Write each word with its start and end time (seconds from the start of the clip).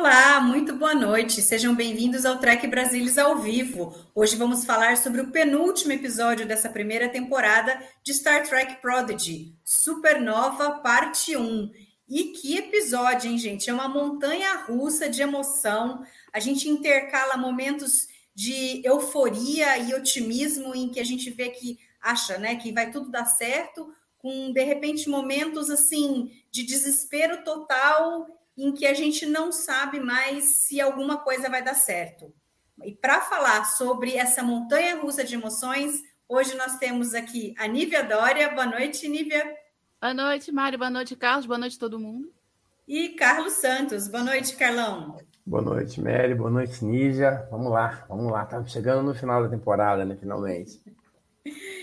Olá, 0.00 0.40
muito 0.40 0.74
boa 0.76 0.94
noite. 0.94 1.42
Sejam 1.42 1.74
bem-vindos 1.74 2.24
ao 2.24 2.38
Trek 2.38 2.66
Brasilis 2.68 3.18
ao 3.18 3.36
vivo. 3.36 3.94
Hoje 4.14 4.34
vamos 4.34 4.64
falar 4.64 4.96
sobre 4.96 5.20
o 5.20 5.30
penúltimo 5.30 5.92
episódio 5.92 6.46
dessa 6.46 6.70
primeira 6.70 7.06
temporada 7.10 7.78
de 8.02 8.14
Star 8.14 8.48
Trek 8.48 8.80
Prodigy, 8.80 9.54
Supernova 9.62 10.78
Parte 10.78 11.36
1. 11.36 11.70
E 12.08 12.32
que 12.32 12.56
episódio, 12.56 13.30
hein, 13.30 13.36
gente? 13.36 13.68
É 13.68 13.74
uma 13.74 13.90
montanha 13.90 14.64
russa 14.64 15.06
de 15.06 15.20
emoção. 15.20 16.02
A 16.32 16.40
gente 16.40 16.66
intercala 16.66 17.36
momentos 17.36 18.08
de 18.34 18.80
euforia 18.82 19.76
e 19.76 19.92
otimismo 19.92 20.74
em 20.74 20.88
que 20.88 20.98
a 20.98 21.04
gente 21.04 21.28
vê 21.28 21.50
que 21.50 21.78
acha, 22.00 22.38
né, 22.38 22.56
que 22.56 22.72
vai 22.72 22.90
tudo 22.90 23.10
dar 23.10 23.26
certo, 23.26 23.92
com 24.16 24.50
de 24.50 24.64
repente 24.64 25.10
momentos 25.10 25.68
assim 25.68 26.32
de 26.50 26.62
desespero 26.62 27.44
total 27.44 28.39
em 28.56 28.72
que 28.72 28.86
a 28.86 28.94
gente 28.94 29.26
não 29.26 29.52
sabe 29.52 30.00
mais 30.00 30.58
se 30.58 30.80
alguma 30.80 31.18
coisa 31.18 31.48
vai 31.48 31.62
dar 31.62 31.74
certo. 31.74 32.32
E 32.84 32.94
para 32.94 33.20
falar 33.20 33.64
sobre 33.64 34.16
essa 34.16 34.42
montanha 34.42 34.96
russa 35.00 35.24
de 35.24 35.34
emoções, 35.34 36.00
hoje 36.28 36.56
nós 36.56 36.78
temos 36.78 37.14
aqui 37.14 37.54
a 37.58 37.66
Nívia 37.66 38.02
Dória. 38.02 38.50
Boa 38.50 38.66
noite, 38.66 39.08
Nívia. 39.08 39.54
Boa 40.00 40.14
noite, 40.14 40.50
Mário. 40.50 40.78
Boa 40.78 40.90
noite, 40.90 41.14
Carlos. 41.14 41.46
Boa 41.46 41.58
noite, 41.58 41.78
todo 41.78 41.98
mundo. 41.98 42.32
E 42.88 43.10
Carlos 43.10 43.52
Santos. 43.54 44.08
Boa 44.08 44.24
noite, 44.24 44.56
Carlão. 44.56 45.16
Boa 45.44 45.62
noite, 45.62 46.00
Mary. 46.00 46.34
Boa 46.34 46.50
noite, 46.50 46.84
Nígia. 46.84 47.46
Vamos 47.50 47.70
lá, 47.70 48.04
vamos 48.08 48.30
lá. 48.32 48.44
Estamos 48.44 48.72
chegando 48.72 49.02
no 49.02 49.14
final 49.14 49.42
da 49.42 49.48
temporada, 49.48 50.04
né? 50.04 50.16
Finalmente. 50.18 50.80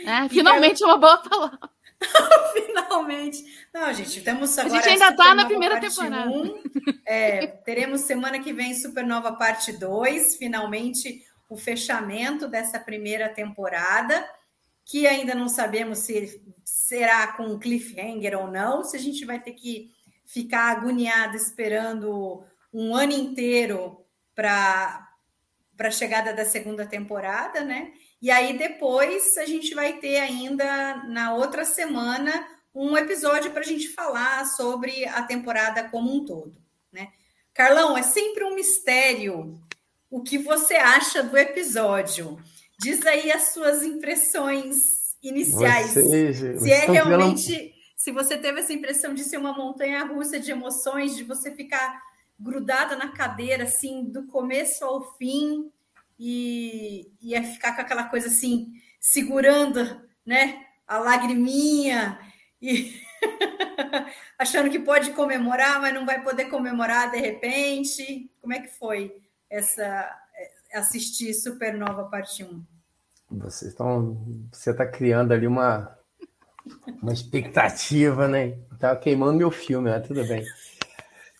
É, 0.05 0.29
finalmente 0.29 0.83
é 0.83 0.85
uma 0.85 0.97
boa 0.97 1.17
palavra. 1.17 1.69
Finalmente. 2.53 3.43
Não, 3.73 3.93
gente, 3.93 4.21
temos 4.21 4.57
agora. 4.57 4.73
A 4.73 4.81
gente 4.81 4.93
ainda 4.93 5.09
está 5.09 5.35
na 5.35 5.45
primeira 5.45 5.79
temporada. 5.79 6.29
1. 6.29 6.63
É, 7.05 7.47
teremos 7.47 8.01
semana 8.01 8.39
que 8.39 8.53
vem 8.53 8.73
Supernova 8.73 9.33
Parte 9.33 9.71
2, 9.71 10.35
finalmente 10.35 11.25
o 11.49 11.55
fechamento 11.55 12.47
dessa 12.47 12.79
primeira 12.79 13.29
temporada, 13.29 14.27
que 14.83 15.07
ainda 15.07 15.33
não 15.33 15.47
sabemos 15.47 15.99
se 15.99 16.41
será 16.63 17.27
com 17.27 17.57
cliffhanger 17.57 18.37
ou 18.37 18.47
não, 18.47 18.83
se 18.83 18.97
a 18.97 18.99
gente 18.99 19.25
vai 19.25 19.39
ter 19.39 19.53
que 19.53 19.91
ficar 20.25 20.71
agoniado 20.71 21.35
esperando 21.35 22.43
um 22.73 22.93
ano 22.95 23.13
inteiro 23.13 24.05
para 24.35 25.07
a 25.79 25.91
chegada 25.91 26.33
da 26.33 26.45
segunda 26.45 26.85
temporada, 26.85 27.63
né? 27.63 27.93
E 28.21 28.31
aí 28.31 28.57
depois 28.57 29.37
a 29.37 29.45
gente 29.45 29.73
vai 29.75 29.93
ter 29.93 30.17
ainda 30.17 31.03
na 31.07 31.33
outra 31.33 31.63
semana 31.65 32.47
um 32.73 32.95
episódio 32.97 33.51
para 33.51 33.61
a 33.61 33.65
gente 33.65 33.89
falar 33.89 34.45
sobre 34.45 35.05
a 35.05 35.21
temporada 35.23 35.87
como 35.89 36.13
um 36.15 36.25
todo, 36.25 36.55
né? 36.91 37.09
Carlão, 37.53 37.97
é 37.97 38.03
sempre 38.03 38.43
um 38.43 38.53
mistério 38.55 39.59
o 40.09 40.21
que 40.21 40.37
você 40.37 40.75
acha 40.75 41.21
do 41.23 41.37
episódio. 41.37 42.39
Diz 42.79 43.05
aí 43.05 43.31
as 43.31 43.49
suas 43.53 43.83
impressões 43.83 45.15
iniciais. 45.21 45.93
Vocês- 45.93 46.37
se 46.59 46.71
é 46.71 46.85
realmente, 46.93 47.73
se 47.95 48.11
você 48.11 48.37
teve 48.37 48.59
essa 48.59 48.73
impressão 48.73 49.13
de 49.13 49.23
ser 49.23 49.37
uma 49.37 49.53
montanha 49.53 50.03
russa 50.05 50.39
de 50.39 50.51
emoções, 50.51 51.15
de 51.15 51.23
você 51.23 51.51
ficar 51.51 52.01
grudada 52.39 52.95
na 52.95 53.09
cadeira 53.09 53.63
assim 53.63 54.03
do 54.05 54.27
começo 54.27 54.85
ao 54.85 55.15
fim 55.17 55.71
e 56.19 57.11
ia 57.21 57.43
ficar 57.43 57.75
com 57.75 57.81
aquela 57.81 58.05
coisa 58.05 58.27
assim 58.27 58.73
segurando, 58.99 60.01
né, 60.25 60.65
a 60.87 60.97
lagriminha 60.97 62.19
e 62.61 62.99
achando 64.37 64.69
que 64.69 64.79
pode 64.79 65.11
comemorar, 65.11 65.79
mas 65.79 65.93
não 65.93 66.05
vai 66.05 66.23
poder 66.23 66.45
comemorar 66.45 67.11
de 67.11 67.17
repente. 67.17 68.31
Como 68.41 68.53
é 68.53 68.59
que 68.59 68.67
foi 68.67 69.15
essa 69.49 70.09
assistir 70.73 71.33
Supernova 71.33 72.05
parte 72.05 72.43
1? 72.43 72.63
Vocês 73.29 73.71
estão. 73.71 74.47
Você 74.51 74.71
está 74.71 74.85
criando 74.85 75.33
ali 75.33 75.45
uma, 75.45 75.97
uma 77.01 77.13
expectativa, 77.13 78.27
né? 78.27 78.57
Tá 78.79 78.95
queimando 78.95 79.37
meu 79.37 79.51
filme, 79.51 79.89
né? 79.89 79.99
Tudo 79.99 80.25
bem. 80.25 80.45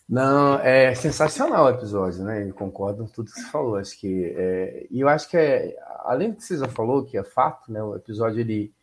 Não, 0.07 0.57
é 0.59 0.95
sensacional 0.95 1.66
o 1.66 1.69
episódio, 1.69 2.23
né? 2.23 2.47
Eu 2.47 2.53
concordo 2.53 3.03
com 3.03 3.12
tudo 3.12 3.31
que 3.31 3.41
você 3.41 3.51
falou. 3.51 3.75
Acho 3.75 4.00
que. 4.00 4.34
é, 4.38 4.88
e 4.90 5.01
eu 5.01 5.09
acho 5.09 5.29
que 5.29 5.35
é. 5.35 5.75
Além 6.06 6.31
do 6.31 6.38
que 6.38 6.44
você 6.44 6.57
já 6.57 6.68
falou, 6.68 7.03
que 7.03 7.18
é 7.18 7.23
fato, 7.23 7.69
né? 7.72 7.84
O 7.84 7.94
episódio 7.95 8.40
ele, 8.40 8.73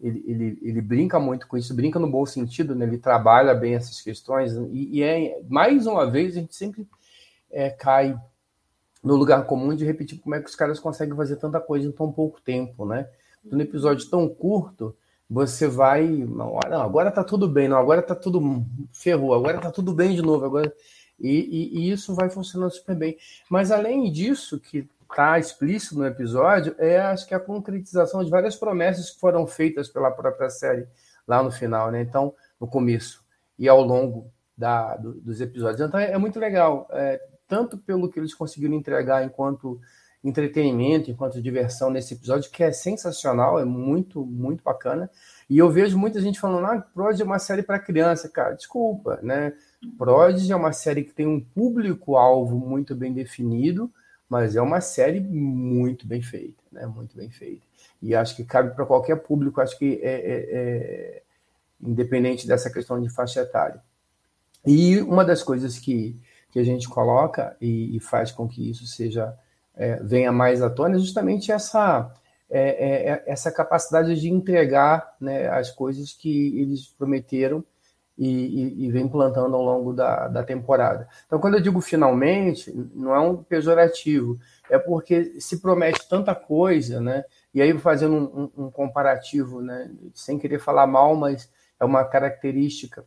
ele, 0.00 0.24
ele, 0.26 0.58
ele 0.60 0.80
brinca 0.80 1.20
muito 1.20 1.46
com 1.46 1.56
isso, 1.56 1.72
brinca 1.72 2.00
no 2.00 2.10
bom 2.10 2.26
sentido, 2.26 2.74
né? 2.74 2.84
Ele 2.84 2.98
trabalha 2.98 3.54
bem 3.54 3.74
essas 3.76 4.00
questões, 4.00 4.52
e, 4.72 4.98
e 4.98 5.02
é 5.02 5.40
mais 5.48 5.86
uma 5.86 6.10
vez 6.10 6.36
a 6.36 6.40
gente 6.40 6.56
sempre 6.56 6.88
é, 7.48 7.70
cai 7.70 8.18
no 9.02 9.14
lugar 9.14 9.44
comum 9.46 9.74
de 9.74 9.84
repetir 9.84 10.18
como 10.18 10.34
é 10.34 10.40
que 10.40 10.48
os 10.48 10.56
caras 10.56 10.80
conseguem 10.80 11.16
fazer 11.16 11.36
tanta 11.36 11.60
coisa 11.60 11.86
em 11.86 11.92
tão 11.92 12.10
pouco 12.10 12.40
tempo, 12.40 12.84
né? 12.84 13.08
Num 13.44 13.60
episódio 13.60 14.08
tão 14.10 14.28
curto, 14.28 14.96
você 15.32 15.66
vai, 15.68 16.04
olha, 16.28 16.68
não, 16.70 16.82
agora 16.82 17.10
tá 17.10 17.24
tudo 17.24 17.48
bem, 17.48 17.68
não, 17.68 17.78
agora 17.78 18.02
tá 18.02 18.14
tudo 18.14 18.40
ferrou, 18.92 19.34
agora 19.34 19.58
tá 19.60 19.70
tudo 19.70 19.94
bem 19.94 20.14
de 20.14 20.22
novo, 20.22 20.44
agora 20.44 20.72
e, 21.18 21.28
e- 21.30 21.78
e 21.78 21.90
isso 21.90 22.14
vai 22.14 22.28
funcionando 22.28 22.70
super 22.72 22.96
bem. 22.96 23.16
Mas 23.48 23.70
além 23.70 24.10
disso, 24.10 24.58
que 24.60 24.88
tá 25.14 25.38
explícito 25.38 25.96
no 25.98 26.06
episódio, 26.06 26.74
é 26.78 26.98
acho 27.00 27.26
que 27.26 27.34
a 27.34 27.40
concretização 27.40 28.24
de 28.24 28.30
várias 28.30 28.56
promessas 28.56 29.10
que 29.10 29.20
foram 29.20 29.46
feitas 29.46 29.88
pela 29.88 30.10
própria 30.10 30.50
série 30.50 30.86
lá 31.26 31.42
no 31.42 31.50
final, 31.50 31.90
né? 31.90 32.00
Então, 32.02 32.34
no 32.60 32.66
começo 32.66 33.22
e 33.58 33.68
ao 33.68 33.82
longo 33.82 34.26
da, 34.56 34.96
do- 34.96 35.14
dos 35.14 35.40
episódios. 35.40 35.80
Então 35.86 36.00
é, 36.00 36.12
é 36.12 36.18
muito 36.18 36.40
legal. 36.40 36.88
É, 36.90 37.20
tanto 37.46 37.76
pelo 37.78 38.08
que 38.08 38.18
eles 38.18 38.34
conseguiram 38.34 38.74
entregar 38.74 39.22
enquanto 39.24 39.78
entretenimento, 40.24 41.10
enquanto 41.10 41.42
diversão 41.42 41.90
nesse 41.90 42.14
episódio, 42.14 42.50
que 42.50 42.62
é 42.62 42.70
sensacional, 42.72 43.58
é 43.58 43.64
muito, 43.64 44.24
muito 44.24 44.62
bacana. 44.62 45.10
E 45.50 45.58
eu 45.58 45.68
vejo 45.70 45.98
muita 45.98 46.20
gente 46.20 46.38
falando, 46.38 46.66
ah, 46.66 46.80
Prodigy 46.80 47.22
é 47.22 47.24
uma 47.26 47.38
série 47.38 47.62
para 47.62 47.78
criança. 47.78 48.28
Cara, 48.28 48.54
desculpa, 48.54 49.18
né? 49.22 49.52
Prodigy 49.98 50.52
é 50.52 50.56
uma 50.56 50.72
série 50.72 51.02
que 51.04 51.12
tem 51.12 51.26
um 51.26 51.40
público-alvo 51.40 52.56
muito 52.56 52.94
bem 52.94 53.12
definido, 53.12 53.90
mas 54.28 54.54
é 54.56 54.62
uma 54.62 54.80
série 54.80 55.20
muito 55.20 56.06
bem 56.06 56.22
feita, 56.22 56.62
né? 56.70 56.86
Muito 56.86 57.16
bem 57.16 57.28
feita. 57.30 57.62
E 58.00 58.14
acho 58.14 58.36
que 58.36 58.44
cabe 58.44 58.74
para 58.74 58.86
qualquer 58.86 59.16
público, 59.16 59.60
acho 59.60 59.76
que 59.78 60.00
é, 60.02 60.12
é- 60.14 60.48
é 60.52 61.22
independente 61.80 62.46
dessa 62.46 62.70
questão 62.70 63.00
de 63.00 63.10
faixa 63.10 63.40
etária. 63.40 63.82
E 64.64 65.00
uma 65.00 65.24
das 65.24 65.42
coisas 65.42 65.78
que, 65.78 66.16
que 66.52 66.58
a 66.60 66.64
gente 66.64 66.88
coloca 66.88 67.56
e, 67.60 67.96
e 67.96 68.00
faz 68.00 68.30
com 68.30 68.46
que 68.48 68.70
isso 68.70 68.86
seja 68.86 69.36
é, 69.74 69.96
venha 70.02 70.32
mais 70.32 70.62
à 70.62 70.70
tona 70.70 70.96
é 70.96 70.98
justamente 70.98 71.50
essa 71.50 72.12
é, 72.54 72.60
é, 72.60 73.12
é, 73.12 73.24
essa 73.26 73.50
capacidade 73.50 74.20
de 74.20 74.28
entregar 74.28 75.16
né, 75.18 75.48
as 75.48 75.70
coisas 75.70 76.12
que 76.12 76.60
eles 76.60 76.86
prometeram 76.86 77.64
e, 78.16 78.28
e, 78.28 78.84
e 78.84 78.90
vem 78.90 79.08
plantando 79.08 79.56
ao 79.56 79.62
longo 79.62 79.94
da, 79.94 80.28
da 80.28 80.42
temporada. 80.42 81.08
Então, 81.26 81.40
quando 81.40 81.54
eu 81.54 81.62
digo 81.62 81.80
finalmente, 81.80 82.70
não 82.94 83.14
é 83.14 83.20
um 83.20 83.42
pejorativo, 83.42 84.38
é 84.68 84.78
porque 84.78 85.40
se 85.40 85.62
promete 85.62 86.06
tanta 86.06 86.34
coisa, 86.34 87.00
né? 87.00 87.24
E 87.54 87.62
aí, 87.62 87.76
fazendo 87.78 88.14
um, 88.14 88.64
um, 88.64 88.70
comparativo, 88.70 89.62
né, 89.62 89.90
sem 90.14 90.38
querer 90.38 90.58
falar 90.58 90.86
mal, 90.86 91.16
mas 91.16 91.50
é 91.80 91.84
uma 91.86 92.04
característica, 92.04 93.04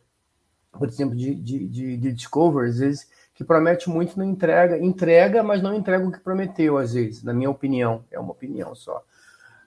por 0.72 0.88
exemplo, 0.88 1.14
de, 1.14 1.34
de, 1.36 1.68
de, 1.68 1.96
de 1.96 2.26
às 2.66 2.78
vezes, 2.78 3.08
que 3.36 3.44
promete 3.44 3.90
muito, 3.90 4.18
não 4.18 4.24
entrega, 4.24 4.78
entrega, 4.78 5.42
mas 5.42 5.62
não 5.62 5.74
entrega 5.74 6.04
o 6.04 6.10
que 6.10 6.18
prometeu, 6.18 6.78
às 6.78 6.94
vezes, 6.94 7.22
na 7.22 7.34
minha 7.34 7.50
opinião, 7.50 8.02
é 8.10 8.18
uma 8.18 8.32
opinião 8.32 8.74
só. 8.74 9.04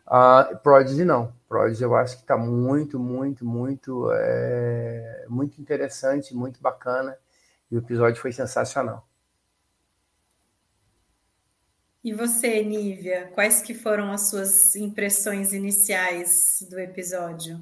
Uh, 0.08 0.58
Prodigy 0.64 1.06
não. 1.06 1.32
Prodigy 1.48 1.84
eu 1.84 1.96
acho 1.96 2.16
que 2.16 2.24
está 2.24 2.36
muito, 2.36 3.00
muito, 3.00 3.46
muito, 3.46 4.12
é, 4.12 5.26
muito 5.30 5.62
interessante, 5.62 6.36
muito 6.36 6.60
bacana. 6.60 7.16
E 7.70 7.76
o 7.76 7.80
episódio 7.80 8.20
foi 8.20 8.32
sensacional. 8.32 9.08
E 12.04 12.12
você, 12.12 12.64
Nívia, 12.64 13.30
quais 13.36 13.62
que 13.62 13.76
foram 13.76 14.12
as 14.12 14.30
suas 14.32 14.76
impressões 14.76 15.54
iniciais 15.54 16.66
do 16.68 16.80
episódio? 16.80 17.62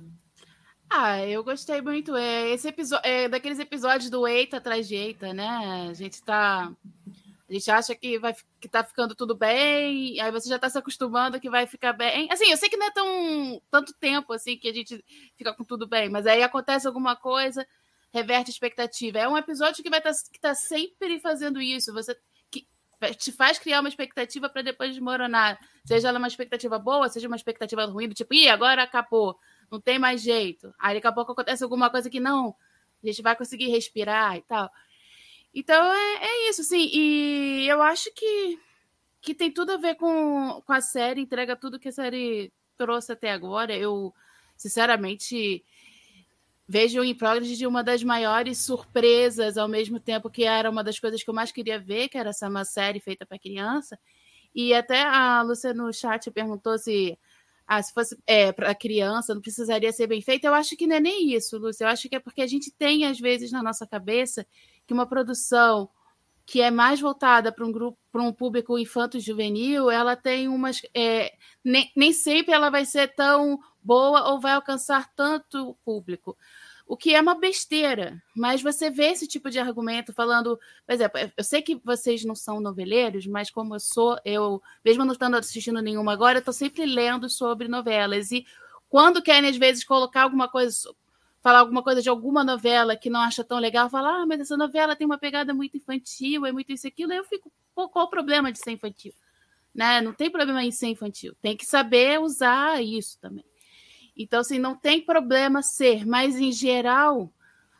Ah, 0.90 1.26
eu 1.26 1.44
gostei 1.44 1.82
muito. 1.82 2.16
É, 2.16 2.50
esse 2.50 2.68
episódio, 2.68 3.06
é, 3.10 3.28
daqueles 3.28 3.60
episódios 3.60 4.10
do 4.10 4.28
Eita 4.28 4.58
atrás 4.58 4.88
de 4.88 4.96
Eita, 4.96 5.34
né? 5.34 5.88
A 5.90 5.94
gente 5.94 6.22
tá. 6.24 6.72
A 7.50 7.54
gente 7.54 7.72
acha 7.72 7.96
que, 7.96 8.20
vai, 8.20 8.36
que 8.60 8.68
tá 8.68 8.84
ficando 8.84 9.16
tudo 9.16 9.34
bem, 9.34 10.20
aí 10.20 10.32
você 10.32 10.50
já 10.50 10.60
tá 10.60 10.70
se 10.70 10.78
acostumando 10.78 11.40
que 11.40 11.50
vai 11.50 11.66
ficar 11.66 11.94
bem. 11.94 12.28
Assim, 12.30 12.52
eu 12.52 12.58
sei 12.58 12.70
que 12.70 12.76
não 12.76 12.88
é 12.88 12.92
tão 12.92 13.62
tanto 13.72 13.94
tempo 13.94 14.34
assim 14.34 14.58
que 14.58 14.68
a 14.68 14.74
gente 14.74 15.04
fica 15.38 15.54
com 15.54 15.64
tudo 15.64 15.88
bem, 15.88 16.10
mas 16.10 16.28
aí 16.28 16.44
acontece 16.44 16.88
alguma 16.88 17.16
coisa, 17.16 17.66
reverte 18.14 18.50
a 18.50 18.54
expectativa. 18.54 19.20
É 19.20 19.30
um 19.30 19.38
episódio 19.38 19.82
que 19.82 19.90
vai 19.90 20.02
tá, 20.02 20.12
que 20.12 20.40
tá 20.42 20.54
sempre 20.54 21.22
fazendo 21.22 21.62
isso. 21.62 21.94
Você 21.94 22.18
que 22.52 22.68
te 23.18 23.32
faz 23.32 23.58
criar 23.58 23.80
uma 23.80 23.90
expectativa 23.90 24.50
para 24.50 24.62
depois 24.62 24.92
desmoronar. 24.92 25.58
Seja 25.86 26.10
ela 26.10 26.18
uma 26.20 26.28
expectativa 26.28 26.78
boa, 26.78 27.08
seja 27.08 27.28
uma 27.28 27.38
expectativa 27.38 27.86
ruim, 27.86 28.10
tipo, 28.10 28.34
ih, 28.34 28.50
agora 28.50 28.84
acabou 28.84 29.40
não 29.72 29.80
tem 29.80 30.00
mais 30.00 30.22
jeito. 30.22 30.74
Aí 30.80 30.96
daqui 30.96 31.08
a 31.08 31.12
pouco 31.12 31.32
acontece 31.32 31.64
alguma 31.64 31.90
coisa 31.90 32.10
que 32.10 32.20
não, 32.20 32.56
a 33.04 33.08
gente 33.08 33.22
vai 33.22 33.36
conseguir 33.36 33.68
respirar 33.68 34.38
e 34.38 34.42
tal. 34.42 34.70
Então 35.54 35.94
é, 35.94 36.26
é 36.26 36.50
isso, 36.50 36.64
sim. 36.64 36.90
E 36.94 37.68
eu 37.68 37.82
acho 37.82 38.12
que, 38.14 38.60
que 39.22 39.34
tem 39.34 39.52
tudo 39.52 39.72
a 39.72 39.78
ver 39.78 39.96
com, 39.96 40.62
com 40.66 40.74
a 40.74 40.82
série, 40.82 41.22
entrega 41.22 41.56
tudo 41.56 41.80
que 41.80 41.90
a 41.90 41.92
série 41.92 42.52
trouxe 42.78 43.12
até 43.12 43.32
agora. 43.32 43.76
Eu, 43.76 44.14
sinceramente, 44.56 45.64
vejo 46.68 47.04
em 47.04 47.16
Progress 47.16 47.58
de 47.58 47.66
uma 47.66 47.84
das 47.84 48.04
maiores 48.04 48.60
surpresas, 48.60 49.58
ao 49.58 49.68
mesmo 49.68 50.00
tempo 50.00 50.30
que 50.30 50.44
era 50.44 50.70
uma 50.70 50.84
das 50.84 51.00
coisas 51.00 51.24
que 51.24 51.30
eu 51.30 51.34
mais 51.34 51.52
queria 51.52 51.80
ver, 51.80 52.10
que 52.10 52.18
era 52.18 52.30
essa 52.30 52.48
uma 52.48 52.66
série 52.66 53.00
feita 53.00 53.26
para 53.26 53.40
criança. 53.40 53.98
E 54.54 54.74
até 54.74 55.04
a 55.04 55.42
Lúcia 55.42 55.74
no 55.74 55.94
chat 55.94 56.30
perguntou 56.32 56.78
se 56.78 57.18
ah, 57.68 57.84
se 57.84 57.94
fosse 57.94 58.18
é, 58.26 58.52
para 58.54 58.74
criança, 58.74 59.34
não 59.34 59.42
precisaria 59.42 59.92
ser 59.92 60.08
bem 60.08 60.22
feito. 60.22 60.46
Eu 60.46 60.54
acho 60.54 60.78
que 60.78 60.88
não 60.88 60.96
é 60.96 61.00
nem 61.02 61.34
isso, 61.34 61.58
Lúcia. 61.58 61.84
Eu 61.84 61.90
acho 61.90 62.08
que 62.08 62.16
é 62.16 62.20
porque 62.20 62.42
a 62.42 62.48
gente 62.48 62.72
tem, 62.72 63.06
às 63.06 63.20
vezes, 63.20 63.52
na 63.52 63.62
nossa 63.62 63.86
cabeça, 63.86 64.48
que 64.86 64.94
uma 64.94 65.06
produção 65.06 65.90
que 66.46 66.62
é 66.62 66.72
mais 66.72 67.02
voltada 67.02 67.52
para 67.52 67.66
um 67.66 67.72
grupo, 67.74 68.00
para 68.10 68.24
um 68.24 68.32
público 68.32 68.80
infanto-juvenil, 68.80 69.92
ela 69.92 70.16
tem 70.16 70.48
umas. 70.48 70.80
É, 70.96 71.34
nem, 71.62 71.92
nem 71.94 72.14
sempre 72.14 72.54
ela 72.54 72.70
vai 72.70 72.86
ser 72.86 73.14
tão 73.14 73.60
boa 73.84 74.32
ou 74.32 74.40
vai 74.40 74.54
alcançar 74.54 75.14
tanto 75.14 75.78
público 75.84 76.38
o 76.88 76.96
que 76.96 77.14
é 77.14 77.22
uma 77.22 77.36
besteira, 77.36 78.22
mas 78.34 78.62
você 78.62 78.90
vê 78.90 79.08
esse 79.08 79.28
tipo 79.28 79.50
de 79.50 79.60
argumento 79.60 80.14
falando, 80.14 80.58
por 80.86 80.94
exemplo, 80.94 81.20
eu 81.36 81.44
sei 81.44 81.62
que 81.62 81.76
vocês 81.84 82.24
não 82.24 82.34
são 82.34 82.62
noveleiros, 82.62 83.28
mas 83.28 83.52
como 83.52 83.76
eu 83.76 83.80
sou, 83.80 84.18
eu, 84.24 84.62
mesmo 84.86 85.04
não 85.04 85.12
estando 85.12 85.36
assistindo 85.36 85.82
nenhuma 85.82 86.14
agora, 86.14 86.38
eu 86.38 86.40
estou 86.40 86.54
sempre 86.54 86.86
lendo 86.86 87.30
sobre 87.30 87.68
novelas. 87.68 88.32
E 88.32 88.46
quando 88.88 89.22
querem, 89.22 89.50
às 89.50 89.58
vezes, 89.58 89.84
colocar 89.84 90.24
alguma 90.24 90.48
coisa, 90.48 90.78
falar 91.42 91.60
alguma 91.60 91.84
coisa 91.84 92.02
de 92.02 92.08
alguma 92.08 92.42
novela 92.42 92.96
que 92.96 93.10
não 93.10 93.20
acha 93.20 93.44
tão 93.44 93.60
legal, 93.60 93.90
falar, 93.90 94.22
ah, 94.22 94.26
mas 94.26 94.40
essa 94.40 94.56
novela 94.56 94.96
tem 94.96 95.06
uma 95.06 95.18
pegada 95.18 95.54
muito 95.54 95.76
infantil, 95.76 96.46
é 96.46 96.54
muito 96.54 96.72
isso 96.72 96.88
e 96.88 96.90
aquilo, 96.90 97.12
eu 97.12 97.26
fico, 97.26 97.52
pô, 97.76 97.90
qual 97.90 98.06
o 98.06 98.10
problema 98.10 98.50
de 98.50 98.60
ser 98.60 98.72
infantil? 98.72 99.14
Né? 99.76 100.00
Não 100.00 100.14
tem 100.14 100.32
problema 100.32 100.64
em 100.64 100.72
ser 100.72 100.88
infantil, 100.88 101.36
tem 101.42 101.56
que 101.58 101.66
saber 101.66 102.20
usar 102.22 102.82
isso 102.82 103.20
também. 103.20 103.44
Então, 104.18 104.40
assim, 104.40 104.58
não 104.58 104.76
tem 104.76 105.00
problema 105.00 105.62
ser, 105.62 106.06
mas 106.06 106.36
em 106.36 106.52
geral 106.52 107.32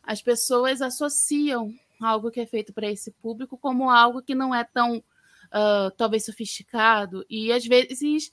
as 0.04 0.22
pessoas 0.22 0.82
associam 0.82 1.74
algo 2.00 2.32
que 2.32 2.40
é 2.40 2.46
feito 2.46 2.72
para 2.72 2.90
esse 2.90 3.12
público 3.12 3.58
como 3.58 3.90
algo 3.90 4.22
que 4.22 4.36
não 4.36 4.54
é 4.54 4.64
tão 4.64 4.98
uh, 4.98 5.92
talvez 5.98 6.26
sofisticado 6.26 7.26
e 7.30 7.52
às 7.52 7.66
vezes 7.66 8.32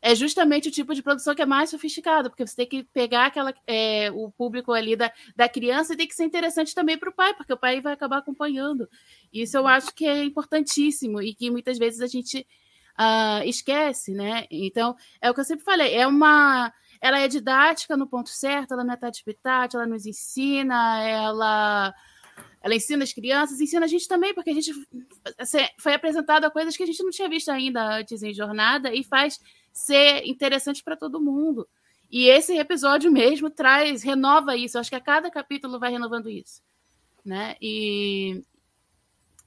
é 0.00 0.14
justamente 0.14 0.68
o 0.68 0.72
tipo 0.72 0.94
de 0.94 1.02
produção 1.02 1.34
que 1.34 1.42
é 1.42 1.46
mais 1.46 1.70
sofisticado, 1.70 2.28
porque 2.28 2.44
você 2.44 2.56
tem 2.56 2.66
que 2.66 2.82
pegar 2.82 3.26
aquela, 3.26 3.54
é, 3.66 4.10
o 4.10 4.32
público 4.32 4.72
ali 4.72 4.96
da, 4.96 5.12
da 5.36 5.48
criança 5.48 5.92
e 5.92 5.96
tem 5.96 6.08
que 6.08 6.14
ser 6.14 6.24
interessante 6.24 6.74
também 6.74 6.98
para 6.98 7.10
o 7.10 7.14
pai, 7.14 7.34
porque 7.34 7.52
o 7.52 7.56
pai 7.56 7.80
vai 7.80 7.92
acabar 7.92 8.18
acompanhando. 8.18 8.88
Isso 9.32 9.56
eu 9.56 9.66
acho 9.66 9.94
que 9.94 10.04
é 10.04 10.24
importantíssimo 10.24 11.22
e 11.22 11.34
que 11.34 11.50
muitas 11.50 11.78
vezes 11.78 12.00
a 12.00 12.08
gente 12.08 12.46
uh, 12.98 13.46
esquece, 13.46 14.12
né? 14.12 14.46
Então, 14.50 14.96
é 15.20 15.30
o 15.30 15.34
que 15.34 15.40
eu 15.40 15.44
sempre 15.44 15.64
falei, 15.64 15.94
é 15.94 16.06
uma 16.06 16.72
ela 17.02 17.18
é 17.18 17.26
didática 17.26 17.96
no 17.96 18.06
ponto 18.06 18.30
certo, 18.30 18.74
ela 18.74 18.84
não 18.84 18.94
é 18.94 18.96
tati-pitati, 18.96 19.74
ela 19.74 19.86
nos 19.86 20.06
ensina, 20.06 21.02
ela 21.02 21.92
ela 22.62 22.76
ensina 22.76 23.02
as 23.02 23.12
crianças, 23.12 23.60
ensina 23.60 23.84
a 23.84 23.88
gente 23.88 24.06
também, 24.06 24.32
porque 24.32 24.50
a 24.50 24.54
gente 24.54 24.72
assim, 25.36 25.58
foi 25.80 25.94
apresentado 25.94 26.44
a 26.44 26.50
coisas 26.50 26.76
que 26.76 26.82
a 26.84 26.86
gente 26.86 27.02
não 27.02 27.10
tinha 27.10 27.28
visto 27.28 27.50
ainda 27.50 27.96
antes 27.96 28.22
em 28.22 28.32
jornada 28.32 28.94
e 28.94 29.02
faz 29.02 29.40
ser 29.72 30.24
interessante 30.26 30.80
para 30.84 30.96
todo 30.96 31.20
mundo. 31.20 31.68
E 32.08 32.28
esse 32.28 32.56
episódio 32.56 33.10
mesmo 33.10 33.50
traz, 33.50 34.04
renova 34.04 34.56
isso. 34.56 34.78
acho 34.78 34.90
que 34.90 34.96
a 34.96 35.00
cada 35.00 35.28
capítulo 35.28 35.80
vai 35.80 35.90
renovando 35.90 36.30
isso, 36.30 36.62
né? 37.24 37.56
E, 37.60 38.44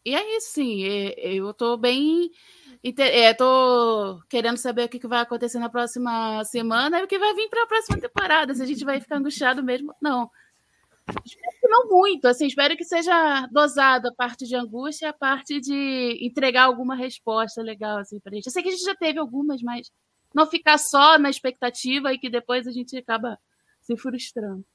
e 0.04 0.14
é 0.14 0.38
isso, 0.38 0.50
sim. 0.52 0.84
Eu 0.84 1.52
estou 1.52 1.78
bem 1.78 2.32
É, 2.88 3.36
querendo 4.30 4.58
saber 4.58 4.84
o 4.84 4.90
que, 4.90 5.08
vai 5.08 5.22
acontecer 5.22 5.58
na 5.58 5.70
próxima 5.70 6.44
semana 6.44 7.00
e 7.00 7.04
o 7.04 7.08
que 7.08 7.18
vai 7.18 7.34
vir 7.34 7.50
para 7.50 7.64
a 7.64 7.68
próxima 7.68 8.00
temporada. 8.00 8.54
Se 8.54 8.62
a 8.62 8.66
gente 8.66 8.86
vai 8.86 9.02
ficar 9.02 9.18
angustiado 9.18 9.64
mesmo, 9.64 9.96
não. 10.00 10.30
Espero 11.26 11.52
que 11.60 11.68
não 11.68 11.88
muito, 11.88 12.28
assim, 12.28 12.46
espero 12.46 12.78
que 12.78 12.84
seja 12.84 13.48
dosado 13.52 14.08
a 14.08 14.14
parte 14.14 14.46
de 14.46 14.56
angústia 14.56 15.10
a 15.10 15.14
parte 15.14 15.60
de 15.60 16.18
entregar 16.22 16.64
alguma 16.64 16.96
resposta 16.96 17.62
legal 17.62 18.00
assim, 18.00 18.20
para 18.20 18.32
a 18.32 18.36
gente. 18.36 18.46
Eu 18.46 18.52
sei 18.52 18.62
que 18.62 18.70
a 18.70 18.72
gente 18.72 18.84
já 18.84 18.96
teve 18.96 19.20
algumas, 19.20 19.62
mas 19.62 19.92
não 20.34 20.46
ficar 20.46 20.78
só 20.78 21.18
na 21.18 21.30
expectativa 21.30 22.14
e 22.14 22.20
que 22.20 22.30
depois 22.30 22.68
a 22.68 22.72
gente 22.72 22.98
acaba 22.98 23.40
se 23.82 23.96
frustrando. 23.98 24.66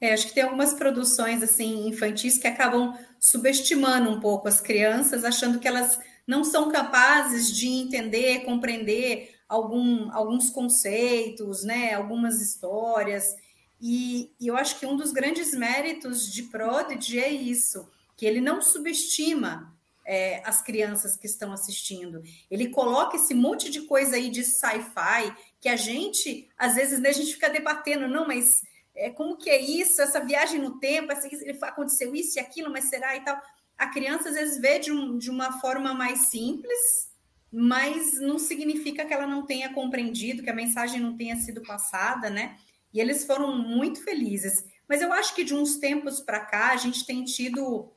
É, 0.00 0.12
acho 0.12 0.28
que 0.28 0.34
tem 0.34 0.44
algumas 0.44 0.72
produções 0.74 1.42
assim 1.42 1.88
infantis 1.88 2.38
que 2.38 2.46
acabam 2.46 2.96
subestimando 3.18 4.10
um 4.10 4.20
pouco 4.20 4.48
as 4.48 4.60
crianças, 4.60 5.24
achando 5.24 5.58
que 5.58 5.66
elas 5.66 5.98
não 6.28 6.44
são 6.44 6.70
capazes 6.70 7.50
de 7.50 7.66
entender, 7.66 8.44
compreender 8.44 9.34
algum, 9.48 10.12
alguns 10.12 10.50
conceitos, 10.50 11.64
né, 11.64 11.94
algumas 11.94 12.42
histórias. 12.42 13.34
E, 13.80 14.30
e, 14.38 14.46
eu 14.46 14.54
acho 14.54 14.78
que 14.78 14.84
um 14.84 14.94
dos 14.94 15.10
grandes 15.10 15.54
méritos 15.54 16.30
de 16.30 16.42
Prodigy 16.42 17.18
é 17.18 17.30
isso, 17.30 17.90
que 18.14 18.26
ele 18.26 18.42
não 18.42 18.60
subestima 18.60 19.74
é, 20.04 20.42
as 20.44 20.60
crianças 20.60 21.16
que 21.16 21.26
estão 21.26 21.50
assistindo. 21.50 22.22
Ele 22.50 22.68
coloca 22.68 23.16
esse 23.16 23.32
monte 23.32 23.70
de 23.70 23.82
coisa 23.82 24.16
aí 24.16 24.28
de 24.28 24.44
sci-fi 24.44 25.34
que 25.58 25.68
a 25.70 25.76
gente, 25.76 26.46
às 26.58 26.74
vezes, 26.74 27.00
né, 27.00 27.08
a 27.08 27.12
gente 27.12 27.32
fica 27.32 27.48
debatendo, 27.48 28.06
não, 28.06 28.26
mas 28.26 28.60
é, 28.94 29.08
como 29.08 29.38
que 29.38 29.48
é 29.48 29.58
isso, 29.58 30.02
essa 30.02 30.22
viagem 30.22 30.60
no 30.60 30.78
tempo, 30.78 31.10
essa, 31.10 31.26
aconteceu 31.62 32.14
isso 32.14 32.38
e 32.38 32.40
aquilo, 32.40 32.70
mas 32.70 32.90
será 32.90 33.16
e 33.16 33.24
tal 33.24 33.40
a 33.78 33.86
criança 33.86 34.28
às 34.28 34.34
vezes 34.34 34.60
vê 34.60 34.80
de, 34.80 34.90
um, 34.90 35.16
de 35.16 35.30
uma 35.30 35.60
forma 35.60 35.94
mais 35.94 36.26
simples, 36.26 37.08
mas 37.50 38.20
não 38.20 38.38
significa 38.38 39.04
que 39.04 39.14
ela 39.14 39.26
não 39.26 39.46
tenha 39.46 39.72
compreendido, 39.72 40.42
que 40.42 40.50
a 40.50 40.54
mensagem 40.54 41.00
não 41.00 41.16
tenha 41.16 41.36
sido 41.36 41.62
passada, 41.62 42.28
né? 42.28 42.58
E 42.92 43.00
eles 43.00 43.24
foram 43.24 43.56
muito 43.56 44.02
felizes. 44.02 44.64
Mas 44.88 45.00
eu 45.00 45.12
acho 45.12 45.34
que 45.34 45.44
de 45.44 45.54
uns 45.54 45.76
tempos 45.76 46.20
para 46.20 46.40
cá 46.40 46.72
a 46.72 46.76
gente 46.76 47.06
tem 47.06 47.24
tido 47.24 47.92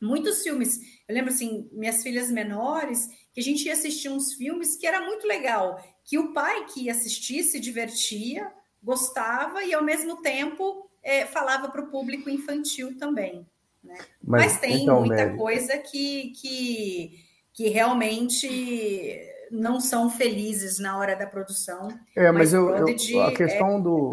muitos 0.00 0.42
filmes. 0.42 0.80
Eu 1.06 1.14
lembro 1.14 1.32
assim, 1.32 1.68
minhas 1.72 2.02
filhas 2.02 2.30
menores, 2.30 3.08
que 3.34 3.40
a 3.40 3.42
gente 3.42 3.66
ia 3.66 3.74
assistir 3.74 4.08
uns 4.08 4.32
filmes 4.32 4.76
que 4.76 4.86
era 4.86 5.00
muito 5.02 5.26
legal, 5.26 5.84
que 6.04 6.18
o 6.18 6.32
pai 6.32 6.64
que 6.66 6.84
ia 6.84 6.92
assistir 6.92 7.42
se 7.42 7.60
divertia, 7.60 8.50
gostava 8.82 9.62
e 9.62 9.74
ao 9.74 9.84
mesmo 9.84 10.22
tempo 10.22 10.90
é, 11.02 11.26
falava 11.26 11.68
para 11.68 11.82
o 11.82 11.90
público 11.90 12.30
infantil 12.30 12.96
também. 12.96 13.46
Né? 13.82 13.98
Mas, 14.22 14.44
Mas, 14.44 14.60
tem 14.60 14.82
então, 14.82 15.00
muita 15.00 15.26
Mary... 15.26 15.36
coisa 15.36 15.78
que, 15.78 16.32
que, 16.40 17.24
que 17.52 17.68
realmente 17.68 19.20
não 19.50 19.80
são 19.80 20.08
felizes 20.08 20.78
na 20.78 20.98
hora 20.98 21.16
da 21.16 21.26
produção. 21.26 21.88
É, 22.14 22.30
mas, 22.30 22.52
mas 22.52 22.54
eu, 22.54 22.70
eu, 22.70 23.22
a 23.22 23.32
questão 23.32 23.78
é 23.78 23.80
do, 23.80 24.10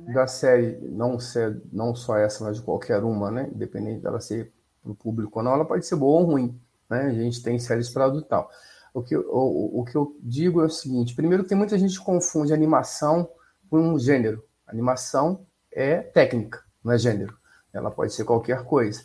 né? 0.00 0.12
da 0.12 0.26
série 0.26 0.78
não 0.82 1.18
ser 1.18 1.60
não 1.72 1.94
só 1.94 2.18
essa, 2.18 2.44
mas 2.44 2.58
de 2.58 2.62
qualquer 2.62 3.02
uma, 3.02 3.30
né? 3.30 3.50
Independente 3.54 4.02
dela 4.02 4.20
ser 4.20 4.52
para 4.82 4.92
o 4.92 4.94
público 4.94 5.38
ou 5.38 5.44
não, 5.44 5.52
ela 5.52 5.64
pode 5.64 5.86
ser 5.86 5.96
boa 5.96 6.20
ou 6.20 6.26
ruim. 6.26 6.60
Né? 6.88 7.02
A 7.02 7.12
gente 7.12 7.42
tem 7.42 7.58
séries 7.58 7.88
para 7.90 8.04
adulto 8.04 8.28
tal. 8.28 8.50
O 8.92 9.02
que, 9.02 9.16
o, 9.16 9.80
o 9.80 9.84
que 9.84 9.96
eu 9.96 10.16
digo 10.20 10.60
é 10.60 10.64
o 10.64 10.70
seguinte: 10.70 11.14
primeiro, 11.14 11.44
tem 11.44 11.56
muita 11.56 11.78
gente 11.78 11.98
que 11.98 12.04
confunde 12.04 12.52
animação 12.52 13.30
com 13.68 13.78
um 13.78 13.98
gênero. 13.98 14.44
Animação 14.66 15.46
é 15.72 15.98
técnica, 15.98 16.62
não 16.82 16.92
é 16.92 16.98
gênero. 16.98 17.39
Ela 17.72 17.90
pode 17.90 18.12
ser 18.12 18.24
qualquer 18.24 18.64
coisa. 18.64 19.04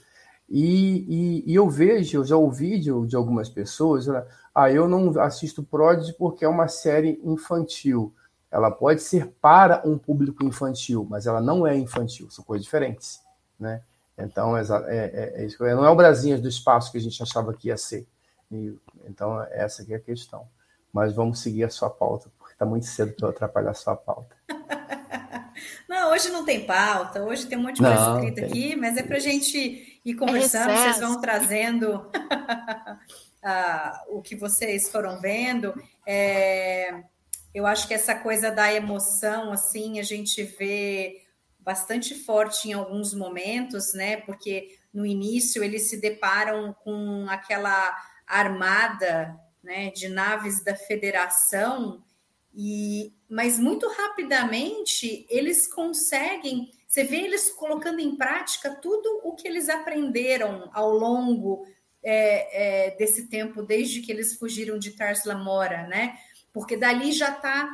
E, 0.49 1.43
e, 1.47 1.51
e 1.51 1.55
eu 1.55 1.69
vejo, 1.69 2.17
eu 2.17 2.25
já 2.25 2.35
ouvi 2.35 2.79
de, 2.79 2.91
de 3.07 3.15
algumas 3.15 3.49
pessoas, 3.49 4.07
ela, 4.07 4.27
ah, 4.53 4.71
eu 4.71 4.87
não 4.87 5.19
assisto 5.19 5.63
Prodigy 5.63 6.13
porque 6.13 6.45
é 6.45 6.47
uma 6.47 6.67
série 6.67 7.19
infantil. 7.23 8.13
Ela 8.51 8.71
pode 8.71 9.01
ser 9.01 9.27
para 9.41 9.81
um 9.85 9.97
público 9.97 10.43
infantil, 10.45 11.05
mas 11.09 11.25
ela 11.25 11.41
não 11.41 11.65
é 11.65 11.75
infantil, 11.75 12.29
são 12.29 12.43
coisas 12.43 12.63
diferentes, 12.63 13.21
né? 13.59 13.81
Então, 14.17 14.55
é, 14.55 14.63
é, 14.87 15.33
é 15.35 15.45
isso. 15.45 15.61
Não 15.61 15.85
é 15.85 15.89
o 15.89 15.95
Brasinhas 15.95 16.39
do 16.39 16.47
espaço 16.47 16.91
que 16.91 16.97
a 16.97 17.01
gente 17.01 17.21
achava 17.21 17.53
que 17.53 17.67
ia 17.67 17.75
ser. 17.75 18.07
E, 18.49 18.77
então, 19.05 19.41
essa 19.51 19.81
aqui 19.81 19.93
é 19.93 19.97
a 19.97 19.99
questão. 19.99 20.47
Mas 20.93 21.13
vamos 21.13 21.39
seguir 21.39 21.65
a 21.65 21.69
sua 21.69 21.89
pauta, 21.89 22.29
porque 22.37 22.53
está 22.53 22.65
muito 22.65 22.85
cedo 22.85 23.11
para 23.13 23.27
eu 23.27 23.31
atrapalhar 23.31 23.71
a 23.71 23.73
sua 23.73 23.95
pauta. 23.95 24.33
Não, 25.87 26.11
hoje 26.11 26.29
não 26.29 26.43
tem 26.43 26.65
pauta, 26.65 27.23
hoje 27.23 27.45
tem 27.45 27.57
um 27.57 27.61
monte 27.61 27.75
de 27.75 27.81
coisa 27.81 27.95
não, 27.95 28.19
escrita 28.19 28.41
tem... 28.41 28.49
aqui, 28.49 28.75
mas 28.75 28.97
é 28.97 29.03
para 29.03 29.17
a 29.17 29.19
gente 29.19 29.99
ir 30.03 30.13
conversando, 30.15 30.71
é 30.71 30.77
vocês 30.77 30.99
vão 30.99 31.21
trazendo 31.21 31.95
uh, 33.45 34.17
o 34.17 34.21
que 34.21 34.35
vocês 34.35 34.89
foram 34.89 35.19
vendo. 35.19 35.73
É, 36.05 37.03
eu 37.53 37.65
acho 37.65 37.87
que 37.87 37.93
essa 37.93 38.15
coisa 38.15 38.51
da 38.51 38.73
emoção, 38.73 39.51
assim, 39.51 39.99
a 39.99 40.03
gente 40.03 40.43
vê 40.43 41.21
bastante 41.59 42.13
forte 42.13 42.69
em 42.69 42.73
alguns 42.73 43.13
momentos, 43.13 43.93
né? 43.93 44.17
Porque 44.17 44.77
no 44.93 45.05
início 45.05 45.63
eles 45.63 45.89
se 45.89 45.99
deparam 45.99 46.73
com 46.83 47.25
aquela 47.29 47.95
armada 48.27 49.35
né, 49.63 49.89
de 49.91 50.07
naves 50.07 50.63
da 50.63 50.75
federação, 50.75 52.03
e 52.55 53.13
mas 53.29 53.59
muito 53.59 53.87
rapidamente 53.89 55.25
eles 55.29 55.67
conseguem, 55.67 56.71
você 56.87 57.03
vê 57.03 57.17
eles 57.17 57.51
colocando 57.51 57.99
em 57.99 58.15
prática 58.15 58.69
tudo 58.69 59.21
o 59.23 59.35
que 59.35 59.47
eles 59.47 59.67
aprenderam 59.67 60.69
ao 60.73 60.91
longo 60.91 61.65
é, 62.03 62.87
é, 62.87 62.95
desse 62.97 63.27
tempo, 63.27 63.63
desde 63.63 64.01
que 64.01 64.11
eles 64.11 64.37
fugiram 64.37 64.77
de 64.77 64.91
Tars 64.91 65.25
Lamora, 65.25 65.87
né? 65.87 66.17
Porque 66.53 66.77
dali 66.77 67.11
já 67.11 67.31
está 67.31 67.67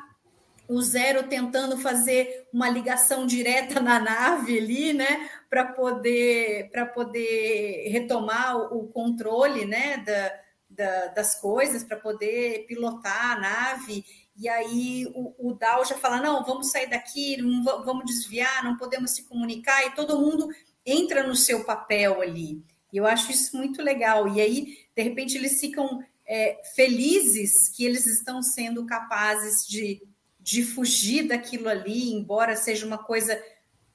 o 0.68 0.82
Zero 0.82 1.28
tentando 1.28 1.78
fazer 1.78 2.48
uma 2.54 2.70
ligação 2.70 3.28
direta 3.28 3.82
na 3.82 4.00
nave 4.00 4.58
ali, 4.58 4.94
né? 4.94 5.30
Para 5.50 5.66
poder, 5.66 6.72
poder 6.94 7.90
retomar 7.90 8.58
o, 8.58 8.80
o 8.80 8.88
controle, 8.88 9.66
né? 9.66 9.98
Da, 9.98 10.32
da, 10.70 11.08
das 11.08 11.40
coisas, 11.40 11.84
para 11.84 11.98
poder 11.98 12.66
pilotar 12.68 13.34
a 13.34 13.40
nave. 13.40 14.06
E 14.36 14.48
aí 14.48 15.06
o, 15.14 15.50
o 15.50 15.54
Dal 15.54 15.86
já 15.86 15.98
fala: 15.98 16.22
não, 16.22 16.44
vamos 16.44 16.72
sair 16.72 16.90
daqui, 16.90 17.38
não 17.38 17.64
vamos 17.64 18.06
desviar, 18.06 18.64
não 18.64 18.78
podemos 18.78 19.12
se 19.12 19.24
comunicar, 19.24 19.86
e 19.86 19.96
todo 19.96 20.20
mundo 20.20 20.50
entra 20.86 21.26
no 21.26 21.36
seu 21.36 21.64
papel 21.64 22.22
ali. 22.22 22.64
E 22.92 22.98
eu 22.98 23.06
acho 23.06 23.32
isso 23.32 23.56
muito 23.56 23.82
legal. 23.82 24.28
E 24.28 24.42
aí, 24.42 24.78
de 24.96 25.02
repente, 25.02 25.38
eles 25.38 25.60
ficam 25.60 26.04
é, 26.26 26.62
felizes 26.76 27.70
que 27.70 27.86
eles 27.86 28.06
estão 28.06 28.42
sendo 28.42 28.86
capazes 28.86 29.66
de, 29.68 30.02
de 30.40 30.64
fugir 30.64 31.28
daquilo 31.28 31.70
ali, 31.70 32.12
embora 32.14 32.56
seja 32.56 32.86
uma 32.86 32.98
coisa 32.98 33.42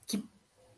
que 0.06 0.22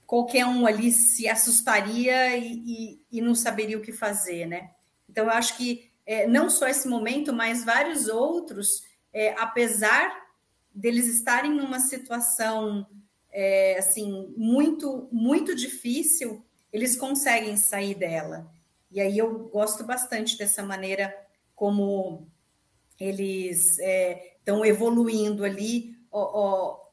qualquer 0.07 0.47
um 0.47 0.67
ali 0.67 0.91
se 0.91 1.29
assustaria 1.29 2.37
e, 2.37 2.53
e, 2.53 3.03
e 3.13 3.21
não 3.21 3.35
saberia 3.35 3.79
o 3.79 3.83
que 3.83 3.93
fazer, 3.93 4.47
né? 4.47 4.71
Então, 5.09 5.27
eu 5.27 5.31
acho 5.31 5.57
que 5.57 5.91
é, 6.05 6.27
não 6.27 6.49
só 6.49 6.67
esse 6.67 6.89
momento, 6.89 7.33
mas 7.33 7.65
vários 7.65 8.09
outros, 8.09 8.83
é, 9.13 9.35
apesar 9.39 10.29
deles 10.75 11.07
estarem 11.07 11.53
numa 11.53 11.81
situação 11.81 12.87
é, 13.31 13.79
assim 13.79 14.33
muito 14.37 15.09
muito 15.11 15.55
difícil, 15.55 16.45
eles 16.73 16.97
conseguem 16.97 17.57
sair 17.57 17.95
dela. 17.95 18.51
E 18.91 19.01
aí 19.01 19.19
eu 19.19 19.49
gosto 19.49 19.85
bastante 19.85 20.39
dessa 20.39 20.63
maneira 20.63 21.15
como 21.55 22.27
eles 22.99 23.79
estão 23.79 24.65
é, 24.65 24.69
evoluindo 24.69 25.45
ali 25.45 25.97
ó, 26.11 26.31
ó, 26.33 26.89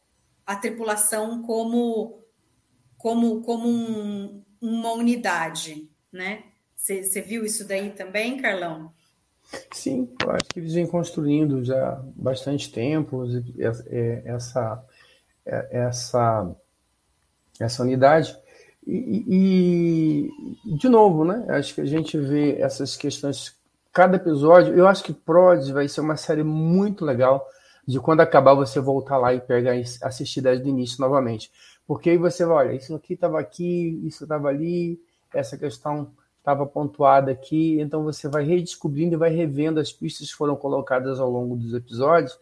a 0.46 0.56
tripulação 0.56 1.42
como 1.44 2.24
como 2.98 3.42
como 3.42 3.68
um, 3.68 4.44
uma 4.62 4.94
unidade, 4.94 5.90
né? 6.12 6.44
Você 6.76 7.22
viu 7.22 7.46
isso 7.46 7.68
daí 7.68 7.92
também, 7.92 8.38
Carlão? 8.38 8.94
Sim, 9.72 10.10
eu 10.24 10.32
acho 10.32 10.46
que 10.46 10.60
eles 10.60 10.74
vêm 10.74 10.88
construindo 10.88 11.64
já 11.64 11.94
há 11.94 12.02
bastante 12.16 12.72
tempo 12.72 13.26
é, 13.88 14.22
essa 14.26 14.84
é, 15.46 15.68
essa 15.72 16.56
essa 17.60 17.84
unidade 17.84 18.38
e, 18.88 20.30
e, 20.64 20.76
de 20.76 20.88
novo, 20.88 21.26
né? 21.26 21.46
Acho 21.50 21.74
que 21.74 21.82
a 21.82 21.86
gente 21.86 22.18
vê 22.18 22.60
essas 22.60 22.96
questões. 22.96 23.56
Cada 23.92 24.18
episódio, 24.18 24.76
eu 24.76 24.88
acho 24.88 25.04
que 25.04 25.14
Prods 25.14 25.70
vai 25.70 25.88
ser 25.88 26.02
uma 26.02 26.18
série 26.18 26.44
muito 26.44 27.04
legal 27.04 27.48
de 27.88 28.00
quando 28.00 28.22
acabar 28.22 28.54
você 28.54 28.80
voltar 28.80 29.18
lá 29.18 29.34
e 29.34 29.40
pegar 29.40 29.74
assistir 30.02 30.42
desde 30.42 30.66
o 30.66 30.70
início 30.70 31.00
novamente. 31.00 31.52
Porque 31.88 32.10
aí 32.12 32.18
você 32.18 32.46
vai, 32.46 32.68
olha, 32.68 32.76
isso 32.76 32.94
aqui 32.94 33.14
estava 33.14 33.40
aqui, 33.40 34.02
isso 34.04 34.24
estava 34.24 34.50
ali, 34.50 35.00
essa 35.34 35.58
questão 35.58 36.12
estava 36.46 36.64
pontuada 36.64 37.32
aqui, 37.32 37.82
então 37.82 38.04
você 38.04 38.30
vai 38.30 38.44
redescobrindo 38.44 39.16
e 39.16 39.18
vai 39.18 39.32
revendo 39.32 39.80
as 39.80 39.92
pistas 39.92 40.30
que 40.30 40.38
foram 40.38 40.56
colocadas 40.56 41.20
ao 41.20 41.28
longo 41.28 41.56
dos 41.56 41.74
episódios. 41.74 42.40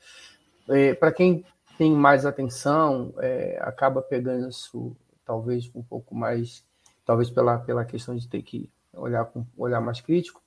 É, 0.67 0.93
Para 0.93 1.13
quem 1.13 1.45
tem 1.77 1.93
mais 1.93 2.25
atenção, 2.25 3.13
é, 3.19 3.57
acaba 3.61 4.01
pegando 4.01 4.49
isso 4.49 4.93
talvez 5.25 5.71
um 5.73 5.81
pouco 5.81 6.13
mais, 6.13 6.65
talvez 7.05 7.29
pela, 7.29 7.57
pela 7.59 7.85
questão 7.85 8.13
de 8.13 8.27
ter 8.27 8.41
que 8.41 8.69
olhar 8.93 9.23
com 9.23 9.45
olhar 9.57 9.79
mais 9.79 10.01
crítico, 10.01 10.41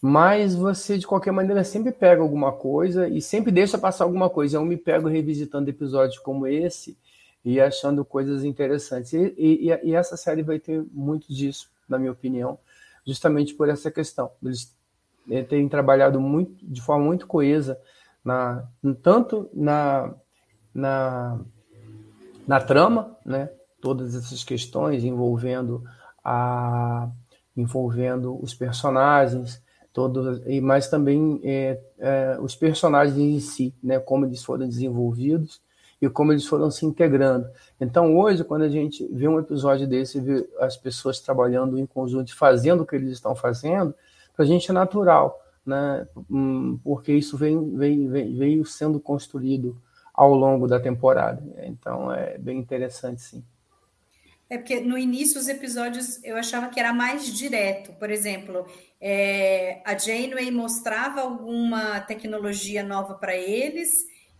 mas 0.00 0.54
você 0.54 0.96
de 0.96 1.06
qualquer 1.06 1.32
maneira 1.32 1.64
sempre 1.64 1.90
pega 1.90 2.22
alguma 2.22 2.52
coisa 2.52 3.08
e 3.08 3.20
sempre 3.20 3.50
deixa 3.50 3.76
passar 3.76 4.04
alguma 4.04 4.30
coisa. 4.30 4.56
Eu 4.56 4.64
me 4.64 4.76
pego 4.76 5.08
revisitando 5.08 5.68
episódios 5.68 6.18
como 6.20 6.46
esse 6.46 6.96
e 7.44 7.60
achando 7.60 8.04
coisas 8.04 8.44
interessantes. 8.44 9.12
E, 9.12 9.34
e, 9.36 9.80
e 9.82 9.94
essa 9.94 10.16
série 10.16 10.42
vai 10.42 10.60
ter 10.60 10.84
muito 10.92 11.34
disso, 11.34 11.70
na 11.88 11.98
minha 11.98 12.12
opinião, 12.12 12.58
justamente 13.06 13.54
por 13.54 13.68
essa 13.68 13.90
questão. 13.90 14.30
Eles 14.42 14.74
eh, 15.30 15.42
têm 15.42 15.68
trabalhado 15.68 16.20
muito, 16.20 16.64
de 16.66 16.80
forma 16.80 17.04
muito 17.04 17.26
coesa, 17.26 17.78
na, 18.24 18.66
tanto 19.02 19.50
na, 19.52 20.14
na, 20.74 21.40
na 22.46 22.60
trama, 22.60 23.16
né, 23.24 23.50
todas 23.80 24.14
essas 24.14 24.42
questões 24.42 25.04
envolvendo 25.04 25.84
a 26.24 27.10
envolvendo 27.56 28.42
os 28.42 28.52
personagens 28.54 29.62
todos 29.92 30.42
e 30.46 30.60
mas 30.60 30.88
também 30.88 31.40
é, 31.44 31.80
é, 31.98 32.38
os 32.40 32.56
personagens 32.56 33.16
em 33.16 33.38
si 33.38 33.72
né 33.80 34.00
como 34.00 34.24
eles 34.24 34.42
foram 34.42 34.66
desenvolvidos 34.66 35.60
e 36.04 36.10
como 36.10 36.32
eles 36.32 36.46
foram 36.46 36.70
se 36.70 36.84
integrando. 36.86 37.48
Então 37.80 38.16
hoje 38.16 38.44
quando 38.44 38.62
a 38.62 38.68
gente 38.68 39.06
vê 39.12 39.28
um 39.28 39.38
episódio 39.38 39.86
desse 39.86 40.20
vê 40.20 40.48
as 40.60 40.76
pessoas 40.76 41.20
trabalhando 41.20 41.78
em 41.78 41.86
conjunto 41.86 42.34
fazendo 42.36 42.82
o 42.82 42.86
que 42.86 42.96
eles 42.96 43.12
estão 43.12 43.34
fazendo 43.34 43.94
para 44.34 44.44
a 44.44 44.48
gente 44.48 44.70
é 44.70 44.74
natural 44.74 45.44
né? 45.64 46.06
Hum, 46.30 46.78
porque 46.82 47.12
isso 47.12 47.36
vem, 47.36 47.76
vem, 47.76 48.08
veio 48.08 48.64
sendo 48.64 49.00
construído 49.00 49.80
ao 50.12 50.34
longo 50.34 50.66
da 50.66 50.78
temporada. 50.78 51.42
Então 51.64 52.12
é 52.12 52.38
bem 52.38 52.58
interessante 52.58 53.22
sim. 53.22 53.44
É 54.48 54.58
porque 54.58 54.80
no 54.80 54.98
início 54.98 55.40
os 55.40 55.48
episódios 55.48 56.22
eu 56.22 56.36
achava 56.36 56.68
que 56.68 56.78
era 56.78 56.92
mais 56.92 57.26
direto. 57.26 57.92
Por 57.94 58.10
exemplo, 58.10 58.66
é, 59.00 59.80
a 59.84 59.96
Janeway 59.96 60.50
mostrava 60.50 61.22
alguma 61.22 62.00
tecnologia 62.00 62.82
nova 62.82 63.14
para 63.14 63.34
eles 63.34 63.90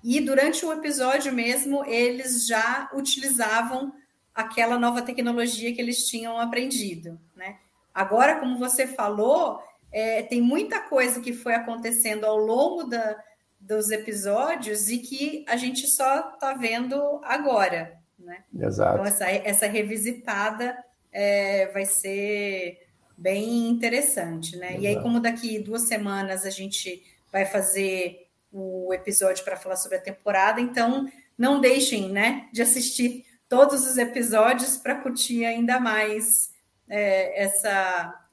e 0.04 0.20
durante 0.20 0.66
o 0.66 0.72
episódio 0.72 1.32
mesmo 1.32 1.82
eles 1.86 2.46
já 2.46 2.90
utilizavam 2.92 3.90
aquela 4.34 4.78
nova 4.78 5.00
tecnologia 5.00 5.74
que 5.74 5.80
eles 5.80 6.06
tinham 6.06 6.38
aprendido, 6.38 7.18
né? 7.34 7.56
Agora, 7.94 8.38
como 8.38 8.58
você 8.58 8.86
falou, 8.86 9.62
é, 9.90 10.22
tem 10.22 10.42
muita 10.42 10.80
coisa 10.80 11.20
que 11.20 11.32
foi 11.32 11.54
acontecendo 11.54 12.24
ao 12.24 12.36
longo 12.36 12.84
da, 12.84 13.16
dos 13.58 13.90
episódios 13.90 14.90
e 14.90 14.98
que 14.98 15.44
a 15.48 15.56
gente 15.56 15.86
só 15.86 16.32
está 16.34 16.52
vendo 16.52 17.20
agora. 17.22 17.96
Né? 18.18 18.42
Exato. 18.60 18.94
Então, 18.94 19.06
essa, 19.06 19.30
essa 19.30 19.66
revisitada 19.66 20.76
é, 21.12 21.68
vai 21.68 21.86
ser 21.86 22.84
bem 23.16 23.68
interessante, 23.68 24.56
né? 24.56 24.70
Exato. 24.70 24.82
E 24.82 24.86
aí, 24.88 25.00
como 25.00 25.20
daqui 25.20 25.60
duas 25.60 25.86
semanas 25.86 26.44
a 26.44 26.50
gente 26.50 27.02
vai 27.30 27.46
fazer 27.46 28.23
o 28.54 28.94
episódio 28.94 29.44
para 29.44 29.56
falar 29.56 29.76
sobre 29.76 29.98
a 29.98 30.00
temporada, 30.00 30.60
então 30.60 31.10
não 31.36 31.60
deixem 31.60 32.08
né, 32.08 32.48
de 32.52 32.62
assistir 32.62 33.26
todos 33.48 33.84
os 33.84 33.98
episódios 33.98 34.76
para 34.76 34.94
curtir 34.94 35.44
ainda 35.44 35.80
mais 35.80 36.54
é, 36.88 37.42
essa, 37.42 38.26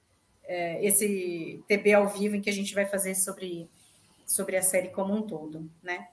é, 0.44 0.86
esse 0.86 1.64
TB 1.68 1.94
ao 1.94 2.08
vivo 2.08 2.36
em 2.36 2.42
que 2.42 2.50
a 2.52 2.54
gente 2.54 2.76
vai 2.76 2.86
fazer 2.86 3.16
sobre, 3.16 3.68
sobre 4.26 4.56
a 4.56 4.62
série 4.62 4.90
como 4.90 5.12
um 5.14 5.24
todo, 5.24 5.68
né? 5.82 6.08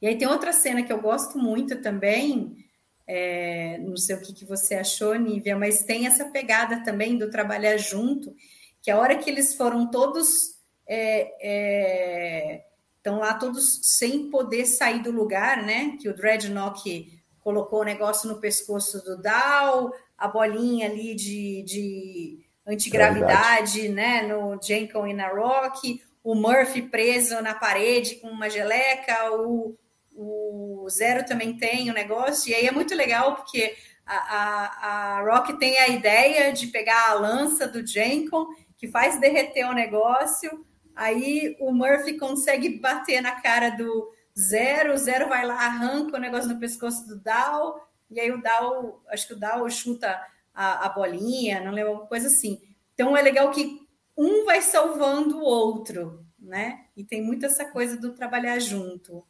E 0.00 0.06
aí 0.06 0.18
tem 0.18 0.28
outra 0.28 0.52
cena 0.52 0.82
que 0.82 0.92
eu 0.92 1.00
gosto 1.00 1.38
muito 1.38 1.80
também, 1.80 2.66
é, 3.06 3.78
não 3.78 3.96
sei 3.96 4.16
o 4.16 4.20
que, 4.20 4.34
que 4.34 4.44
você 4.44 4.74
achou, 4.74 5.14
Nívia, 5.14 5.56
mas 5.56 5.84
tem 5.84 6.06
essa 6.06 6.26
pegada 6.26 6.84
também 6.84 7.16
do 7.16 7.30
trabalhar 7.30 7.78
junto, 7.78 8.36
que 8.82 8.90
a 8.90 8.98
hora 8.98 9.16
que 9.16 9.30
eles 9.30 9.54
foram 9.54 9.90
todos 9.90 10.56
é, 10.86 11.32
é, 11.40 12.64
estão 13.06 13.20
lá 13.20 13.34
todos 13.34 13.78
sem 13.82 14.28
poder 14.28 14.66
sair 14.66 15.00
do 15.00 15.12
lugar, 15.12 15.62
né? 15.62 15.96
Que 16.00 16.08
o 16.08 16.14
Dreadnought 16.14 17.22
colocou 17.38 17.82
o 17.82 17.84
negócio 17.84 18.28
no 18.28 18.40
pescoço 18.40 19.02
do 19.04 19.22
Dal, 19.22 19.92
a 20.18 20.26
bolinha 20.26 20.88
ali 20.88 21.14
de, 21.14 21.62
de 21.62 22.44
antigravidade, 22.66 23.88
né? 23.88 24.22
No 24.22 24.60
Jenkins 24.60 25.10
e 25.10 25.14
na 25.14 25.28
Rock, 25.28 26.02
o 26.24 26.34
Murphy 26.34 26.82
preso 26.82 27.40
na 27.40 27.54
parede 27.54 28.16
com 28.16 28.28
uma 28.28 28.50
geleca, 28.50 29.30
o, 29.32 29.78
o 30.12 30.88
Zero 30.90 31.24
também 31.24 31.56
tem 31.56 31.88
o 31.88 31.92
um 31.92 31.94
negócio, 31.94 32.50
e 32.50 32.54
aí 32.54 32.66
é 32.66 32.72
muito 32.72 32.92
legal 32.92 33.36
porque 33.36 33.76
a, 34.04 34.16
a, 34.16 35.18
a 35.18 35.22
Rock 35.22 35.56
tem 35.60 35.78
a 35.78 35.86
ideia 35.86 36.52
de 36.52 36.66
pegar 36.66 37.10
a 37.10 37.14
lança 37.14 37.68
do 37.68 37.86
Jenkins, 37.86 38.46
que 38.76 38.88
faz 38.88 39.20
derreter 39.20 39.64
o 39.70 39.72
negócio, 39.72 40.66
aí 40.96 41.56
o 41.60 41.72
Murphy 41.72 42.18
consegue 42.18 42.78
bater 42.80 43.20
na 43.20 43.40
cara 43.40 43.70
do 43.70 44.10
Zero, 44.36 44.94
o 44.94 44.98
Zero 44.98 45.28
vai 45.28 45.46
lá, 45.46 45.54
arranca 45.54 46.16
o 46.16 46.20
negócio 46.20 46.48
no 46.48 46.58
pescoço 46.58 47.06
do 47.06 47.20
Dow, 47.20 47.80
e 48.10 48.18
aí 48.18 48.32
o 48.32 48.42
Dow, 48.42 49.02
acho 49.08 49.28
que 49.28 49.34
o 49.34 49.38
Dow 49.38 49.68
chuta 49.70 50.20
a, 50.54 50.86
a 50.86 50.88
bolinha, 50.88 51.60
não 51.60 51.72
lembro, 51.72 52.06
coisa 52.06 52.26
assim. 52.28 52.60
Então 52.94 53.16
é 53.16 53.22
legal 53.22 53.50
que 53.50 53.86
um 54.16 54.44
vai 54.44 54.62
salvando 54.62 55.38
o 55.38 55.42
outro, 55.42 56.24
né? 56.38 56.86
E 56.96 57.04
tem 57.04 57.22
muito 57.22 57.44
essa 57.44 57.66
coisa 57.66 57.96
do 57.96 58.14
trabalhar 58.14 58.58
junto. 58.58 59.24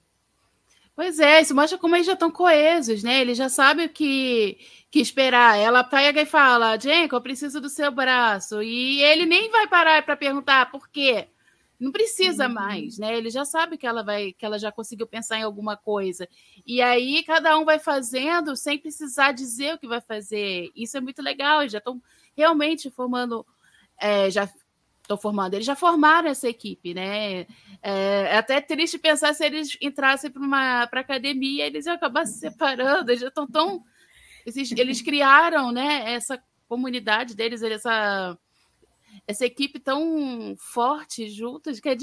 Pois 0.95 1.19
é, 1.19 1.43
isso 1.43 1.55
mostra 1.55 1.77
como 1.77 1.95
eles 1.95 2.07
já 2.07 2.15
estão 2.15 2.31
coesos, 2.31 3.03
né? 3.03 3.21
Eles 3.21 3.37
já 3.37 3.51
sabem 3.51 3.85
o 3.85 3.91
que, 3.91 4.59
que 4.91 4.99
esperar. 4.99 5.59
Ela 5.59 5.85
pega 5.85 6.23
e 6.23 6.27
fala, 6.27 6.79
Jenko, 6.79 7.17
eu 7.17 7.21
preciso 7.21 7.61
do 7.61 7.69
seu 7.69 7.93
braço. 7.93 8.63
E 8.63 9.03
ele 9.03 9.27
nem 9.27 9.51
vai 9.51 9.67
parar 9.67 10.03
para 10.05 10.17
perguntar 10.17 10.71
por 10.71 10.89
quê. 10.89 11.29
Não 11.79 11.93
precisa 11.93 12.47
uhum. 12.47 12.55
mais, 12.55 12.99
né? 12.99 13.17
Ele 13.17 13.31
já 13.31 13.45
sabe 13.45 13.77
que 13.77 13.87
ela 13.87 14.03
vai, 14.03 14.33
que 14.33 14.45
ela 14.45 14.59
já 14.59 14.73
conseguiu 14.73 15.07
pensar 15.07 15.39
em 15.39 15.43
alguma 15.43 15.77
coisa. 15.77 16.29
E 16.67 16.81
aí 16.81 17.23
cada 17.25 17.59
um 17.59 17.65
vai 17.65 17.79
fazendo 17.79 18.57
sem 18.57 18.79
precisar 18.79 19.33
dizer 19.33 19.75
o 19.75 19.79
que 19.79 19.87
vai 19.87 20.01
fazer. 20.01 20.71
Isso 20.75 20.97
é 20.97 21.01
muito 21.01 21.21
legal. 21.23 21.61
Eles 21.61 21.73
já 21.73 21.79
estão 21.79 22.03
realmente 22.35 22.91
formando 22.91 23.47
é, 23.99 24.31
já 24.31 24.49
estão 25.03 25.17
formando, 25.17 25.55
eles 25.55 25.67
já 25.67 25.77
formaram 25.77 26.29
essa 26.29 26.49
equipe, 26.49 26.93
né? 26.93 27.41
É, 27.83 28.29
é 28.31 28.37
até 28.37 28.61
triste 28.61 28.99
pensar 28.99 29.35
se 29.35 29.45
eles 29.45 29.77
entrassem 29.81 30.31
para 30.31 30.43
uma 30.43 30.87
pra 30.89 31.01
academia, 31.01 31.67
eles 31.67 31.87
iam 31.87 31.95
acabar 31.95 32.27
se 32.27 32.39
separando, 32.39 33.11
eles 33.11 33.21
já 33.21 33.29
estão 33.29 33.47
tão. 33.47 33.85
Eles, 34.45 34.73
eles 34.73 35.01
criaram 35.03 35.73
né, 35.73 36.13
essa 36.13 36.43
comunidade 36.69 37.35
deles, 37.35 37.63
essa, 37.63 38.37
essa 39.27 39.45
equipe 39.47 39.79
tão 39.79 40.55
forte 40.59 41.29
juntas 41.29 41.81
que, 41.81 41.89
é, 41.89 41.97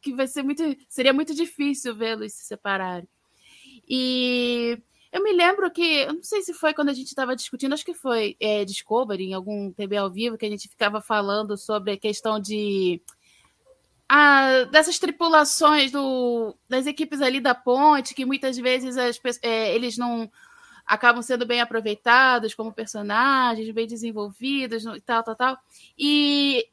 que 0.00 0.14
vai 0.14 0.26
ser 0.26 0.42
muito. 0.42 0.62
Seria 0.88 1.12
muito 1.12 1.34
difícil 1.34 1.94
vê-los 1.94 2.32
se 2.32 2.44
separarem. 2.44 3.08
E 3.88 4.78
eu 5.12 5.22
me 5.22 5.32
lembro 5.32 5.70
que, 5.70 5.82
eu 5.82 6.12
não 6.12 6.22
sei 6.22 6.42
se 6.42 6.52
foi 6.52 6.74
quando 6.74 6.90
a 6.90 6.92
gente 6.92 7.08
estava 7.08 7.36
discutindo, 7.36 7.72
acho 7.72 7.84
que 7.84 7.94
foi 7.94 8.36
é, 8.40 8.64
Discovery, 8.64 9.24
em 9.24 9.34
algum 9.34 9.72
TV 9.72 9.96
ao 9.96 10.10
vivo, 10.10 10.36
que 10.36 10.46
a 10.46 10.50
gente 10.50 10.68
ficava 10.68 11.00
falando 11.00 11.56
sobre 11.56 11.92
a 11.92 11.98
questão 11.98 12.40
de. 12.40 13.00
A, 14.08 14.64
dessas 14.64 15.00
tripulações 15.00 15.90
do, 15.90 16.56
das 16.68 16.86
equipes 16.86 17.20
ali 17.20 17.40
da 17.40 17.54
ponte, 17.54 18.14
que 18.14 18.24
muitas 18.24 18.56
vezes 18.56 18.96
as, 18.96 19.20
é, 19.42 19.74
eles 19.74 19.96
não 19.96 20.30
acabam 20.86 21.22
sendo 21.22 21.44
bem 21.44 21.60
aproveitados 21.60 22.54
como 22.54 22.72
personagens, 22.72 23.70
bem 23.70 23.86
desenvolvidos 23.86 24.84
e 24.84 25.00
tal, 25.00 25.22
tal, 25.22 25.34
tal. 25.34 25.58
E 25.98 26.66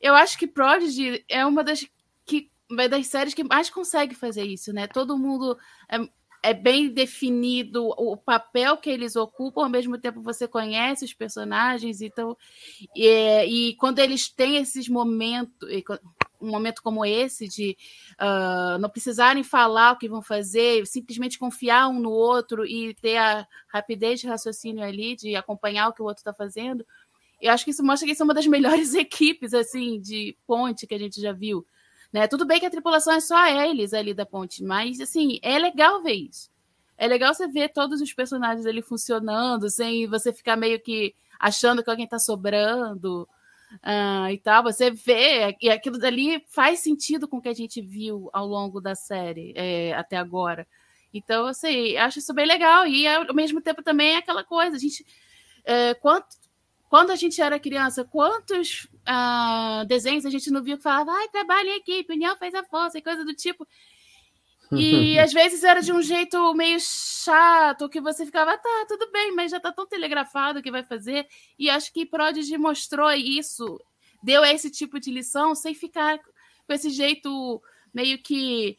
eu 0.00 0.14
acho 0.14 0.38
que 0.38 0.46
Prodigy 0.46 1.24
é 1.28 1.44
uma 1.44 1.64
das 1.64 1.84
que 2.24 2.50
das 2.88 3.06
séries 3.06 3.34
que 3.34 3.44
mais 3.44 3.70
consegue 3.70 4.14
fazer 4.14 4.44
isso, 4.44 4.72
né? 4.72 4.86
Todo 4.86 5.18
mundo 5.18 5.58
é, 5.88 5.98
é 6.42 6.54
bem 6.54 6.88
definido 6.88 7.88
o 7.88 8.16
papel 8.16 8.76
que 8.76 8.90
eles 8.90 9.16
ocupam, 9.16 9.62
ao 9.62 9.68
mesmo 9.68 9.98
tempo 9.98 10.20
você 10.20 10.46
conhece 10.46 11.04
os 11.04 11.12
personagens, 11.12 12.00
então 12.00 12.36
e, 12.94 13.44
e 13.70 13.76
quando 13.76 13.98
eles 13.98 14.28
têm 14.28 14.56
esses 14.56 14.88
momentos, 14.88 15.68
um 16.40 16.50
momento 16.50 16.82
como 16.82 17.04
esse 17.04 17.48
de 17.48 17.76
uh, 18.20 18.78
não 18.78 18.88
precisarem 18.88 19.42
falar 19.42 19.92
o 19.92 19.98
que 19.98 20.08
vão 20.08 20.22
fazer, 20.22 20.86
simplesmente 20.86 21.38
confiar 21.38 21.88
um 21.88 21.98
no 21.98 22.10
outro 22.10 22.64
e 22.66 22.94
ter 22.94 23.16
a 23.16 23.46
rapidez 23.68 24.20
de 24.20 24.26
raciocínio 24.26 24.84
ali, 24.84 25.16
de 25.16 25.36
acompanhar 25.36 25.88
o 25.88 25.92
que 25.92 26.02
o 26.02 26.04
outro 26.04 26.20
está 26.20 26.32
fazendo, 26.32 26.86
eu 27.40 27.52
acho 27.52 27.64
que 27.64 27.70
isso 27.70 27.84
mostra 27.84 28.08
que 28.08 28.14
são 28.14 28.26
uma 28.26 28.34
das 28.34 28.46
melhores 28.46 28.94
equipes 28.94 29.52
assim 29.54 30.00
de 30.00 30.36
ponte 30.46 30.86
que 30.86 30.94
a 30.94 30.98
gente 30.98 31.20
já 31.20 31.32
viu. 31.32 31.66
Né? 32.12 32.26
Tudo 32.26 32.46
bem 32.46 32.60
que 32.60 32.66
a 32.66 32.70
tripulação 32.70 33.12
é 33.12 33.20
só 33.20 33.46
eles 33.46 33.92
ali 33.92 34.14
da 34.14 34.24
ponte, 34.24 34.62
mas 34.62 35.00
assim, 35.00 35.38
é 35.42 35.58
legal 35.58 36.02
ver 36.02 36.14
isso. 36.14 36.50
É 36.96 37.06
legal 37.06 37.34
você 37.34 37.46
ver 37.46 37.68
todos 37.70 38.00
os 38.00 38.12
personagens 38.14 38.64
ali 38.64 38.80
funcionando, 38.80 39.68
sem 39.68 40.06
você 40.06 40.32
ficar 40.32 40.56
meio 40.56 40.80
que 40.80 41.14
achando 41.38 41.82
que 41.82 41.90
alguém 41.90 42.06
está 42.06 42.18
sobrando 42.18 43.28
uh, 43.74 44.30
e 44.30 44.38
tal. 44.38 44.62
Você 44.62 44.90
vê, 44.90 45.56
e 45.60 45.70
aquilo 45.70 45.98
dali 45.98 46.44
faz 46.48 46.80
sentido 46.80 47.28
com 47.28 47.38
o 47.38 47.42
que 47.42 47.48
a 47.48 47.54
gente 47.54 47.80
viu 47.80 48.30
ao 48.32 48.46
longo 48.46 48.80
da 48.80 48.94
série 48.94 49.52
é, 49.56 49.92
até 49.94 50.16
agora. 50.16 50.66
Então, 51.12 51.46
assim, 51.46 51.96
acho 51.96 52.18
isso 52.18 52.34
bem 52.34 52.46
legal. 52.46 52.86
E 52.86 53.06
ao 53.06 53.34
mesmo 53.34 53.60
tempo 53.60 53.82
também 53.82 54.14
é 54.14 54.16
aquela 54.16 54.44
coisa, 54.44 54.76
a 54.76 54.78
gente. 54.78 55.04
É, 55.64 55.94
quanto, 55.94 56.26
quando 56.88 57.10
a 57.10 57.16
gente 57.16 57.40
era 57.40 57.58
criança, 57.58 58.04
quantos 58.04 58.84
uh, 59.08 59.84
desenhos 59.86 60.24
a 60.24 60.30
gente 60.30 60.50
não 60.50 60.62
viu 60.62 60.76
que 60.76 60.82
falava, 60.82 61.10
ai, 61.10 61.28
trabalha 61.28 61.68
em 61.68 61.78
equipe, 61.78 62.12
união 62.12 62.36
faz 62.36 62.54
a 62.54 62.64
força 62.64 62.98
e 62.98 63.02
coisa 63.02 63.24
do 63.24 63.34
tipo. 63.34 63.66
E 64.72 65.18
às 65.20 65.32
vezes 65.32 65.62
era 65.62 65.80
de 65.80 65.92
um 65.92 66.02
jeito 66.02 66.54
meio 66.54 66.78
chato, 66.80 67.88
que 67.88 68.00
você 68.00 68.24
ficava, 68.24 68.56
tá, 68.56 68.86
tudo 68.88 69.10
bem, 69.10 69.34
mas 69.34 69.50
já 69.50 69.60
tá 69.60 69.72
tão 69.72 69.86
telegrafado 69.86 70.62
que 70.62 70.70
vai 70.70 70.82
fazer. 70.82 71.26
E 71.58 71.70
acho 71.70 71.92
que 71.92 72.06
Prodigy 72.06 72.56
mostrou 72.58 73.10
isso, 73.12 73.80
deu 74.22 74.44
esse 74.44 74.70
tipo 74.70 74.98
de 74.98 75.10
lição 75.10 75.54
sem 75.54 75.74
ficar 75.74 76.18
com 76.18 76.72
esse 76.72 76.90
jeito 76.90 77.62
meio 77.94 78.18
que 78.22 78.76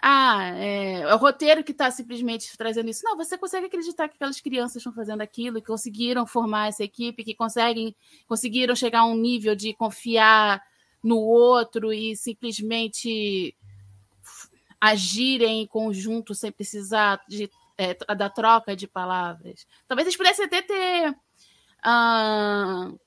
ah, 0.00 0.52
é, 0.56 1.00
é 1.00 1.14
o 1.14 1.18
roteiro 1.18 1.64
que 1.64 1.72
está 1.72 1.90
simplesmente 1.90 2.56
trazendo 2.56 2.88
isso. 2.90 3.02
Não, 3.04 3.16
você 3.16 3.38
consegue 3.38 3.66
acreditar 3.66 4.08
que 4.08 4.16
aquelas 4.16 4.40
crianças 4.40 4.76
estão 4.76 4.92
fazendo 4.92 5.22
aquilo, 5.22 5.60
que 5.60 5.66
conseguiram 5.66 6.26
formar 6.26 6.68
essa 6.68 6.84
equipe, 6.84 7.24
que 7.24 7.34
conseguem, 7.34 7.94
conseguiram 8.26 8.74
chegar 8.74 9.00
a 9.00 9.06
um 9.06 9.16
nível 9.16 9.56
de 9.56 9.72
confiar 9.74 10.62
no 11.02 11.18
outro 11.18 11.92
e 11.92 12.16
simplesmente 12.16 13.55
agirem 14.80 15.62
em 15.62 15.66
conjunto 15.66 16.34
sem 16.34 16.52
precisar 16.52 17.20
de, 17.28 17.50
é, 17.76 17.94
da 18.14 18.28
troca 18.28 18.76
de 18.76 18.86
palavras. 18.86 19.66
Talvez 19.86 20.06
eles 20.06 20.16
pudessem 20.16 20.44
até 20.44 20.62
ter 20.62 21.10
uh, 21.10 22.98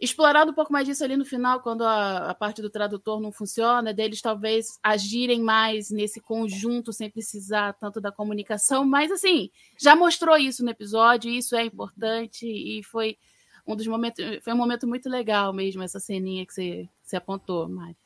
explorado 0.00 0.50
um 0.50 0.54
pouco 0.54 0.72
mais 0.72 0.86
disso 0.86 1.04
ali 1.04 1.16
no 1.16 1.24
final, 1.24 1.60
quando 1.60 1.84
a, 1.84 2.30
a, 2.30 2.34
parte 2.34 2.62
do 2.62 2.70
tradutor 2.70 3.20
não 3.20 3.30
funciona, 3.30 3.92
deles 3.92 4.22
talvez 4.22 4.78
agirem 4.82 5.42
mais 5.42 5.90
nesse 5.90 6.20
conjunto 6.20 6.92
sem 6.92 7.10
precisar 7.10 7.74
tanto 7.74 8.00
da 8.00 8.10
comunicação, 8.10 8.84
mas 8.84 9.12
assim, 9.12 9.50
já 9.78 9.94
mostrou 9.94 10.36
isso 10.38 10.64
no 10.64 10.70
episódio, 10.70 11.30
isso 11.30 11.54
é 11.54 11.64
importante 11.64 12.46
e 12.46 12.82
foi 12.82 13.18
um 13.66 13.76
dos 13.76 13.86
momentos, 13.86 14.24
foi 14.42 14.52
um 14.54 14.56
momento 14.56 14.86
muito 14.86 15.08
legal 15.08 15.52
mesmo 15.52 15.82
essa 15.82 16.00
ceninha 16.00 16.46
que 16.46 16.54
você, 16.54 16.88
você 17.02 17.16
apontou, 17.16 17.68
Mari. 17.68 17.99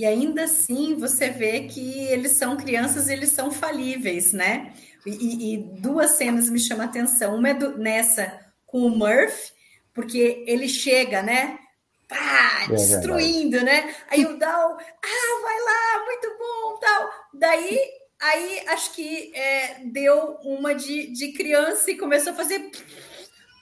E 0.00 0.06
ainda 0.06 0.44
assim 0.44 0.94
você 0.94 1.28
vê 1.28 1.64
que 1.64 2.04
eles 2.04 2.32
são 2.32 2.56
crianças, 2.56 3.06
eles 3.10 3.32
são 3.32 3.50
falíveis, 3.50 4.32
né? 4.32 4.72
E, 5.04 5.52
e 5.52 5.56
duas 5.78 6.12
cenas 6.12 6.48
me 6.48 6.58
chamam 6.58 6.86
a 6.86 6.88
atenção. 6.88 7.36
Uma 7.36 7.50
é 7.50 7.54
do, 7.54 7.76
nessa 7.76 8.40
com 8.64 8.78
o 8.86 8.88
Murphy, 8.88 9.52
porque 9.92 10.42
ele 10.46 10.70
chega, 10.70 11.22
né? 11.22 11.58
Pá, 12.08 12.64
é 12.64 12.68
destruindo, 12.68 13.62
né? 13.62 13.94
Aí 14.08 14.24
o 14.24 14.38
Dal, 14.38 14.78
ah, 14.78 15.42
vai 15.42 15.60
lá, 15.60 16.04
muito 16.06 16.28
bom, 16.38 16.78
tal. 16.78 17.10
Daí, 17.34 17.78
aí 18.22 18.64
acho 18.68 18.94
que 18.94 19.36
é, 19.36 19.80
deu 19.84 20.38
uma 20.42 20.74
de, 20.74 21.12
de 21.12 21.32
criança 21.32 21.90
e 21.90 21.98
começou 21.98 22.32
a 22.32 22.36
fazer 22.36 22.70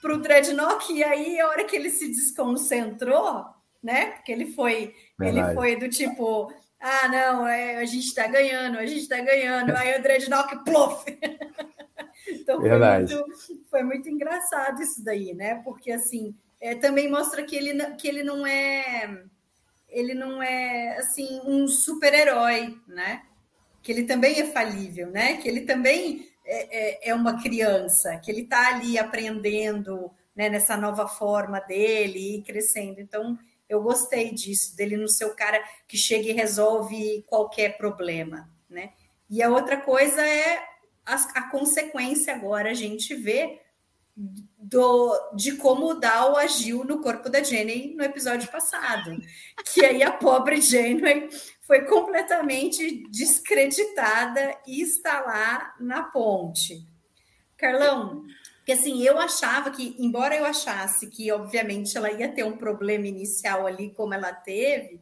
para 0.01 0.13
o 0.13 0.17
Dreadnought, 0.17 0.89
e 0.93 1.03
aí 1.03 1.37
a 1.37 1.49
hora 1.49 1.65
que 1.65 1.75
ele 1.75 1.89
se 1.89 2.07
desconcentrou, 2.07 3.43
né? 3.83 4.11
Porque 4.11 4.31
ele 4.31 4.53
foi, 4.53 4.95
Verdade. 5.19 5.47
ele 5.47 5.55
foi 5.55 5.75
do 5.75 5.89
tipo, 5.89 6.51
ah, 6.79 7.07
não, 7.09 7.45
é, 7.45 7.75
a 7.75 7.85
gente 7.85 8.05
está 8.05 8.25
ganhando, 8.25 8.77
a 8.77 8.85
gente 8.85 9.01
está 9.01 9.19
ganhando. 9.19 9.75
Aí 9.75 9.99
o 9.99 10.01
Dreadnought, 10.01 10.63
plof! 10.63 11.03
então 12.29 12.61
foi 12.61 12.79
muito, 12.79 13.25
foi 13.69 13.83
muito, 13.83 14.09
engraçado 14.09 14.81
isso 14.81 15.03
daí, 15.03 15.33
né? 15.33 15.55
Porque 15.63 15.91
assim, 15.91 16.33
é, 16.61 16.75
também 16.75 17.11
mostra 17.11 17.43
que 17.43 17.55
ele, 17.55 17.73
que 17.95 18.07
ele 18.07 18.23
não 18.23 18.47
é 18.47 19.23
ele 19.89 20.13
não 20.13 20.41
é 20.41 20.97
assim 20.97 21.41
um 21.45 21.67
super-herói, 21.67 22.77
né? 22.87 23.23
Que 23.81 23.91
ele 23.91 24.03
também 24.03 24.39
é 24.39 24.45
falível, 24.45 25.09
né? 25.09 25.37
Que 25.37 25.49
ele 25.49 25.61
também 25.61 26.29
é, 26.45 27.07
é, 27.07 27.09
é 27.09 27.15
uma 27.15 27.41
criança, 27.41 28.17
que 28.17 28.31
ele 28.31 28.41
está 28.41 28.75
ali 28.75 28.97
aprendendo 28.97 30.11
né, 30.35 30.49
nessa 30.49 30.77
nova 30.77 31.07
forma 31.07 31.59
dele 31.59 32.37
e 32.37 32.41
crescendo. 32.41 33.01
Então, 33.01 33.37
eu 33.69 33.81
gostei 33.81 34.33
disso, 34.33 34.75
dele 34.75 34.97
não 34.97 35.07
ser 35.07 35.25
o 35.25 35.35
cara 35.35 35.63
que 35.87 35.95
chega 35.95 36.27
e 36.27 36.33
resolve 36.33 37.23
qualquer 37.27 37.77
problema, 37.77 38.49
né? 38.67 38.93
E 39.29 39.43
a 39.43 39.49
outra 39.49 39.77
coisa 39.77 40.25
é 40.25 40.57
a, 41.05 41.15
a 41.35 41.49
consequência 41.49 42.33
agora, 42.33 42.71
a 42.71 42.73
gente 42.73 43.13
vê 43.13 43.61
do, 44.57 45.31
de 45.35 45.53
como 45.53 45.91
o 45.91 45.93
Dal 45.93 46.35
agiu 46.35 46.83
no 46.83 47.01
corpo 47.01 47.29
da 47.29 47.41
Jenny 47.41 47.95
no 47.95 48.03
episódio 48.03 48.51
passado. 48.51 49.17
Que 49.73 49.85
aí 49.85 50.03
a 50.03 50.11
pobre 50.11 50.59
Jenny 50.59 51.29
foi 51.61 51.85
completamente 51.85 53.07
descreditada 53.09 54.57
e 54.67 54.81
está 54.81 55.21
lá 55.21 55.75
na 55.79 56.03
ponte. 56.03 56.85
Carlão, 57.55 58.23
que 58.69 58.73
assim, 58.73 59.01
eu 59.01 59.17
achava 59.17 59.71
que, 59.71 59.95
embora 59.97 60.35
eu 60.35 60.45
achasse 60.45 61.07
que, 61.07 61.31
obviamente, 61.31 61.97
ela 61.97 62.11
ia 62.11 62.29
ter 62.31 62.43
um 62.43 62.55
problema 62.55 63.07
inicial 63.07 63.65
ali, 63.65 63.89
como 63.89 64.13
ela 64.13 64.31
teve, 64.31 65.01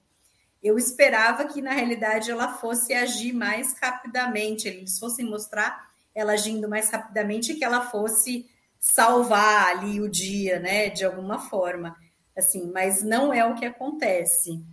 eu 0.64 0.78
esperava 0.78 1.44
que, 1.44 1.62
na 1.62 1.74
realidade, 1.74 2.32
ela 2.32 2.48
fosse 2.48 2.94
agir 2.94 3.34
mais 3.34 3.76
rapidamente, 3.78 4.70
eles 4.70 4.98
fossem 4.98 5.30
mostrar 5.30 5.86
ela 6.16 6.32
agindo 6.32 6.70
mais 6.70 6.90
rapidamente 6.90 7.52
e 7.52 7.56
que 7.56 7.66
ela 7.66 7.82
fosse 7.82 8.46
salvar 8.80 9.76
ali 9.76 10.00
o 10.00 10.08
dia, 10.08 10.60
né, 10.60 10.90
de 10.90 11.04
alguma 11.04 11.38
forma. 11.38 11.94
Assim, 12.38 12.72
mas 12.72 13.04
não 13.04 13.34
é 13.34 13.44
o 13.44 13.56
que 13.56 13.66
acontece. 13.66 14.64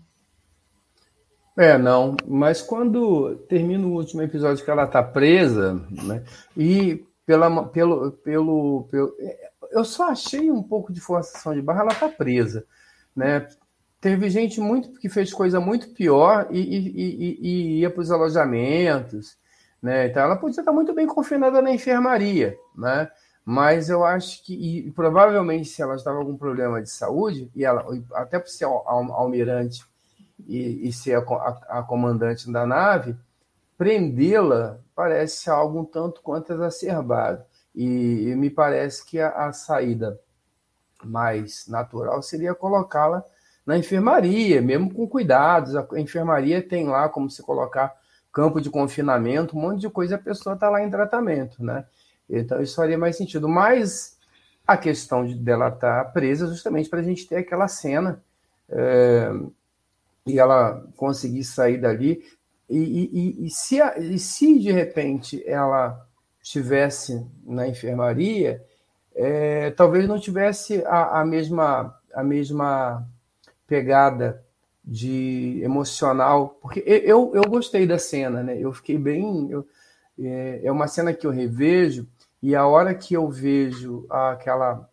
É, 1.58 1.76
não, 1.76 2.16
mas 2.24 2.62
quando 2.62 3.34
termina 3.48 3.84
o 3.84 3.94
último 3.94 4.22
episódio 4.22 4.64
que 4.64 4.70
ela 4.70 4.86
tá 4.86 5.02
presa, 5.02 5.84
né, 5.90 6.22
e 6.56 7.04
pela, 7.26 7.66
pelo, 7.68 8.12
pelo, 8.12 8.88
pelo, 8.90 9.16
eu 9.70 9.84
só 9.84 10.10
achei 10.10 10.50
um 10.50 10.62
pouco 10.62 10.92
de 10.92 11.00
forçação 11.00 11.54
de 11.54 11.62
barra, 11.62 11.82
ela 11.82 11.94
tá 11.94 12.08
presa, 12.08 12.64
né, 13.14 13.48
teve 14.00 14.28
gente 14.28 14.60
muito 14.60 14.98
que 14.98 15.08
fez 15.08 15.32
coisa 15.32 15.58
muito 15.58 15.90
pior 15.90 16.48
e, 16.50 16.58
e, 16.58 16.88
e, 16.96 17.38
e 17.40 17.80
ia 17.80 17.90
para 17.90 18.02
os 18.02 18.10
alojamentos, 18.10 19.36
né, 19.82 20.06
então 20.06 20.22
ela 20.22 20.36
podia 20.36 20.60
estar 20.60 20.72
muito 20.72 20.92
bem 20.94 21.06
confinada 21.06 21.62
na 21.62 21.72
enfermaria, 21.72 22.56
né, 22.76 23.10
mas 23.44 23.90
eu 23.90 24.04
acho 24.04 24.42
que, 24.42 24.90
provavelmente, 24.96 25.68
se 25.68 25.82
ela 25.82 25.96
estava 25.96 26.16
com 26.16 26.22
algum 26.22 26.36
problema 26.36 26.80
de 26.80 26.90
saúde, 26.90 27.50
e 27.54 27.62
ela, 27.62 27.84
até 28.14 28.38
por 28.38 28.48
ser 28.48 28.64
almirante 28.64 29.84
e, 30.46 30.88
e 30.88 30.92
ser 30.92 31.16
a, 31.16 31.20
a, 31.20 31.78
a, 31.80 31.82
comandante 31.82 32.50
da 32.50 32.66
nave, 32.66 33.14
prendê-la 33.76 34.80
parece 34.94 35.50
algo 35.50 35.80
um 35.80 35.84
tanto 35.84 36.22
quanto 36.22 36.52
exacerbado. 36.52 37.44
E, 37.74 38.28
e 38.28 38.36
me 38.36 38.50
parece 38.50 39.04
que 39.04 39.20
a, 39.20 39.46
a 39.46 39.52
saída 39.52 40.20
mais 41.04 41.66
natural 41.68 42.22
seria 42.22 42.54
colocá-la 42.54 43.24
na 43.66 43.76
enfermaria, 43.76 44.60
mesmo 44.62 44.92
com 44.92 45.08
cuidados. 45.08 45.74
A 45.74 45.86
enfermaria 45.96 46.62
tem 46.62 46.86
lá 46.86 47.08
como 47.08 47.30
se 47.30 47.42
colocar 47.42 47.94
campo 48.32 48.60
de 48.60 48.68
confinamento, 48.68 49.56
um 49.56 49.60
monte 49.60 49.80
de 49.80 49.90
coisa, 49.90 50.16
a 50.16 50.18
pessoa 50.18 50.54
está 50.54 50.68
lá 50.68 50.82
em 50.82 50.90
tratamento, 50.90 51.64
né? 51.64 51.86
Então, 52.28 52.60
isso 52.60 52.74
faria 52.74 52.98
mais 52.98 53.16
sentido. 53.16 53.48
Mas 53.48 54.18
a 54.66 54.76
questão 54.76 55.24
de 55.24 55.34
dela 55.34 55.68
estar 55.68 56.04
tá 56.04 56.10
presa 56.10 56.46
justamente 56.48 56.88
para 56.88 57.00
a 57.00 57.02
gente 57.02 57.26
ter 57.28 57.36
aquela 57.36 57.68
cena 57.68 58.22
é, 58.68 59.30
e 60.26 60.38
ela 60.38 60.84
conseguir 60.96 61.44
sair 61.44 61.78
dali. 61.78 62.24
E, 62.68 62.78
e, 62.78 63.46
e, 63.46 63.50
se, 63.50 63.78
e 63.98 64.18
se 64.18 64.58
de 64.58 64.72
repente 64.72 65.42
ela 65.46 66.06
estivesse 66.42 67.26
na 67.44 67.68
enfermaria, 67.68 68.64
é, 69.14 69.70
talvez 69.70 70.08
não 70.08 70.18
tivesse 70.18 70.84
a, 70.86 71.20
a, 71.20 71.24
mesma, 71.24 71.98
a 72.12 72.22
mesma 72.22 73.06
pegada 73.66 74.42
de 74.84 75.60
emocional, 75.62 76.58
porque 76.60 76.82
eu, 76.86 77.32
eu 77.34 77.42
gostei 77.44 77.86
da 77.86 77.98
cena, 77.98 78.42
né? 78.42 78.58
Eu 78.58 78.72
fiquei 78.72 78.98
bem. 78.98 79.50
Eu, 79.50 79.66
é, 80.18 80.60
é 80.64 80.72
uma 80.72 80.86
cena 80.86 81.14
que 81.14 81.26
eu 81.26 81.30
revejo 81.30 82.06
e 82.42 82.54
a 82.54 82.66
hora 82.66 82.94
que 82.94 83.14
eu 83.14 83.28
vejo 83.30 84.06
aquela 84.10 84.88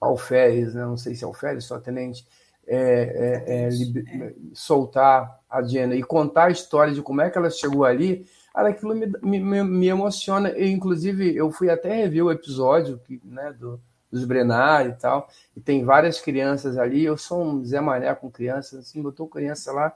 alferes, 0.00 0.74
né, 0.74 0.84
não 0.84 0.96
sei 0.96 1.14
se 1.14 1.22
é 1.22 1.26
alferes, 1.26 1.64
só 1.64 1.78
tenente, 1.78 2.26
é, 2.66 3.44
é, 3.46 3.68
é, 3.68 4.34
soltar 4.54 5.40
a 5.48 5.60
Diana 5.60 5.94
e 5.94 6.02
contar 6.02 6.44
a 6.44 6.50
história 6.50 6.94
de 6.94 7.02
como 7.02 7.20
é 7.20 7.30
que 7.30 7.36
ela 7.36 7.50
chegou 7.50 7.84
ali, 7.84 8.26
aquilo 8.54 8.94
me, 8.94 9.06
me, 9.22 9.62
me 9.62 9.86
emociona. 9.88 10.50
E, 10.50 10.70
inclusive, 10.70 11.34
eu 11.34 11.50
fui 11.50 11.70
até 11.70 11.94
rever 11.94 12.24
o 12.24 12.30
episódio 12.30 13.00
né, 13.24 13.52
do, 13.58 13.80
dos 14.10 14.24
Brenar 14.24 14.86
e 14.86 14.92
tal, 14.92 15.28
e 15.56 15.60
tem 15.60 15.84
várias 15.84 16.20
crianças 16.20 16.78
ali. 16.78 17.04
Eu 17.04 17.16
sou 17.16 17.42
um 17.42 17.64
Zé 17.64 17.80
Mané 17.80 18.14
com 18.14 18.30
crianças, 18.30 18.80
assim, 18.80 19.02
botou 19.02 19.28
criança 19.28 19.72
lá, 19.72 19.94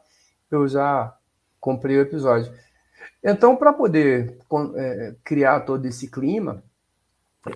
eu 0.50 0.66
já 0.66 1.14
comprei 1.60 1.96
o 1.96 2.02
episódio. 2.02 2.52
Então, 3.22 3.56
para 3.56 3.72
poder 3.72 4.38
é, 4.76 5.14
criar 5.24 5.60
todo 5.60 5.84
esse 5.86 6.08
clima, 6.08 6.62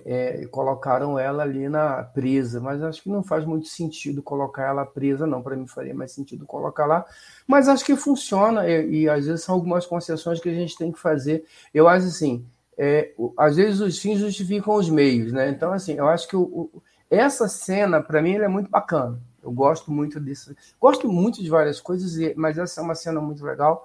é, 0.05 0.45
colocaram 0.47 1.17
ela 1.19 1.43
ali 1.43 1.67
na 1.67 2.03
presa, 2.03 2.59
mas 2.59 2.81
acho 2.81 3.03
que 3.03 3.09
não 3.09 3.23
faz 3.23 3.45
muito 3.45 3.67
sentido 3.67 4.21
colocar 4.21 4.67
ela 4.67 4.85
presa, 4.85 5.27
não. 5.27 5.41
Para 5.41 5.55
mim 5.55 5.67
faria 5.67 5.93
mais 5.93 6.11
sentido 6.11 6.45
colocar 6.45 6.85
lá, 6.85 7.05
mas 7.47 7.67
acho 7.67 7.85
que 7.85 7.95
funciona 7.95 8.67
e, 8.67 9.01
e, 9.01 9.09
às 9.09 9.25
vezes 9.25 9.43
são 9.43 9.55
algumas 9.55 9.85
concessões 9.85 10.39
que 10.39 10.49
a 10.49 10.53
gente 10.53 10.77
tem 10.77 10.91
que 10.91 10.99
fazer. 10.99 11.45
Eu 11.73 11.87
acho 11.87 12.07
assim, 12.07 12.45
é, 12.77 13.11
às 13.37 13.55
vezes 13.55 13.79
os 13.79 13.99
fins 13.99 14.19
justificam 14.19 14.75
os 14.75 14.89
meios, 14.89 15.31
né? 15.31 15.49
Então 15.49 15.73
assim, 15.73 15.93
eu 15.93 16.07
acho 16.07 16.27
que 16.27 16.35
o, 16.35 16.41
o, 16.41 16.83
essa 17.09 17.47
cena 17.47 18.01
para 18.01 18.21
mim 18.21 18.35
é 18.35 18.47
muito 18.47 18.69
bacana. 18.69 19.19
Eu 19.43 19.51
gosto 19.51 19.91
muito 19.91 20.19
disso, 20.19 20.55
gosto 20.79 21.11
muito 21.11 21.41
de 21.41 21.49
várias 21.49 21.81
coisas, 21.81 22.15
mas 22.35 22.57
essa 22.59 22.79
é 22.79 22.83
uma 22.83 22.93
cena 22.93 23.19
muito 23.19 23.43
legal 23.43 23.83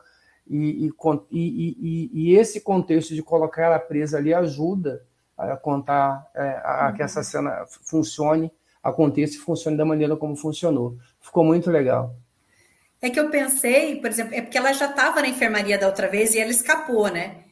e, 0.49 0.87
e, 0.87 0.93
e, 1.33 2.11
e, 2.13 2.37
esse 2.37 2.61
contexto 2.61 3.15
de 3.15 3.23
colocar 3.23 3.63
ela 3.63 3.79
presa 3.79 4.19
ali 4.19 4.33
ajuda 4.33 5.03
a 5.37 5.57
contar, 5.57 6.31
é, 6.35 6.61
a, 6.65 6.93
que 6.95 7.03
essa 7.03 7.23
cena 7.23 7.65
funcione, 7.85 8.51
aconteça 8.83 9.35
e 9.35 9.39
funcione 9.39 9.77
da 9.77 9.85
maneira 9.85 10.17
como 10.17 10.37
funcionou. 10.37 10.97
Ficou 11.21 11.45
muito 11.45 11.71
legal. 11.71 12.17
É 13.01 13.11
que 13.11 13.21
eu 13.21 13.31
pensei, 13.31 14.01
por 14.01 14.09
exemplo, 14.09 14.35
é 14.35 14.41
porque 14.41 14.57
ela 14.57 14.73
já 14.73 14.87
estava 14.87 15.21
na 15.21 15.29
enfermaria 15.29 15.79
da 15.79 15.87
outra 15.87 16.09
vez 16.09 16.35
e 16.35 16.39
ela 16.39 16.51
escapou, 16.51 17.09
né? 17.09 17.45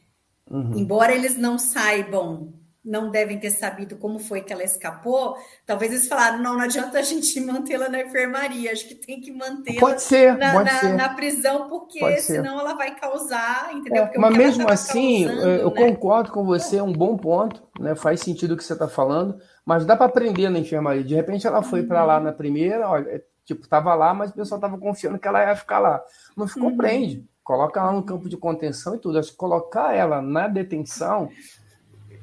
Uhum. 0.49 0.77
Embora 0.77 1.13
eles 1.13 1.37
não 1.37 1.57
saibam 1.57 2.53
não 2.85 3.09
devem 3.09 3.39
ter 3.39 3.49
sabido 3.49 3.95
como 3.95 4.19
foi 4.19 4.41
que 4.41 4.53
ela 4.53 4.63
escapou, 4.63 5.35
talvez 5.65 5.91
eles 5.91 6.07
falaram: 6.07 6.37
não, 6.37 6.53
não 6.53 6.61
adianta 6.61 6.99
a 6.99 7.01
gente 7.01 7.39
mantê-la 7.41 7.89
na 7.89 8.01
enfermaria, 8.01 8.71
acho 8.71 8.87
que 8.87 8.95
tem 8.95 9.19
que 9.19 9.31
mantê-la 9.31 9.97
na, 10.37 10.63
na, 10.63 10.93
na, 10.93 11.09
prisão, 11.09 11.67
porque 11.67 12.17
senão 12.21 12.59
ela 12.59 12.75
vai 12.75 12.95
causar, 12.95 13.71
entendeu? 13.73 14.03
É, 14.03 14.17
mas 14.17 14.37
mesmo 14.37 14.69
assim, 14.69 15.25
causando, 15.25 15.49
eu 15.49 15.71
né? 15.71 15.75
concordo 15.75 16.31
com 16.31 16.45
você, 16.45 16.77
é 16.77 16.83
um 16.83 16.93
bom 16.93 17.17
ponto, 17.17 17.63
né? 17.79 17.95
faz 17.95 18.19
sentido 18.19 18.53
o 18.53 18.57
que 18.57 18.63
você 18.63 18.73
está 18.73 18.87
falando, 18.87 19.39
mas 19.65 19.85
dá 19.85 19.95
para 19.95 20.05
aprender 20.05 20.49
na 20.49 20.59
enfermaria. 20.59 21.03
De 21.03 21.15
repente 21.15 21.47
ela 21.47 21.63
foi 21.63 21.81
uhum. 21.81 21.87
para 21.87 22.05
lá 22.05 22.19
na 22.19 22.31
primeira, 22.31 22.87
olha, 22.87 23.09
é, 23.09 23.21
tipo, 23.43 23.63
estava 23.63 23.95
lá, 23.95 24.13
mas 24.13 24.29
o 24.29 24.35
pessoal 24.35 24.59
estava 24.59 24.77
confiando 24.77 25.17
que 25.17 25.27
ela 25.27 25.43
ia 25.43 25.55
ficar 25.55 25.79
lá. 25.79 26.01
Não 26.37 26.47
ficou, 26.47 26.69
uhum. 26.69 26.77
prende. 26.77 27.25
Coloca 27.43 27.79
ela 27.79 27.91
no 27.91 28.03
campo 28.03 28.27
de 28.27 28.37
contenção 28.37 28.95
e 28.95 28.99
tudo. 28.99 29.19
Acho 29.19 29.31
que 29.31 29.37
colocar 29.37 29.93
ela 29.93 30.21
na 30.21 30.47
detenção 30.47 31.29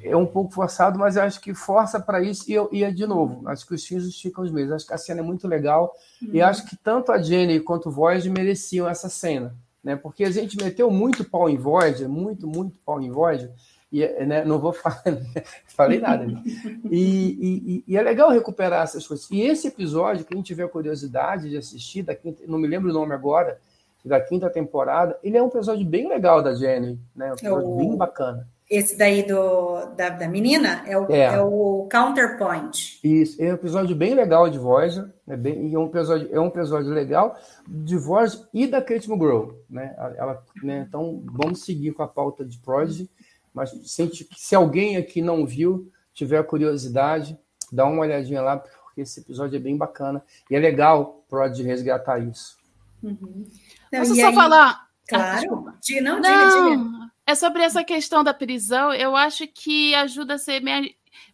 é 0.05 0.17
um 0.17 0.27
pouco 0.27 0.53
forçado, 0.53 0.99
mas 0.99 1.17
eu 1.17 1.23
acho 1.23 1.41
que 1.41 1.55
força 1.55 2.01
para 2.01 2.21
isso 2.23 2.51
e, 2.51 2.55
eu, 2.55 2.69
e 2.73 2.85
é 2.85 2.91
de 2.91 3.07
novo. 3.07 3.47
Acho 3.49 3.67
que 3.67 3.75
os 3.75 3.85
fins 3.85 4.03
justificam 4.03 4.45
os 4.45 4.51
meios. 4.51 4.73
Acho 4.73 4.87
que 4.87 4.95
a 4.95 4.99
cena 4.99 5.21
é 5.21 5.23
muito 5.23 5.47
legal 5.47 5.95
uhum. 6.21 6.31
e 6.33 6.43
acho 6.43 6.67
que 6.67 6.77
tanto 6.77 7.12
a 7.12 7.21
Jenny 7.21 7.61
quanto 7.61 7.88
o 7.88 7.93
Void 7.93 8.29
mereciam 8.31 8.88
essa 8.88 9.09
cena, 9.09 9.55
né? 9.83 9.97
Porque 9.97 10.25
a 10.25 10.31
gente 10.31 10.57
meteu 10.57 10.91
muito 10.91 11.25
pau 11.25 11.49
em 11.49 11.57
Void, 11.57 12.07
muito, 12.09 12.47
muito 12.47 12.79
pau 12.85 13.01
em 13.01 13.11
Void, 13.11 13.51
e 13.93 14.07
né, 14.25 14.43
não 14.45 14.59
vou 14.59 14.73
falar, 14.73 15.03
falei 15.69 16.01
nada. 16.01 16.27
Né? 16.27 16.43
E, 16.91 17.85
e, 17.85 17.85
e, 17.87 17.97
é 17.97 18.03
legal 18.03 18.31
recuperar 18.31 18.85
essas 18.85 19.07
coisas. 19.07 19.31
E 19.31 19.43
esse 19.43 19.69
episódio, 19.69 20.25
quem 20.25 20.41
tiver 20.41 20.67
curiosidade 20.69 21.51
de 21.51 21.59
assistir, 21.59 22.03
da 22.03 22.15
quinta, 22.15 22.43
não 22.47 22.59
me 22.59 22.67
lembro 22.67 22.91
o 22.91 22.95
nome 22.95 23.12
agora, 23.12 23.61
da 24.03 24.21
quinta 24.21 24.49
temporada, 24.49 25.19
ele 25.23 25.37
é 25.37 25.43
um 25.43 25.47
episódio 25.47 25.87
bem 25.87 26.09
legal 26.09 26.43
da 26.43 26.55
Jenny, 26.55 26.99
né? 27.15 27.31
Um 27.31 27.35
episódio 27.35 27.75
é 27.75 27.77
bem 27.77 27.97
bacana. 27.97 28.49
Esse 28.72 28.96
daí 28.96 29.22
do, 29.22 29.85
da, 29.96 30.08
da 30.08 30.26
menina 30.26 30.82
é 30.87 30.96
o, 30.96 31.12
é. 31.12 31.24
é. 31.24 31.42
o 31.42 31.87
Counterpoint. 31.92 33.00
Isso, 33.04 33.37
é 33.38 33.50
um 33.50 33.54
episódio 33.54 33.94
bem 33.94 34.14
legal 34.14 34.48
de 34.48 34.58
voz, 34.58 34.96
é, 35.28 35.37
bem, 35.37 35.74
é, 35.74 35.78
um 35.78 35.85
episódio, 35.88 36.30
é 36.32 36.40
um 36.40 36.46
episódio 36.46 36.88
legal 36.88 37.38
de 37.68 37.98
voz 37.98 38.48
e 38.50 38.66
da 38.66 38.80
Kate 38.80 39.11
McGraw. 39.11 39.54
Né? 39.68 39.94
Ela, 40.16 40.42
né? 40.62 40.87
Então, 40.88 41.22
vamos 41.26 41.62
seguir 41.66 41.92
com 41.92 42.02
a 42.02 42.08
pauta 42.08 42.46
de 42.46 42.56
Prodigy, 42.61 43.11
mas 43.52 43.68
se, 43.85 44.26
se 44.35 44.54
alguém 44.54 44.96
aqui 44.96 45.20
não 45.20 45.44
viu, 45.44 45.92
tiver 46.14 46.42
curiosidade, 46.44 47.38
dá 47.70 47.85
uma 47.85 48.00
olhadinha 48.00 48.40
lá, 48.40 48.56
porque 48.56 49.02
esse 49.02 49.20
episódio 49.20 49.54
é 49.54 49.61
bem 49.61 49.76
bacana. 49.76 50.22
E 50.50 50.56
é 50.56 50.58
legal 50.58 51.22
Prodigy 51.28 51.62
resgatar 51.62 52.20
isso. 52.20 52.56
Uhum. 53.02 53.44
Não, 53.92 54.00
Posso 54.00 54.14
só 54.14 54.28
aí... 54.28 54.35
falar? 54.35 54.88
Claro. 55.06 55.66
Ah, 55.68 55.74
diga, 55.82 56.00
não, 56.00 56.20
diga, 56.22 56.48
diga. 56.48 57.12
É 57.26 57.35
sobre 57.35 57.62
essa 57.62 57.85
questão 57.85 58.24
da 58.24 58.35
prisão, 58.35 58.92
eu 58.92 59.14
acho 59.14 59.46
que 59.46 59.94
ajuda 59.94 60.35
a 60.35 60.38
ser 60.38 60.62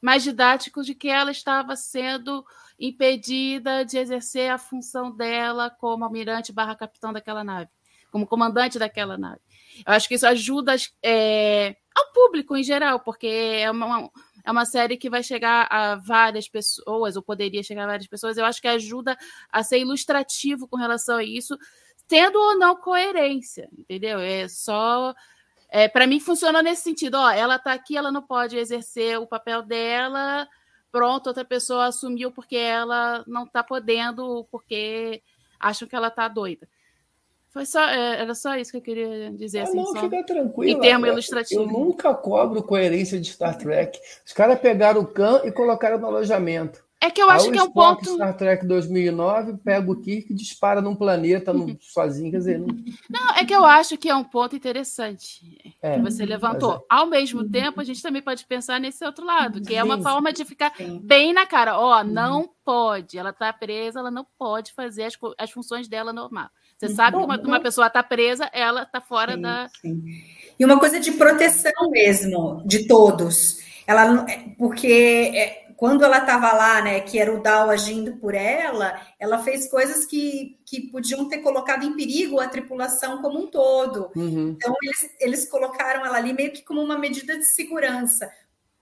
mais 0.02 0.22
didático 0.22 0.82
de 0.82 0.94
que 0.94 1.08
ela 1.08 1.30
estava 1.30 1.74
sendo 1.76 2.44
impedida 2.78 3.84
de 3.84 3.98
exercer 3.98 4.50
a 4.50 4.58
função 4.58 5.10
dela 5.10 5.70
como 5.70 6.04
almirante 6.04 6.52
barra 6.52 6.76
capitão 6.76 7.12
daquela 7.12 7.42
nave, 7.42 7.70
como 8.12 8.26
comandante 8.26 8.78
daquela 8.78 9.16
nave. 9.16 9.40
Eu 9.86 9.92
acho 9.92 10.08
que 10.08 10.14
isso 10.14 10.26
ajuda 10.26 10.76
é, 11.02 11.76
ao 11.94 12.12
público 12.12 12.56
em 12.56 12.62
geral, 12.62 13.00
porque 13.00 13.26
é 13.26 13.70
uma, 13.70 14.10
é 14.44 14.50
uma 14.52 14.64
série 14.64 14.96
que 14.96 15.10
vai 15.10 15.22
chegar 15.22 15.66
a 15.70 15.96
várias 15.96 16.48
pessoas, 16.48 17.16
ou 17.16 17.22
poderia 17.22 17.62
chegar 17.62 17.84
a 17.84 17.88
várias 17.88 18.06
pessoas. 18.06 18.36
Eu 18.36 18.44
acho 18.44 18.60
que 18.60 18.68
ajuda 18.68 19.16
a 19.50 19.62
ser 19.62 19.78
ilustrativo 19.80 20.68
com 20.68 20.76
relação 20.76 21.16
a 21.16 21.24
isso, 21.24 21.58
tendo 22.06 22.38
ou 22.38 22.58
não 22.58 22.76
coerência, 22.76 23.68
entendeu? 23.76 24.20
É 24.20 24.48
só. 24.48 25.14
É, 25.70 25.86
para 25.88 26.06
mim 26.06 26.18
funciona 26.18 26.62
nesse 26.62 26.82
sentido, 26.82 27.16
ó, 27.16 27.30
ela 27.30 27.56
está 27.56 27.72
aqui, 27.72 27.96
ela 27.96 28.10
não 28.10 28.22
pode 28.22 28.56
exercer 28.56 29.18
o 29.18 29.26
papel 29.26 29.62
dela, 29.62 30.48
pronto, 30.90 31.26
outra 31.26 31.44
pessoa 31.44 31.86
assumiu 31.86 32.32
porque 32.32 32.56
ela 32.56 33.22
não 33.26 33.44
está 33.44 33.62
podendo, 33.62 34.46
porque 34.50 35.22
acham 35.60 35.86
que 35.86 35.94
ela 35.94 36.08
está 36.08 36.26
doida. 36.26 36.66
Foi 37.50 37.64
só, 37.66 37.82
é, 37.82 38.20
era 38.20 38.34
só 38.34 38.56
isso 38.56 38.70
que 38.70 38.76
eu 38.76 38.82
queria 38.82 39.30
dizer. 39.32 39.60
Ah, 39.60 39.62
assim, 39.64 39.76
não, 39.76 39.86
só 39.86 40.00
fica 40.00 40.22
tranquilo. 40.22 40.78
Em 40.78 40.80
termo 40.80 41.06
Eu- 41.06 41.12
ilustrativo. 41.12 41.62
Eu 41.62 41.66
nunca 41.66 42.14
cobro 42.14 42.62
coerência 42.62 43.18
de 43.20 43.30
Star 43.30 43.56
Trek. 43.56 43.98
Os 44.24 44.32
caras 44.32 44.58
pegaram 44.60 45.00
o 45.00 45.06
Khan 45.06 45.40
e 45.44 45.50
colocaram 45.50 45.98
no 45.98 46.06
alojamento. 46.06 46.84
É 47.00 47.10
que 47.12 47.22
eu 47.22 47.30
acho 47.30 47.46
Aí 47.46 47.52
que 47.52 47.58
o 47.58 47.60
é 47.60 47.62
um 47.62 47.66
Spock, 47.68 48.04
ponto. 48.04 48.14
Star 48.16 48.36
Trek 48.36 48.66
2009, 48.66 49.58
pega 49.58 49.88
o 49.90 49.94
Kirk 50.00 50.32
e 50.32 50.34
dispara 50.34 50.82
num 50.82 50.96
planeta 50.96 51.52
num- 51.52 51.76
sozinho. 51.80 52.30
Quer 52.32 52.38
dizer, 52.38 52.58
não, 52.58 52.66
Não, 53.08 53.30
é 53.36 53.44
que 53.44 53.54
eu 53.54 53.64
acho 53.64 53.96
que 53.96 54.08
é 54.08 54.14
um 54.16 54.24
ponto 54.24 54.56
interessante 54.56 55.74
é, 55.80 55.94
que 55.94 56.00
você 56.02 56.26
levantou. 56.26 56.72
mas 56.90 56.98
Ao 57.00 57.06
mesmo 57.06 57.48
tempo, 57.48 57.80
a 57.80 57.84
gente 57.84 58.02
também 58.02 58.20
pode 58.20 58.44
pensar 58.46 58.80
nesse 58.80 59.04
outro 59.04 59.24
lado, 59.24 59.62
que 59.62 59.76
é 59.76 59.84
uma 59.84 60.00
forma 60.02 60.32
de 60.32 60.44
ficar 60.44 60.72
Sim. 60.76 61.00
bem 61.02 61.32
na 61.32 61.46
cara. 61.46 61.78
Ó, 61.78 62.02
não 62.02 62.50
pode. 62.64 63.16
Ela 63.16 63.32
tá 63.32 63.52
presa, 63.52 64.00
ela 64.00 64.10
não 64.10 64.26
pode 64.36 64.72
fazer 64.72 65.04
as, 65.04 65.14
as 65.38 65.50
funções 65.52 65.86
dela 65.86 66.12
normal. 66.12 66.48
Você 66.76 66.88
sabe 66.88 67.16
que 67.16 67.24
uma, 67.24 67.40
uma 67.40 67.60
pessoa 67.60 67.88
tá 67.90 68.02
presa, 68.02 68.48
ela 68.52 68.84
tá 68.84 69.00
fora 69.00 69.34
Sim, 69.34 69.40
da. 69.42 69.68
sim. 69.80 70.02
E 70.58 70.64
uma 70.64 70.78
coisa 70.80 70.98
de 70.98 71.12
proteção 71.12 71.90
mesmo, 71.90 72.62
de 72.66 72.88
todos. 72.88 73.58
Ela, 73.86 74.12
não- 74.12 74.28
é, 74.28 74.54
porque 74.58 74.86
é, 75.34 75.67
quando 75.78 76.04
ela 76.04 76.18
estava 76.18 76.52
lá, 76.52 76.82
né, 76.82 77.00
que 77.00 77.20
era 77.20 77.32
o 77.32 77.40
Dal 77.40 77.70
agindo 77.70 78.16
por 78.16 78.34
ela, 78.34 79.00
ela 79.16 79.38
fez 79.38 79.70
coisas 79.70 80.04
que, 80.04 80.58
que 80.66 80.90
podiam 80.90 81.28
ter 81.28 81.38
colocado 81.38 81.84
em 81.84 81.94
perigo 81.94 82.40
a 82.40 82.48
tripulação 82.48 83.22
como 83.22 83.38
um 83.38 83.46
todo. 83.46 84.10
Uhum. 84.16 84.56
Então, 84.56 84.74
eles, 84.82 85.10
eles 85.20 85.48
colocaram 85.48 86.04
ela 86.04 86.18
ali 86.18 86.32
meio 86.32 86.52
que 86.52 86.64
como 86.64 86.82
uma 86.82 86.98
medida 86.98 87.38
de 87.38 87.44
segurança 87.44 88.28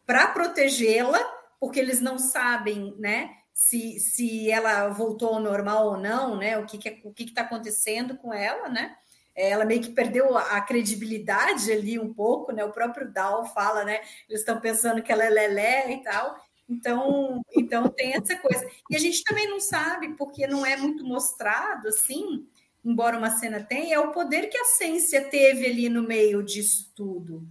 para 0.06 0.28
protegê-la, 0.28 1.20
porque 1.61 1.78
eles 1.78 2.00
não 2.00 2.18
sabem, 2.18 2.94
né, 2.98 3.28
se, 3.52 4.00
se 4.00 4.50
ela 4.50 4.88
voltou 4.88 5.35
ao 5.35 5.40
normal 5.40 5.88
ou 5.88 5.96
não, 5.98 6.35
né, 6.38 6.56
o 6.56 6.64
que 6.64 6.78
que 6.78 7.02
o 7.04 7.12
que 7.12 7.24
está 7.24 7.42
acontecendo 7.42 8.16
com 8.16 8.32
ela, 8.32 8.70
né? 8.70 8.96
É, 9.35 9.50
Ela 9.50 9.66
meio 9.66 9.82
que 9.82 9.90
perdeu 9.90 10.35
a, 10.35 10.56
a 10.56 10.61
credibilidade 10.62 11.70
ali 11.70 11.98
um 11.98 12.12
pouco, 12.14 12.52
né? 12.52 12.64
O 12.64 12.72
próprio 12.72 13.12
Dal 13.12 13.44
fala, 13.44 13.85
né? 13.85 14.00
Eles 14.26 14.40
estão 14.40 14.59
pensando 14.59 15.02
que 15.02 15.12
ela 15.12 15.24
é 15.24 15.28
lelé 15.28 15.92
e 15.92 16.02
tal. 16.02 16.35
Então, 16.68 17.42
então 17.55 17.88
tem 17.88 18.14
essa 18.14 18.37
coisa. 18.37 18.68
E 18.90 18.96
a 18.96 18.98
gente 18.98 19.22
também 19.22 19.48
não 19.48 19.61
sabe, 19.61 20.14
porque 20.14 20.46
não 20.46 20.66
é 20.66 20.76
muito 20.76 21.05
mostrado 21.05 21.88
assim, 21.88 22.46
embora 22.85 23.18
uma 23.18 23.31
cena 23.31 23.62
tenha, 23.62 23.96
é 23.96 23.98
o 24.00 24.12
poder 24.12 24.48
que 24.48 24.59
a 24.59 24.64
ciência 24.64 25.29
teve 25.29 25.66
ali 25.66 25.88
no 25.88 26.02
meio 26.02 26.42
disso 26.42 26.92
tudo. 26.94 27.46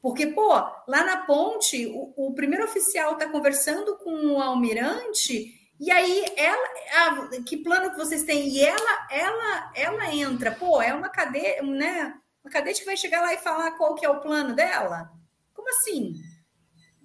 Porque, 0.00 0.28
pô, 0.28 0.52
lá 0.86 1.04
na 1.04 1.18
ponte, 1.26 1.86
o, 1.86 2.28
o 2.28 2.34
primeiro 2.34 2.64
oficial 2.64 3.14
está 3.14 3.28
conversando 3.28 3.96
com 3.96 4.34
o 4.34 4.40
almirante, 4.40 5.52
e 5.78 5.90
aí 5.90 6.24
ela. 6.36 6.68
ah, 6.94 7.28
que 7.44 7.58
plano 7.58 7.90
que 7.90 7.96
vocês 7.96 8.22
têm? 8.22 8.48
E 8.48 8.64
ela, 8.64 9.08
ela, 9.10 9.72
ela 9.74 10.14
entra, 10.14 10.52
pô, 10.52 10.80
é 10.80 10.94
uma 10.94 11.08
cadeia, 11.08 11.62
né? 11.62 12.14
Uma 12.42 12.50
cadete 12.50 12.80
que 12.80 12.86
vai 12.86 12.96
chegar 12.96 13.20
lá 13.20 13.34
e 13.34 13.38
falar 13.38 13.72
qual 13.72 13.94
que 13.94 14.06
é 14.06 14.08
o 14.08 14.20
plano 14.20 14.54
dela? 14.54 15.10
Como 15.52 15.68
assim? 15.70 16.14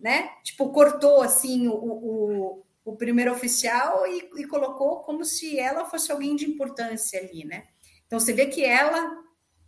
Né? 0.02 0.30
Tipo, 0.44 0.72
cortou 0.72 1.22
assim 1.22 1.68
o, 1.68 1.74
o, 1.76 2.66
o 2.84 2.96
primeiro 2.98 3.32
oficial 3.32 4.06
e, 4.08 4.30
e 4.38 4.48
colocou 4.48 5.02
como 5.02 5.24
se 5.24 5.60
ela 5.60 5.86
fosse 5.86 6.12
alguém 6.12 6.36
de 6.36 6.50
importância 6.50 7.20
ali, 7.20 7.46
né? 7.46 7.68
Então 8.08 8.20
você 8.20 8.34
vê 8.34 8.48
que 8.48 8.64
ela 8.66 9.22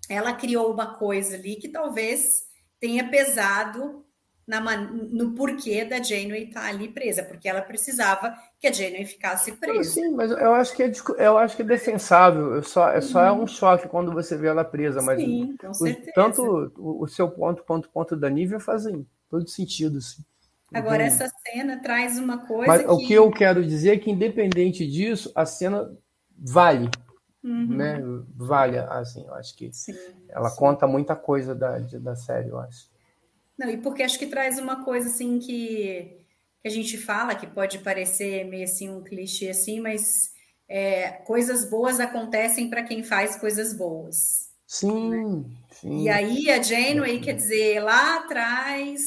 ela 0.09 0.33
criou 0.33 0.71
uma 0.73 0.95
coisa 0.95 1.35
ali 1.35 1.55
que 1.55 1.69
talvez 1.69 2.45
tenha 2.79 3.09
pesado 3.09 4.05
na, 4.45 4.59
no 4.77 5.33
porquê 5.35 5.85
da 5.85 6.01
Janeway 6.03 6.45
estar 6.45 6.65
ali 6.65 6.89
presa, 6.89 7.23
porque 7.23 7.47
ela 7.47 7.61
precisava 7.61 8.35
que 8.59 8.67
a 8.67 8.71
Janeway 8.71 9.05
ficasse 9.05 9.53
presa. 9.53 9.93
sim, 9.93 10.09
mas 10.15 10.31
eu 10.31 10.53
acho 10.53 10.75
que 10.75 10.83
é, 10.83 10.91
eu 11.27 11.37
acho 11.37 11.55
que 11.55 11.61
é 11.61 11.65
defensável. 11.65 12.55
Eu 12.55 12.63
só, 12.63 12.89
é 12.89 13.01
só 13.01 13.23
é 13.23 13.31
um 13.31 13.47
choque 13.47 13.87
quando 13.87 14.11
você 14.13 14.37
vê 14.37 14.47
ela 14.47 14.63
presa, 14.65 15.01
mas 15.01 15.21
Sim, 15.21 15.55
com 15.57 15.73
o- 15.79 15.85
certeza. 15.85 16.13
tanto 16.13 16.71
o, 16.77 17.03
o 17.03 17.07
seu 17.07 17.29
ponto 17.29 17.63
quanto 17.63 17.85
o 17.85 17.89
ponto 17.91 18.15
da 18.15 18.29
Nívia 18.29 18.59
fazem 18.59 19.07
todo 19.33 19.49
sentido. 19.49 19.99
Sim. 19.99 20.23
Agora, 20.71 21.07
Então, 21.07 21.25
essa 21.25 21.35
cena 21.47 21.81
traz 21.81 22.19
uma 22.19 22.45
coisa 22.45 22.67
mas 22.67 22.81
que... 22.81 22.87
o 22.87 22.97
que 22.97 23.13
eu 23.13 23.31
quero 23.31 23.65
dizer 23.65 23.93
é 23.93 23.97
que, 23.97 24.11
independente 24.11 24.85
disso, 24.85 25.31
a 25.33 25.43
cena 25.43 25.91
vale, 26.37 26.89
Uhum, 27.43 27.75
né? 27.75 27.99
Vale, 28.35 28.77
assim, 28.77 29.25
eu 29.25 29.33
acho 29.33 29.53
que 29.57 29.69
sim. 29.73 29.93
ela 30.29 30.49
conta 30.55 30.87
muita 30.87 31.13
coisa 31.13 31.53
da, 31.53 31.77
da 31.77 32.15
série, 32.15 32.47
eu 32.47 32.57
acho. 32.57 32.89
Não, 33.57 33.69
e 33.69 33.77
porque 33.77 34.01
acho 34.01 34.17
que 34.17 34.27
traz 34.27 34.57
uma 34.57 34.85
coisa 34.85 35.09
assim 35.09 35.39
que, 35.39 36.25
que 36.61 36.67
a 36.67 36.69
gente 36.69 36.97
fala, 36.97 37.35
que 37.35 37.45
pode 37.45 37.79
parecer 37.79 38.45
meio 38.45 38.63
assim 38.63 38.89
um 38.89 39.03
clichê 39.03 39.49
assim, 39.49 39.81
mas 39.81 40.31
é, 40.69 41.11
coisas 41.25 41.69
boas 41.69 41.99
acontecem 41.99 42.69
para 42.69 42.83
quem 42.83 43.03
faz 43.03 43.35
coisas 43.35 43.73
boas. 43.73 44.52
Sim, 44.73 45.45
sim. 45.69 46.01
E 46.01 46.09
aí 46.09 46.49
a 46.49 46.59
Janeway, 46.59 47.19
quer 47.19 47.35
dizer, 47.35 47.79
lá 47.79 48.17
atrás, 48.17 48.99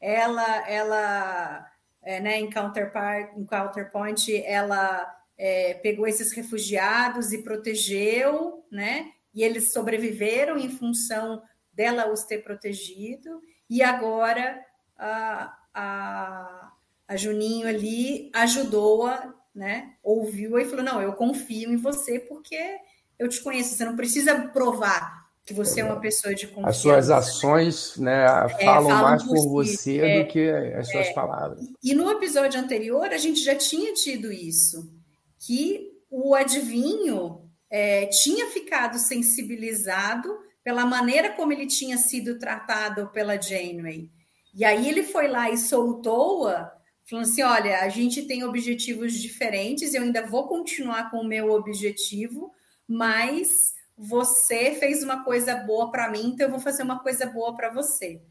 ela, 0.00 0.66
ela 0.66 1.70
é, 2.02 2.20
né, 2.20 2.38
em, 2.38 2.48
Counterpart, 2.48 3.36
em 3.36 3.44
Counterpoint, 3.44 4.34
ela 4.46 5.14
é, 5.36 5.74
pegou 5.74 6.06
esses 6.06 6.32
refugiados 6.32 7.32
e 7.34 7.42
protegeu, 7.42 8.64
né? 8.72 9.12
E 9.34 9.44
eles 9.44 9.72
sobreviveram 9.74 10.56
em 10.56 10.70
função 10.70 11.42
dela 11.70 12.10
os 12.10 12.24
ter 12.24 12.38
protegido. 12.38 13.42
E 13.68 13.82
agora 13.82 14.58
a, 14.96 15.54
a, 15.74 16.72
a 17.06 17.16
Juninho 17.16 17.68
ali 17.68 18.30
ajudou-a, 18.34 19.34
né? 19.54 19.96
Ouviu-a 20.02 20.62
e 20.62 20.64
falou: 20.64 20.82
Não, 20.82 21.02
eu 21.02 21.12
confio 21.12 21.70
em 21.70 21.76
você 21.76 22.18
porque 22.20 22.78
eu 23.18 23.28
te 23.28 23.40
conheço. 23.40 23.74
Você 23.74 23.84
não 23.84 23.96
precisa 23.96 24.34
provar 24.48 25.26
que 25.44 25.54
você 25.54 25.80
é 25.80 25.84
uma 25.84 25.98
pessoa 25.98 26.34
de 26.34 26.46
confiança. 26.46 26.68
As 26.68 26.76
suas 26.76 27.10
ações 27.10 27.96
né, 27.96 28.26
falam, 28.26 28.56
É, 28.58 28.64
falam 28.64 29.02
mais 29.02 29.22
por 29.22 29.34
por 29.34 29.48
você 29.48 29.98
é. 29.98 30.22
do 30.22 30.28
que 30.28 30.50
as 30.50 30.90
suas 30.90 31.08
palavras. 31.14 31.66
E 31.82 31.94
no 31.94 32.10
episódio 32.10 32.60
anterior, 32.60 33.06
a 33.06 33.16
gente 33.16 33.40
já 33.40 33.54
tinha 33.54 33.94
tido 33.94 34.30
isso, 34.30 34.92
que 35.38 35.88
o 36.10 36.34
adivinho 36.34 37.48
é, 37.70 38.06
tinha 38.06 38.46
ficado 38.48 38.98
sensibilizado 38.98 40.28
pela 40.62 40.84
maneira 40.84 41.30
como 41.30 41.50
ele 41.50 41.66
tinha 41.66 41.96
sido 41.96 42.38
tratado 42.38 43.08
pela 43.08 43.40
Janeway. 43.40 44.10
E 44.54 44.64
aí 44.64 44.88
ele 44.88 45.02
foi 45.02 45.28
lá 45.28 45.50
e 45.50 45.56
soltou-a, 45.56 46.70
falando 47.08 47.24
assim: 47.24 47.42
olha, 47.42 47.80
a 47.80 47.88
gente 47.88 48.22
tem 48.22 48.44
objetivos 48.44 49.14
diferentes, 49.14 49.94
eu 49.94 50.02
ainda 50.02 50.26
vou 50.26 50.46
continuar 50.46 51.10
com 51.10 51.18
o 51.18 51.26
meu 51.26 51.50
objetivo, 51.52 52.52
mas 52.88 53.74
você 53.96 54.74
fez 54.76 55.02
uma 55.02 55.24
coisa 55.24 55.54
boa 55.54 55.90
para 55.90 56.10
mim, 56.10 56.28
então 56.28 56.46
eu 56.46 56.50
vou 56.50 56.60
fazer 56.60 56.82
uma 56.82 57.00
coisa 57.00 57.26
boa 57.26 57.54
para 57.54 57.68
você, 57.70 58.22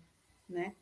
né? 0.50 0.74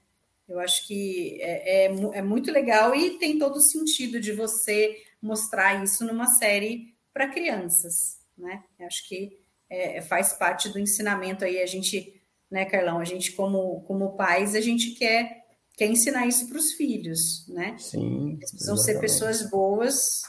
Eu 0.48 0.60
acho 0.60 0.88
que 0.88 1.40
é, 1.42 1.86
é, 1.86 2.20
é 2.20 2.22
muito 2.22 2.52
legal 2.52 2.96
e 2.96 3.18
tem 3.18 3.40
todo 3.40 3.56
o 3.56 3.62
sentido 3.62 4.20
de 4.22 4.32
você 4.32 5.04
mostrar 5.20 5.84
isso 5.84 6.06
numa 6.06 6.28
série 6.28 6.94
para 7.12 7.28
crianças, 7.28 8.20
né? 8.38 8.64
Eu 8.78 8.86
acho 8.86 9.08
que 9.08 9.40
é, 9.70 10.02
faz 10.02 10.34
parte 10.34 10.70
do 10.70 10.80
ensinamento 10.80 11.44
aí. 11.44 11.62
A 11.62 11.66
gente, 11.66 12.22
né, 12.50 12.66
Carlão? 12.66 13.00
A 13.00 13.06
gente, 13.06 13.32
como, 13.32 13.82
como 13.82 14.16
pais, 14.16 14.54
a 14.54 14.62
gente 14.62 14.92
quer, 14.92 15.46
quer 15.76 15.88
ensinar 15.88 16.28
isso 16.28 16.48
para 16.48 16.58
os 16.58 16.74
filhos, 16.74 17.48
né? 17.48 17.76
Sim. 17.80 18.34
Eles 18.34 18.52
precisam 18.52 18.78
ser 18.78 18.92
exatamente. 18.92 19.02
pessoas 19.02 19.50
boas, 19.50 20.22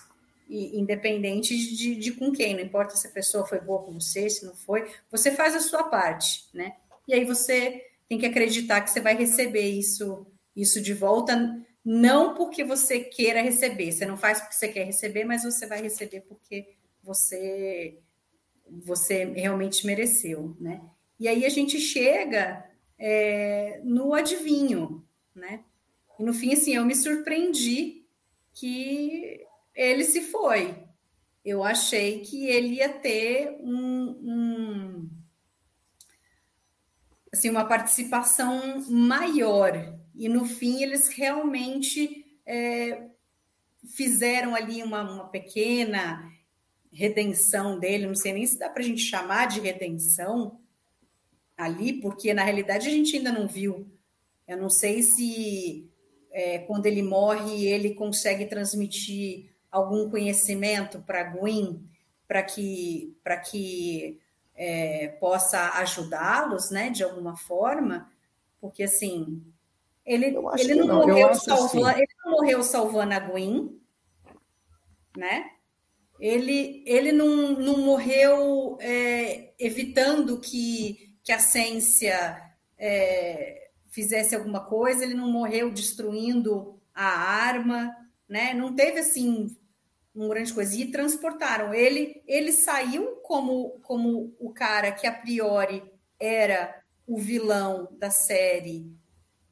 e 0.48 0.78
independente 0.78 1.56
de, 1.56 1.96
de 1.96 2.12
com 2.12 2.32
quem, 2.32 2.54
não 2.54 2.62
importa 2.62 2.96
se 2.96 3.06
a 3.06 3.10
pessoa 3.10 3.46
foi 3.46 3.60
boa 3.60 3.82
com 3.82 3.92
você, 3.92 4.28
se 4.30 4.44
não 4.44 4.54
foi, 4.54 4.88
você 5.10 5.32
faz 5.32 5.54
a 5.54 5.60
sua 5.60 5.84
parte, 5.84 6.48
né? 6.54 6.76
E 7.08 7.14
aí 7.14 7.24
você 7.24 7.82
tem 8.08 8.18
que 8.18 8.26
acreditar 8.26 8.80
que 8.80 8.90
você 8.90 9.00
vai 9.00 9.16
receber 9.16 9.68
isso, 9.68 10.26
isso 10.54 10.80
de 10.80 10.94
volta, 10.94 11.64
não 11.84 12.34
porque 12.34 12.64
você 12.64 13.00
queira 13.00 13.40
receber, 13.42 13.92
você 13.92 14.06
não 14.06 14.16
faz 14.16 14.40
porque 14.40 14.54
você 14.54 14.68
quer 14.68 14.84
receber, 14.84 15.24
mas 15.24 15.44
você 15.44 15.66
vai 15.66 15.82
receber 15.82 16.22
porque 16.22 16.74
você 17.02 17.98
você 18.84 19.24
realmente 19.24 19.86
mereceu, 19.86 20.56
né? 20.60 20.82
E 21.20 21.28
aí 21.28 21.46
a 21.46 21.48
gente 21.48 21.78
chega 21.78 22.68
é, 22.98 23.80
no 23.84 24.12
adivinho, 24.12 25.04
né? 25.34 25.62
E 26.18 26.22
no 26.24 26.34
fim, 26.34 26.52
assim, 26.52 26.74
eu 26.74 26.84
me 26.84 26.94
surpreendi 26.94 28.04
que 28.52 29.45
ele 29.76 30.04
se 30.04 30.22
foi. 30.22 30.74
Eu 31.44 31.62
achei 31.62 32.20
que 32.20 32.46
ele 32.48 32.76
ia 32.76 32.88
ter 32.88 33.56
um, 33.60 34.18
um 34.20 35.10
assim, 37.32 37.50
uma 37.50 37.66
participação 37.66 38.82
maior 38.90 39.96
e 40.14 40.28
no 40.28 40.46
fim 40.46 40.82
eles 40.82 41.08
realmente 41.08 42.24
é, 42.44 43.10
fizeram 43.94 44.54
ali 44.54 44.82
uma, 44.82 45.02
uma 45.02 45.28
pequena 45.28 46.32
redenção 46.90 47.78
dele, 47.78 48.06
não 48.06 48.14
sei 48.14 48.32
nem 48.32 48.46
se 48.46 48.58
dá 48.58 48.70
para 48.70 48.82
a 48.82 48.86
gente 48.86 49.02
chamar 49.02 49.46
de 49.46 49.60
redenção 49.60 50.58
ali, 51.56 52.00
porque 52.00 52.32
na 52.32 52.42
realidade 52.42 52.88
a 52.88 52.90
gente 52.90 53.16
ainda 53.16 53.30
não 53.30 53.46
viu. 53.46 53.86
Eu 54.48 54.56
não 54.56 54.70
sei 54.70 55.02
se 55.02 55.90
é, 56.32 56.60
quando 56.60 56.86
ele 56.86 57.02
morre 57.02 57.66
ele 57.66 57.94
consegue 57.94 58.46
transmitir 58.46 59.55
algum 59.70 60.10
conhecimento 60.10 61.00
para 61.00 61.24
Gwen 61.24 61.82
para 62.26 62.42
que, 62.42 63.16
para 63.22 63.36
que 63.36 64.20
é, 64.54 65.08
possa 65.20 65.78
ajudá-los, 65.78 66.70
né, 66.70 66.90
de 66.90 67.04
alguma 67.04 67.36
forma, 67.36 68.10
porque 68.60 68.82
assim 68.82 69.42
ele, 70.06 70.26
ele 70.56 70.74
não, 70.76 70.86
não, 70.86 71.06
morreu 71.06 71.34
salvando, 71.34 71.86
assim. 71.88 71.98
ele 71.98 72.12
não 72.24 72.32
morreu 72.32 72.62
salvando 72.62 73.14
a 73.14 73.18
Gwen, 73.18 73.80
né? 75.16 75.50
Ele, 76.20 76.82
ele 76.86 77.10
não, 77.10 77.52
não 77.58 77.78
morreu 77.78 78.78
é, 78.80 79.52
evitando 79.58 80.38
que, 80.38 81.18
que 81.24 81.32
a 81.32 81.40
ciência 81.40 82.40
é, 82.78 83.68
fizesse 83.88 84.34
alguma 84.34 84.60
coisa, 84.60 85.04
ele 85.04 85.14
não 85.14 85.28
morreu 85.28 85.70
destruindo 85.72 86.80
a 86.94 87.04
arma, 87.04 87.94
né? 88.28 88.54
Não 88.54 88.74
teve 88.74 89.00
assim 89.00 89.56
uma 90.14 90.28
grande 90.28 90.52
coisa. 90.52 90.74
E 90.76 90.90
transportaram. 90.90 91.74
Ele, 91.74 92.22
ele 92.26 92.52
saiu 92.52 93.16
como, 93.22 93.78
como 93.82 94.34
o 94.38 94.50
cara 94.52 94.92
que 94.92 95.06
a 95.06 95.12
priori 95.12 95.82
era 96.18 96.82
o 97.06 97.18
vilão 97.18 97.88
da 97.98 98.10
série, 98.10 98.90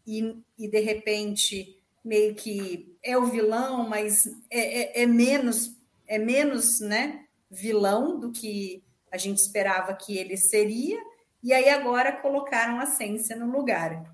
e, 0.06 0.36
e 0.58 0.68
de 0.68 0.80
repente 0.80 1.78
meio 2.04 2.34
que 2.34 2.96
é 3.02 3.16
o 3.16 3.26
vilão, 3.26 3.88
mas 3.88 4.26
é, 4.50 5.00
é, 5.00 5.02
é 5.02 5.06
menos 5.06 5.74
é 6.06 6.18
menos 6.18 6.80
né, 6.80 7.24
vilão 7.50 8.18
do 8.18 8.30
que 8.30 8.82
a 9.10 9.16
gente 9.16 9.38
esperava 9.38 9.94
que 9.94 10.18
ele 10.18 10.36
seria, 10.36 11.00
e 11.42 11.52
aí 11.52 11.68
agora 11.68 12.12
colocaram 12.12 12.78
a 12.80 12.86
ciência 12.86 13.36
no 13.36 13.50
lugar. 13.50 14.13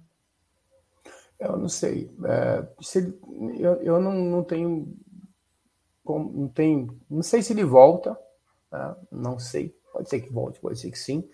Eu 1.41 1.57
não 1.57 1.69
sei. 1.69 2.11
É, 2.25 2.67
se 2.83 2.99
ele, 2.99 3.19
eu 3.59 3.75
eu 3.77 4.01
não, 4.01 4.13
não 4.13 4.45
tenho. 4.45 4.95
Não, 6.05 6.49
tenho, 6.49 7.01
não 7.09 7.23
sei 7.23 7.41
se 7.41 7.53
ele 7.53 7.65
volta, 7.65 8.19
né? 8.71 8.97
não 9.11 9.39
sei. 9.39 9.75
Pode 9.93 10.09
ser 10.09 10.21
que 10.21 10.33
volte, 10.33 10.61
pode 10.61 10.79
ser 10.79 10.91
que 10.91 10.99
sim. 10.99 11.29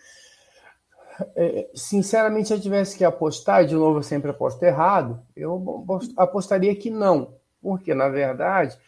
É, 1.35 1.69
sinceramente, 1.75 2.49
se 2.49 2.55
eu 2.55 2.61
tivesse 2.61 2.97
que 2.97 3.05
apostar, 3.05 3.65
de 3.65 3.75
novo 3.75 3.99
eu 3.99 4.03
sempre 4.03 4.31
aposto 4.31 4.63
errado, 4.63 5.21
eu 5.35 5.85
apostaria 6.17 6.77
que 6.77 6.91
não. 6.91 7.35
Porque, 7.63 7.95
na 7.95 8.09
verdade, 8.09 8.79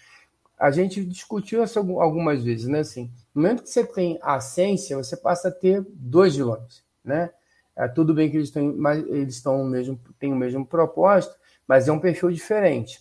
a 0.59 0.71
gente 0.71 1.05
discutiu 1.05 1.65
isso 1.65 1.79
algumas 2.01 2.43
vezes, 2.43 2.67
né? 2.69 2.81
Assim, 2.81 3.11
no 3.35 3.43
momento 3.43 3.63
que 3.63 3.71
você 3.71 3.85
tem 3.85 4.19
a 4.21 4.41
ciência, 4.41 4.97
você 4.97 5.17
passa 5.17 5.49
a 5.49 5.53
ter 5.53 5.85
dois 5.95 6.37
vilões, 6.37 6.85
né? 7.03 7.31
É, 7.79 7.87
tudo 7.87 8.13
bem 8.13 8.29
que 8.29 8.37
eles 8.37 8.51
têm, 8.51 8.75
mas 8.75 9.07
eles 9.07 9.37
estão 9.37 9.65
mesmo, 9.65 9.99
têm 10.19 10.33
o 10.33 10.37
mesmo 10.37 10.67
propósito, 10.67 11.37
mas 11.67 11.87
é 11.87 11.93
um 11.93 12.01
perfil 12.01 12.31
diferente. 12.33 13.01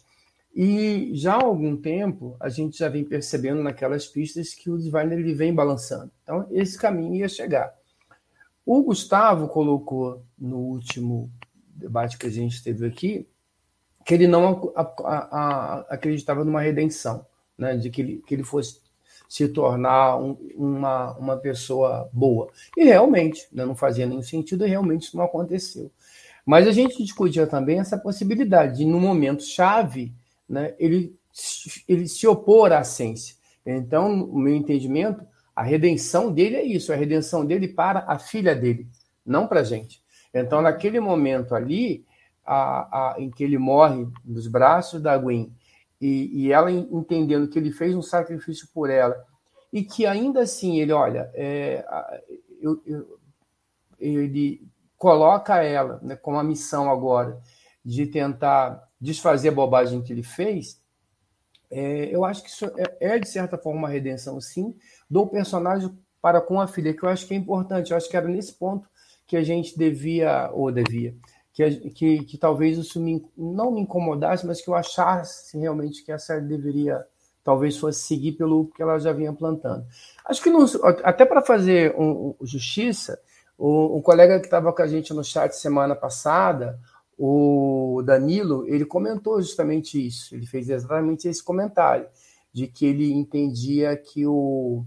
E 0.55 1.11
já 1.15 1.33
há 1.33 1.43
algum 1.43 1.75
tempo 1.75 2.37
a 2.39 2.47
gente 2.47 2.77
já 2.77 2.87
vem 2.87 3.03
percebendo 3.03 3.63
naquelas 3.63 4.05
pistas 4.05 4.53
que 4.53 4.69
o 4.69 4.77
Diviner 4.77 5.17
ele 5.17 5.33
vem 5.33 5.53
balançando. 5.53 6.11
Então 6.21 6.47
esse 6.51 6.77
caminho 6.77 7.15
ia 7.15 7.27
chegar. 7.27 7.73
O 8.63 8.83
Gustavo 8.83 9.47
colocou 9.47 10.23
no 10.37 10.57
último 10.57 11.31
debate 11.57 12.17
que 12.17 12.27
a 12.27 12.31
gente 12.31 12.63
teve 12.63 12.85
aqui 12.85 13.27
que 14.07 14.13
ele 14.13 14.25
não 14.25 14.71
a, 14.73 14.81
a, 14.81 15.17
a, 15.17 15.79
acreditava 15.89 16.45
numa 16.45 16.61
redenção 16.61 17.25
né, 17.57 17.75
de 17.75 17.89
que 17.89 18.01
ele, 18.01 18.23
que 18.25 18.35
ele 18.35 18.43
fosse 18.43 18.79
se 19.27 19.47
tornar 19.47 20.17
um, 20.17 20.37
uma, 20.55 21.13
uma 21.17 21.37
pessoa 21.37 22.09
boa. 22.13 22.49
E 22.75 22.85
realmente, 22.85 23.47
né, 23.51 23.65
não 23.65 23.75
fazia 23.75 24.05
nenhum 24.05 24.21
sentido 24.21 24.65
e 24.65 24.69
realmente 24.69 25.07
isso 25.07 25.17
não 25.17 25.25
aconteceu. 25.25 25.91
Mas 26.45 26.67
a 26.67 26.71
gente 26.71 27.03
discutia 27.03 27.45
também 27.45 27.79
essa 27.79 27.97
possibilidade 27.97 28.77
de, 28.77 28.85
no 28.85 28.99
momento 28.99 29.43
chave, 29.43 30.13
né, 30.47 30.73
ele, 30.79 31.13
ele 31.87 32.07
se 32.07 32.25
opor 32.25 32.71
à 32.71 32.83
ciência. 32.83 33.35
Então, 33.65 34.15
no 34.15 34.39
meu 34.39 34.55
entendimento, 34.55 35.25
a 35.53 35.61
redenção 35.61 36.31
dele 36.31 36.55
é 36.55 36.63
isso, 36.63 36.93
a 36.93 36.95
redenção 36.95 37.45
dele 37.45 37.67
para 37.67 38.05
a 38.07 38.17
filha 38.17 38.55
dele, 38.55 38.87
não 39.25 39.47
para 39.47 39.59
a 39.59 39.63
gente. 39.63 40.01
Então, 40.33 40.61
naquele 40.61 40.99
momento 40.99 41.53
ali, 41.53 42.05
a, 42.45 43.13
a, 43.13 43.15
em 43.19 43.29
que 43.29 43.43
ele 43.43 43.57
morre 43.57 44.07
nos 44.23 44.47
braços 44.47 45.01
da 45.01 45.17
Gwen 45.17 45.51
e, 45.99 46.45
e, 46.45 46.51
ela 46.51 46.71
entendendo 46.71 47.47
que 47.47 47.57
ele 47.57 47.71
fez 47.71 47.95
um 47.95 48.01
sacrifício 48.01 48.67
por 48.73 48.89
ela 48.89 49.25
e 49.73 49.83
que 49.83 50.05
ainda 50.05 50.41
assim 50.41 50.79
ele, 50.79 50.91
olha, 50.91 51.29
é, 51.33 51.85
eu, 52.61 52.81
eu, 52.85 53.19
ele 53.99 54.67
coloca 54.97 55.61
ela 55.63 55.99
né, 56.03 56.15
com 56.15 56.37
a 56.37 56.43
missão 56.43 56.89
agora 56.89 57.41
de 57.83 58.05
tentar 58.05 58.87
desfazer 58.99 59.49
a 59.49 59.53
bobagem 59.53 60.01
que 60.01 60.13
ele 60.13 60.23
fez, 60.23 60.81
é, 61.69 62.13
eu 62.13 62.23
acho 62.23 62.43
que 62.43 62.49
isso 62.49 62.65
é, 62.77 63.15
é, 63.15 63.19
de 63.19 63.27
certa 63.27 63.57
forma 63.57 63.79
uma 63.79 63.89
redenção, 63.89 64.39
sim, 64.39 64.75
do 65.09 65.27
personagem 65.27 65.91
para 66.21 66.41
com 66.41 66.59
a 66.59 66.67
filha, 66.67 66.93
que 66.93 67.03
eu 67.03 67.09
acho 67.09 67.27
que 67.27 67.33
é 67.33 67.37
importante. 67.37 67.91
Eu 67.91 67.97
acho 67.97 68.09
que 68.09 68.17
era 68.17 68.27
nesse 68.27 68.53
ponto 68.53 68.89
que 69.25 69.35
a 69.35 69.43
gente 69.43 69.77
devia, 69.77 70.49
ou 70.53 70.71
devia, 70.71 71.15
que, 71.57 71.89
que, 71.89 72.23
que 72.23 72.37
talvez 72.37 72.77
isso 72.77 72.99
me, 72.99 73.25
não 73.35 73.71
me 73.71 73.81
incomodasse, 73.81 74.45
mas 74.45 74.61
que 74.61 74.69
eu 74.69 74.75
achasse 74.75 75.57
realmente 75.57 76.03
que 76.03 76.11
a 76.11 76.19
série 76.19 76.45
deveria, 76.45 77.03
talvez 77.43 77.75
fosse 77.77 78.01
seguir 78.01 78.33
pelo 78.33 78.67
que 78.67 78.83
ela 78.83 78.99
já 78.99 79.11
vinha 79.11 79.33
plantando. 79.33 79.83
Acho 80.23 80.43
que, 80.43 80.51
não, 80.51 80.63
até 81.03 81.25
para 81.25 81.41
fazer 81.41 81.95
um, 81.97 82.35
um, 82.39 82.45
justiça, 82.45 83.19
o, 83.57 83.99
colega 84.03 84.39
que 84.39 84.45
estava 84.45 84.71
com 84.71 84.83
a 84.83 84.87
gente 84.87 85.11
no 85.15 85.23
chat 85.23 85.51
semana 85.53 85.95
passada, 85.95 86.79
o 87.17 88.03
Danilo, 88.05 88.63
ele 88.67 88.85
comentou 88.85 89.41
justamente 89.41 90.05
isso, 90.05 90.35
ele 90.35 90.45
fez 90.45 90.69
exatamente 90.69 91.27
esse 91.27 91.43
comentário, 91.43 92.05
de 92.53 92.67
que 92.67 92.85
ele 92.85 93.11
entendia 93.11 93.97
que 93.97 94.27
o, 94.27 94.85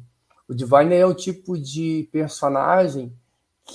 o 0.49 0.55
Divine 0.55 0.95
é 0.95 1.05
o 1.05 1.15
tipo 1.15 1.59
de 1.59 2.09
personagem 2.13 3.13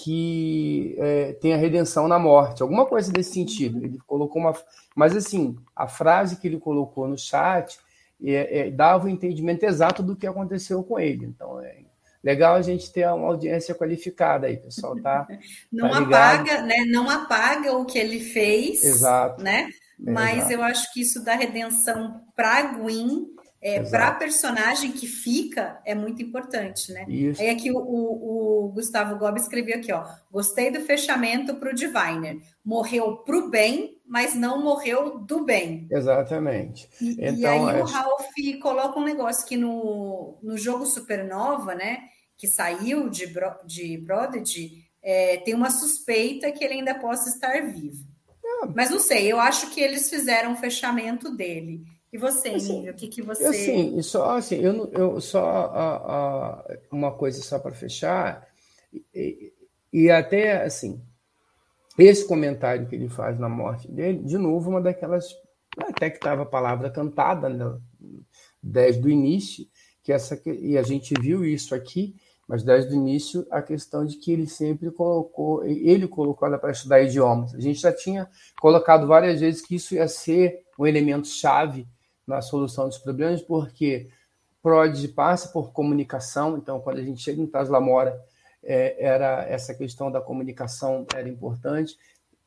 que 0.04 0.96
é, 0.98 1.34
tem 1.34 1.54
a 1.54 1.58
redenção 1.58 2.08
na 2.08 2.20
morte, 2.20 2.62
alguma 2.62 2.86
coisa 2.86 3.12
desse 3.12 3.34
sentido. 3.34 3.84
Ele 3.84 3.98
colocou 4.06 4.42
uma. 4.42 4.54
Mas, 4.94 5.16
assim, 5.16 5.58
a 5.76 5.88
frase 5.88 6.38
que 6.38 6.48
ele 6.48 6.60
colocou 6.60 7.08
no 7.08 7.18
chat 7.18 7.80
é, 8.24 8.60
é, 8.60 8.72
dava 8.72 9.06
o 9.06 9.10
entendimento 9.10 9.64
exato 9.64 10.04
do 10.04 10.16
que 10.16 10.28
aconteceu 10.28 10.84
com 10.84 11.00
ele. 11.00 11.26
Então, 11.26 11.62
é 11.62 11.78
legal 12.22 12.56
a 12.56 12.62
gente 12.62 12.92
ter 12.92 13.08
uma 13.08 13.28
audiência 13.28 13.74
qualificada 13.74 14.48
aí, 14.48 14.58
pessoal, 14.58 15.00
tá? 15.00 15.28
Não 15.72 15.90
tá 15.90 16.00
apaga, 16.00 16.62
né? 16.62 16.86
Não 16.88 17.10
apaga 17.10 17.78
o 17.78 17.86
que 17.86 17.98
ele 17.98 18.20
fez, 18.20 18.84
exato, 18.84 19.42
né? 19.42 19.70
Mas 19.98 20.38
exato. 20.40 20.54
eu 20.54 20.64
acho 20.64 20.94
que 20.94 21.02
isso 21.02 21.24
da 21.24 21.36
redenção 21.36 22.22
para 22.36 22.74
Gwen 22.74 23.28
é, 23.66 23.82
para 23.82 24.10
a 24.10 24.14
personagem 24.14 24.92
que 24.92 25.08
fica 25.08 25.82
é 25.84 25.96
muito 25.96 26.22
importante, 26.22 26.94
né? 26.94 27.04
Isso. 27.10 27.42
Aí 27.42 27.50
aqui 27.50 27.72
o, 27.72 27.78
o, 27.80 28.66
o, 28.66 28.70
Gustavo 28.70 29.18
Gobi 29.18 29.40
escreveu 29.40 29.78
aqui, 29.78 29.92
ó. 29.92 30.06
Gostei 30.32 30.70
do 30.70 30.82
fechamento 30.82 31.56
para 31.56 31.72
o 31.72 31.74
Diviner. 31.74 32.38
Morreu 32.64 33.18
para 33.18 33.36
o 33.36 33.50
bem, 33.50 34.00
mas 34.06 34.36
não 34.36 34.64
morreu 34.64 35.18
do 35.18 35.44
bem. 35.44 35.88
Exatamente. 35.90 36.88
E, 37.02 37.14
então, 37.14 37.36
e 37.36 37.46
aí 37.48 37.80
é... 37.80 37.82
o 37.82 37.86
Ralph 37.86 38.36
coloca 38.62 39.00
um 39.00 39.04
negócio 39.04 39.48
que 39.48 39.58
no, 39.58 40.38
no 40.44 40.56
jogo 40.60 40.86
Supernova, 40.86 41.74
né? 41.74 42.02
Que 42.38 42.48
saiu 42.48 43.10
de, 43.10 43.26
de 43.66 43.98
Prodigy, 44.06 44.86
é, 45.02 45.38
tem 45.38 45.56
uma 45.56 45.72
suspeita 45.72 46.52
que 46.52 46.64
ele 46.64 46.76
ainda 46.76 46.94
possa 46.94 47.30
estar 47.30 47.66
vivo. 47.66 48.06
Ah. 48.46 48.68
Mas 48.76 48.92
não 48.92 49.00
sei, 49.00 49.32
eu 49.32 49.40
acho 49.40 49.72
que 49.72 49.82
eles 49.82 50.08
fizeram 50.08 50.54
o 50.54 50.58
fechamento 50.58 51.36
dele. 51.36 51.95
E 52.16 52.18
você, 52.18 52.48
assim, 52.48 52.90
o 52.90 52.94
que, 52.94 53.10
que 53.10 53.22
você. 53.22 53.44
Assim, 53.44 54.02
só, 54.02 54.38
assim, 54.38 54.56
eu, 54.56 54.90
eu 54.94 55.20
só 55.20 55.46
a, 55.46 55.96
a, 55.96 56.78
uma 56.90 57.12
coisa 57.12 57.44
só 57.44 57.60
para 57.60 57.76
fechar, 57.76 58.48
e, 59.14 59.52
e, 59.92 60.10
até 60.10 60.64
assim, 60.64 61.02
esse 62.00 62.26
comentário 62.26 62.88
que 62.88 62.96
ele 62.96 63.10
faz 63.10 63.38
na 63.38 63.50
morte 63.50 63.92
dele, 63.92 64.20
de 64.20 64.38
novo, 64.38 64.70
uma 64.70 64.80
daquelas. 64.80 65.28
Até 65.78 66.10
que 66.10 66.16
estava 66.16 66.44
a 66.44 66.46
palavra 66.46 66.90
cantada 66.90 67.50
né, 67.50 67.78
desde 68.64 69.06
o 69.06 69.10
início, 69.10 69.68
que 70.02 70.14
essa, 70.14 70.42
e 70.46 70.78
a 70.78 70.84
gente 70.84 71.14
viu 71.20 71.44
isso 71.44 71.76
aqui, 71.76 72.16
mas 72.48 72.64
desde 72.64 72.94
o 72.94 72.96
início 72.96 73.46
a 73.52 73.62
questão 73.62 74.06
de 74.06 74.16
que 74.16 74.32
ele 74.32 74.48
sempre 74.48 74.90
colocou, 74.90 75.66
ele 75.66 76.08
colocou 76.08 76.48
ela 76.48 76.58
para 76.58 76.72
estudar 76.72 77.02
idiomas. 77.02 77.54
A 77.54 77.60
gente 77.60 77.82
já 77.82 77.92
tinha 77.92 78.30
colocado 78.62 79.06
várias 79.06 79.42
vezes 79.42 79.62
que 79.62 79.76
isso 79.76 79.96
ia 79.96 80.08
ser 80.08 80.64
um 80.80 80.88
elemento 80.88 81.28
chave 81.28 81.86
na 82.28 82.42
solução 82.42 82.88
dos 82.88 82.98
problemas, 82.98 83.42
porque 83.42 84.10
PROD 84.62 85.10
passa 85.10 85.50
por 85.50 85.72
comunicação, 85.72 86.58
então 86.58 86.80
quando 86.80 86.98
a 86.98 87.04
gente 87.04 87.22
chega 87.22 87.42
em 87.42 87.48
Taslamora, 87.48 88.20
é, 88.64 88.96
era 89.00 89.46
essa 89.48 89.76
questão 89.76 90.12
da 90.12 90.20
comunicação 90.20 91.06
era 91.14 91.30
importante. 91.30 91.96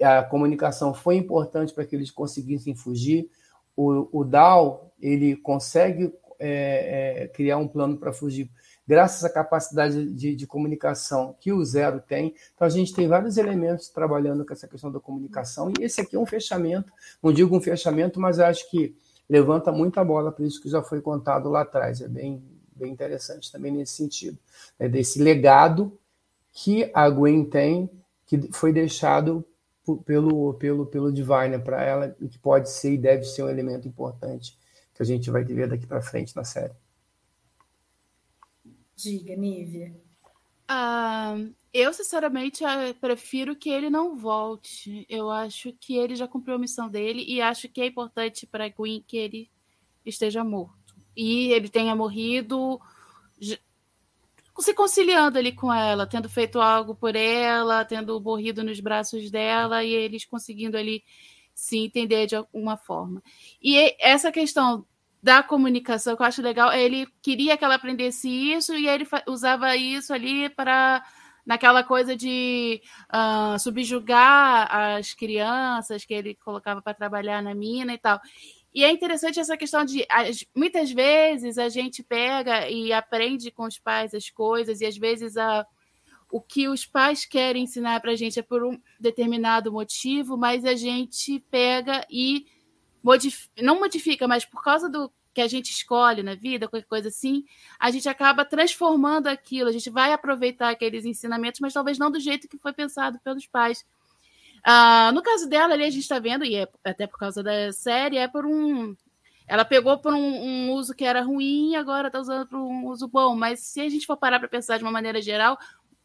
a 0.03 0.23
comunicação 0.23 0.93
foi 0.93 1.17
importante 1.17 1.73
para 1.73 1.87
que 1.87 1.95
eles 1.95 2.11
conseguissem 2.11 2.75
fugir. 2.75 3.31
O, 3.77 4.09
o 4.21 4.25
Dal 4.25 4.93
ele 5.01 5.37
consegue 5.37 6.13
é, 6.41 7.23
é, 7.23 7.29
criar 7.29 7.59
um 7.59 7.69
plano 7.69 7.97
para 7.97 8.13
fugir 8.13 8.51
graças 8.87 9.23
à 9.23 9.31
capacidade 9.31 10.13
de, 10.13 10.35
de, 10.35 10.47
comunicação 10.47 11.37
que 11.39 11.53
o 11.53 11.63
Zero 11.63 12.01
tem. 12.01 12.35
Então, 12.55 12.67
a 12.67 12.71
gente 12.71 12.95
tem 12.95 13.07
vários 13.07 13.37
elementos 13.37 13.91
trabalhando 13.91 14.47
com 14.47 14.53
essa 14.53 14.67
questão 14.67 14.91
da 14.91 14.99
comunicação, 14.99 15.71
e 15.79 15.85
esse 15.85 16.01
aqui 16.01 16.17
é 16.17 16.19
um 16.19 16.25
fechamento, 16.25 16.91
não 17.23 17.31
digo 17.31 17.55
um 17.55 17.61
fechamento, 17.61 18.19
mas 18.19 18.41
acho 18.41 18.71
que 18.71 18.97
levanta 19.29 19.71
muita 19.71 20.05
bola 20.05 20.33
para 20.33 20.45
isso 20.45 20.61
que 20.61 20.69
já 20.69 20.83
foi 20.83 21.01
contado 21.01 21.49
lá 21.49 21.63
atrás. 21.63 22.01
É 22.01 22.09
bem, 22.09 22.43
bem 22.75 22.93
interessante 22.93 23.53
também 23.53 23.73
nesse 23.73 23.95
sentido, 23.95 24.39
né, 24.79 24.89
desse 24.89 25.23
legado 25.23 25.99
que 26.53 26.91
a 26.95 27.09
Gwen 27.09 27.45
tem, 27.45 27.91
que 28.27 28.53
foi 28.53 28.73
deixado 28.73 29.45
pelo, 30.05 30.55
pelo, 30.55 30.87
pelo 30.87 31.13
Divine 31.13 31.59
para 31.63 31.83
ela, 31.83 32.17
e 32.21 32.29
que 32.29 32.39
pode 32.39 32.71
ser 32.71 32.93
e 32.93 32.99
deve 32.99 33.25
ser 33.25 33.43
um 33.43 33.49
elemento 33.49 33.87
importante 33.87 34.59
que 34.95 35.03
a 35.03 35.07
gente 35.07 35.31
vai 35.31 35.45
ver 35.45 35.69
daqui 35.69 35.87
para 35.87 36.03
frente 36.03 36.35
na 36.35 36.45
série. 36.45 36.75
Diga, 38.97 39.37
Nívia. 39.37 39.95
Uh, 40.69 41.55
eu, 41.73 41.93
sinceramente, 41.93 42.65
prefiro 43.01 43.55
que 43.55 43.71
ele 43.71 43.91
não 43.91 44.17
volte. 44.17 45.07
Eu 45.09 45.31
acho 45.31 45.73
que 45.73 45.97
ele 45.97 46.17
já 46.17 46.27
cumpriu 46.27 46.57
a 46.57 46.59
missão 46.59 46.89
dele 46.89 47.25
e 47.27 47.41
acho 47.41 47.69
que 47.69 47.81
é 47.81 47.87
importante 47.87 48.47
para 48.47 48.69
Gwen 48.69 49.05
que 49.07 49.17
ele 49.17 49.51
esteja 50.05 50.43
morto. 50.43 50.97
E 51.17 51.53
ele 51.53 51.69
tenha 51.69 51.95
morrido 51.95 52.81
se 54.61 54.75
conciliando 54.75 55.39
ali 55.39 55.53
com 55.53 55.73
ela, 55.73 56.07
tendo 56.07 56.29
feito 56.29 56.61
algo 56.61 56.95
por 56.95 57.15
ela, 57.15 57.85
tendo 57.85 58.21
morrido 58.21 58.65
nos 58.65 58.81
braços 58.81 59.31
dela 59.31 59.85
e 59.85 59.93
eles 59.93 60.25
conseguindo 60.25 60.77
ali 60.77 61.05
se 61.55 61.79
entender 61.79 62.27
de 62.27 62.37
alguma 62.37 62.77
forma. 62.77 63.23
E 63.63 63.95
essa 64.01 64.33
questão 64.33 64.85
da 65.23 65.43
comunicação 65.43 66.17
que 66.17 66.23
eu 66.23 66.27
acho 66.27 66.43
legal, 66.43 66.73
ele 66.73 67.07
queria 67.21 67.57
que 67.57 67.65
ela 67.65 67.75
aprendesse 67.75 68.29
isso 68.29 68.75
e 68.75 68.89
ele 68.89 69.07
usava 69.27 69.77
isso 69.77 70.13
ali 70.13 70.49
para 70.49 71.05
naquela 71.49 71.83
coisa 71.83 72.15
de 72.15 72.83
uh, 73.09 73.59
subjugar 73.59 74.69
as 74.71 75.15
crianças 75.15 76.05
que 76.05 76.13
ele 76.13 76.35
colocava 76.35 76.83
para 76.83 76.93
trabalhar 76.93 77.43
na 77.43 77.55
mina 77.55 77.95
e 77.95 77.99
tal. 77.99 78.21
E 78.75 78.85
é 78.85 78.93
interessante 78.93 79.41
essa 79.41 79.57
questão 79.57 79.83
de 79.83 80.07
muitas 80.55 80.93
vezes 80.93 81.57
a 81.57 81.71
gente 81.71 82.03
pega 82.03 82.69
e 82.69 82.93
aprende 82.93 83.51
com 83.51 83.65
os 83.65 83.79
pais 83.79 84.13
as 84.13 84.29
coisas, 84.29 84.83
e 84.83 84.87
às 84.87 84.99
vezes 84.99 85.39
a, 85.39 85.67
o 86.31 86.39
que 86.39 86.69
os 86.69 86.85
pais 86.85 87.25
querem 87.25 87.63
ensinar 87.63 87.99
para 88.03 88.13
a 88.13 88.17
gente 88.17 88.39
é 88.39 88.43
por 88.43 88.63
um 88.63 88.79
determinado 89.01 89.73
motivo, 89.73 90.37
mas 90.37 90.67
a 90.67 90.75
gente 90.75 91.41
pega 91.51 92.07
e 92.11 92.45
modif 93.03 93.49
não 93.59 93.81
modifica, 93.81 94.29
mas 94.29 94.45
por 94.45 94.63
causa 94.63 94.87
do 94.87 95.11
que 95.35 95.41
a 95.41 95.49
gente 95.49 95.71
escolhe 95.71 96.23
na 96.23 96.35
vida, 96.35 96.69
qualquer 96.69 96.87
coisa 96.87 97.09
assim, 97.09 97.45
a 97.79 97.91
gente 97.91 98.09
acaba 98.09 98.45
transformando 98.45 99.29
aquilo, 99.29 99.69
a 99.69 99.73
gente 99.73 99.91
vai 99.91 100.13
aproveitar 100.13 100.71
aqueles 100.71 101.05
ensinamentos, 101.05 101.61
mas 101.61 101.73
talvez 101.73 101.99
não 101.99 102.11
do 102.11 102.19
jeito 102.19 102.49
que 102.49 102.59
foi 102.59 102.73
pensado 102.73 103.19
pelos 103.21 103.47
pais. 103.47 103.85
Uh, 104.67 105.13
no 105.13 105.23
caso 105.23 105.49
dela, 105.49 105.75
ali 105.75 105.85
a 105.85 105.91
gente 105.91 106.03
está 106.03 106.19
vendo, 106.19 106.45
e 106.45 106.57
é 106.57 106.69
até 106.85 107.07
por 107.07 107.19
causa 107.19 107.43
da 107.43 107.73
série, 107.73 108.17
é 108.17 108.27
por 108.27 108.45
um. 108.45 108.97
Ela 109.47 109.65
pegou 109.65 109.99
por 109.99 110.13
um, 110.13 110.19
um 110.19 110.73
uso 110.73 110.95
que 110.95 111.05
era 111.05 111.23
ruim 111.23 111.71
e 111.73 111.77
agora 111.77 112.09
está 112.09 112.21
usando 112.21 112.47
por 112.47 112.59
um 112.59 112.87
uso 112.87 113.09
bom. 113.09 113.35
Mas 113.35 113.61
se 113.61 113.81
a 113.81 113.89
gente 113.89 114.05
for 114.07 114.17
parar 114.17 114.39
para 114.39 114.49
pensar 114.49 114.77
de 114.77 114.85
uma 114.85 114.93
maneira 114.93 115.23
geral, 115.23 115.59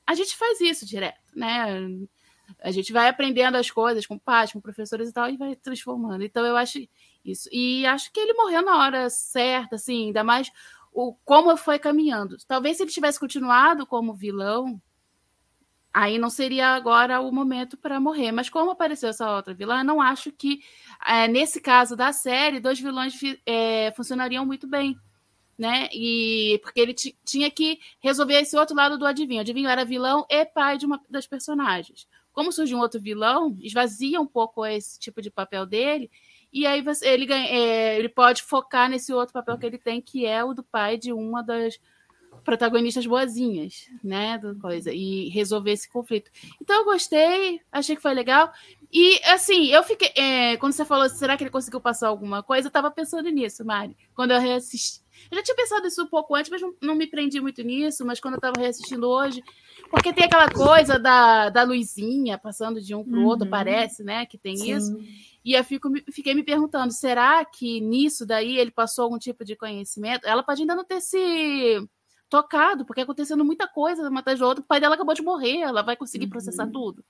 a 0.07 0.13
gente 0.15 0.37
faz 0.37 0.61
isso 0.61 0.85
direto, 0.85 1.19
né? 1.35 1.89
A 2.61 2.71
gente 2.71 2.93
vai 2.93 3.09
aprendendo 3.09 3.57
as 3.57 3.69
coisas 3.69 4.05
com 4.05 4.17
pais, 4.17 4.53
com 4.53 4.61
professores 4.61 5.09
e 5.09 5.13
tal, 5.13 5.29
e 5.29 5.35
vai 5.35 5.55
transformando. 5.55 6.23
Então 6.23 6.45
eu 6.45 6.55
acho 6.55 6.79
isso. 7.23 7.49
E 7.51 7.85
acho 7.85 8.11
que 8.11 8.19
ele 8.19 8.33
morreu 8.33 8.61
na 8.61 8.77
hora 8.77 9.09
certa, 9.09 9.75
assim, 9.75 10.07
ainda 10.07 10.23
mais 10.23 10.51
o 10.91 11.13
como 11.25 11.55
foi 11.57 11.79
caminhando. 11.79 12.37
Talvez 12.47 12.77
se 12.77 12.83
ele 12.83 12.91
tivesse 12.91 13.19
continuado 13.19 13.85
como 13.85 14.13
vilão, 14.13 14.81
aí 15.93 16.17
não 16.17 16.29
seria 16.29 16.69
agora 16.69 17.19
o 17.19 17.31
momento 17.31 17.77
para 17.77 17.99
morrer. 17.99 18.31
Mas 18.31 18.49
como 18.49 18.71
apareceu 18.71 19.09
essa 19.09 19.35
outra 19.35 19.53
vilã, 19.53 19.83
não 19.83 20.01
acho 20.01 20.31
que, 20.31 20.61
é, 21.05 21.27
nesse 21.27 21.61
caso 21.61 21.95
da 21.95 22.11
série, 22.13 22.59
dois 22.59 22.79
vilões 22.79 23.13
é, 23.45 23.91
funcionariam 23.95 24.45
muito 24.45 24.67
bem. 24.67 24.97
Né? 25.57 25.87
E 25.93 26.59
porque 26.63 26.79
ele 26.79 26.95
tinha 27.23 27.49
que 27.49 27.79
resolver 27.99 28.41
esse 28.41 28.57
outro 28.57 28.75
lado 28.75 28.97
do 28.97 29.05
adivinho. 29.05 29.39
O 29.39 29.41
adivinho 29.41 29.69
era 29.69 29.85
vilão 29.85 30.25
e 30.29 30.45
pai 30.45 30.77
de 30.77 30.85
uma 30.85 30.99
das 31.09 31.27
personagens. 31.27 32.07
Como 32.33 32.51
surge 32.51 32.73
um 32.73 32.79
outro 32.79 32.99
vilão, 32.99 33.55
esvazia 33.61 34.19
um 34.19 34.25
pouco 34.25 34.65
esse 34.65 34.99
tipo 34.99 35.21
de 35.21 35.29
papel 35.29 35.67
dele, 35.67 36.09
e 36.53 36.67
aí 36.67 36.81
você, 36.81 37.07
ele, 37.07 37.25
ganha, 37.25 37.47
é, 37.47 37.97
ele 37.97 38.09
pode 38.09 38.43
focar 38.43 38.87
nesse 38.87 39.11
outro 39.11 39.33
papel 39.33 39.57
que 39.57 39.65
ele 39.65 39.77
tem, 39.77 39.99
que 39.99 40.25
é 40.25 40.43
o 40.43 40.53
do 40.53 40.63
pai 40.63 40.97
de 40.97 41.11
uma 41.11 41.41
das 41.41 41.79
protagonistas 42.43 43.05
boazinhas, 43.05 43.87
né, 44.03 44.37
do 44.37 44.55
coisa, 44.59 44.91
e 44.93 45.29
resolver 45.29 45.71
esse 45.71 45.89
conflito. 45.89 46.29
Então 46.61 46.77
eu 46.77 46.85
gostei, 46.85 47.59
achei 47.71 47.95
que 47.95 48.01
foi 48.01 48.13
legal. 48.13 48.51
E 48.91 49.19
assim, 49.25 49.67
eu 49.67 49.81
fiquei. 49.81 50.11
É, 50.15 50.57
quando 50.57 50.73
você 50.73 50.85
falou, 50.85 51.09
será 51.09 51.35
que 51.35 51.43
ele 51.43 51.49
conseguiu 51.49 51.81
passar 51.81 52.09
alguma 52.09 52.43
coisa? 52.43 52.67
Eu 52.67 52.71
tava 52.71 52.91
pensando 52.91 53.27
nisso, 53.29 53.65
Mari. 53.65 53.97
Quando 54.13 54.31
eu 54.31 54.39
reassisti. 54.39 55.01
Eu 55.31 55.37
já 55.37 55.43
tinha 55.43 55.55
pensado 55.55 55.87
isso 55.87 56.03
um 56.03 56.07
pouco 56.07 56.35
antes, 56.35 56.51
mas 56.51 56.61
não, 56.61 56.75
não 56.81 56.95
me 56.95 57.07
prendi 57.07 57.39
muito 57.41 57.63
nisso. 57.63 58.05
Mas 58.05 58.19
quando 58.19 58.35
eu 58.35 58.41
tava 58.41 58.59
reassistindo 58.59 59.07
hoje, 59.09 59.41
porque 59.89 60.13
tem 60.13 60.25
aquela 60.25 60.49
coisa 60.49 60.99
da, 60.99 61.49
da 61.49 61.63
luzinha 61.63 62.37
passando 62.37 62.79
de 62.81 62.93
um 62.93 63.03
para 63.03 63.17
o 63.17 63.21
uhum. 63.21 63.25
outro, 63.25 63.49
parece, 63.49 64.03
né? 64.03 64.25
Que 64.27 64.37
tem 64.37 64.57
Sim. 64.57 64.75
isso. 64.75 64.97
E 65.43 65.53
eu 65.53 65.63
fico, 65.63 65.89
fiquei 66.11 66.33
me 66.33 66.43
perguntando, 66.43 66.93
será 66.93 67.43
que 67.43 67.81
nisso 67.81 68.25
daí 68.25 68.57
ele 68.57 68.71
passou 68.71 69.03
algum 69.03 69.19
tipo 69.19 69.43
de 69.43 69.55
conhecimento? 69.55 70.25
Ela 70.25 70.41
pode 70.41 70.61
ainda 70.61 70.75
não 70.75 70.85
ter 70.85 71.01
se 71.01 71.85
tocado, 72.29 72.85
porque 72.85 73.01
acontecendo 73.01 73.43
muita 73.43 73.67
coisa 73.67 74.09
uma 74.09 74.21
atrás 74.21 74.39
da 74.39 74.47
outra. 74.47 74.63
O 74.63 74.67
pai 74.67 74.79
dela 74.79 74.95
acabou 74.95 75.13
de 75.13 75.21
morrer, 75.21 75.59
ela 75.59 75.81
vai 75.81 75.95
conseguir 75.95 76.25
uhum. 76.25 76.31
processar 76.31 76.67
tudo. 76.67 77.03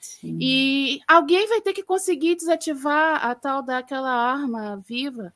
Sim. 0.00 0.38
E 0.40 1.00
alguém 1.08 1.48
vai 1.48 1.60
ter 1.60 1.72
que 1.72 1.82
conseguir 1.82 2.36
desativar 2.36 3.24
a 3.24 3.34
tal 3.34 3.62
daquela 3.62 4.10
arma 4.10 4.76
viva. 4.86 5.32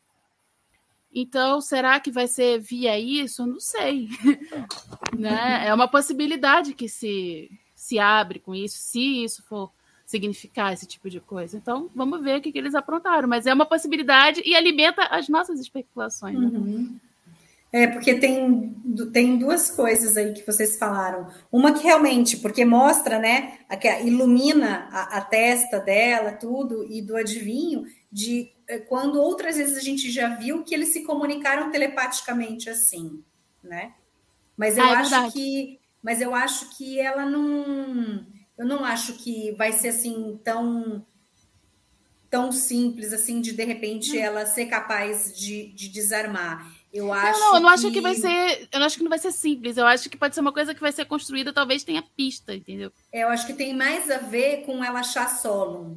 Então, 1.12 1.60
será 1.60 1.98
que 1.98 2.10
vai 2.10 2.28
ser 2.28 2.60
via 2.60 2.98
isso? 2.98 3.42
Eu 3.42 3.46
não 3.46 3.60
sei. 3.60 4.08
né? 5.16 5.66
É 5.66 5.72
uma 5.72 5.88
possibilidade 5.88 6.74
que 6.74 6.88
se, 6.88 7.50
se 7.74 7.98
abre 7.98 8.38
com 8.38 8.54
isso, 8.54 8.76
se 8.78 9.24
isso 9.24 9.42
for 9.44 9.72
significar 10.06 10.72
esse 10.72 10.86
tipo 10.86 11.10
de 11.10 11.20
coisa. 11.20 11.56
Então, 11.56 11.90
vamos 11.94 12.22
ver 12.22 12.38
o 12.38 12.40
que, 12.40 12.52
que 12.52 12.58
eles 12.58 12.74
aprontaram. 12.74 13.28
Mas 13.28 13.44
é 13.46 13.52
uma 13.52 13.66
possibilidade 13.66 14.40
e 14.46 14.54
alimenta 14.54 15.02
as 15.10 15.28
nossas 15.28 15.58
especulações. 15.58 16.38
Né? 16.38 16.46
Uhum. 16.46 17.00
É, 17.72 17.88
porque 17.88 18.14
tem, 18.14 18.74
tem 19.12 19.36
duas 19.36 19.70
coisas 19.70 20.16
aí 20.16 20.32
que 20.32 20.46
vocês 20.46 20.78
falaram. 20.78 21.28
Uma 21.50 21.72
que 21.72 21.82
realmente, 21.82 22.36
porque 22.36 22.64
mostra, 22.64 23.18
né, 23.18 23.58
que 23.80 23.88
ilumina 24.04 24.88
a, 24.90 25.18
a, 25.18 25.20
testa 25.20 25.80
dela, 25.80 26.32
tudo, 26.32 26.86
e 26.88 27.02
do 27.02 27.16
adivinho, 27.16 27.84
de 28.10 28.52
é, 28.68 28.78
quando 28.78 29.20
outras 29.20 29.56
vezes 29.56 29.76
a 29.76 29.80
gente 29.80 30.10
já 30.10 30.36
viu 30.36 30.62
que 30.62 30.74
eles 30.74 30.90
se 30.90 31.02
comunicaram 31.02 31.70
telepaticamente 31.70 32.70
assim, 32.70 33.22
né? 33.62 33.92
Mas 34.56 34.78
eu 34.78 34.84
ah, 34.84 34.88
é 34.88 34.94
acho 34.94 35.10
verdade. 35.10 35.32
que. 35.32 35.80
Mas 36.02 36.20
eu 36.20 36.34
acho 36.34 36.76
que 36.76 37.00
ela 37.00 37.26
não. 37.26 38.24
Eu 38.58 38.66
não 38.66 38.84
acho 38.84 39.14
que 39.14 39.52
vai 39.52 39.72
ser 39.72 39.88
assim 39.88 40.40
tão 40.42 41.04
tão 42.28 42.50
simples 42.50 43.12
assim 43.12 43.40
de 43.40 43.52
de 43.52 43.64
repente 43.64 44.18
ela 44.18 44.44
ser 44.44 44.66
capaz 44.66 45.36
de, 45.36 45.68
de 45.68 45.88
desarmar. 45.88 46.70
Eu 46.92 47.12
acho. 47.12 47.38
Não, 47.38 47.46
não, 47.50 47.56
eu 47.56 47.60
não 47.60 47.68
que... 47.68 47.74
acho 47.74 47.90
que 47.90 48.00
vai 48.00 48.14
ser. 48.14 48.68
Eu 48.72 48.78
não 48.78 48.86
acho 48.86 48.96
que 48.96 49.02
não 49.02 49.10
vai 49.10 49.18
ser 49.18 49.32
simples. 49.32 49.76
Eu 49.76 49.86
acho 49.86 50.08
que 50.08 50.16
pode 50.16 50.34
ser 50.34 50.40
uma 50.40 50.52
coisa 50.52 50.74
que 50.74 50.80
vai 50.80 50.92
ser 50.92 51.04
construída, 51.04 51.52
talvez 51.52 51.84
tenha 51.84 52.02
pista, 52.02 52.54
entendeu? 52.54 52.90
É, 53.12 53.22
eu 53.22 53.28
acho 53.28 53.46
que 53.46 53.52
tem 53.52 53.74
mais 53.74 54.10
a 54.10 54.18
ver 54.18 54.64
com 54.64 54.82
ela 54.82 55.00
achar 55.00 55.28
solo. 55.28 55.96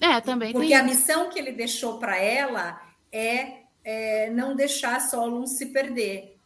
É, 0.00 0.20
também. 0.20 0.52
Porque 0.52 0.74
a 0.74 0.82
missão 0.82 1.30
que 1.30 1.38
ele 1.38 1.52
deixou 1.52 1.98
para 1.98 2.16
ela 2.16 2.80
é, 3.12 3.58
é, 3.84 4.30
não 4.30 4.56
deixar 4.56 5.00
Solon 5.00 5.46
se 5.46 5.66
perder, 5.66 6.36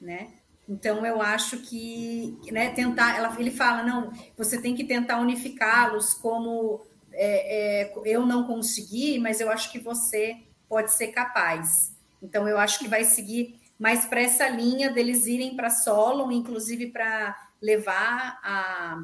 né? 0.00 0.28
Então 0.68 1.06
eu 1.06 1.22
acho 1.22 1.58
que, 1.58 2.38
né, 2.50 2.70
tentar. 2.70 3.16
Ela, 3.16 3.34
ele 3.38 3.50
fala, 3.50 3.82
não, 3.82 4.12
você 4.36 4.60
tem 4.60 4.74
que 4.74 4.84
tentar 4.84 5.20
unificá-los 5.20 6.14
como 6.14 6.84
é, 7.12 7.82
é, 7.82 7.92
eu 8.04 8.26
não 8.26 8.46
consegui, 8.46 9.18
mas 9.18 9.40
eu 9.40 9.50
acho 9.50 9.72
que 9.72 9.78
você 9.78 10.36
pode 10.68 10.92
ser 10.92 11.08
capaz. 11.08 11.96
Então, 12.22 12.48
eu 12.48 12.58
acho 12.58 12.78
que 12.78 12.88
vai 12.88 13.04
seguir 13.04 13.60
mais 13.78 14.04
para 14.04 14.20
essa 14.20 14.48
linha 14.48 14.90
deles 14.90 15.26
irem 15.26 15.56
para 15.56 15.70
Solon, 15.70 16.30
inclusive 16.30 16.88
para 16.88 17.36
levar 17.60 18.38
a, 18.42 18.98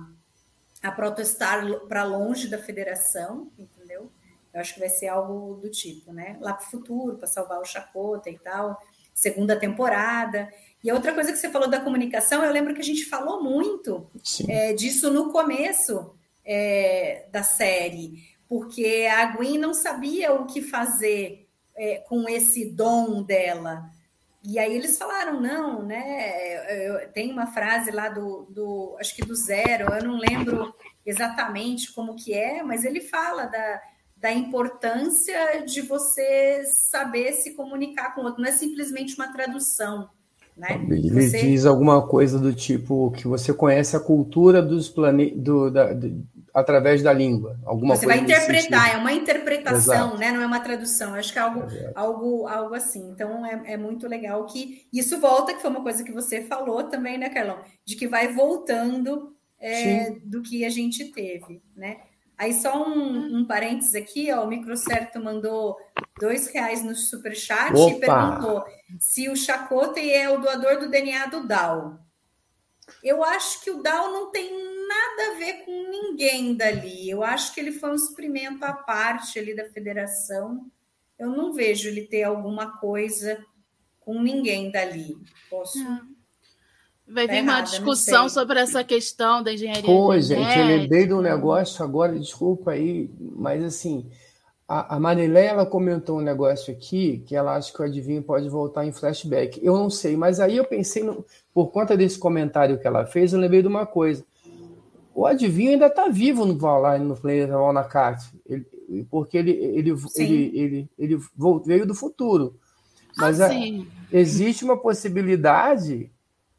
a 0.83 0.93
Protestar 0.93 1.65
para 1.89 2.05
longe 2.05 2.49
da 2.49 2.59
federação, 2.59 3.51
entendeu? 3.59 4.11
Eu 4.53 4.61
acho 4.61 4.75
que 4.75 4.81
vai 4.81 4.89
ser 4.89 5.09
algo 5.09 5.57
do 5.57 5.71
tipo, 5.71 6.13
né? 6.13 6.37
Lá 6.41 6.53
para 6.53 6.67
o 6.67 6.71
futuro, 6.71 7.17
para 7.17 7.27
salvar 7.27 7.61
o 7.61 7.65
Chacota 7.65 8.29
e 8.29 8.39
tal, 8.39 8.79
segunda 9.15 9.59
temporada. 9.59 10.51
E 10.83 10.91
a 10.91 10.95
outra 10.95 11.15
coisa 11.15 11.33
que 11.33 11.39
você 11.39 11.49
falou 11.49 11.69
da 11.69 11.81
comunicação, 11.81 12.45
eu 12.45 12.53
lembro 12.53 12.75
que 12.75 12.81
a 12.81 12.85
gente 12.85 13.05
falou 13.05 13.43
muito 13.43 14.11
é, 14.49 14.73
disso 14.73 15.13
no 15.13 15.31
começo 15.31 16.15
é, 16.45 17.27
da 17.31 17.43
série, 17.43 18.25
porque 18.49 19.09
a 19.11 19.27
Gwen 19.27 19.59
não 19.59 19.73
sabia 19.73 20.33
o 20.33 20.47
que 20.47 20.61
fazer 20.61 21.49
é, 21.77 21.99
com 21.99 22.29
esse 22.29 22.71
dom 22.71 23.23
dela. 23.23 23.89
E 24.45 24.59
aí 24.59 24.75
eles 24.75 24.99
falaram, 24.99 25.41
não, 25.41 25.85
né? 25.85 27.07
Tem 27.15 27.31
uma 27.31 27.47
frase 27.47 27.93
lá 27.93 28.09
do, 28.09 28.49
do, 28.51 28.97
acho 28.99 29.15
que 29.15 29.25
do 29.25 29.37
zero, 29.37 29.95
eu 29.95 30.05
não 30.05 30.19
lembro 30.19 30.75
exatamente 31.07 31.93
como 31.93 32.17
que 32.17 32.35
é, 32.35 32.61
mas 32.61 32.85
ele 32.85 33.01
fala 33.01 33.47
da, 33.47 33.81
da 34.17 34.33
importância 34.33 35.65
de 35.65 35.81
você 35.81 36.65
saber 36.91 37.33
se 37.35 37.55
comunicar 37.55 38.15
com 38.15 38.23
o 38.23 38.25
outro, 38.25 38.43
não 38.43 38.49
é 38.49 38.53
simplesmente 38.53 39.15
uma 39.15 39.33
tradução. 39.33 40.11
Né? 40.57 40.87
Ele 40.91 41.11
você... 41.11 41.41
diz 41.41 41.65
alguma 41.65 42.07
coisa 42.07 42.39
do 42.39 42.53
tipo 42.53 43.11
que 43.13 43.27
você 43.27 43.55
conhece 43.55 43.97
a 43.97 44.01
cultura 44.01 44.61
dos 44.61 44.89
planetas 44.89 45.39
do, 45.41 45.71
da, 45.71 45.93
do, 45.93 46.27
através 46.53 47.03
da 47.03 47.13
língua. 47.13 47.59
Alguma 47.65 47.97
você 47.97 48.05
coisa 48.05 48.21
vai 48.21 48.31
interpretar, 48.31 48.95
é 48.95 48.97
uma 48.99 49.13
interpretação, 49.13 50.09
Exato. 50.09 50.19
né? 50.19 50.31
não 50.31 50.43
é 50.43 50.47
uma 50.47 50.61
tradução. 50.61 51.15
Acho 51.15 51.33
que 51.33 51.39
é 51.39 51.43
algo, 51.43 51.63
algo, 51.95 52.47
algo 52.47 52.75
assim. 52.75 53.11
Então 53.11 53.45
é, 53.47 53.73
é, 53.73 53.77
muito 53.77 54.07
legal 54.07 54.45
que 54.47 54.87
isso 54.93 55.19
volta, 55.19 55.55
que 55.55 55.63
foi 55.63 55.71
uma 55.71 55.83
coisa 55.83 56.05
que 56.05 56.13
você 56.13 56.43
falou 56.43 56.85
também, 56.85 57.17
né, 57.17 57.31
Carlão? 57.31 57.59
De 57.85 57.97
que 57.97 58.07
vai 58.07 58.33
voltando 58.33 59.35
é, 59.59 60.11
do 60.25 60.43
que 60.43 60.65
a 60.65 60.71
gente 60.71 61.07
teve, 61.07 61.63
né? 61.75 61.97
Aí 62.43 62.53
só 62.55 62.77
um, 62.85 63.37
um 63.37 63.45
parênteses 63.45 63.95
aqui, 63.95 64.33
ó, 64.33 64.43
o 64.43 64.49
Microcerto 64.49 65.23
mandou 65.23 65.77
dois 66.19 66.49
reais 66.49 66.83
no 66.83 66.93
superchat 66.93 67.73
Opa! 67.73 67.93
e 67.93 68.01
perguntou 68.01 68.65
se 68.99 69.29
o 69.29 69.37
Chakotay 69.37 70.11
é 70.11 70.29
o 70.29 70.41
doador 70.41 70.81
do 70.81 70.91
DNA 70.91 71.27
do 71.27 71.47
Dow. 71.47 72.01
Eu 73.01 73.23
acho 73.23 73.63
que 73.63 73.71
o 73.71 73.81
Dow 73.81 74.13
não 74.13 74.33
tem 74.33 74.51
nada 74.89 75.31
a 75.31 75.39
ver 75.39 75.65
com 75.65 75.89
ninguém 75.89 76.57
dali. 76.57 77.09
Eu 77.09 77.23
acho 77.23 77.55
que 77.55 77.61
ele 77.61 77.71
foi 77.71 77.93
um 77.93 77.95
experimento 77.95 78.65
à 78.65 78.73
parte 78.73 79.39
ali 79.39 79.55
da 79.55 79.71
federação. 79.71 80.69
Eu 81.17 81.31
não 81.31 81.53
vejo 81.53 81.89
ele 81.89 82.09
ter 82.09 82.25
alguma 82.25 82.77
coisa 82.81 83.41
com 84.01 84.21
ninguém 84.21 84.69
dali. 84.69 85.17
Posso. 85.49 85.79
Vai 87.13 87.27
Tá 87.27 87.33
vir 87.35 87.43
uma 87.43 87.53
errada, 87.53 87.69
discussão 87.71 88.29
sobre 88.29 88.59
essa 88.59 88.83
questão 88.83 89.43
da 89.43 89.53
engenharia. 89.53 89.83
Pô, 89.83 90.19
gente, 90.19 90.59
eu 90.59 90.65
lembrei 90.67 91.07
de 91.07 91.13
um 91.13 91.21
negócio 91.21 91.85
agora, 91.85 92.19
desculpa 92.19 92.71
aí, 92.73 93.11
mas 93.21 93.63
assim, 93.63 94.07
a, 94.67 94.97
a 94.97 95.01
Marileia, 95.01 95.51
ela 95.51 95.67
comentou 95.67 96.19
um 96.19 96.23
negócio 96.23 96.73
aqui 96.73 97.23
que 97.27 97.37
ela 97.37 97.57
acha 97.57 97.73
que 97.73 97.83
o 97.83 97.85
adivinho 97.85 98.23
pode 98.23 98.49
voltar 98.49 98.87
em 98.87 98.93
flashback. 98.93 99.61
Eu 99.63 99.75
não 99.77 99.91
sei, 99.91 100.17
mas 100.17 100.41
aí 100.41 100.57
eu 100.57 100.65
pensei, 100.65 101.03
no- 101.05 101.25
por 101.53 101.67
conta 101.71 101.97
desse 101.97 102.19
comentário 102.19 102.79
que 102.79 102.87
ela 102.87 103.05
fez, 103.05 103.33
eu 103.33 103.41
lembrei 103.41 103.61
de 103.61 103.69
uma 103.69 103.85
coisa. 103.85 104.25
O 105.15 105.27
adivinho 105.27 105.73
ainda 105.73 105.89
está 105.89 106.09
vivo 106.09 106.47
no 106.47 106.57
Valhalla, 106.57 106.99
no 106.99 107.15
planeta 107.17 107.53
Valnacat, 107.53 108.25
porque 109.11 109.37
ele, 109.37 109.51
ele, 109.51 109.95
Sim. 110.09 110.23
ele, 110.23 110.59
ele, 110.59 110.89
ele 110.99 111.19
veio 111.67 111.87
do 111.87 111.95
futuro. 111.95 112.55
Mas 113.19 113.39
Ah, 113.39 113.47
a- 113.47 113.51
sim. 113.51 113.87
existe 114.11 114.65
uma 114.65 114.79
possibilidade 114.79 116.11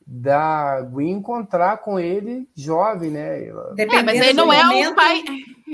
da 0.06 0.82
Gwen 0.82 1.12
encontrar 1.12 1.78
com 1.78 2.00
ele 2.00 2.48
jovem, 2.56 3.12
né? 3.12 3.48
Ela- 3.48 3.74
É, 3.78 4.02
mas 4.04 4.20
ele 4.20 4.34
não 4.34 4.52
é 4.52 4.62
o 4.62 4.66
momento, 4.68 4.96
pai. 4.96 5.24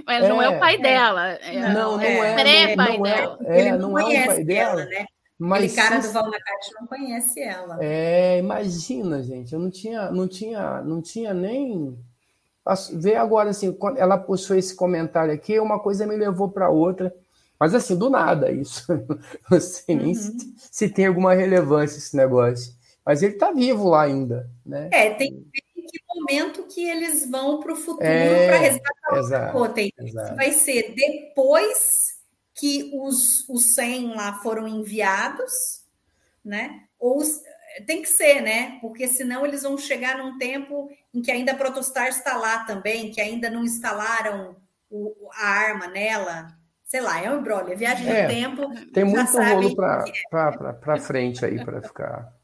Ele 0.07 0.27
não 0.27 0.41
é 0.41 0.49
o 0.49 0.59
pai 0.59 0.75
É. 0.75 0.77
dela. 0.77 1.27
É, 1.29 1.73
Não, 1.73 1.91
não 1.97 2.01
é, 2.01 2.17
é. 2.17 2.33
pré-pai 2.35 2.97
não 2.97 3.05
é, 3.05 3.15
dela. 3.15 3.37
é, 3.43 3.59
ele 3.59 3.77
não 3.77 3.99
é 3.99 4.03
o 4.03 4.25
pai 4.27 4.43
dela. 4.43 4.81
ela, 4.81 4.85
né? 4.89 5.05
Mas 5.41 5.63
Aquele 5.63 5.75
cara 5.89 6.01
se- 6.01 6.07
do 6.09 6.13
Valnacate 6.13 6.69
não 6.79 6.87
conhece 6.87 7.39
ela. 7.41 7.77
É, 7.81 8.37
imagina, 8.39 9.23
gente, 9.23 9.53
eu 9.53 9.59
não 9.59 9.69
tinha, 9.69 10.11
não 10.11 10.27
tinha, 10.27 10.81
não 10.81 11.01
tinha 11.01 11.33
nem 11.33 11.97
Vê 12.93 13.15
agora 13.15 13.49
assim, 13.49 13.71
quando 13.71 13.97
ela 13.97 14.15
puxou 14.15 14.55
esse 14.55 14.75
comentário 14.75 15.33
aqui, 15.33 15.59
uma 15.59 15.79
coisa 15.79 16.05
me 16.05 16.15
levou 16.15 16.49
para 16.49 16.69
outra, 16.69 17.11
mas 17.59 17.73
assim, 17.73 17.97
do 17.97 18.11
nada 18.11 18.51
isso. 18.51 18.85
Não 19.49 19.59
sei 19.59 19.95
nem 19.95 20.13
se, 20.13 20.37
se 20.55 20.87
tem 20.87 21.07
alguma 21.07 21.33
relevância 21.33 21.97
esse 21.97 22.15
negócio. 22.15 22.71
Mas 23.09 23.23
ele 23.23 23.33
está 23.33 23.51
vivo 23.51 23.89
lá 23.89 24.03
ainda, 24.03 24.47
né? 24.63 24.87
É, 24.93 25.09
tem 25.15 25.31
que 25.31 25.37
ver 25.39 25.81
em 25.81 25.81
que 25.87 25.99
momento 26.13 26.67
que 26.67 26.87
eles 26.87 27.27
vão 27.27 27.59
para 27.59 27.73
o 27.73 27.75
futuro 27.75 28.03
É, 28.05 28.45
para 28.45 28.57
resgatar 28.59 29.13
o 29.13 29.15
exato, 29.17 29.45
Chakotay. 29.45 29.93
exato. 29.97 30.35
Vai 30.35 30.51
ser 30.51 30.93
depois 30.93 32.19
que 32.53 32.91
os, 32.93 33.49
os 33.49 33.73
100 33.73 34.13
lá 34.15 34.35
foram 34.43 34.67
enviados, 34.67 35.51
né? 36.45 36.83
Ou 36.99 37.23
tem 37.87 38.03
que 38.03 38.09
ser, 38.09 38.41
né? 38.41 38.77
Porque 38.79 39.07
senão 39.07 39.43
eles 39.43 39.63
vão 39.63 39.75
chegar 39.75 40.15
num 40.15 40.37
tempo 40.37 40.87
em 41.11 41.19
que 41.19 41.31
ainda 41.31 41.53
a 41.53 41.57
Protostar 41.57 42.09
está 42.09 42.37
lá 42.37 42.63
também, 42.65 43.09
que 43.09 43.19
ainda 43.19 43.49
não 43.49 43.63
instalaram 43.63 44.55
o- 44.87 45.15
a 45.33 45.47
arma 45.47 45.87
nela. 45.87 46.55
Sei 46.83 47.01
lá, 47.01 47.19
é 47.19 47.31
um 47.31 47.39
embrolho, 47.39 47.73
é 47.73 47.75
viagem 47.75 48.07
É, 48.07 48.21
no 48.21 48.27
tempo. 48.27 48.91
Tem 48.93 49.03
muito 49.03 49.35
rolo 49.35 49.75
para 49.75 50.99
frente 50.99 51.43
aí 51.43 51.65
para 51.65 51.81
ficar. 51.81 52.38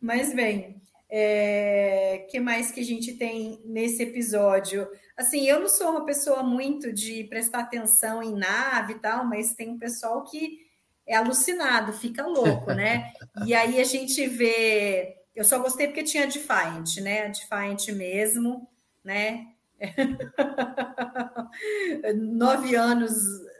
Mas 0.00 0.34
bem, 0.34 0.80
é, 1.10 2.26
que 2.30 2.38
mais 2.38 2.70
que 2.70 2.80
a 2.80 2.84
gente 2.84 3.14
tem 3.14 3.60
nesse 3.64 4.02
episódio? 4.02 4.88
Assim, 5.16 5.46
eu 5.46 5.60
não 5.60 5.68
sou 5.68 5.90
uma 5.90 6.04
pessoa 6.04 6.42
muito 6.42 6.92
de 6.92 7.24
prestar 7.24 7.60
atenção 7.60 8.22
em 8.22 8.34
nave 8.34 8.94
e 8.94 8.98
tal, 8.98 9.26
mas 9.26 9.54
tem 9.54 9.70
um 9.70 9.78
pessoal 9.78 10.24
que 10.24 10.68
é 11.06 11.16
alucinado, 11.16 11.92
fica 11.92 12.26
louco, 12.26 12.72
né? 12.72 13.12
E 13.44 13.54
aí 13.54 13.80
a 13.80 13.84
gente 13.84 14.26
vê. 14.26 15.16
Eu 15.34 15.44
só 15.44 15.58
gostei 15.58 15.86
porque 15.86 16.02
tinha 16.02 16.24
a 16.24 16.26
Defiant, 16.26 16.96
né? 17.00 17.26
A 17.26 17.28
Defiant 17.28 17.88
mesmo, 17.88 18.68
né? 19.02 19.46
nove 22.14 22.74
anos, 22.74 23.12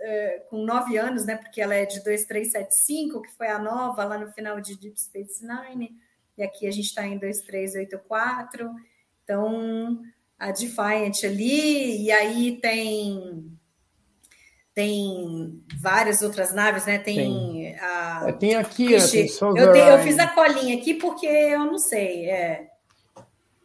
é, 0.03 0.45
com 0.51 0.64
nove 0.64 0.97
anos, 0.97 1.24
né? 1.24 1.36
Porque 1.36 1.61
ela 1.61 1.74
é 1.74 1.86
de 1.86 2.03
2375, 2.05 3.22
que 3.22 3.32
foi 3.32 3.49
a 3.49 3.59
nova 3.59 4.05
lá 4.05 4.18
no 4.18 4.30
final 4.32 4.61
de 4.61 4.78
Deep 4.78 5.01
Space 5.01 5.45
Nine, 5.45 5.97
e 6.36 6.42
aqui 6.42 6.66
a 6.66 6.70
gente 6.70 6.86
está 6.86 7.06
em 7.06 7.18
2384. 7.18 8.70
Então, 9.24 10.00
a 10.38 10.50
Defiant 10.50 11.24
ali, 11.24 12.02
e 12.04 12.10
aí 12.12 12.58
tem 12.60 13.56
tem 14.72 15.62
várias 15.80 16.22
outras 16.22 16.54
naves, 16.54 16.86
né? 16.86 16.98
Tem, 16.98 17.76
a. 17.78 18.24
É, 18.28 18.32
Tem 18.32 18.54
aqui, 18.54 18.94
Ixi, 18.94 19.26
tem 19.38 19.48
eu, 19.56 19.74
eu 19.74 19.98
fiz 19.98 20.18
a 20.18 20.28
colinha 20.28 20.76
aqui 20.78 20.94
porque 20.94 21.26
eu 21.26 21.66
não 21.66 21.78
sei. 21.78 22.30
É. 22.30 22.70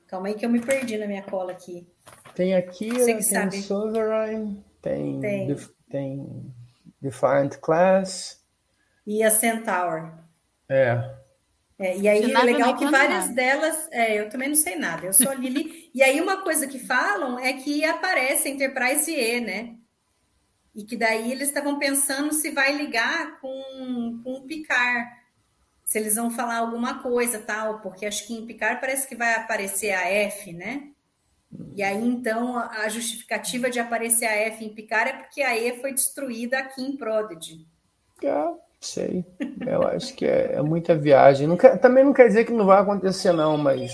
Calma 0.08 0.28
aí 0.28 0.34
que 0.34 0.46
eu 0.46 0.50
me 0.50 0.60
perdi 0.60 0.98
na 0.98 1.08
minha 1.08 1.24
cola 1.24 1.52
aqui. 1.52 1.88
Tem 2.34 2.56
aqui, 2.56 2.90
tem 3.06 3.22
sabe. 3.22 3.62
Sovereign, 3.62 4.64
tem, 4.82 5.20
Tem. 5.20 5.48
Def- 5.48 5.70
tem 5.90 6.54
Defiant 7.02 7.56
Class. 7.62 8.44
E 9.08 9.24
a 9.24 9.30
Centaur. 9.32 10.12
É, 10.68 11.16
É, 11.78 11.98
e 11.98 12.08
aí 12.08 12.32
é 12.32 12.44
legal 12.44 12.78
que 12.78 12.86
várias 12.86 13.28
nada. 13.28 13.34
delas, 13.34 13.90
é, 13.92 14.20
eu 14.20 14.30
também 14.30 14.48
não 14.48 14.56
sei 14.56 14.78
nada, 14.78 15.06
eu 15.06 15.14
sou 15.14 15.30
a 15.30 15.36
Lili. 15.36 15.90
e 15.94 16.02
aí 16.02 16.22
uma 16.22 16.42
coisa 16.42 16.68
que 16.68 16.80
falam 16.80 17.38
é 17.38 17.52
que 17.54 17.84
aparece 17.84 18.48
a 18.48 18.52
Enterprise 18.52 19.12
E, 19.12 19.42
né? 19.42 19.76
E 20.74 20.84
que 20.84 20.96
daí 20.96 21.32
eles 21.32 21.50
estavam 21.50 21.78
pensando 21.78 22.34
se 22.34 22.52
vai 22.52 22.76
ligar 22.76 23.40
com, 23.42 24.22
com 24.24 24.34
o 24.36 24.48
Picard, 24.48 25.10
se 25.84 26.00
eles 26.00 26.16
vão 26.16 26.32
falar 26.32 26.58
alguma 26.58 27.00
coisa 27.02 27.40
tal, 27.40 27.82
porque 27.82 28.06
acho 28.06 28.26
que 28.26 28.34
em 28.34 28.46
Picard 28.46 28.80
parece 28.80 29.08
que 29.08 29.16
vai 29.16 29.36
aparecer 29.36 29.92
a 29.92 30.10
F, 30.10 30.54
né? 30.54 30.92
E 31.76 31.84
aí 31.84 32.04
então 32.06 32.58
a 32.58 32.86
a 32.86 32.90
justificativa 32.90 33.70
de 33.70 33.80
aparecer 33.80 34.26
a 34.26 34.34
F 34.34 34.64
em 34.64 34.74
Picard 34.74 35.10
é 35.10 35.18
porque 35.18 35.42
a 35.42 35.58
E 35.58 35.80
foi 35.80 35.94
destruída 35.94 36.58
aqui 36.60 36.82
em 36.82 36.96
Prodigy. 36.98 37.68
é, 38.24 38.65
sei. 38.86 39.26
Eu 39.68 39.84
acho 39.84 40.14
que 40.16 40.26
é, 40.26 40.54
é 40.56 40.62
muita 40.62 40.96
viagem. 40.96 41.48
Não 41.48 41.58
quer- 41.58 41.78
também 41.80 42.04
não 42.04 42.14
quer 42.14 42.28
dizer 42.28 42.46
que 42.46 42.54
não 42.54 42.66
vai 42.66 42.80
acontecer, 42.82 43.32
não, 43.34 43.58
mas 43.58 43.92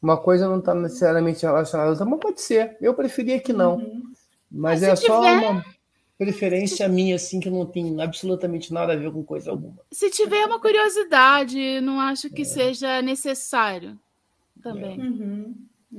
uma 0.00 0.16
coisa 0.16 0.46
não 0.48 0.58
está 0.58 0.74
necessariamente 0.74 1.44
relacionada 1.44 1.88
a 1.88 1.92
outra, 1.92 2.04
mas 2.06 2.20
pode 2.20 2.40
ser. 2.40 2.76
Eu 2.80 2.94
preferia 2.94 3.40
que 3.40 3.52
não. 3.52 3.78
Mas 4.50 4.80
Mas 4.80 4.82
é 4.82 4.96
se 4.96 5.06
só 5.06 5.20
tiver- 5.20 5.48
uma 5.50 5.64
preferência 6.16 6.88
minha, 6.88 7.16
assim, 7.16 7.38
que 7.40 7.50
não 7.50 7.64
tem 7.66 8.00
absolutamente 8.02 8.72
nada 8.72 8.92
a 8.92 8.96
ver 8.96 9.10
com 9.12 9.22
coisa 9.24 9.50
alguma. 9.50 9.76
Se 9.92 10.10
tiver 10.10 10.44
uma 10.46 10.60
curiosidade, 10.60 11.80
não 11.80 12.00
acho 12.00 12.28
que 12.30 12.44
seja 12.44 13.00
necessário 13.02 13.98
também. 14.62 14.98
Uhum. 15.00 15.54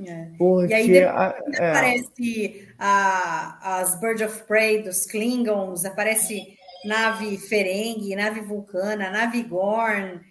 É. 0.06 0.30
Porque 0.38 0.72
E 0.72 0.76
aí 0.76 0.88
depois 0.88 1.16
a- 1.16 1.36
é, 1.58 1.70
aparece 1.72 2.68
a- 2.78 3.80
as 3.80 4.00
Bird 4.00 4.24
of 4.24 4.44
Prey 4.44 4.84
dos 4.84 5.06
Klingons, 5.06 5.84
aparece 5.86 6.59
nave 6.86 7.38
Ferengi, 7.38 8.16
nave 8.16 8.42
Vulcana, 8.42 9.10
nave 9.10 9.44
Gorn. 9.44 10.22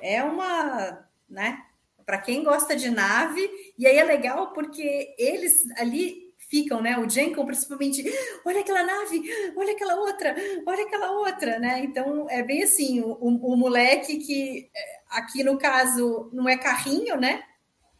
É 0.00 0.22
uma, 0.24 1.06
né? 1.28 1.62
Para 2.04 2.18
quem 2.18 2.42
gosta 2.42 2.74
de 2.76 2.90
nave, 2.90 3.48
e 3.78 3.86
aí 3.86 3.96
é 3.98 4.04
legal 4.04 4.52
porque 4.52 5.14
eles 5.18 5.62
ali 5.78 6.32
ficam, 6.50 6.82
né? 6.82 6.98
O 6.98 7.08
Jenkins, 7.08 7.44
principalmente, 7.46 8.04
olha 8.44 8.60
aquela 8.60 8.82
nave, 8.82 9.22
olha 9.56 9.72
aquela 9.72 9.94
outra, 9.96 10.36
olha 10.66 10.84
aquela 10.84 11.10
outra, 11.12 11.58
né? 11.58 11.80
Então 11.84 12.28
é 12.28 12.42
bem 12.42 12.62
assim, 12.64 13.00
o, 13.00 13.12
o- 13.20 13.52
o 13.54 13.56
moleque 13.56 14.18
que 14.18 14.70
é, 14.74 15.00
aqui 15.10 15.44
no 15.44 15.58
caso 15.58 16.28
não 16.32 16.48
é 16.48 16.56
carrinho, 16.58 17.16
né? 17.16 17.42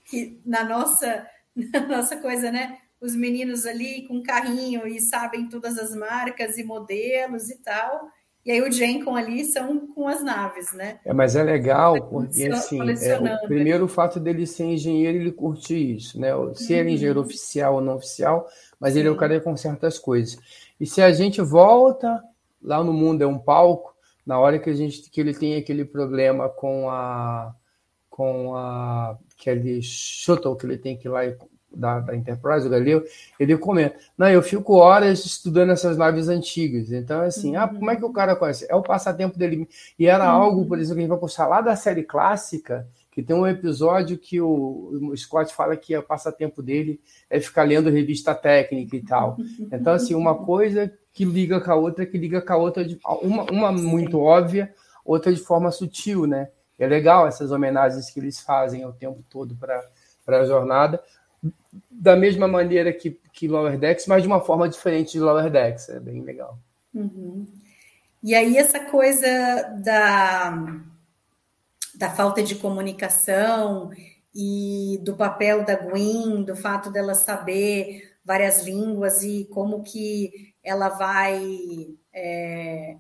que 0.05 0.41
na 0.45 0.65
nossa, 0.65 1.29
na 1.57 1.81
nossa 1.87 2.17
coisa, 2.17 2.51
né? 2.51 2.79
Os 3.03 3.17
meninos 3.17 3.67
ali 3.67 4.07
com 4.07 4.23
carrinho 4.23 4.87
e 4.87 5.01
sabem 5.01 5.49
todas 5.49 5.77
as 5.77 5.95
marcas 5.95 6.57
e 6.57 6.63
modelos 6.63 7.51
e 7.51 7.59
tal. 7.59 8.09
E 8.45 8.51
aí 8.51 8.61
o 8.61 8.73
Jenkon 8.73 9.15
ali 9.15 9.45
são 9.45 9.87
com 9.89 10.09
as 10.09 10.23
naves, 10.23 10.73
né? 10.73 10.99
É, 11.05 11.13
mas 11.13 11.37
é 11.37 11.43
legal, 11.43 12.01
porque 12.09 12.45
assim, 12.47 12.81
é, 12.81 13.17
o 13.45 13.47
primeiro 13.47 13.85
o 13.85 13.89
fato 13.89 14.19
dele 14.19 14.47
ser 14.47 14.65
engenheiro, 14.65 15.19
ele 15.19 15.31
curte 15.31 15.75
isso, 15.75 16.19
né? 16.19 16.31
Se 16.55 16.73
ele 16.73 16.91
é 16.91 16.95
engenheiro 16.95 17.21
uhum. 17.21 17.27
oficial 17.27 17.75
ou 17.75 17.81
não 17.81 17.97
oficial, 17.97 18.49
mas 18.81 18.97
ele 18.97 19.07
é 19.07 19.11
o 19.11 19.17
cara 19.17 19.39
que 19.39 19.45
conserta 19.45 19.87
as 19.87 19.99
coisas. 19.99 20.39
E 20.81 20.87
se 20.87 21.01
a 21.01 21.13
gente 21.13 21.41
volta 21.41 22.23
lá 22.61 22.83
no 22.83 22.93
mundo 22.93 23.23
é 23.23 23.27
um 23.27 23.39
palco, 23.39 23.95
na 24.27 24.39
hora 24.39 24.59
que 24.59 24.71
a 24.71 24.75
gente 24.75 25.09
que 25.09 25.21
ele 25.21 25.35
tem 25.35 25.57
aquele 25.57 25.85
problema 25.85 26.49
com 26.49 26.89
a 26.89 27.55
com 28.11 28.55
a 28.57 29.17
aquele 29.39 29.81
shuttle 29.83 30.57
que 30.57 30.67
ele 30.67 30.79
tem 30.79 30.97
que 30.97 31.07
ir 31.07 31.11
lá 31.11 31.25
e 31.25 31.37
da, 31.75 32.01
da 32.01 32.17
Enterprise, 32.17 32.67
o 32.67 32.71
Galileu, 32.71 33.05
ele 33.39 33.57
comenta: 33.57 33.97
Não, 34.17 34.29
eu 34.29 34.43
fico 34.43 34.75
horas 34.75 35.25
estudando 35.25 35.71
essas 35.71 35.97
naves 35.97 36.29
antigas. 36.29 36.93
Então, 36.93 37.23
é 37.23 37.27
assim, 37.27 37.57
uhum. 37.57 37.63
ah, 37.63 37.69
como 37.69 37.91
é 37.91 37.97
que 37.97 38.05
o 38.05 38.13
cara 38.13 38.37
conhece? 38.37 38.67
É 38.69 38.75
o 38.75 38.83
passatempo 38.83 39.39
dele. 39.39 39.69
E 39.99 40.07
era 40.07 40.25
uhum. 40.25 40.43
algo, 40.43 40.67
por 40.67 40.79
exemplo, 40.79 40.97
que 40.97 41.01
a 41.01 41.03
gente 41.03 41.11
vai 41.11 41.19
puxar 41.19 41.47
lá 41.47 41.61
da 41.61 41.77
série 41.77 42.03
clássica, 42.03 42.87
que 43.11 43.23
tem 43.23 43.37
um 43.37 43.47
episódio 43.47 44.17
que 44.17 44.41
o, 44.41 45.11
o 45.11 45.17
Scott 45.17 45.55
fala 45.55 45.77
que 45.77 45.97
o 45.97 46.03
passatempo 46.03 46.63
dele 46.63 47.01
é 47.29 47.39
ficar 47.41 47.63
lendo 47.63 47.91
revista 47.91 48.35
técnica 48.35 48.97
e 48.97 49.03
tal. 49.03 49.37
Então, 49.71 49.93
assim, 49.93 50.15
uma 50.15 50.35
coisa 50.35 50.93
que 51.13 51.25
liga 51.25 51.61
com 51.61 51.71
a 51.71 51.75
outra, 51.75 52.07
que 52.07 52.17
liga 52.17 52.41
com 52.41 52.53
a 52.53 52.57
outra, 52.57 52.85
de, 52.85 52.99
uma, 53.23 53.45
uma 53.51 53.73
muito 53.73 54.19
óbvia, 54.19 54.73
outra 55.05 55.33
de 55.33 55.41
forma 55.41 55.71
sutil, 55.71 56.27
né? 56.27 56.49
É 56.79 56.87
legal 56.87 57.27
essas 57.27 57.53
homenagens 57.53 58.11
que 58.11 58.19
eles 58.19 58.41
fazem 58.41 58.85
o 58.85 58.93
tempo 58.93 59.23
todo 59.29 59.55
para 59.55 60.39
a 60.41 60.45
jornada 60.45 61.01
da 61.91 62.17
mesma 62.17 62.49
maneira 62.49 62.93
que, 62.93 63.19
que 63.33 63.47
Lower 63.47 63.79
Decks, 63.79 64.07
mas 64.07 64.23
de 64.23 64.29
uma 64.29 64.41
forma 64.41 64.69
diferente 64.69 65.13
de 65.13 65.21
Lower 65.21 65.51
Decks. 65.51 65.89
É 65.89 66.01
bem 66.01 66.23
legal. 66.23 66.59
Uhum. 66.93 67.47
E 68.23 68.35
aí, 68.35 68.57
essa 68.57 68.81
coisa 68.81 69.27
da, 69.83 70.81
da 71.95 72.11
falta 72.11 72.43
de 72.43 72.55
comunicação 72.55 73.91
e 74.35 74.99
do 75.03 75.15
papel 75.17 75.65
da 75.65 75.77
Gwen, 75.77 76.43
do 76.43 76.57
fato 76.57 76.91
dela 76.91 77.15
saber 77.15 78.13
várias 78.25 78.65
línguas 78.65 79.23
e 79.23 79.49
como 79.53 79.83
que 79.83 80.55
ela 80.63 80.89
vai. 80.89 81.97
É, 82.13 82.97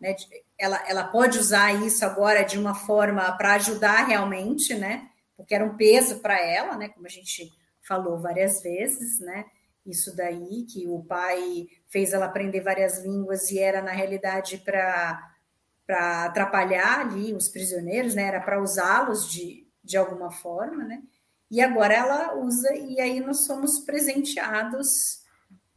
né, 0.00 0.16
ela, 0.58 0.82
ela 0.88 1.04
pode 1.04 1.38
usar 1.38 1.72
isso 1.84 2.04
agora 2.04 2.42
de 2.42 2.58
uma 2.58 2.74
forma 2.74 3.30
para 3.36 3.54
ajudar 3.54 4.06
realmente, 4.06 4.74
né? 4.74 5.08
Porque 5.36 5.54
era 5.54 5.64
um 5.64 5.76
peso 5.76 6.20
para 6.20 6.40
ela, 6.40 6.76
né? 6.76 6.88
Como 6.88 7.06
a 7.06 7.10
gente 7.10 7.52
falou 7.86 8.18
várias 8.18 8.62
vezes, 8.62 9.20
né? 9.20 9.44
Isso 9.86 10.16
daí, 10.16 10.64
que 10.64 10.86
o 10.88 11.04
pai 11.04 11.66
fez 11.86 12.12
ela 12.12 12.26
aprender 12.26 12.60
várias 12.60 13.04
línguas 13.04 13.50
e 13.50 13.58
era, 13.58 13.82
na 13.82 13.90
realidade, 13.90 14.58
para 14.58 16.24
atrapalhar 16.24 17.00
ali 17.00 17.34
os 17.34 17.48
prisioneiros, 17.48 18.14
né? 18.14 18.22
Era 18.22 18.40
para 18.40 18.62
usá-los 18.62 19.30
de, 19.30 19.66
de 19.82 19.96
alguma 19.96 20.30
forma, 20.30 20.84
né? 20.84 21.02
E 21.50 21.60
agora 21.60 21.94
ela 21.94 22.34
usa, 22.36 22.74
e 22.74 22.98
aí 23.00 23.20
nós 23.20 23.44
somos 23.44 23.80
presenteados. 23.80 25.22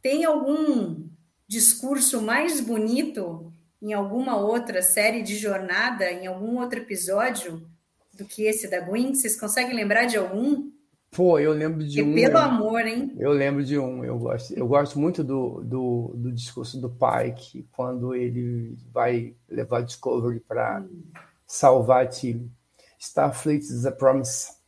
Tem 0.00 0.24
algum 0.24 1.08
discurso 1.46 2.22
mais 2.22 2.60
bonito 2.60 3.52
em 3.80 3.92
alguma 3.92 4.36
outra 4.36 4.82
série 4.82 5.22
de 5.22 5.36
jornada, 5.36 6.10
em 6.10 6.26
algum 6.26 6.58
outro 6.58 6.80
episódio, 6.80 7.68
do 8.12 8.24
que 8.24 8.44
esse 8.44 8.68
da 8.68 8.80
Gwen? 8.80 9.14
Vocês 9.14 9.38
conseguem 9.38 9.76
lembrar 9.76 10.06
de 10.06 10.16
algum? 10.16 10.70
Pô, 11.10 11.38
eu 11.38 11.52
lembro 11.52 11.84
de 11.84 12.00
e 12.00 12.02
um. 12.02 12.14
Pelo 12.14 12.38
amor, 12.38 12.86
hein? 12.86 13.14
Eu 13.18 13.32
lembro 13.32 13.64
de 13.64 13.78
um. 13.78 14.04
Eu 14.04 14.18
gosto, 14.18 14.52
eu 14.54 14.66
gosto 14.66 14.98
muito 14.98 15.24
do, 15.24 15.62
do, 15.62 16.12
do 16.14 16.32
discurso 16.32 16.80
do 16.80 16.90
Pike, 16.90 17.66
quando 17.72 18.14
ele 18.14 18.76
vai 18.92 19.34
levar 19.48 19.82
Discovery 19.82 20.40
para 20.40 20.80
hum. 20.80 21.02
salvar 21.46 22.04
a 22.04 22.06
Tilly. 22.06 22.50
Starfleet 22.98 23.62
is 23.62 23.86
a 23.86 23.92
promise. 23.92 24.58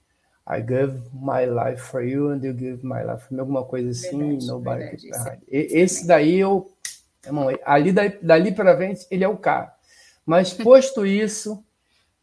I 0.46 0.60
give 0.60 0.98
my 1.12 1.44
life 1.46 1.82
for 1.82 2.02
you 2.02 2.30
and 2.30 2.42
you 2.42 2.52
give 2.52 2.84
my 2.84 3.04
life 3.04 3.26
for 3.26 3.34
me. 3.34 3.40
Alguma 3.40 3.64
coisa 3.64 3.90
assim, 3.90 4.18
verdade, 4.18 4.46
nobody 4.46 4.96
verdade, 4.96 5.42
Esse 5.48 6.06
daí 6.06 6.38
eu. 6.38 6.72
Ali 7.64 7.92
dali 7.92 8.52
para 8.52 8.76
frente, 8.76 9.06
ele 9.10 9.22
é 9.22 9.28
o 9.28 9.36
cara. 9.36 9.74
Mas 10.24 10.54
posto 10.54 11.04
isso, 11.04 11.62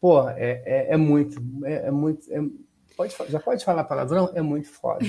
pô, 0.00 0.28
é, 0.30 0.62
é, 0.66 0.86
é 0.90 0.96
muito. 0.96 1.40
É, 1.64 1.86
é 1.86 1.90
muito. 1.90 2.26
É, 2.98 3.08
Pode, 3.08 3.30
já 3.30 3.38
pode 3.38 3.64
falar 3.64 3.84
palavrão? 3.84 4.30
É 4.34 4.42
muito 4.42 4.68
foda. 4.68 5.04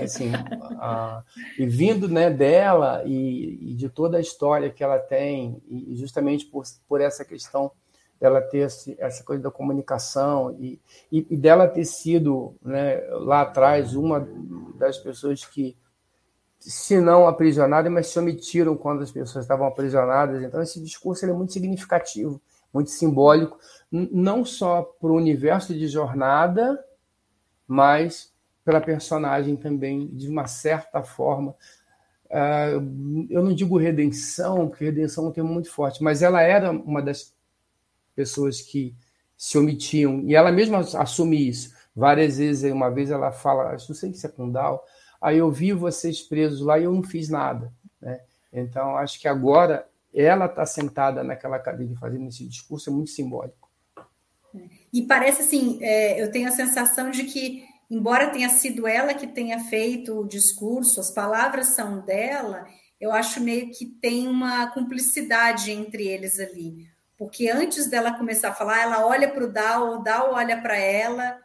Assim, 0.00 0.32
a, 0.80 1.22
e 1.58 1.66
vindo 1.66 2.08
né, 2.08 2.30
dela 2.30 3.02
e, 3.04 3.70
e, 3.70 3.74
de 3.74 3.88
toda 3.88 4.16
a 4.16 4.20
história 4.20 4.70
que 4.70 4.82
ela 4.82 4.98
tem, 4.98 5.62
e 5.68 5.94
justamente 5.96 6.46
por, 6.46 6.64
por 6.88 7.00
essa 7.00 7.24
questão 7.24 7.70
dela 8.18 8.40
ter 8.40 8.60
essa 8.98 9.22
coisa 9.24 9.42
da 9.42 9.50
comunicação 9.50 10.56
e, 10.58 10.80
e, 11.12 11.26
e, 11.28 11.36
dela 11.36 11.68
ter 11.68 11.84
sido 11.84 12.54
né, 12.62 13.00
lá 13.10 13.42
atrás 13.42 13.94
uma 13.94 14.26
das 14.78 14.96
pessoas 14.96 15.44
que, 15.44 15.76
se 16.58 16.98
não 16.98 17.28
aprisionadas, 17.28 17.92
mas 17.92 18.06
se 18.06 18.18
omitiram 18.18 18.76
quando 18.76 19.02
as 19.02 19.10
pessoas 19.10 19.44
estavam 19.44 19.66
aprisionadas. 19.66 20.42
Então, 20.42 20.62
esse 20.62 20.80
discurso 20.80 21.26
é 21.26 21.32
muito 21.32 21.52
significativo, 21.52 22.40
muito 22.72 22.90
simbólico, 22.90 23.58
não 23.90 24.46
só 24.46 24.82
para 24.82 25.10
o 25.10 25.16
universo 25.16 25.74
de 25.74 25.86
jornada, 25.88 26.82
mas 27.66 28.32
pela 28.64 28.80
personagem 28.80 29.56
também, 29.56 30.08
de 30.08 30.28
uma 30.28 30.46
certa 30.46 31.02
forma. 31.02 31.54
Uh, 32.26 33.26
eu 33.28 33.42
não 33.42 33.54
digo 33.54 33.76
redenção, 33.76 34.68
porque 34.68 34.84
redenção 34.84 35.26
é 35.26 35.28
um 35.28 35.32
termo 35.32 35.52
muito 35.52 35.70
forte, 35.70 36.02
mas 36.02 36.22
ela 36.22 36.40
era 36.40 36.70
uma 36.70 37.02
das 37.02 37.34
pessoas 38.14 38.60
que 38.60 38.94
se 39.36 39.58
omitiam, 39.58 40.20
e 40.20 40.34
ela 40.34 40.50
mesma 40.50 40.78
assume 40.78 41.48
isso. 41.48 41.74
Várias 41.94 42.38
vezes, 42.38 42.72
uma 42.72 42.90
vez 42.90 43.10
ela 43.10 43.30
fala, 43.30 43.72
não 43.72 43.78
sei 43.78 44.12
se 44.14 44.26
é 44.26 44.28
com 44.28 44.52
aí 45.20 45.38
eu 45.38 45.50
vi 45.50 45.72
vocês 45.72 46.22
presos 46.22 46.60
lá 46.60 46.78
e 46.78 46.84
eu 46.84 46.92
não 46.92 47.02
fiz 47.02 47.28
nada. 47.28 47.72
Né? 48.00 48.20
Então, 48.52 48.96
acho 48.96 49.20
que 49.20 49.28
agora 49.28 49.86
ela 50.12 50.46
está 50.46 50.64
sentada 50.64 51.22
naquela 51.22 51.58
cadeira 51.58 51.94
fazendo 51.96 52.28
esse 52.28 52.46
discurso, 52.46 52.88
é 52.88 52.92
muito 52.92 53.10
simbólico. 53.10 53.63
E 54.94 55.02
parece 55.02 55.42
assim, 55.42 55.80
é, 55.82 56.22
eu 56.22 56.30
tenho 56.30 56.46
a 56.46 56.52
sensação 56.52 57.10
de 57.10 57.24
que, 57.24 57.64
embora 57.90 58.30
tenha 58.30 58.48
sido 58.48 58.86
ela 58.86 59.12
que 59.12 59.26
tenha 59.26 59.58
feito 59.64 60.20
o 60.20 60.28
discurso, 60.28 61.00
as 61.00 61.10
palavras 61.10 61.70
são 61.70 62.00
dela, 62.00 62.64
eu 63.00 63.10
acho 63.10 63.40
meio 63.40 63.72
que 63.72 63.86
tem 63.86 64.28
uma 64.28 64.68
cumplicidade 64.68 65.72
entre 65.72 66.06
eles 66.06 66.38
ali. 66.38 66.86
Porque 67.18 67.50
antes 67.50 67.88
dela 67.90 68.16
começar 68.16 68.50
a 68.50 68.54
falar, 68.54 68.82
ela 68.82 69.04
olha 69.04 69.28
para 69.28 69.42
o 69.42 69.52
Dal, 69.52 69.96
o 69.96 69.98
Dal 69.98 70.32
olha 70.32 70.62
para 70.62 70.76
ela, 70.76 71.40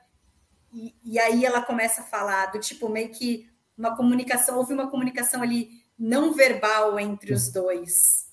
e, 0.72 0.94
e 1.04 1.18
aí 1.18 1.44
ela 1.44 1.64
começa 1.64 2.02
a 2.02 2.06
falar 2.06 2.52
do 2.52 2.60
tipo, 2.60 2.88
meio 2.88 3.10
que 3.10 3.50
uma 3.76 3.98
comunicação, 3.98 4.60
houve 4.60 4.76
uma 4.76 4.92
comunicação 4.92 5.42
ali 5.42 5.70
não 5.98 6.34
verbal 6.34 7.00
entre 7.00 7.34
os 7.34 7.52
dois. 7.52 8.29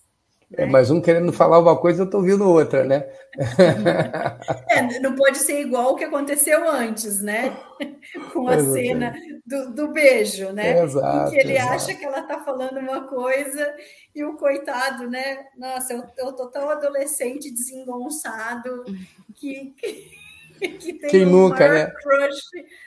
É, 0.53 0.65
mas 0.65 0.91
um 0.91 1.01
querendo 1.01 1.33
falar 1.33 1.59
uma 1.59 1.77
coisa, 1.77 2.03
eu 2.03 2.05
estou 2.05 2.21
ouvindo 2.21 2.49
outra, 2.49 2.85
né? 2.85 3.07
É, 4.71 5.01
não 5.01 5.15
pode 5.15 5.39
ser 5.39 5.61
igual 5.61 5.93
o 5.93 5.97
que 5.97 6.05
aconteceu 6.05 6.69
antes, 6.71 7.21
né? 7.21 7.57
Com 8.33 8.49
a 8.49 8.59
cena 8.61 9.15
do, 9.45 9.71
do, 9.73 9.89
beijo, 9.89 10.53
né? 10.53 10.83
Exato, 10.83 11.29
em 11.29 11.31
que 11.31 11.37
ele 11.39 11.57
exato. 11.57 11.73
acha 11.75 11.95
que 11.95 12.05
ela 12.05 12.21
está 12.21 12.41
falando 12.41 12.79
uma 12.79 13.09
coisa 13.09 13.75
e 14.15 14.23
o 14.25 14.37
coitado, 14.37 15.09
né? 15.09 15.47
Nossa, 15.57 15.95
eu, 15.95 16.05
eu 16.19 16.33
tô 16.33 16.47
tão 16.49 16.69
adolescente, 16.71 17.51
desengonçado, 17.51 18.85
que, 19.35 19.75
que 19.77 20.26
tem 20.61 20.99
Quem 21.11 21.27
um 21.27 21.31
nunca, 21.31 21.69
né? 21.69 21.87
crush 22.03 22.41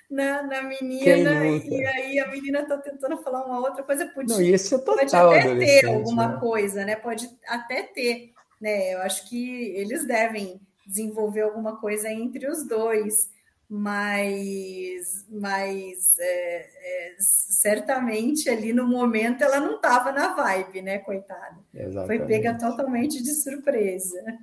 na, 0.09 0.43
na 0.43 0.63
menina, 0.63 1.45
e 1.45 1.85
aí 1.85 2.19
a 2.19 2.27
menina 2.27 2.61
está 2.61 2.77
tentando 2.77 3.17
falar 3.21 3.45
uma 3.45 3.59
outra 3.59 3.83
coisa. 3.83 4.05
Pode, 4.07 4.29
Não, 4.29 4.41
esse 4.41 4.73
é 4.73 4.77
total 4.77 5.29
pode 5.29 5.47
até 5.47 5.55
ter 5.55 5.85
alguma 5.85 6.27
né? 6.27 6.39
coisa, 6.39 6.85
né? 6.85 6.95
Pode 6.95 7.29
até 7.47 7.83
ter, 7.83 8.33
né? 8.59 8.93
Eu 8.93 9.01
acho 9.01 9.29
que 9.29 9.73
eles 9.75 10.05
devem 10.05 10.59
desenvolver 10.85 11.41
alguma 11.41 11.79
coisa 11.79 12.09
entre 12.09 12.49
os 12.49 12.67
dois, 12.67 13.29
mas, 13.69 15.27
mas 15.29 16.17
é, 16.19 16.55
é, 16.57 17.15
certamente 17.19 18.49
ali 18.49 18.73
no 18.73 18.87
momento 18.87 19.43
ela 19.43 19.59
não 19.59 19.75
estava 19.75 20.11
na 20.11 20.33
vibe, 20.33 20.81
né, 20.81 20.97
coitada? 20.97 21.59
Exatamente. 21.71 22.17
Foi 22.17 22.27
pega 22.27 22.57
totalmente 22.57 23.21
de 23.21 23.31
surpresa. 23.35 24.39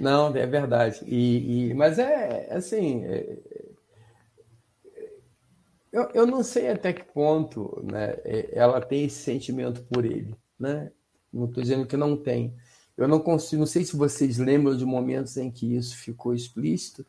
Não, 0.00 0.34
é 0.34 0.46
verdade. 0.46 1.00
E, 1.06 1.68
e 1.70 1.74
mas 1.74 1.98
é 1.98 2.48
assim, 2.52 3.04
é, 3.04 3.36
eu, 5.92 6.08
eu 6.14 6.26
não 6.26 6.42
sei 6.42 6.68
até 6.70 6.92
que 6.92 7.02
ponto 7.02 7.84
né, 7.90 8.16
é, 8.24 8.50
ela 8.52 8.80
tem 8.80 9.04
esse 9.04 9.22
sentimento 9.22 9.82
por 9.82 10.04
ele. 10.04 10.34
Né? 10.58 10.90
Não 11.32 11.46
estou 11.46 11.62
dizendo 11.62 11.86
que 11.86 11.96
não 11.96 12.16
tem. 12.16 12.54
Eu 12.96 13.08
não 13.08 13.18
consigo, 13.20 13.60
não 13.60 13.66
sei 13.66 13.84
se 13.84 13.96
vocês 13.96 14.38
lembram 14.38 14.76
de 14.76 14.84
momentos 14.84 15.36
em 15.36 15.50
que 15.50 15.76
isso 15.76 15.96
ficou 15.96 16.34
explícito. 16.34 17.04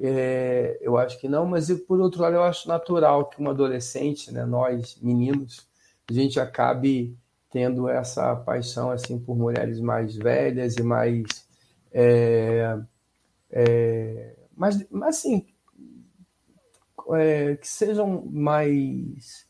É, 0.00 0.78
eu 0.80 0.96
acho 0.96 1.18
que 1.20 1.28
não, 1.28 1.44
mas 1.46 1.70
por 1.86 2.00
outro 2.00 2.22
lado, 2.22 2.36
eu 2.36 2.42
acho 2.42 2.68
natural 2.68 3.26
que 3.28 3.42
um 3.42 3.50
adolescente, 3.50 4.32
né, 4.32 4.44
nós 4.44 4.96
meninos, 5.02 5.66
a 6.08 6.12
gente 6.12 6.40
acabe 6.40 7.16
tendo 7.50 7.88
essa 7.88 8.34
paixão 8.36 8.90
assim 8.90 9.18
por 9.18 9.36
mulheres 9.36 9.80
mais 9.80 10.16
velhas 10.16 10.76
e 10.76 10.82
mais, 10.82 11.41
é, 11.92 12.78
é, 13.50 14.36
mais, 14.56 14.84
assim, 15.02 15.46
é, 17.14 17.56
que 17.56 17.68
sejam 17.68 18.24
mais 18.26 19.46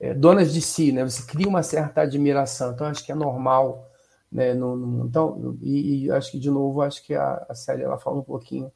é, 0.00 0.14
donas 0.14 0.52
de 0.52 0.60
si, 0.60 0.92
né? 0.92 1.04
Você 1.04 1.22
cria 1.26 1.48
uma 1.48 1.62
certa 1.62 2.02
admiração. 2.02 2.72
Então 2.72 2.86
acho 2.86 3.04
que 3.04 3.12
é 3.12 3.14
normal, 3.14 3.90
né? 4.30 4.54
No, 4.54 4.76
no, 4.76 5.06
então 5.06 5.58
e, 5.62 6.06
e, 6.06 6.10
acho 6.10 6.32
que 6.32 6.38
de 6.38 6.50
novo 6.50 6.82
acho 6.82 7.04
que 7.04 7.14
a, 7.14 7.46
a 7.48 7.54
série 7.54 7.82
ela 7.82 7.98
fala 7.98 8.18
um 8.18 8.22
pouquinho 8.22 8.72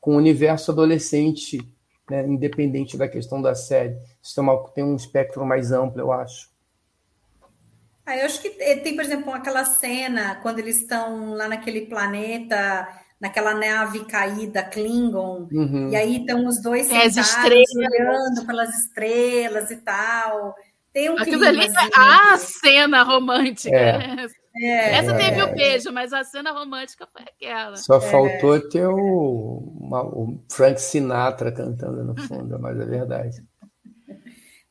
com 0.00 0.14
o 0.14 0.18
universo 0.18 0.72
adolescente, 0.72 1.58
né? 2.10 2.26
independente 2.26 2.96
da 2.96 3.08
questão 3.08 3.40
da 3.40 3.54
série. 3.54 3.96
Isso 4.22 4.40
uma, 4.40 4.58
tem 4.70 4.84
um 4.84 4.96
espectro 4.96 5.44
mais 5.46 5.72
amplo, 5.72 6.00
eu 6.00 6.12
acho. 6.12 6.51
Ah, 8.04 8.16
eu 8.16 8.26
acho 8.26 8.42
que 8.42 8.50
tem, 8.50 8.94
por 8.96 9.04
exemplo, 9.04 9.32
aquela 9.32 9.64
cena 9.64 10.36
quando 10.42 10.58
eles 10.58 10.78
estão 10.78 11.34
lá 11.34 11.48
naquele 11.48 11.82
planeta, 11.82 12.88
naquela 13.20 13.54
nave 13.54 14.04
caída, 14.06 14.62
Klingon, 14.64 15.48
uhum. 15.52 15.90
e 15.90 15.96
aí 15.96 16.16
estão 16.18 16.46
os 16.46 16.60
dois 16.60 16.86
sentados 16.86 17.36
olhando 17.76 18.44
pelas 18.44 18.74
estrelas 18.74 19.70
e 19.70 19.76
tal. 19.76 20.54
Tem 20.92 21.08
um 21.08 21.16
Aquilo 21.16 21.46
ali 21.46 21.64
é 21.64 21.70
a 21.96 22.36
cena 22.36 23.02
romântica. 23.02 23.74
É. 23.74 24.26
É, 24.54 24.96
Essa 24.98 25.16
teve 25.16 25.42
o 25.42 25.54
beijo, 25.54 25.90
mas 25.90 26.12
a 26.12 26.22
cena 26.24 26.52
romântica 26.52 27.06
foi 27.06 27.22
aquela. 27.22 27.76
Só 27.76 28.00
faltou 28.00 28.60
ter 28.68 28.86
o, 28.86 29.76
uma, 29.80 30.02
o 30.02 30.44
Frank 30.50 30.78
Sinatra 30.78 31.50
cantando 31.50 32.04
no 32.04 32.14
fundo, 32.20 32.58
mas 32.58 32.78
é 32.78 32.84
verdade. 32.84 33.42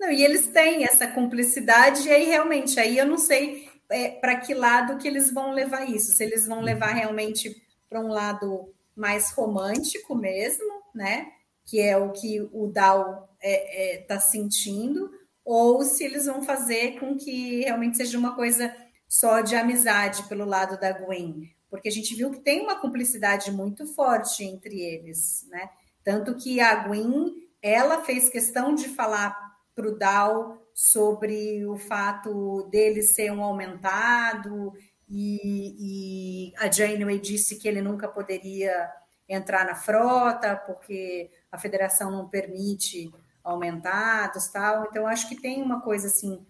Não, 0.01 0.09
e 0.11 0.23
eles 0.23 0.47
têm 0.47 0.83
essa 0.83 1.05
cumplicidade, 1.05 2.07
e 2.07 2.11
aí 2.11 2.25
realmente, 2.25 2.79
aí 2.79 2.97
eu 2.97 3.05
não 3.05 3.19
sei 3.19 3.69
é, 3.87 4.09
para 4.09 4.35
que 4.37 4.51
lado 4.51 4.97
que 4.97 5.07
eles 5.07 5.31
vão 5.31 5.51
levar 5.51 5.87
isso, 5.87 6.11
se 6.11 6.23
eles 6.23 6.47
vão 6.47 6.59
levar 6.59 6.91
realmente 6.91 7.55
para 7.87 7.99
um 7.99 8.07
lado 8.07 8.73
mais 8.95 9.29
romântico 9.29 10.15
mesmo, 10.15 10.81
né? 10.95 11.27
Que 11.63 11.79
é 11.79 11.95
o 11.95 12.11
que 12.11 12.41
o 12.51 12.65
Dal 12.65 13.29
está 13.35 13.47
é, 13.47 13.93
é, 13.93 13.97
tá 13.99 14.19
sentindo, 14.19 15.11
ou 15.45 15.83
se 15.83 16.03
eles 16.03 16.25
vão 16.25 16.41
fazer 16.41 16.99
com 16.99 17.15
que 17.15 17.59
realmente 17.61 17.97
seja 17.97 18.17
uma 18.17 18.35
coisa 18.35 18.75
só 19.07 19.41
de 19.41 19.55
amizade 19.55 20.23
pelo 20.23 20.45
lado 20.45 20.79
da 20.79 20.93
Gwen, 20.93 21.47
porque 21.69 21.89
a 21.89 21.91
gente 21.91 22.15
viu 22.15 22.31
que 22.31 22.39
tem 22.39 22.59
uma 22.61 22.79
cumplicidade 22.79 23.51
muito 23.51 23.85
forte 23.85 24.43
entre 24.43 24.81
eles, 24.81 25.45
né? 25.47 25.69
Tanto 26.03 26.33
que 26.33 26.59
a 26.59 26.87
Gwen, 26.87 27.35
ela 27.61 28.03
fez 28.03 28.29
questão 28.29 28.73
de 28.73 28.89
falar 28.89 29.50
para 29.75 29.87
o 29.87 29.97
Dow 29.97 30.57
sobre 30.73 31.65
o 31.65 31.77
fato 31.77 32.67
dele 32.71 33.01
ser 33.01 33.31
um 33.31 33.43
aumentado, 33.43 34.73
e, 35.09 36.51
e 36.51 36.53
a 36.57 36.71
Janeway 36.71 37.19
disse 37.19 37.59
que 37.59 37.67
ele 37.67 37.81
nunca 37.81 38.07
poderia 38.07 38.89
entrar 39.27 39.65
na 39.65 39.75
frota, 39.75 40.55
porque 40.55 41.29
a 41.51 41.57
federação 41.57 42.09
não 42.09 42.29
permite 42.29 43.11
aumentados 43.43 44.47
tal. 44.47 44.85
Então, 44.85 45.05
acho 45.05 45.27
que 45.27 45.35
tem 45.35 45.61
uma 45.61 45.81
coisa 45.81 46.07
assim 46.07 46.45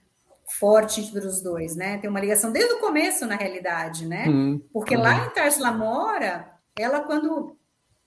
forte 0.59 1.01
entre 1.01 1.25
os 1.25 1.41
dois, 1.41 1.75
né? 1.75 1.97
Tem 1.97 2.09
uma 2.09 2.19
ligação 2.19 2.51
desde 2.51 2.73
o 2.73 2.79
começo, 2.79 3.25
na 3.25 3.35
realidade, 3.35 4.05
né? 4.05 4.27
Uhum. 4.27 4.61
Porque 4.71 4.95
uhum. 4.95 5.01
lá 5.01 5.25
em 5.25 5.29
Tars 5.29 5.57
Lamora, 5.57 6.51
ela, 6.77 7.01
quando 7.01 7.57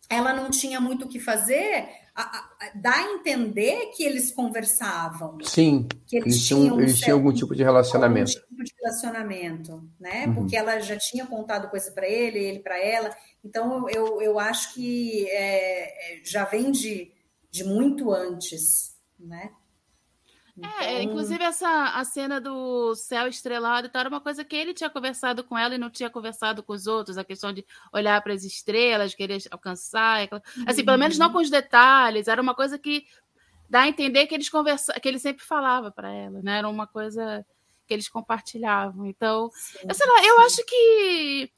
ela 0.09 0.33
não 0.33 0.51
tinha 0.51 0.81
muito 0.81 1.07
o 1.07 1.09
que 1.09 1.19
fazer, 1.19 1.89
a, 2.15 2.23
a, 2.23 2.71
dá 2.77 2.95
a 2.95 3.13
entender 3.13 3.91
que 3.97 4.05
eles 4.05 4.31
conversavam. 4.31 5.39
Sim, 5.43 5.89
que 6.07 6.17
eles, 6.17 6.35
eles 6.35 6.47
tinham, 6.47 6.81
eles 6.81 7.01
tinham 7.01 7.19
algum 7.19 7.33
tipo 7.33 7.55
de 7.55 7.65
relacionamento. 7.65 8.31
Algum 8.39 8.49
tipo 8.49 8.65
de 8.65 8.75
relacionamento, 8.81 9.91
né? 9.99 10.27
Uhum. 10.27 10.35
Porque 10.35 10.57
ela 10.57 10.79
já 10.81 10.97
tinha 10.97 11.27
contado 11.27 11.69
coisa 11.69 11.91
para 11.91 12.09
ele, 12.09 12.39
ele 12.39 12.61
para 12.61 12.79
ela. 12.79 13.11
Então, 13.45 13.89
eu, 13.91 14.23
eu 14.23 14.39
acho 14.39 14.75
que 14.75 15.29
é, 15.29 16.19
é, 16.19 16.25
já 16.25 16.45
vem 16.45 16.71
de, 16.71 17.13
de 17.51 17.65
muito 17.65 18.13
antes, 18.13 18.97
né? 19.19 19.51
É, 20.57 20.67
então... 20.67 20.81
É, 20.83 21.03
inclusive 21.03 21.43
essa 21.43 21.95
a 21.95 22.05
cena 22.05 22.41
do 22.41 22.95
céu 22.95 23.27
estrelado 23.27 23.91
era 23.93 24.09
uma 24.09 24.21
coisa 24.21 24.45
que 24.45 24.55
ele 24.55 24.73
tinha 24.73 24.89
conversado 24.89 25.43
com 25.43 25.59
ela 25.59 25.75
e 25.75 25.79
não 25.79 25.91
tinha 25.91 26.09
conversado 26.09 26.63
com 26.63 26.73
os 26.73 26.87
outros, 26.87 27.19
a 27.19 27.25
questão 27.25 27.53
de 27.53 27.67
olhar 27.93 28.23
para 28.23 28.33
as 28.33 28.45
estrelas, 28.45 29.15
querer 29.15 29.43
alcançar, 29.51 30.23
aquela... 30.23 30.43
assim, 30.67 30.85
pelo 30.85 30.99
menos 30.99 31.19
não 31.19 31.33
com 31.33 31.39
os 31.39 31.51
detalhes, 31.51 32.29
era 32.29 32.41
uma 32.41 32.55
coisa 32.55 32.79
que 32.79 33.05
dá 33.69 33.83
a 33.83 33.89
entender 33.89 34.27
que 34.27 34.35
eles 34.35 34.49
conversa, 34.49 34.93
que 35.01 35.09
ele 35.09 35.19
sempre 35.19 35.45
falava 35.45 35.91
para 35.91 36.13
ela, 36.13 36.41
né? 36.43 36.59
Era 36.59 36.69
uma 36.69 36.87
coisa 36.87 37.45
que 37.87 37.93
eles 37.93 38.09
compartilhavam. 38.09 39.07
Então, 39.07 39.51
sim, 39.53 39.79
eu 39.89 39.95
sei 39.95 40.07
lá, 40.07 40.25
eu 40.25 40.41
acho 40.41 40.65
que 40.65 41.51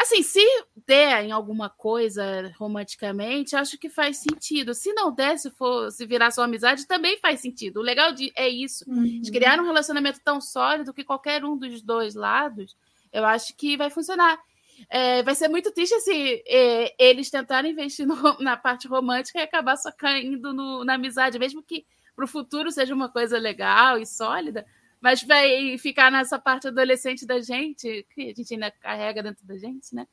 Assim, 0.00 0.22
se 0.22 0.40
der 0.86 1.26
em 1.26 1.30
alguma 1.30 1.68
coisa 1.68 2.50
romanticamente, 2.58 3.54
acho 3.54 3.76
que 3.76 3.90
faz 3.90 4.16
sentido. 4.16 4.72
Se 4.72 4.94
não 4.94 5.14
der, 5.14 5.38
se 5.38 5.50
for 5.50 5.92
se 5.92 6.06
virar 6.06 6.30
só 6.30 6.42
amizade, 6.42 6.86
também 6.86 7.18
faz 7.18 7.40
sentido. 7.40 7.80
O 7.80 7.82
legal 7.82 8.10
de, 8.10 8.32
é 8.34 8.48
isso. 8.48 8.82
Uhum. 8.88 9.20
De 9.20 9.30
criar 9.30 9.60
um 9.60 9.66
relacionamento 9.66 10.18
tão 10.24 10.40
sólido 10.40 10.94
que 10.94 11.04
qualquer 11.04 11.44
um 11.44 11.54
dos 11.54 11.82
dois 11.82 12.14
lados, 12.14 12.74
eu 13.12 13.26
acho 13.26 13.54
que 13.54 13.76
vai 13.76 13.90
funcionar. 13.90 14.40
É, 14.88 15.22
vai 15.22 15.34
ser 15.34 15.48
muito 15.48 15.70
triste 15.70 16.00
se 16.00 16.42
é, 16.46 16.94
eles 16.98 17.28
tentarem 17.28 17.72
investir 17.72 18.06
no, 18.06 18.16
na 18.40 18.56
parte 18.56 18.88
romântica 18.88 19.38
e 19.38 19.42
acabar 19.42 19.76
só 19.76 19.92
caindo 19.92 20.54
no, 20.54 20.82
na 20.82 20.94
amizade, 20.94 21.38
mesmo 21.38 21.62
que 21.62 21.84
para 22.16 22.24
o 22.24 22.28
futuro 22.28 22.72
seja 22.72 22.94
uma 22.94 23.10
coisa 23.10 23.38
legal 23.38 23.98
e 23.98 24.06
sólida 24.06 24.64
mas 25.00 25.22
vai 25.22 25.78
ficar 25.78 26.10
nessa 26.10 26.38
parte 26.38 26.68
adolescente 26.68 27.26
da 27.26 27.40
gente, 27.40 28.06
que 28.14 28.30
a 28.30 28.34
gente 28.34 28.54
ainda 28.54 28.70
carrega 28.70 29.22
dentro 29.22 29.46
da 29.46 29.56
gente, 29.56 29.94
né? 29.94 30.06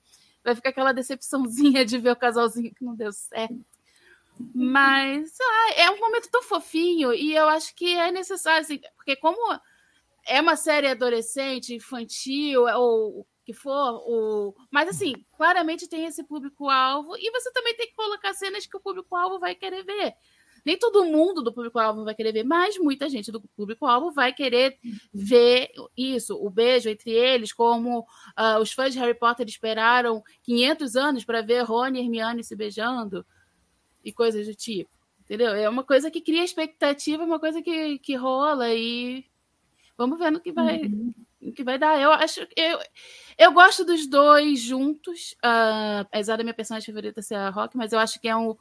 Vai 0.43 0.55
ficar 0.55 0.69
aquela 0.69 0.93
decepçãozinha 0.93 1.85
de 1.85 1.97
ver 1.97 2.11
o 2.11 2.15
casalzinho 2.15 2.73
que 2.73 2.85
não 2.85 2.95
deu 2.95 3.11
certo. 3.11 3.59
Mas 4.53 5.35
ah, 5.41 5.73
é 5.75 5.91
um 5.91 5.99
momento 5.99 6.29
tão 6.29 6.43
fofinho 6.43 7.13
e 7.13 7.35
eu 7.35 7.49
acho 7.49 7.75
que 7.75 7.95
é 7.95 8.11
necessário, 8.11 8.61
assim, 8.61 8.79
porque 8.95 9.15
como 9.15 9.59
é 10.25 10.39
uma 10.39 10.55
série 10.55 10.87
adolescente, 10.87 11.73
infantil, 11.73 12.63
ou 12.77 13.21
o 13.21 13.27
que 13.43 13.53
for, 13.53 14.03
o... 14.05 14.55
mas 14.69 14.89
assim, 14.89 15.13
claramente 15.37 15.87
tem 15.87 16.05
esse 16.05 16.23
público-alvo 16.23 17.15
e 17.17 17.31
você 17.31 17.51
também 17.51 17.75
tem 17.75 17.87
que 17.87 17.95
colocar 17.95 18.33
cenas 18.33 18.67
que 18.67 18.77
o 18.77 18.81
público-alvo 18.81 19.39
vai 19.39 19.55
querer 19.55 19.83
ver 19.83 20.13
nem 20.67 20.77
todo 20.77 21.05
mundo 21.05 21.41
do 21.41 21.53
público-alvo 21.53 22.03
vai 22.03 22.13
querer 22.13 22.33
ver, 22.33 22.43
mas 22.43 22.77
muita 22.77 23.07
gente 23.07 23.31
do 23.31 23.39
público-alvo 23.39 24.11
vai 24.11 24.33
querer 24.33 24.77
ver 25.13 25.71
isso, 25.95 26.35
o 26.35 26.49
beijo 26.49 26.89
entre 26.89 27.09
eles, 27.09 27.53
como 27.53 28.01
uh, 28.01 28.59
os 28.61 28.73
fãs 28.73 28.91
de 28.91 28.99
Harry 28.99 29.17
Potter 29.17 29.47
esperaram 29.47 30.21
500 30.43 30.97
anos 30.97 31.23
para 31.23 31.41
ver 31.41 31.63
Rony 31.63 31.99
e 31.99 32.01
Hermione 32.01 32.43
se 32.43 32.53
beijando 32.53 33.25
e 34.03 34.11
coisas 34.11 34.45
do 34.45 34.53
tipo. 34.53 34.89
Entendeu? 35.21 35.53
É 35.53 35.69
uma 35.69 35.85
coisa 35.85 36.11
que 36.11 36.19
cria 36.19 36.43
expectativa, 36.43 37.23
uma 37.23 37.39
coisa 37.39 37.61
que, 37.61 37.97
que 37.99 38.15
rola 38.15 38.73
e 38.73 39.23
vamos 39.97 40.19
ver 40.19 40.33
no 40.33 40.41
que 40.41 40.51
vai, 40.51 40.81
uhum. 40.81 41.13
que 41.55 41.63
vai 41.63 41.79
dar. 41.79 41.97
Eu 41.97 42.11
acho 42.11 42.45
eu, 42.57 42.77
eu 43.37 43.53
gosto 43.53 43.85
dos 43.85 44.05
dois 44.05 44.59
juntos, 44.59 45.31
uh, 45.45 46.01
apesar 46.01 46.35
da 46.35 46.43
minha 46.43 46.53
personagem 46.53 46.93
favorita 46.93 47.21
ser 47.21 47.35
a 47.35 47.49
Rock, 47.49 47.77
mas 47.77 47.93
eu 47.93 47.99
acho 47.99 48.19
que 48.19 48.27
é 48.27 48.35
um 48.35 48.53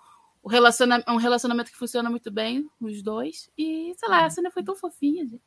o 0.47 0.49
relacionamento, 0.49 1.11
um 1.11 1.16
relacionamento 1.16 1.72
que 1.72 1.76
funciona 1.76 2.09
muito 2.09 2.30
bem, 2.30 2.64
os 2.80 3.03
dois. 3.03 3.51
E, 3.59 3.92
sei 3.99 4.09
lá, 4.09 4.24
a 4.24 4.30
cena 4.30 4.49
foi 4.49 4.62
tão 4.62 4.76
fofinha, 4.76 5.26
gente. 5.26 5.42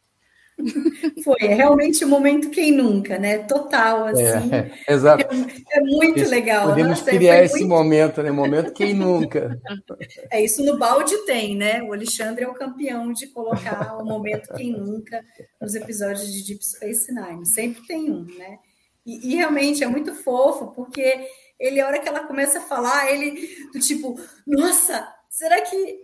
Foi, 1.23 1.37
é 1.39 1.53
realmente 1.53 2.03
o 2.03 2.07
um 2.07 2.09
momento 2.09 2.49
quem 2.49 2.73
nunca, 2.73 3.17
né? 3.17 3.37
Total, 3.37 4.09
é, 4.09 4.11
assim. 4.11 4.53
É, 4.53 4.71
é 4.89 4.93
exato. 4.93 5.23
É, 5.23 5.77
é 5.77 5.81
muito 5.81 6.19
Esse, 6.19 6.29
legal. 6.29 6.67
Podemos 6.67 6.99
Nossa, 6.99 7.11
criar 7.11 7.41
esse 7.41 7.59
muito... 7.59 7.69
momento, 7.69 8.21
né? 8.21 8.29
Momento 8.29 8.73
quem 8.73 8.93
nunca. 8.93 9.57
É 10.29 10.43
isso 10.43 10.65
no 10.65 10.77
balde 10.77 11.17
tem, 11.19 11.55
né? 11.55 11.81
O 11.81 11.93
Alexandre 11.93 12.43
é 12.43 12.47
o 12.49 12.53
campeão 12.53 13.13
de 13.13 13.27
colocar 13.27 13.97
o 13.97 14.03
momento 14.03 14.53
quem 14.53 14.73
nunca 14.73 15.23
nos 15.61 15.75
episódios 15.75 16.29
de 16.33 16.45
Deep 16.45 16.65
Space 16.65 17.09
Nine. 17.09 17.45
Sempre 17.45 17.87
tem 17.87 18.11
um, 18.11 18.25
né? 18.25 18.59
E, 19.05 19.31
e 19.31 19.35
realmente 19.37 19.81
é 19.81 19.87
muito 19.87 20.13
fofo, 20.13 20.73
porque 20.75 21.25
ele, 21.59 21.81
a 21.81 21.87
hora 21.87 21.99
que 21.99 22.07
ela 22.07 22.25
começa 22.25 22.59
a 22.59 22.63
falar, 22.63 23.11
ele, 23.11 23.67
do 23.73 23.79
tipo, 23.79 24.19
nossa, 24.47 25.07
será 25.29 25.61
que 25.61 25.99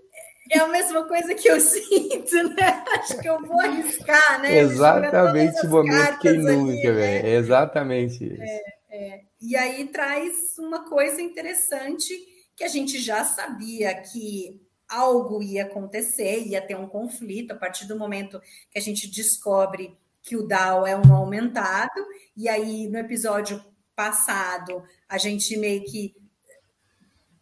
é 0.51 0.59
a 0.59 0.67
mesma 0.67 1.07
coisa 1.07 1.33
que 1.33 1.47
eu 1.47 1.59
sinto, 1.61 2.49
né? 2.55 2.83
Acho 2.93 3.17
que 3.19 3.27
eu 3.27 3.41
vou 3.41 3.59
arriscar, 3.61 4.41
né? 4.41 4.59
Exatamente 4.59 5.65
o 5.65 5.69
momento 5.69 6.19
que 6.19 6.33
nunca, 6.33 6.93
velho. 6.93 7.23
Né? 7.23 7.35
Exatamente 7.35 8.25
isso. 8.25 8.41
É, 8.41 8.63
é. 8.91 9.21
E 9.41 9.55
aí 9.55 9.87
traz 9.87 10.57
uma 10.59 10.87
coisa 10.87 11.21
interessante 11.21 12.13
que 12.55 12.63
a 12.63 12.67
gente 12.67 12.99
já 12.99 13.23
sabia 13.23 13.93
que 13.95 14.61
algo 14.87 15.41
ia 15.41 15.63
acontecer, 15.63 16.45
ia 16.45 16.61
ter 16.61 16.75
um 16.75 16.87
conflito 16.87 17.51
a 17.51 17.55
partir 17.55 17.85
do 17.85 17.97
momento 17.97 18.39
que 18.69 18.77
a 18.77 18.81
gente 18.81 19.09
descobre 19.09 19.97
que 20.21 20.35
o 20.35 20.43
Dow 20.43 20.87
é 20.87 20.95
um 20.95 21.13
aumentado, 21.13 22.03
e 22.35 22.49
aí 22.49 22.87
no 22.87 22.97
episódio 22.97 23.63
passado, 23.95 24.83
a 25.07 25.17
gente 25.17 25.55
meio 25.57 25.83
que 25.85 26.15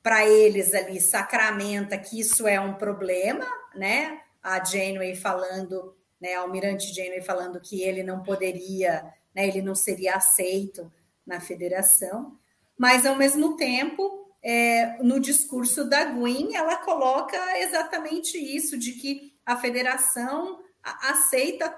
para 0.01 0.27
eles 0.27 0.73
ali 0.73 0.99
sacramenta 0.99 1.97
que 1.97 2.19
isso 2.19 2.45
é 2.45 2.59
um 2.59 2.73
problema, 2.73 3.47
né? 3.73 4.21
A 4.41 4.63
Janeway 4.63 5.15
falando, 5.15 5.95
né, 6.19 6.35
a 6.35 6.41
Almirante 6.41 6.93
Janeway 6.93 7.21
falando 7.21 7.61
que 7.61 7.81
ele 7.81 8.03
não 8.03 8.21
poderia, 8.21 9.01
né, 9.33 9.47
ele 9.47 9.61
não 9.61 9.73
seria 9.73 10.15
aceito 10.15 10.91
na 11.25 11.39
federação, 11.39 12.37
mas 12.77 13.05
ao 13.05 13.15
mesmo 13.15 13.55
tempo, 13.55 14.35
é, 14.43 15.01
no 15.01 15.21
discurso 15.21 15.85
da 15.85 16.03
Gwen, 16.03 16.53
ela 16.53 16.75
coloca 16.77 17.37
exatamente 17.59 18.37
isso, 18.37 18.77
de 18.77 18.91
que 18.93 19.33
a 19.45 19.55
federação 19.55 20.59
aceita 20.83 21.73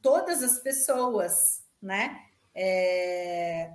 todas 0.00 0.44
as 0.44 0.60
pessoas, 0.60 1.64
né? 1.82 2.16
É, 2.54 3.68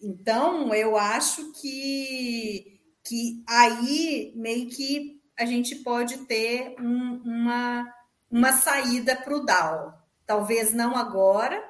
então, 0.00 0.74
eu 0.74 0.96
acho 0.96 1.52
que 1.52 2.78
que 3.04 3.42
aí 3.48 4.34
meio 4.36 4.68
que 4.68 5.18
a 5.38 5.46
gente 5.46 5.76
pode 5.76 6.18
ter 6.26 6.76
um, 6.78 7.22
uma, 7.24 7.94
uma 8.30 8.52
saída 8.52 9.16
para 9.16 9.34
o 9.34 9.44
DAO. 9.44 9.94
Talvez 10.26 10.74
não 10.74 10.94
agora, 10.94 11.62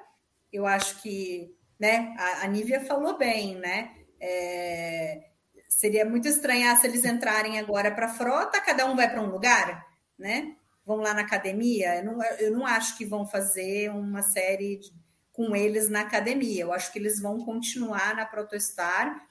eu 0.53 0.67
acho 0.67 1.01
que 1.01 1.55
né, 1.79 2.13
a, 2.19 2.45
a 2.45 2.47
Nívia 2.49 2.81
falou 2.81 3.17
bem, 3.17 3.55
né? 3.55 3.95
É, 4.21 5.29
seria 5.69 6.05
muito 6.05 6.27
estranhar 6.27 6.77
se 6.77 6.89
eles 6.89 7.05
entrarem 7.05 7.61
agora 7.61 7.95
para 7.95 8.07
a 8.07 8.15
frota, 8.15 8.61
cada 8.61 8.87
um 8.87 8.97
vai 8.97 9.09
para 9.09 9.23
um 9.23 9.31
lugar, 9.31 9.87
né? 10.19 10.57
Vão 10.85 10.97
lá 10.97 11.15
na 11.15 11.21
academia. 11.21 11.97
Eu 11.97 12.05
não, 12.05 12.25
eu 12.41 12.51
não 12.51 12.67
acho 12.67 12.97
que 12.97 13.05
vão 13.05 13.25
fazer 13.25 13.91
uma 13.91 14.23
série 14.23 14.79
de, 14.79 14.91
com 15.39 15.55
eles 15.55 15.89
na 15.89 16.01
academia. 16.01 16.63
Eu 16.63 16.73
acho 16.73 16.93
que 16.93 16.99
eles 16.99 17.21
vão 17.21 17.39
continuar 17.45 18.17
na 18.17 18.27
Protostar 18.27 19.25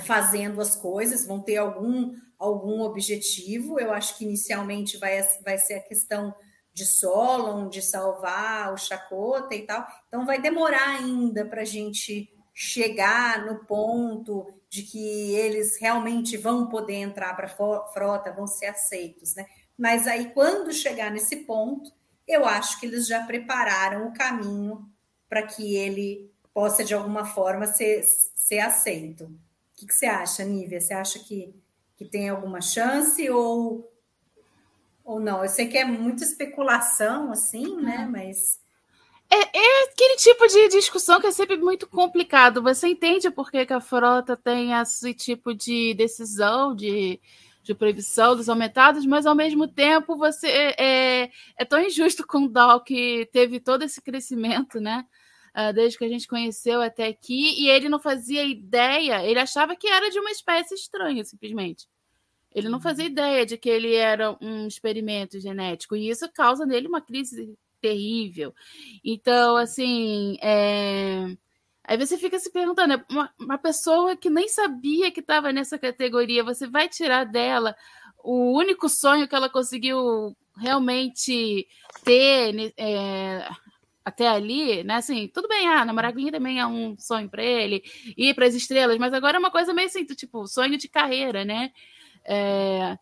fazendo 0.00 0.60
as 0.60 0.76
coisas, 0.76 1.26
vão 1.26 1.40
ter 1.40 1.56
algum, 1.56 2.14
algum 2.38 2.82
objetivo. 2.82 3.80
Eu 3.80 3.92
acho 3.92 4.16
que 4.16 4.24
inicialmente 4.24 4.96
vai, 4.96 5.20
vai 5.44 5.58
ser 5.58 5.74
a 5.74 5.82
questão 5.82 6.32
de 6.72 6.86
Solon, 6.86 7.68
de 7.68 7.82
salvar 7.82 8.72
o 8.72 8.78
Chacota 8.78 9.56
e 9.56 9.66
tal. 9.66 9.84
Então 10.06 10.24
vai 10.24 10.40
demorar 10.40 10.98
ainda 10.98 11.44
para 11.44 11.62
a 11.62 11.64
gente 11.64 12.32
chegar 12.54 13.44
no 13.44 13.64
ponto 13.64 14.46
de 14.68 14.82
que 14.84 15.34
eles 15.34 15.80
realmente 15.80 16.36
vão 16.36 16.68
poder 16.68 16.94
entrar 16.94 17.34
para 17.34 17.46
a 17.46 17.88
frota, 17.88 18.32
vão 18.32 18.46
ser 18.46 18.66
aceitos, 18.66 19.34
né? 19.34 19.46
Mas 19.76 20.06
aí, 20.06 20.30
quando 20.30 20.72
chegar 20.72 21.10
nesse 21.10 21.38
ponto, 21.38 21.90
eu 22.24 22.44
acho 22.44 22.78
que 22.78 22.86
eles 22.86 23.08
já 23.08 23.24
prepararam 23.24 24.06
o 24.06 24.12
caminho 24.12 24.88
para 25.28 25.42
que 25.42 25.76
ele 25.76 26.30
possa, 26.52 26.84
de 26.84 26.94
alguma 26.94 27.24
forma, 27.24 27.66
ser, 27.66 28.02
ser 28.02 28.60
aceito 28.60 29.30
que, 29.78 29.86
que 29.86 29.94
você 29.94 30.06
acha, 30.06 30.44
Nívia? 30.44 30.80
Você 30.80 30.92
acha 30.92 31.18
que, 31.20 31.54
que 31.96 32.04
tem 32.04 32.28
alguma 32.28 32.60
chance 32.60 33.28
ou, 33.30 33.88
ou 35.04 35.20
não? 35.20 35.44
Eu 35.44 35.48
sei 35.48 35.68
que 35.68 35.78
é 35.78 35.84
muita 35.84 36.24
especulação, 36.24 37.30
assim, 37.30 37.76
né? 37.76 37.98
Uhum. 37.98 38.10
Mas. 38.10 38.58
É, 39.30 39.36
é, 39.36 39.84
aquele 39.84 40.16
tipo 40.16 40.46
de 40.48 40.68
discussão 40.68 41.20
que 41.20 41.26
é 41.28 41.32
sempre 41.32 41.56
muito 41.56 41.86
complicado. 41.86 42.62
Você 42.62 42.88
entende 42.88 43.30
por 43.30 43.50
que, 43.50 43.64
que 43.64 43.72
a 43.72 43.80
frota 43.80 44.36
tem 44.36 44.72
esse 44.72 45.14
tipo 45.14 45.54
de 45.54 45.94
decisão 45.94 46.74
de, 46.74 47.20
de 47.62 47.74
proibição 47.74 48.34
dos 48.34 48.48
aumentados, 48.48 49.04
mas 49.04 49.26
ao 49.26 49.34
mesmo 49.34 49.68
tempo 49.68 50.16
você 50.16 50.46
é, 50.78 51.30
é 51.56 51.64
tão 51.64 51.80
injusto 51.80 52.26
com 52.26 52.44
o 52.44 52.48
Dow 52.48 52.80
que 52.80 53.28
teve 53.32 53.60
todo 53.60 53.82
esse 53.82 54.00
crescimento, 54.00 54.80
né? 54.80 55.04
uh, 55.58 55.72
desde 55.72 55.98
que 55.98 56.04
a 56.04 56.08
gente 56.08 56.28
conheceu 56.28 56.80
até 56.80 57.06
aqui, 57.06 57.60
e 57.60 57.68
ele 57.68 57.88
não 57.88 57.98
fazia 57.98 58.44
ideia, 58.44 59.24
ele 59.24 59.40
achava 59.40 59.74
que 59.74 59.88
era 59.88 60.10
de 60.10 60.18
uma 60.18 60.30
espécie 60.30 60.74
estranha, 60.74 61.24
simplesmente. 61.24 61.86
Ele 62.54 62.68
não 62.68 62.80
fazia 62.80 63.04
uhum. 63.04 63.10
ideia 63.10 63.44
de 63.44 63.58
que 63.58 63.68
ele 63.68 63.94
era 63.94 64.36
um 64.40 64.66
experimento 64.66 65.40
genético, 65.40 65.96
e 65.96 66.08
isso 66.08 66.30
causa 66.32 66.64
nele 66.64 66.88
uma 66.88 67.00
crise 67.00 67.54
terrível. 67.80 68.54
Então, 69.04 69.56
assim, 69.56 70.36
é... 70.40 71.36
aí 71.88 71.96
você 71.96 72.18
fica 72.18 72.38
se 72.38 72.52
perguntando, 72.52 72.92
é 72.92 73.04
uma, 73.10 73.30
uma 73.40 73.58
pessoa 73.58 74.14
que 74.14 74.28
nem 74.28 74.46
sabia 74.46 75.10
que 75.10 75.20
estava 75.20 75.50
nessa 75.52 75.78
categoria, 75.78 76.44
você 76.44 76.66
vai 76.66 76.86
tirar 76.86 77.24
dela 77.24 77.74
o 78.22 78.52
único 78.52 78.90
sonho 78.90 79.26
que 79.26 79.34
ela 79.34 79.48
conseguiu 79.48 80.36
realmente 80.54 81.66
ter 82.04 82.74
é, 82.76 83.48
até 84.04 84.28
ali, 84.28 84.84
né? 84.84 84.96
Assim, 84.96 85.28
tudo 85.28 85.48
bem, 85.48 85.66
ah, 85.66 85.82
namorar 85.82 86.12
também 86.30 86.60
é 86.60 86.66
um 86.66 86.94
sonho 86.98 87.26
para 87.26 87.42
ele, 87.42 87.82
ir 88.18 88.34
para 88.34 88.44
as 88.44 88.54
estrelas, 88.54 88.98
mas 88.98 89.14
agora 89.14 89.38
é 89.38 89.40
uma 89.40 89.50
coisa 89.50 89.72
meio 89.72 89.88
assim, 89.88 90.04
tipo, 90.04 90.46
sonho 90.46 90.76
de 90.76 90.88
carreira, 90.88 91.42
né? 91.42 91.72
É, 92.22 92.98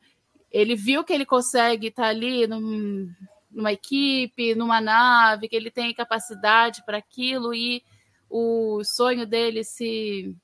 ele 0.48 0.76
viu 0.76 1.02
que 1.02 1.12
ele 1.12 1.26
consegue 1.26 1.88
estar 1.88 2.04
tá 2.04 2.08
ali 2.08 2.46
num, 2.46 3.12
numa 3.50 3.72
equipe, 3.72 4.54
numa 4.54 4.80
nave, 4.80 5.48
que 5.48 5.56
ele 5.56 5.72
tem 5.72 5.92
capacidade 5.92 6.84
para 6.86 6.98
aquilo 6.98 7.52
e 7.52 7.82
o 8.28 8.82
sonho 8.84 9.26
dele 9.26 9.64
se 9.64 10.34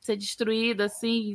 ser 0.00 0.16
destruído 0.16 0.80
assim, 0.82 1.34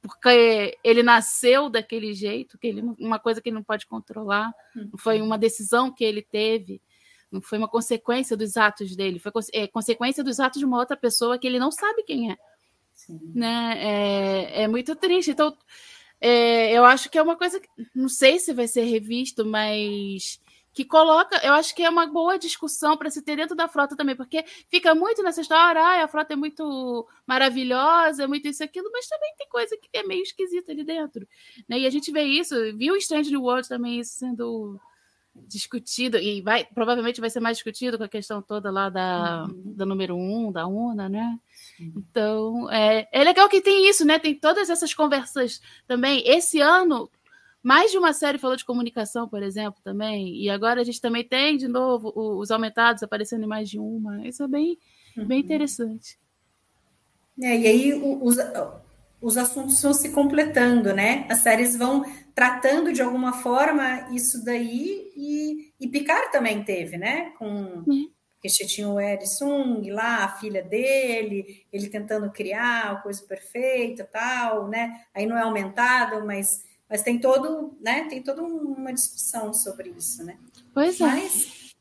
porque 0.00 0.76
ele 0.82 1.02
nasceu 1.02 1.70
daquele 1.70 2.12
jeito, 2.14 2.58
que 2.58 2.66
ele 2.66 2.82
uma 2.98 3.18
coisa 3.18 3.40
que 3.40 3.48
ele 3.48 3.56
não 3.56 3.62
pode 3.62 3.86
controlar, 3.86 4.52
foi 4.98 5.20
uma 5.20 5.38
decisão 5.38 5.92
que 5.92 6.04
ele 6.04 6.22
teve 6.22 6.80
não 7.32 7.40
foi 7.40 7.56
uma 7.56 7.68
consequência 7.68 8.36
dos 8.36 8.56
atos 8.58 8.94
dele, 8.94 9.18
foi 9.18 9.32
é, 9.54 9.66
consequência 9.66 10.22
dos 10.22 10.38
atos 10.38 10.58
de 10.58 10.66
uma 10.66 10.78
outra 10.78 10.96
pessoa 10.96 11.38
que 11.38 11.46
ele 11.46 11.58
não 11.58 11.72
sabe 11.72 12.02
quem 12.02 12.30
é. 12.30 12.36
Sim. 12.92 13.18
Né? 13.34 13.78
É, 13.78 14.62
é 14.64 14.68
muito 14.68 14.94
triste. 14.94 15.30
Então, 15.30 15.56
é, 16.20 16.70
eu 16.72 16.84
acho 16.84 17.08
que 17.08 17.16
é 17.16 17.22
uma 17.22 17.36
coisa 17.36 17.58
que 17.58 17.68
não 17.94 18.08
sei 18.08 18.38
se 18.38 18.52
vai 18.52 18.68
ser 18.68 18.82
revisto, 18.82 19.46
mas 19.46 20.38
que 20.72 20.84
coloca, 20.84 21.38
eu 21.44 21.52
acho 21.52 21.74
que 21.74 21.82
é 21.82 21.90
uma 21.90 22.06
boa 22.06 22.38
discussão 22.38 22.96
para 22.96 23.10
se 23.10 23.22
ter 23.22 23.36
dentro 23.36 23.54
da 23.54 23.68
frota 23.68 23.96
também, 23.96 24.16
porque 24.16 24.44
fica 24.68 24.94
muito 24.94 25.22
nessa 25.22 25.40
história, 25.40 25.80
ah, 25.80 26.04
a 26.04 26.08
frota 26.08 26.32
é 26.32 26.36
muito 26.36 27.06
maravilhosa, 27.26 28.24
é 28.24 28.26
muito 28.26 28.48
isso 28.48 28.62
e 28.62 28.64
aquilo, 28.64 28.90
mas 28.92 29.06
também 29.06 29.34
tem 29.36 29.48
coisa 29.48 29.76
que 29.76 29.88
é 29.92 30.02
meio 30.02 30.22
esquisita 30.22 30.72
ali 30.72 30.82
dentro. 30.82 31.26
Né? 31.68 31.80
E 31.80 31.86
a 31.86 31.90
gente 31.90 32.10
vê 32.10 32.22
isso, 32.22 32.54
viu 32.76 32.94
o 32.94 32.96
Strange 32.96 33.30
New 33.30 33.42
World 33.42 33.68
também 33.68 34.00
isso 34.00 34.18
sendo 34.18 34.80
discutido, 35.34 36.18
e 36.18 36.42
vai 36.42 36.64
provavelmente 36.64 37.20
vai 37.20 37.30
ser 37.30 37.40
mais 37.40 37.56
discutido 37.56 37.96
com 37.96 38.04
a 38.04 38.08
questão 38.08 38.42
toda 38.42 38.70
lá 38.70 38.90
da, 38.90 39.46
uhum. 39.48 39.74
da 39.74 39.86
número 39.86 40.14
um, 40.14 40.52
da 40.52 40.66
UNA, 40.66 41.08
né? 41.08 41.38
Uhum. 41.80 41.92
Então, 41.96 42.70
é, 42.70 43.08
é 43.10 43.24
legal 43.24 43.48
que 43.48 43.60
tem 43.60 43.88
isso, 43.88 44.04
né? 44.04 44.18
Tem 44.18 44.34
todas 44.34 44.68
essas 44.68 44.92
conversas 44.92 45.60
também. 45.86 46.22
Esse 46.26 46.60
ano, 46.60 47.10
mais 47.62 47.90
de 47.92 47.98
uma 47.98 48.12
série 48.12 48.38
falou 48.38 48.56
de 48.56 48.64
comunicação, 48.64 49.28
por 49.28 49.42
exemplo, 49.42 49.80
também. 49.84 50.36
E 50.42 50.50
agora 50.50 50.80
a 50.80 50.84
gente 50.84 51.00
também 51.00 51.22
tem, 51.22 51.56
de 51.56 51.68
novo, 51.68 52.12
os 52.14 52.50
aumentados 52.50 53.02
aparecendo 53.02 53.44
em 53.44 53.48
mais 53.48 53.68
de 53.68 53.78
uma. 53.78 54.26
Isso 54.26 54.42
é 54.42 54.48
bem, 54.48 54.78
uhum. 55.16 55.26
bem 55.26 55.40
interessante. 55.40 56.18
É, 57.40 57.56
e 57.56 57.66
aí 57.66 57.94
os, 57.94 58.36
os 59.20 59.36
assuntos 59.36 59.80
vão 59.80 59.94
se 59.94 60.10
completando, 60.10 60.92
né? 60.92 61.24
As 61.30 61.38
séries 61.38 61.76
vão 61.76 62.04
tratando 62.34 62.92
de 62.92 63.00
alguma 63.00 63.32
forma 63.32 64.08
isso 64.12 64.44
daí 64.44 65.12
e, 65.16 65.72
e 65.80 65.88
Picard 65.88 66.32
também 66.32 66.64
teve, 66.64 66.98
né? 66.98 67.30
Com 67.38 67.84
uhum. 67.86 68.10
porque 68.34 68.48
tinha 68.66 68.88
o 68.88 69.00
Erisung 69.00 69.88
lá, 69.90 70.24
a 70.24 70.36
filha 70.36 70.62
dele, 70.62 71.64
ele 71.72 71.88
tentando 71.88 72.30
criar 72.32 72.90
a 72.90 72.96
coisa 72.96 73.22
perfeita, 73.22 74.04
tal, 74.04 74.66
né? 74.68 75.02
Aí 75.14 75.26
não 75.26 75.38
é 75.38 75.42
aumentado, 75.42 76.26
mas 76.26 76.64
mas 76.92 77.02
tem 77.02 77.18
todo, 77.18 77.74
né? 77.80 78.04
Tem 78.04 78.22
toda 78.22 78.42
uma 78.42 78.92
discussão 78.92 79.54
sobre 79.54 79.88
isso, 79.96 80.22
né? 80.22 80.38
Pois 80.74 81.00
é. 81.00 81.06
Mas, 81.06 81.74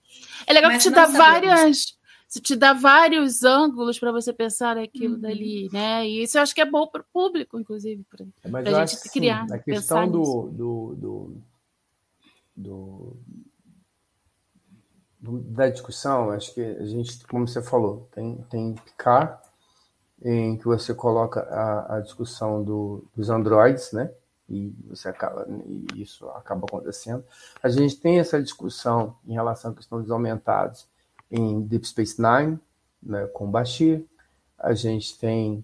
é 0.48 0.54
legal 0.54 0.72
que 0.72 0.78
te 0.78 0.90
dá 0.90 1.06
várias 1.06 2.00
te 2.42 2.56
dá 2.56 2.72
vários 2.72 3.44
ângulos 3.44 4.00
para 4.00 4.10
você 4.14 4.32
pensar 4.32 4.78
aquilo 4.78 5.16
uhum. 5.16 5.20
dali, 5.20 5.70
né? 5.74 6.08
E 6.08 6.24
isso 6.24 6.38
eu 6.38 6.42
acho 6.42 6.56
que 6.56 6.62
é 6.62 6.66
bom 6.66 6.88
para 6.88 7.02
o 7.02 7.06
público, 7.12 7.60
inclusive, 7.60 8.06
para 8.10 8.26
é, 8.62 8.74
a 8.74 8.86
gente 8.86 9.10
criar. 9.10 9.46
Sim, 9.50 9.54
a 9.54 9.60
questão 9.60 10.10
do, 10.10 10.48
do, 10.48 10.96
do, 12.56 13.18
do, 15.20 15.40
da 15.42 15.68
discussão, 15.68 16.32
acho 16.32 16.54
que 16.54 16.62
a 16.62 16.86
gente, 16.86 17.28
como 17.28 17.46
você 17.46 17.62
falou, 17.62 18.08
tem, 18.16 18.38
tem 18.50 18.76
Picard, 18.76 19.38
em 20.24 20.56
que 20.56 20.64
você 20.64 20.94
coloca 20.94 21.42
a, 21.42 21.98
a 21.98 22.00
discussão 22.00 22.64
do, 22.64 23.04
dos 23.14 23.30
androides, 23.30 23.92
né? 23.92 24.10
E 24.52 24.76
você 24.90 25.08
acaba, 25.08 25.48
e 25.66 26.02
isso 26.02 26.28
acaba 26.30 26.66
acontecendo. 26.66 27.24
A 27.64 27.70
gente 27.70 27.96
tem 27.96 28.20
essa 28.20 28.42
discussão 28.42 29.16
em 29.26 29.34
relação 29.34 29.72
à 29.72 29.74
questão 29.74 30.02
dos 30.02 30.12
aumentados 30.12 30.88
em 31.30 31.62
Deep 31.62 31.88
Space 31.88 32.22
Nine, 32.22 32.60
né, 33.02 33.28
com 33.28 33.50
Bashir. 33.50 34.06
A 34.60 34.74
gente 34.74 35.18
tem 35.18 35.64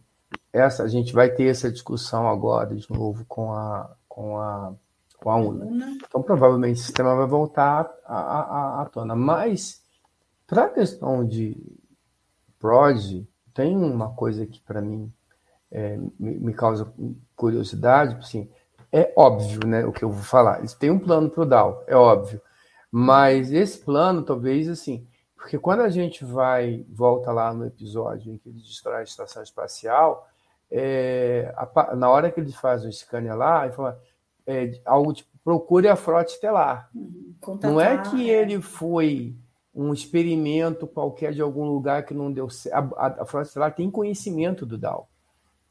essa, 0.53 0.83
a 0.83 0.87
gente 0.87 1.13
vai 1.13 1.29
ter 1.29 1.47
essa 1.47 1.69
discussão 1.69 2.27
agora 2.29 2.73
de 2.73 2.89
novo 2.91 3.25
com 3.25 3.53
a 3.53 3.93
com 4.07 4.39
a 4.39 4.73
com 5.17 5.29
a 5.29 5.35
UNA. 5.35 5.97
Então 6.07 6.21
provavelmente 6.21 6.79
o 6.79 6.83
sistema 6.83 7.15
vai 7.15 7.27
voltar 7.27 7.91
à, 8.05 8.17
à, 8.17 8.81
à 8.81 8.85
tona. 8.85 9.15
Mas 9.15 9.81
para 10.45 10.65
a 10.65 10.69
questão 10.69 11.25
de 11.25 11.57
prod, 12.57 13.27
tem 13.53 13.75
uma 13.75 14.13
coisa 14.13 14.45
que 14.45 14.61
para 14.61 14.81
mim 14.81 15.11
é, 15.71 15.97
me, 16.19 16.39
me, 16.39 16.53
causa 16.53 16.91
curiosidade, 17.35 18.15
assim, 18.15 18.49
é 18.91 19.13
óbvio, 19.15 19.67
né, 19.67 19.85
o 19.85 19.91
que 19.91 20.03
eu 20.03 20.09
vou 20.09 20.23
falar. 20.23 20.59
Eles 20.59 20.73
têm 20.73 20.91
um 20.91 20.99
plano 20.99 21.29
para 21.29 21.41
o 21.43 21.45
DAO, 21.45 21.83
é 21.87 21.95
óbvio. 21.95 22.41
Mas 22.91 23.51
esse 23.51 23.79
plano, 23.79 24.23
talvez, 24.23 24.69
assim, 24.69 25.05
porque 25.35 25.57
quando 25.57 25.81
a 25.81 25.89
gente 25.89 26.25
vai, 26.25 26.85
volta 26.89 27.31
lá 27.31 27.53
no 27.53 27.65
episódio 27.65 28.33
em 28.33 28.37
que 28.37 28.49
ele 28.49 28.59
destrói 28.59 29.01
a 29.01 29.03
estação 29.03 29.43
espacial, 29.43 30.27
é, 30.69 31.53
a, 31.55 31.95
na 31.95 32.09
hora 32.09 32.31
que 32.31 32.39
ele 32.39 32.51
faz 32.51 32.83
o 32.83 32.91
scanner 32.91 33.35
lá, 33.35 33.65
ele 33.65 33.73
fala 33.73 33.99
é, 34.45 34.79
algo 34.85 35.13
tipo, 35.13 35.29
procure 35.43 35.87
a 35.87 35.95
frota 35.95 36.31
estelar. 36.31 36.89
Contatar, 37.39 37.71
não 37.71 37.79
é 37.79 38.01
que 38.09 38.29
é. 38.29 38.41
ele 38.41 38.61
foi 38.61 39.35
um 39.73 39.93
experimento 39.93 40.87
qualquer 40.87 41.33
de 41.33 41.41
algum 41.41 41.65
lugar 41.65 42.03
que 42.03 42.13
não 42.13 42.31
deu 42.31 42.49
certo. 42.49 42.95
A, 42.97 43.05
a, 43.05 43.21
a 43.21 43.25
frota 43.25 43.47
estelar 43.47 43.73
tem 43.75 43.91
conhecimento 43.91 44.65
do 44.65 44.77
DAO. 44.77 45.07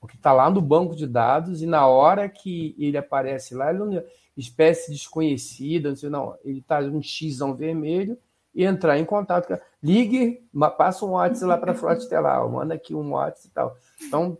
Porque 0.06 0.16
está 0.16 0.32
lá 0.32 0.48
no 0.48 0.60
banco 0.60 0.94
de 0.94 1.06
dados 1.06 1.62
e 1.62 1.66
na 1.66 1.86
hora 1.86 2.28
que 2.28 2.76
ele 2.78 2.96
aparece 2.96 3.54
lá, 3.54 3.70
ele 3.70 3.80
não 3.80 3.92
é 3.92 4.04
espécie 4.36 4.92
desconhecida, 4.92 5.88
não, 5.88 5.96
sei, 5.96 6.08
não 6.08 6.36
ele 6.44 6.58
está 6.60 6.78
um 6.80 7.02
X 7.02 7.38
vermelho 7.56 8.16
e 8.54 8.64
entrar 8.64 8.98
em 8.98 9.04
contato. 9.04 9.58
Ligue, 9.82 10.42
passa 10.78 11.04
um 11.04 11.10
WhatsApp 11.10 11.44
lá 11.44 11.58
para 11.58 11.72
a 11.72 11.74
frota 11.74 12.02
estelar, 12.02 12.48
manda 12.48 12.74
aqui 12.74 12.94
um 12.94 13.12
WhatsApp 13.12 13.48
e 13.48 13.50
tal. 13.50 13.76
Então, 14.02 14.38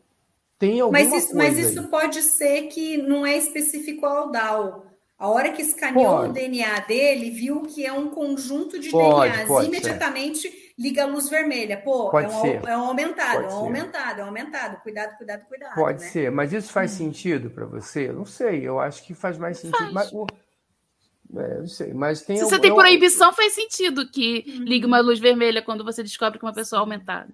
tem 0.58 0.80
alguma 0.80 0.98
mas 0.98 1.12
isso, 1.12 1.32
coisa 1.32 1.36
Mas 1.36 1.58
isso 1.58 1.80
aí. 1.80 1.86
pode 1.88 2.22
ser 2.22 2.62
que 2.68 2.96
não 2.98 3.26
é 3.26 3.36
específico 3.36 4.06
ao 4.06 4.30
DAO. 4.30 4.86
A 5.18 5.28
hora 5.28 5.50
que 5.50 5.62
escaneou 5.62 6.18
pode. 6.18 6.30
o 6.30 6.32
DNA 6.32 6.80
dele, 6.80 7.30
viu 7.30 7.62
que 7.62 7.84
é 7.84 7.92
um 7.92 8.08
conjunto 8.08 8.78
de 8.78 8.90
pode, 8.90 9.32
DNAs. 9.32 9.48
Pode 9.48 9.66
imediatamente. 9.66 10.65
Liga 10.78 11.04
a 11.04 11.06
luz 11.06 11.28
vermelha. 11.28 11.76
Pô, 11.76 12.10
pode 12.10 12.32
é, 12.32 12.36
um, 12.36 12.40
ser. 12.40 12.66
é 12.66 12.76
um 12.76 12.84
aumentado, 12.84 13.42
é 13.42 13.48
um 13.48 13.52
aumentado, 13.52 14.20
é 14.20 14.24
um 14.24 14.26
aumentado. 14.26 14.82
Cuidado, 14.82 15.16
cuidado, 15.16 15.44
cuidado. 15.46 15.74
Pode 15.74 16.02
né? 16.02 16.08
ser, 16.08 16.30
mas 16.30 16.52
isso 16.52 16.72
faz 16.72 16.92
hum. 16.92 16.96
sentido 16.96 17.50
para 17.50 17.66
você? 17.66 18.12
Não 18.12 18.24
sei, 18.24 18.66
eu 18.66 18.80
acho 18.80 19.04
que 19.04 19.14
faz 19.14 19.38
mais 19.38 19.58
sentido. 19.58 19.92
Faz. 19.92 20.12
Mas, 20.12 21.44
é, 21.44 21.58
não 21.58 21.66
sei, 21.66 21.94
mas 21.94 22.22
tem 22.22 22.36
Se 22.36 22.44
você 22.44 22.58
tem 22.58 22.74
proibição, 22.74 23.32
faz 23.32 23.52
sentido 23.54 24.08
que 24.08 24.44
hum. 24.46 24.64
ligue 24.64 24.86
uma 24.86 25.00
luz 25.00 25.18
vermelha 25.18 25.62
quando 25.62 25.84
você 25.84 26.02
descobre 26.02 26.38
que 26.38 26.44
uma 26.44 26.54
pessoa 26.54 26.80
é 26.80 26.82
aumentada. 26.82 27.28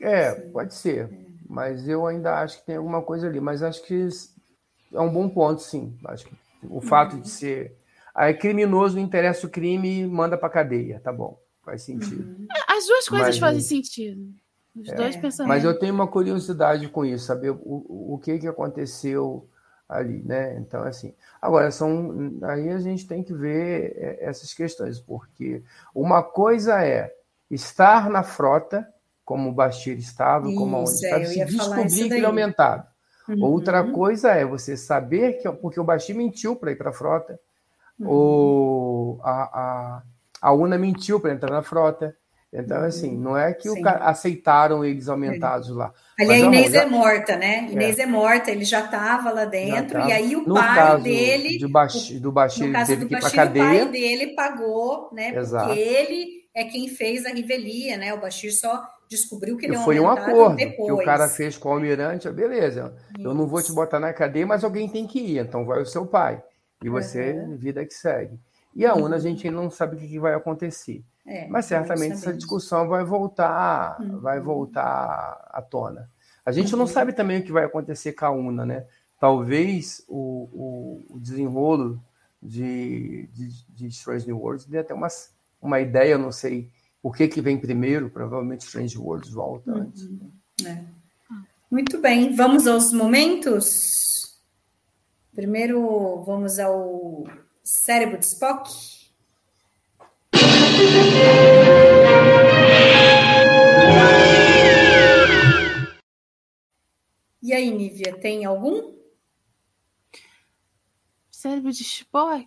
É, 0.00 0.32
pode 0.32 0.74
ser. 0.74 1.08
Mas 1.48 1.88
eu 1.88 2.06
ainda 2.06 2.40
acho 2.40 2.58
que 2.58 2.66
tem 2.66 2.76
alguma 2.76 3.02
coisa 3.02 3.28
ali. 3.28 3.40
Mas 3.40 3.62
acho 3.62 3.82
que 3.84 4.08
é 4.92 5.00
um 5.00 5.10
bom 5.10 5.28
ponto, 5.28 5.62
sim. 5.62 5.96
Acho 6.06 6.26
que 6.26 6.34
o 6.68 6.80
fato 6.80 7.18
de 7.18 7.28
ser. 7.28 7.76
Aí 8.14 8.34
criminoso 8.34 8.96
não 8.96 9.02
interessa 9.02 9.46
o 9.46 9.50
crime 9.50 10.06
manda 10.06 10.38
para 10.38 10.48
cadeia, 10.48 11.00
tá 11.00 11.12
bom, 11.12 11.38
faz 11.66 11.82
sentido. 11.82 12.22
Uhum. 12.22 12.46
As 12.68 12.86
duas 12.86 13.08
coisas 13.08 13.28
mas, 13.28 13.38
fazem 13.38 13.60
sentido. 13.60 14.32
Os 14.74 14.88
é, 14.88 14.94
dois 14.94 15.16
pensamentos. 15.16 15.48
Mas 15.48 15.64
eu 15.64 15.76
tenho 15.76 15.92
uma 15.92 16.06
curiosidade 16.06 16.88
com 16.88 17.04
isso, 17.04 17.26
saber 17.26 17.50
o, 17.50 18.14
o 18.14 18.20
que, 18.22 18.38
que 18.38 18.46
aconteceu 18.46 19.48
ali, 19.88 20.22
né? 20.22 20.56
Então, 20.58 20.84
assim. 20.84 21.12
Agora, 21.42 21.70
são, 21.72 22.38
aí 22.42 22.70
a 22.70 22.78
gente 22.78 23.06
tem 23.06 23.22
que 23.22 23.34
ver 23.34 23.96
é, 23.96 24.18
essas 24.20 24.54
questões, 24.54 25.00
porque 25.00 25.62
uma 25.92 26.22
coisa 26.22 26.84
é 26.84 27.12
estar 27.50 28.08
na 28.08 28.22
frota 28.22 28.88
como 29.24 29.50
o 29.50 29.52
Bastir 29.52 29.98
estava, 29.98 30.48
Isso, 30.48 30.56
como 30.56 30.76
a 30.76 30.78
ONU 30.80 30.88
estava, 30.88 31.24
se 31.24 31.44
descobrir 31.44 32.08
que 32.08 32.14
ele 32.14 32.24
é 32.24 32.26
aumentado. 32.26 32.86
Uhum. 33.28 33.42
Outra 33.42 33.82
coisa 33.90 34.30
é 34.30 34.44
você 34.44 34.76
saber 34.76 35.34
que, 35.42 35.50
porque 35.50 35.80
o 35.80 35.84
Bastir 35.84 36.14
mentiu 36.14 36.54
para 36.54 36.70
ir 36.70 36.76
para 36.76 36.90
a 36.90 36.92
frota, 36.92 37.40
uhum. 37.98 38.08
ou 38.08 39.20
a, 39.22 39.42
a, 39.42 40.02
a 40.40 40.52
UNA 40.52 40.78
mentiu 40.78 41.20
para 41.20 41.32
entrar 41.32 41.50
na 41.50 41.62
frota. 41.62 42.14
Então, 42.52 42.78
uhum. 42.78 42.84
assim, 42.84 43.16
não 43.16 43.36
é 43.36 43.52
que 43.52 43.68
o, 43.68 43.76
aceitaram 43.84 44.84
eles 44.84 45.08
aumentados 45.08 45.68
lá. 45.68 45.92
Ali 46.18 46.32
a 46.32 46.38
Inês 46.38 46.72
já... 46.72 46.82
é 46.82 46.86
morta, 46.86 47.36
né? 47.36 47.68
Inês 47.70 47.98
é, 47.98 48.02
é 48.02 48.06
morta, 48.06 48.50
ele 48.50 48.64
já 48.64 48.84
estava 48.84 49.30
lá 49.30 49.44
dentro, 49.44 49.98
e 50.00 50.12
aí 50.12 50.36
o 50.36 50.46
no 50.46 50.54
pai 50.54 51.00
dele. 51.02 51.58
De 51.58 51.68
Bashir, 51.68 52.20
do 52.20 52.32
Bashir, 52.32 52.68
no 52.68 52.72
caso 52.72 52.92
teve 52.92 53.04
do 53.04 53.10
Bashir, 53.10 53.34
cadeia. 53.34 53.64
o 53.64 53.68
pai 53.68 53.88
dele 53.88 54.26
pagou, 54.28 55.10
né? 55.12 55.36
Exato. 55.36 55.66
Porque 55.66 55.80
ele 55.80 56.46
é 56.54 56.64
quem 56.64 56.88
fez 56.88 57.26
a 57.26 57.30
revelia, 57.30 57.98
né? 57.98 58.14
O 58.14 58.20
Bashir 58.20 58.54
só 58.54 58.82
descobriu 59.08 59.56
que 59.56 59.66
ele 59.66 59.76
é 59.76 59.84
Foi 59.84 60.00
um 60.00 60.08
acordo 60.08 60.56
depois. 60.56 60.86
que 60.86 60.92
o 60.92 61.04
cara 61.04 61.28
fez 61.28 61.58
com 61.58 61.68
o 61.68 61.72
almirante, 61.72 62.30
beleza. 62.30 62.94
Isso. 63.18 63.28
Eu 63.28 63.34
não 63.34 63.46
vou 63.46 63.62
te 63.62 63.72
botar 63.72 64.00
na 64.00 64.12
cadeia, 64.12 64.46
mas 64.46 64.64
alguém 64.64 64.88
tem 64.88 65.06
que 65.06 65.18
ir, 65.18 65.38
então 65.38 65.66
vai 65.66 65.82
o 65.82 65.86
seu 65.86 66.06
pai. 66.06 66.42
E 66.82 66.88
você, 66.88 67.32
uhum. 67.32 67.56
vida 67.56 67.84
que 67.84 67.92
segue. 67.92 68.38
E 68.76 68.84
a 68.84 68.94
UNA, 68.94 69.16
a 69.16 69.18
gente 69.18 69.48
ainda 69.48 69.58
não 69.58 69.70
sabe 69.70 69.96
o 69.96 69.98
que 69.98 70.18
vai 70.18 70.34
acontecer. 70.34 71.02
É, 71.26 71.48
mas 71.48 71.64
certamente 71.64 72.12
essa 72.12 72.32
discussão 72.32 72.86
vai 72.86 73.02
voltar, 73.02 73.98
uhum. 73.98 74.20
vai 74.20 74.38
voltar 74.38 75.48
à 75.50 75.62
tona. 75.62 76.10
A 76.44 76.52
gente 76.52 76.74
uhum. 76.74 76.80
não 76.80 76.86
sabe 76.86 77.14
também 77.14 77.40
o 77.40 77.42
que 77.42 77.50
vai 77.50 77.64
acontecer 77.64 78.12
com 78.12 78.26
a 78.26 78.30
UNA, 78.30 78.66
né? 78.66 78.86
Talvez 79.18 80.04
o, 80.06 81.02
o, 81.08 81.16
o 81.16 81.18
desenrolo 81.18 81.98
de, 82.40 83.28
de, 83.32 83.48
de 83.66 83.86
Strange 83.86 84.26
New 84.26 84.38
Worlds 84.38 84.66
dê 84.66 84.78
até 84.78 84.92
uma, 84.92 85.08
uma 85.60 85.80
ideia, 85.80 86.18
não 86.18 86.30
sei 86.30 86.70
o 87.02 87.10
que, 87.10 87.26
que 87.28 87.40
vem 87.40 87.58
primeiro? 87.58 88.10
Provavelmente 88.10 88.66
Strange 88.66 88.98
Worlds 88.98 89.30
volta 89.30 89.72
uhum. 89.72 89.78
antes. 89.78 90.06
É. 90.66 90.84
Muito 91.70 91.98
bem, 91.98 92.36
vamos 92.36 92.66
aos 92.66 92.92
momentos. 92.92 94.36
Primeiro, 95.34 96.22
vamos 96.24 96.58
ao 96.58 97.24
cérebro 97.66 98.16
de 98.16 98.24
Spock. 98.26 98.70
E 107.42 107.52
aí, 107.52 107.70
Nívia, 107.70 108.16
tem 108.20 108.44
algum? 108.44 108.94
Cérebro 111.28 111.72
de 111.72 111.82
Spock? 111.82 112.46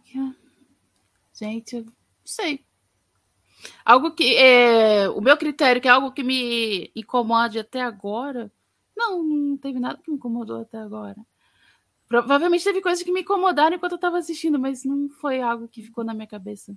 Gente, 1.34 1.82
não 1.82 1.94
sei. 2.24 2.66
Algo 3.84 4.12
que 4.12 4.36
é, 4.38 5.10
o 5.10 5.20
meu 5.20 5.36
critério, 5.36 5.82
que 5.82 5.88
é 5.90 5.92
algo 5.92 6.14
que 6.14 6.24
me 6.24 6.92
incomode 6.96 7.60
até 7.60 7.82
agora. 7.82 8.50
Não, 8.96 9.22
não 9.22 9.58
teve 9.58 9.80
nada 9.80 10.02
que 10.02 10.10
me 10.10 10.16
incomodou 10.16 10.62
até 10.62 10.78
agora. 10.78 11.18
Provavelmente 12.10 12.64
teve 12.64 12.82
coisas 12.82 13.04
que 13.04 13.12
me 13.12 13.22
incomodaram 13.22 13.76
enquanto 13.76 13.92
eu 13.92 13.98
estava 13.98 14.18
assistindo, 14.18 14.58
mas 14.60 14.84
não 14.84 15.08
foi 15.10 15.42
algo 15.42 15.68
que 15.68 15.84
ficou 15.84 16.04
na 16.04 16.14
minha 16.14 16.26
cabeça 16.26 16.76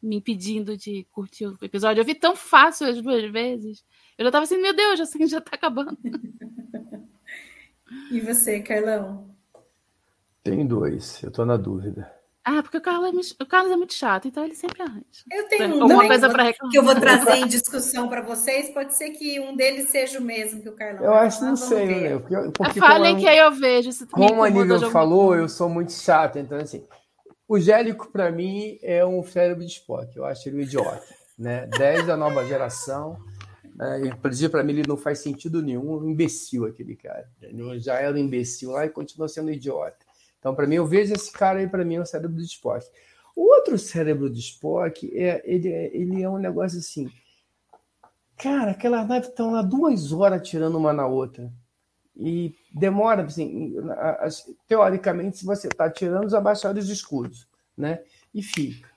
me 0.00 0.16
impedindo 0.16 0.76
de 0.76 1.04
curtir 1.10 1.46
o 1.46 1.58
episódio. 1.60 2.00
Eu 2.00 2.04
vi 2.04 2.14
tão 2.14 2.36
fácil 2.36 2.86
as 2.86 3.02
duas 3.02 3.28
vezes. 3.32 3.84
Eu 4.16 4.24
já 4.24 4.28
estava 4.28 4.44
assim, 4.44 4.56
meu 4.58 4.74
Deus, 4.74 5.12
que 5.12 5.26
já 5.26 5.38
está 5.38 5.56
acabando. 5.56 5.98
e 8.12 8.20
você, 8.20 8.60
Carlão? 8.60 9.34
Tem 10.44 10.64
dois, 10.64 11.20
eu 11.24 11.28
estou 11.30 11.44
na 11.44 11.56
dúvida. 11.56 12.15
Ah, 12.48 12.62
porque 12.62 12.78
o 12.78 12.80
Carlos, 12.80 13.08
é 13.08 13.12
muito, 13.12 13.34
o 13.40 13.44
Carlos 13.46 13.72
é 13.72 13.76
muito 13.76 13.92
chato, 13.92 14.28
então 14.28 14.44
ele 14.44 14.54
sempre 14.54 14.80
arranja. 14.80 15.02
Eu 15.32 15.48
tenho 15.48 15.78
um 15.78 15.82
Alguma 15.82 16.06
coisa 16.06 16.30
para 16.30 16.44
reclamar. 16.44 16.70
que 16.70 16.78
eu 16.78 16.84
vou 16.84 16.94
trazer 16.94 17.38
em 17.38 17.48
discussão 17.48 18.08
para 18.08 18.22
vocês. 18.22 18.70
Pode 18.70 18.96
ser 18.96 19.10
que 19.10 19.40
um 19.40 19.56
deles 19.56 19.90
seja 19.90 20.20
o 20.20 20.22
mesmo 20.22 20.62
que 20.62 20.68
o 20.68 20.76
Carlão. 20.76 21.02
Eu 21.02 21.12
acho, 21.12 21.44
não 21.44 21.56
sei, 21.56 21.86
né? 21.86 22.18
Porque, 22.20 22.36
porque 22.56 22.78
Falem 22.78 23.16
é 23.16 23.18
que 23.18 23.26
aí 23.26 23.38
eu 23.38 23.50
vejo. 23.50 23.90
Se 23.90 24.06
como 24.06 24.44
a 24.44 24.48
Nível 24.48 24.88
falou, 24.92 25.34
eu 25.34 25.48
sou 25.48 25.68
muito 25.68 25.90
chato. 25.90 26.38
Então, 26.38 26.56
assim, 26.56 26.84
o 27.48 27.58
Gélico, 27.58 28.12
para 28.12 28.30
mim, 28.30 28.78
é 28.80 29.04
um 29.04 29.24
cérebro 29.24 29.64
de 29.64 29.72
Spock. 29.72 30.16
Eu 30.16 30.24
acho 30.24 30.48
ele 30.48 30.58
um 30.58 30.60
idiota. 30.60 31.02
Né? 31.36 31.66
10 31.76 32.06
da 32.06 32.16
nova 32.16 32.46
geração. 32.46 33.18
Né? 33.74 34.02
Inclusive, 34.06 34.52
para 34.52 34.62
mim, 34.62 34.74
ele 34.74 34.86
não 34.86 34.96
faz 34.96 35.18
sentido 35.18 35.60
nenhum. 35.60 35.96
Um 35.96 36.10
imbecil, 36.10 36.64
aquele 36.64 36.94
cara. 36.94 37.28
Ele 37.42 37.80
já 37.80 37.94
era 37.94 38.14
um 38.14 38.18
imbecil 38.18 38.70
lá 38.70 38.86
e 38.86 38.90
continua 38.90 39.26
sendo 39.26 39.50
idiota. 39.50 40.05
Então, 40.46 40.54
para 40.54 40.68
mim, 40.68 40.76
eu 40.76 40.86
vejo 40.86 41.12
esse 41.12 41.32
cara 41.32 41.58
aí, 41.58 41.66
para 41.66 41.84
mim, 41.84 41.96
é 41.96 42.00
o 42.00 42.06
cérebro 42.06 42.36
do 42.36 42.42
Spock. 42.42 42.86
O 43.34 43.52
outro 43.52 43.76
cérebro 43.76 44.30
do 44.30 44.38
Spock, 44.38 45.10
é, 45.12 45.42
ele, 45.44 45.72
é, 45.72 45.90
ele 45.92 46.22
é 46.22 46.30
um 46.30 46.38
negócio 46.38 46.78
assim. 46.78 47.10
Cara, 48.36 48.70
aquela 48.70 49.04
nave 49.04 49.26
estão 49.26 49.50
lá 49.50 49.60
duas 49.60 50.12
horas 50.12 50.48
tirando 50.48 50.78
uma 50.78 50.92
na 50.92 51.04
outra. 51.04 51.52
E 52.16 52.54
demora, 52.72 53.24
assim, 53.24 53.74
teoricamente, 54.68 55.38
se 55.38 55.44
você 55.44 55.66
está 55.66 55.90
tirando 55.90 56.26
os 56.26 56.34
abaixados 56.34 56.88
escudos, 56.88 57.48
né? 57.76 58.04
E 58.32 58.40
fica. 58.40 58.88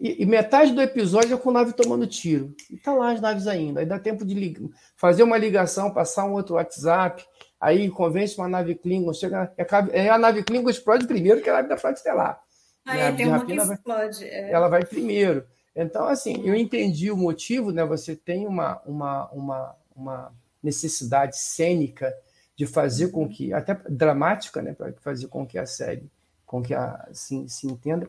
E, 0.00 0.22
e, 0.22 0.24
metade 0.24 0.72
do 0.72 0.80
episódio 0.80 1.34
é 1.34 1.38
com 1.38 1.50
a 1.50 1.52
nave 1.52 1.74
tomando 1.74 2.06
tiro. 2.06 2.56
E 2.70 2.78
tá 2.78 2.94
lá 2.94 3.12
as 3.12 3.20
naves 3.20 3.46
ainda. 3.46 3.80
Aí 3.80 3.86
dá 3.86 3.98
tempo 3.98 4.24
de 4.24 4.56
fazer 4.96 5.22
uma 5.22 5.36
ligação, 5.36 5.92
passar 5.92 6.24
um 6.24 6.32
outro 6.32 6.54
WhatsApp, 6.54 7.22
Aí 7.60 7.88
convence 7.90 8.36
uma 8.36 8.48
nave 8.48 8.74
Klingon, 8.74 9.12
chega, 9.14 9.52
é 9.92 10.08
a 10.10 10.18
nave 10.18 10.42
Klingon 10.42 10.68
explode 10.68 11.06
primeiro 11.06 11.40
que 11.40 11.48
a 11.48 11.54
nave 11.54 11.68
da 11.68 11.78
Frota 11.78 11.96
Estelar. 11.96 12.40
Ah, 12.86 12.94
né? 12.94 13.08
é, 13.08 13.12
tem 13.12 13.26
uma 13.26 13.44
que 13.44 13.52
explode. 13.52 14.24
É. 14.24 14.52
Ela 14.52 14.68
vai 14.68 14.84
primeiro. 14.84 15.44
Então, 15.74 16.06
assim, 16.06 16.46
eu 16.46 16.54
entendi 16.54 17.10
o 17.10 17.16
motivo, 17.16 17.72
né? 17.72 17.84
Você 17.84 18.14
tem 18.16 18.46
uma, 18.46 18.80
uma, 18.86 19.28
uma, 19.30 19.76
uma 19.94 20.32
necessidade 20.62 21.36
cênica 21.38 22.14
de 22.56 22.66
fazer 22.66 23.08
com 23.08 23.28
que, 23.28 23.52
até 23.52 23.74
dramática, 23.88 24.62
né? 24.62 24.72
Para 24.72 24.92
fazer 25.00 25.26
com 25.28 25.46
que 25.46 25.58
a 25.58 25.66
série, 25.66 26.10
com 26.46 26.62
que 26.62 26.72
a, 26.72 27.06
assim, 27.10 27.46
se 27.48 27.66
entenda, 27.66 28.08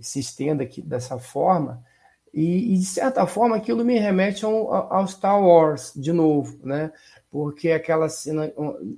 se 0.00 0.18
estenda 0.18 0.62
aqui 0.64 0.82
dessa 0.82 1.18
forma. 1.18 1.82
E, 2.32 2.74
e, 2.74 2.78
de 2.78 2.84
certa 2.84 3.26
forma, 3.26 3.56
aquilo 3.56 3.84
me 3.84 3.98
remete 3.98 4.44
ao, 4.44 4.72
ao, 4.92 5.06
Star 5.08 5.42
Wars, 5.42 5.92
de 5.96 6.12
novo, 6.12 6.58
né? 6.62 6.92
Porque 7.30 7.70
aquela 7.70 8.08
cena 8.08 8.52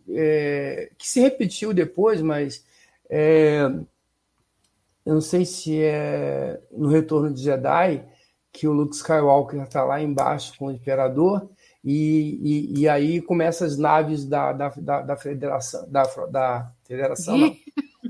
é, 0.08 0.90
que 0.98 1.08
se 1.08 1.20
repetiu 1.20 1.72
depois, 1.72 2.20
mas 2.20 2.64
é, 3.08 3.62
eu 5.04 5.14
não 5.14 5.20
sei 5.20 5.44
se 5.44 5.80
é 5.80 6.60
no 6.70 6.88
Retorno 6.88 7.32
de 7.32 7.42
Jedi, 7.42 8.04
que 8.52 8.66
o 8.66 8.72
Luke 8.72 8.94
Skywalker 8.94 9.62
está 9.62 9.84
lá 9.84 10.00
embaixo 10.00 10.56
com 10.58 10.66
o 10.66 10.72
Imperador, 10.72 11.48
e, 11.82 12.38
e, 12.74 12.80
e, 12.80 12.88
aí 12.88 13.22
começam 13.22 13.66
as 13.66 13.78
naves 13.78 14.26
da, 14.26 14.52
da, 14.52 14.68
da, 14.68 15.00
da 15.00 15.16
Federação, 15.16 15.90
da, 15.90 16.02
da 16.30 16.72
Federação, 16.84 17.38
não, 17.38 17.56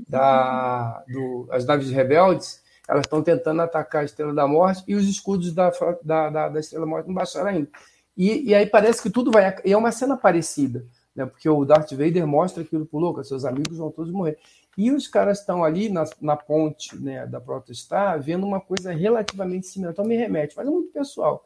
da, 0.09 1.03
do, 1.07 1.47
as 1.49 1.65
naves 1.65 1.89
rebeldes, 1.89 2.61
elas 2.91 3.05
estão 3.05 3.23
tentando 3.23 3.61
atacar 3.61 4.01
a 4.01 4.05
Estrela 4.05 4.33
da 4.33 4.45
Morte 4.45 4.83
e 4.85 4.95
os 4.95 5.07
escudos 5.07 5.53
da, 5.53 5.71
da, 6.03 6.29
da, 6.29 6.49
da 6.49 6.59
Estrela 6.59 6.85
da 6.85 6.89
Morte 6.89 7.07
não 7.07 7.13
baixaram 7.13 7.47
ainda. 7.47 7.69
E, 8.17 8.49
e 8.49 8.53
aí 8.53 8.65
parece 8.65 9.01
que 9.01 9.09
tudo 9.09 9.31
vai. 9.31 9.55
E 9.63 9.71
é 9.71 9.77
uma 9.77 9.93
cena 9.93 10.17
parecida, 10.17 10.85
né? 11.15 11.25
porque 11.25 11.47
o 11.47 11.63
Darth 11.63 11.91
Vader 11.91 12.27
mostra 12.27 12.63
aquilo 12.63 12.85
pro 12.85 12.99
Lucas, 12.99 13.29
seus 13.29 13.45
amigos 13.45 13.77
vão 13.77 13.89
todos 13.89 14.11
morrer. 14.11 14.37
E 14.77 14.91
os 14.91 15.07
caras 15.07 15.39
estão 15.39 15.63
ali 15.63 15.87
na, 15.87 16.03
na 16.19 16.35
ponte 16.35 16.93
né, 17.01 17.25
da 17.25 17.39
Protestar 17.39 18.21
vendo 18.21 18.45
uma 18.45 18.59
coisa 18.59 18.91
relativamente 18.91 19.67
similar. 19.67 19.93
Então 19.93 20.03
me 20.03 20.17
remete, 20.17 20.53
mas 20.57 20.67
é 20.67 20.69
muito 20.69 20.91
pessoal. 20.91 21.45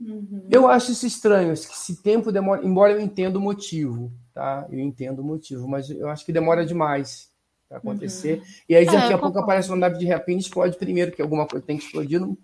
Uhum. 0.00 0.46
Eu 0.50 0.66
acho 0.66 0.92
isso 0.92 1.06
estranho, 1.06 1.52
que 1.52 1.74
esse 1.74 2.02
tempo 2.02 2.32
demora, 2.32 2.64
embora 2.64 2.92
eu 2.94 3.00
entenda 3.00 3.38
o 3.38 3.42
motivo, 3.42 4.10
tá? 4.32 4.66
Eu 4.70 4.80
entendo 4.80 5.20
o 5.20 5.24
motivo, 5.24 5.68
mas 5.68 5.90
eu 5.90 6.08
acho 6.08 6.24
que 6.24 6.32
demora 6.32 6.64
demais 6.64 7.30
para 7.68 7.78
acontecer. 7.78 8.38
Uhum. 8.38 8.44
E 8.68 8.76
aí 8.76 8.86
daqui 8.86 9.12
é, 9.12 9.14
a 9.14 9.18
pouco 9.18 9.38
aparece 9.38 9.68
uma 9.68 9.76
nave 9.76 9.98
de 9.98 10.06
rapina 10.06 10.38
e 10.38 10.40
explode 10.40 10.76
primeiro, 10.76 11.12
que 11.12 11.22
alguma 11.22 11.46
coisa 11.46 11.64
tem 11.64 11.76
que 11.76 11.84
explodir. 11.84 12.20
Não... 12.20 12.36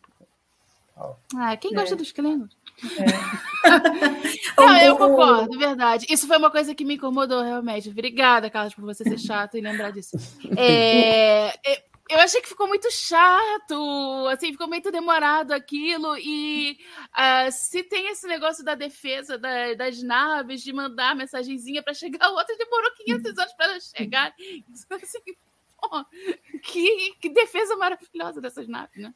Ah, 1.36 1.56
quem 1.56 1.72
gosta 1.72 1.94
é. 1.94 1.96
dos 1.96 2.12
Klingons? 2.12 2.56
É. 2.98 3.66
não, 4.60 4.78
eu 4.78 4.96
concordo, 4.96 5.58
verdade. 5.58 6.06
Isso 6.08 6.26
foi 6.26 6.36
uma 6.36 6.50
coisa 6.50 6.74
que 6.74 6.84
me 6.84 6.94
incomodou 6.94 7.42
realmente. 7.42 7.88
Obrigada, 7.88 8.50
Carlos, 8.50 8.74
por 8.74 8.84
você 8.84 9.04
ser 9.04 9.18
chato 9.18 9.56
e 9.56 9.60
lembrar 9.60 9.90
disso. 9.90 10.16
É, 10.56 11.48
é 11.64 11.82
eu 12.12 12.20
achei 12.20 12.40
que 12.40 12.48
ficou 12.48 12.68
muito 12.68 12.90
chato, 12.90 14.28
assim, 14.30 14.52
ficou 14.52 14.68
muito 14.68 14.90
demorado 14.90 15.52
aquilo. 15.52 16.16
E 16.18 16.78
uh, 17.10 17.50
se 17.50 17.82
tem 17.84 18.08
esse 18.08 18.26
negócio 18.26 18.64
da 18.64 18.74
defesa 18.74 19.38
da, 19.38 19.74
das 19.74 20.02
naves, 20.02 20.62
de 20.62 20.72
mandar 20.72 21.16
mensagenzinha 21.16 21.82
para 21.82 21.94
chegar, 21.94 22.30
o 22.30 22.34
outro 22.34 22.56
demorou 22.56 22.90
500 22.96 23.38
anos 23.38 23.52
para 23.54 23.80
chegar. 23.80 24.34
Assim, 24.90 25.20
pô, 25.80 26.04
que, 26.62 27.14
que 27.20 27.28
defesa 27.30 27.76
maravilhosa 27.76 28.40
dessas 28.40 28.68
naves, 28.68 29.00
né? 29.00 29.14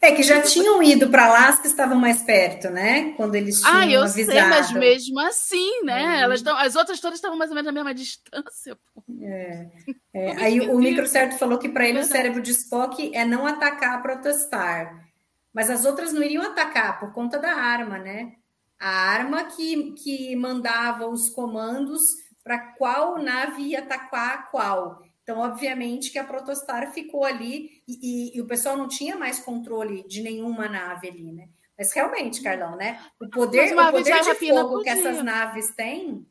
É 0.00 0.12
que 0.12 0.22
já 0.22 0.42
tinham 0.42 0.82
ido 0.82 1.08
para 1.08 1.28
lá 1.28 1.48
as 1.48 1.58
que 1.60 1.66
estavam 1.66 1.96
mais 1.98 2.22
perto, 2.22 2.68
né? 2.70 3.12
Quando 3.16 3.34
eles 3.34 3.60
tinham 3.60 3.76
Ah, 3.76 3.86
eu 3.86 4.02
avisado. 4.02 4.32
sei, 4.38 4.48
mas 4.48 4.72
mesmo 4.72 5.20
assim, 5.20 5.82
né? 5.84 6.04
Uhum. 6.04 6.22
Elas 6.22 6.42
tão, 6.42 6.56
as 6.56 6.74
outras 6.76 7.00
todas 7.00 7.18
estavam 7.18 7.36
mais 7.38 7.50
ou 7.50 7.54
menos 7.54 7.66
na 7.66 7.72
mesma 7.72 7.94
distância. 7.94 8.76
É. 9.20 9.66
É. 10.12 10.32
Aí 10.42 10.60
o 10.60 10.78
micro 10.78 11.06
certo 11.06 11.38
falou 11.38 11.58
que 11.58 11.68
para 11.68 11.88
ele 11.88 12.00
o 12.00 12.04
cérebro 12.04 12.40
de 12.42 12.50
Spock 12.50 13.14
é 13.14 13.24
não 13.24 13.46
atacar, 13.46 14.02
protestar. 14.02 15.04
Mas 15.52 15.70
as 15.70 15.84
outras 15.84 16.12
não 16.12 16.22
iriam 16.22 16.42
atacar 16.42 16.98
por 16.98 17.12
conta 17.12 17.38
da 17.38 17.52
arma, 17.54 17.98
né? 17.98 18.32
A 18.80 18.88
arma 18.88 19.44
que, 19.44 19.92
que 19.92 20.34
mandava 20.36 21.06
os 21.06 21.28
comandos 21.30 22.02
para 22.42 22.58
qual 22.58 23.18
nave 23.22 23.62
ia 23.62 23.78
atacar 23.78 24.50
qual. 24.50 25.00
Então, 25.24 25.38
obviamente 25.38 26.10
que 26.10 26.18
a 26.18 26.24
Protostar 26.24 26.92
ficou 26.92 27.24
ali 27.24 27.82
e, 27.88 27.98
e, 28.34 28.36
e, 28.36 28.40
o 28.42 28.46
pessoal 28.46 28.76
não 28.76 28.86
tinha 28.86 29.16
mais 29.16 29.38
controle 29.38 30.06
de 30.06 30.22
nenhuma 30.22 30.68
nave 30.68 31.08
ali, 31.08 31.32
né? 31.32 31.48
Mas 31.78 31.92
realmente, 31.92 32.42
Carlão, 32.42 32.76
né? 32.76 33.00
O 33.18 33.28
poder, 33.30 33.72
o 33.72 33.90
poder 33.90 34.22
de 34.22 34.34
fogo 34.34 34.82
que 34.82 34.88
essas 34.90 35.24
naves 35.24 35.74
têm. 35.74 36.26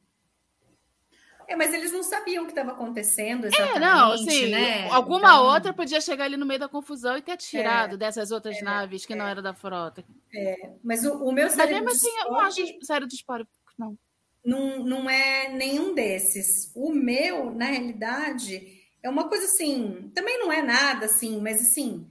É, 1.48 1.56
mas 1.56 1.74
eles 1.74 1.92
não 1.92 2.04
sabiam 2.04 2.44
o 2.44 2.46
que 2.46 2.52
estava 2.52 2.72
acontecendo 2.72 3.48
exatamente, 3.48 3.78
é, 3.78 3.80
não, 3.80 4.12
assim, 4.12 4.52
né? 4.52 4.90
Alguma 4.90 5.30
então... 5.30 5.46
outra 5.46 5.74
podia 5.74 6.00
chegar 6.00 6.26
ali 6.26 6.38
no 6.38 6.46
meio 6.46 6.60
da 6.60 6.70
confusão 6.70 7.18
e 7.18 7.22
ter 7.22 7.36
tirado 7.36 7.96
é, 7.96 7.98
dessas 7.98 8.32
outras 8.32 8.58
é, 8.58 8.62
naves 8.62 9.06
que 9.08 9.14
é, 9.14 9.16
não 9.16 9.28
era 9.28 9.42
da 9.42 9.56
frota. 9.56 10.06
É, 10.34 10.70
mas 10.84 11.04
o, 11.04 11.14
o 11.16 11.32
meu 11.32 11.48
mas 11.48 11.70
mesmo 11.70 11.90
assim, 11.90 12.10
eu 12.20 12.32
não 12.32 12.40
acho 12.40 12.62
sério 12.84 13.08
de 13.08 13.16
esporo, 13.16 13.46
não. 13.78 13.98
não. 14.46 14.86
Não 14.86 15.10
é 15.10 15.50
nenhum 15.50 15.94
desses. 15.94 16.72
O 16.76 16.92
meu, 16.92 17.52
na 17.52 17.66
realidade, 17.66 18.83
é 19.04 19.10
uma 19.10 19.28
coisa 19.28 19.46
assim, 19.46 20.10
também 20.16 20.40
não 20.40 20.52
é 20.52 20.62
nada 20.62 21.06
assim, 21.06 21.42
mas 21.42 21.62
assim, 21.62 22.08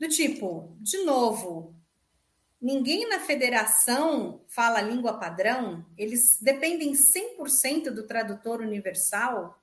do 0.00 0.08
tipo, 0.08 0.74
de 0.80 1.04
novo, 1.04 1.76
ninguém 2.60 3.06
na 3.06 3.20
federação 3.20 4.42
fala 4.48 4.80
língua 4.80 5.18
padrão, 5.18 5.84
eles 5.96 6.38
dependem 6.40 6.92
100% 6.92 7.90
do 7.90 8.06
tradutor 8.06 8.62
universal. 8.62 9.62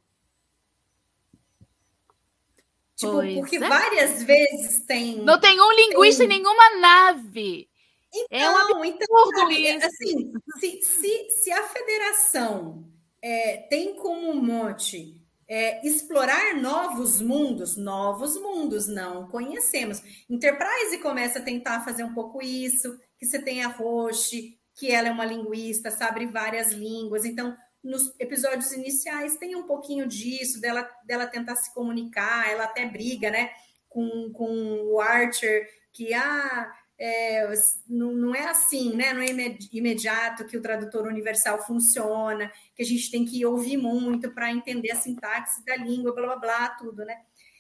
Tipo, 2.96 3.14
pois 3.14 3.36
porque 3.36 3.56
é. 3.56 3.60
várias 3.60 4.22
vezes 4.24 4.86
tem. 4.86 5.24
Não 5.24 5.40
tem 5.40 5.60
um 5.60 5.72
linguista 5.72 6.28
tem... 6.28 6.38
em 6.38 6.40
nenhuma 6.40 6.80
nave. 6.80 7.68
Então, 8.14 8.60
é 8.60 8.76
um 8.76 8.86
então 8.86 9.32
sabe, 9.36 9.70
assim, 9.72 10.34
se, 10.60 10.82
se, 10.82 11.30
se 11.30 11.52
a 11.52 11.64
federação 11.64 12.90
é, 13.22 13.58
tem 13.70 13.96
como 13.96 14.32
um 14.32 14.42
monte 14.42 15.19
é, 15.50 15.86
explorar 15.86 16.56
novos 16.56 17.20
mundos, 17.20 17.76
novos 17.76 18.40
mundos 18.40 18.88
não 18.88 19.28
conhecemos. 19.28 20.02
Enterprise 20.30 21.00
começa 21.00 21.40
a 21.40 21.42
tentar 21.42 21.84
fazer 21.84 22.04
um 22.04 22.14
pouco 22.14 22.40
isso, 22.42 22.96
que 23.18 23.26
você 23.26 23.42
tem 23.42 23.64
a 23.64 23.68
Roche, 23.68 24.60
que 24.76 24.92
ela 24.92 25.08
é 25.08 25.12
uma 25.12 25.26
linguista, 25.26 25.90
sabe 25.90 26.28
várias 26.28 26.72
línguas, 26.72 27.26
então 27.26 27.58
nos 27.84 28.14
episódios 28.20 28.72
iniciais 28.72 29.38
tem 29.38 29.56
um 29.56 29.64
pouquinho 29.64 30.08
disso, 30.08 30.62
dela, 30.62 30.88
dela 31.04 31.26
tentar 31.26 31.56
se 31.56 31.74
comunicar, 31.74 32.50
ela 32.50 32.66
até 32.66 32.86
briga, 32.86 33.32
né, 33.32 33.50
com, 33.88 34.32
com 34.32 34.82
o 34.84 35.02
Archer, 35.02 35.68
que, 35.92 36.14
ah, 36.14 36.72
é, 37.00 37.50
não, 37.88 38.12
não, 38.12 38.36
é 38.36 38.46
assim, 38.48 38.96
né? 38.96 39.14
Não 39.14 39.22
é 39.22 39.58
imediato 39.72 40.46
que 40.46 40.58
o 40.58 40.62
tradutor 40.62 41.08
universal 41.08 41.66
funciona, 41.66 42.52
que 42.76 42.84
a 42.84 42.86
gente 42.86 43.10
tem 43.10 43.24
que 43.24 43.46
ouvir 43.46 43.78
muito 43.78 44.32
para 44.32 44.52
entender 44.52 44.92
a 44.92 44.96
sintaxe 44.96 45.64
da 45.64 45.78
língua, 45.78 46.14
blá 46.14 46.28
blá 46.28 46.36
blá, 46.36 46.70
tudo, 46.72 47.06
né? 47.06 47.16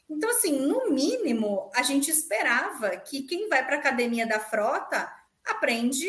Então, 0.09 0.29
assim, 0.31 0.59
no 0.59 0.91
mínimo, 0.91 1.69
a 1.73 1.83
gente 1.83 2.11
esperava 2.11 2.97
que 2.97 3.23
quem 3.23 3.47
vai 3.47 3.63
para 3.65 3.77
a 3.77 3.79
academia 3.79 4.27
da 4.27 4.39
frota 4.39 5.09
aprende 5.45 6.07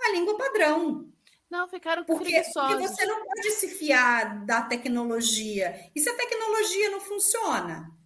a 0.00 0.12
língua 0.12 0.36
padrão. 0.36 1.10
Não, 1.50 1.66
ficaram 1.66 2.04
porque, 2.04 2.42
porque 2.52 2.74
você 2.76 3.06
não 3.06 3.24
pode 3.24 3.50
se 3.52 3.68
fiar 3.68 4.44
da 4.44 4.62
tecnologia. 4.62 5.90
E 5.96 6.00
se 6.00 6.08
a 6.08 6.16
tecnologia 6.16 6.90
não 6.90 7.00
funciona? 7.00 7.97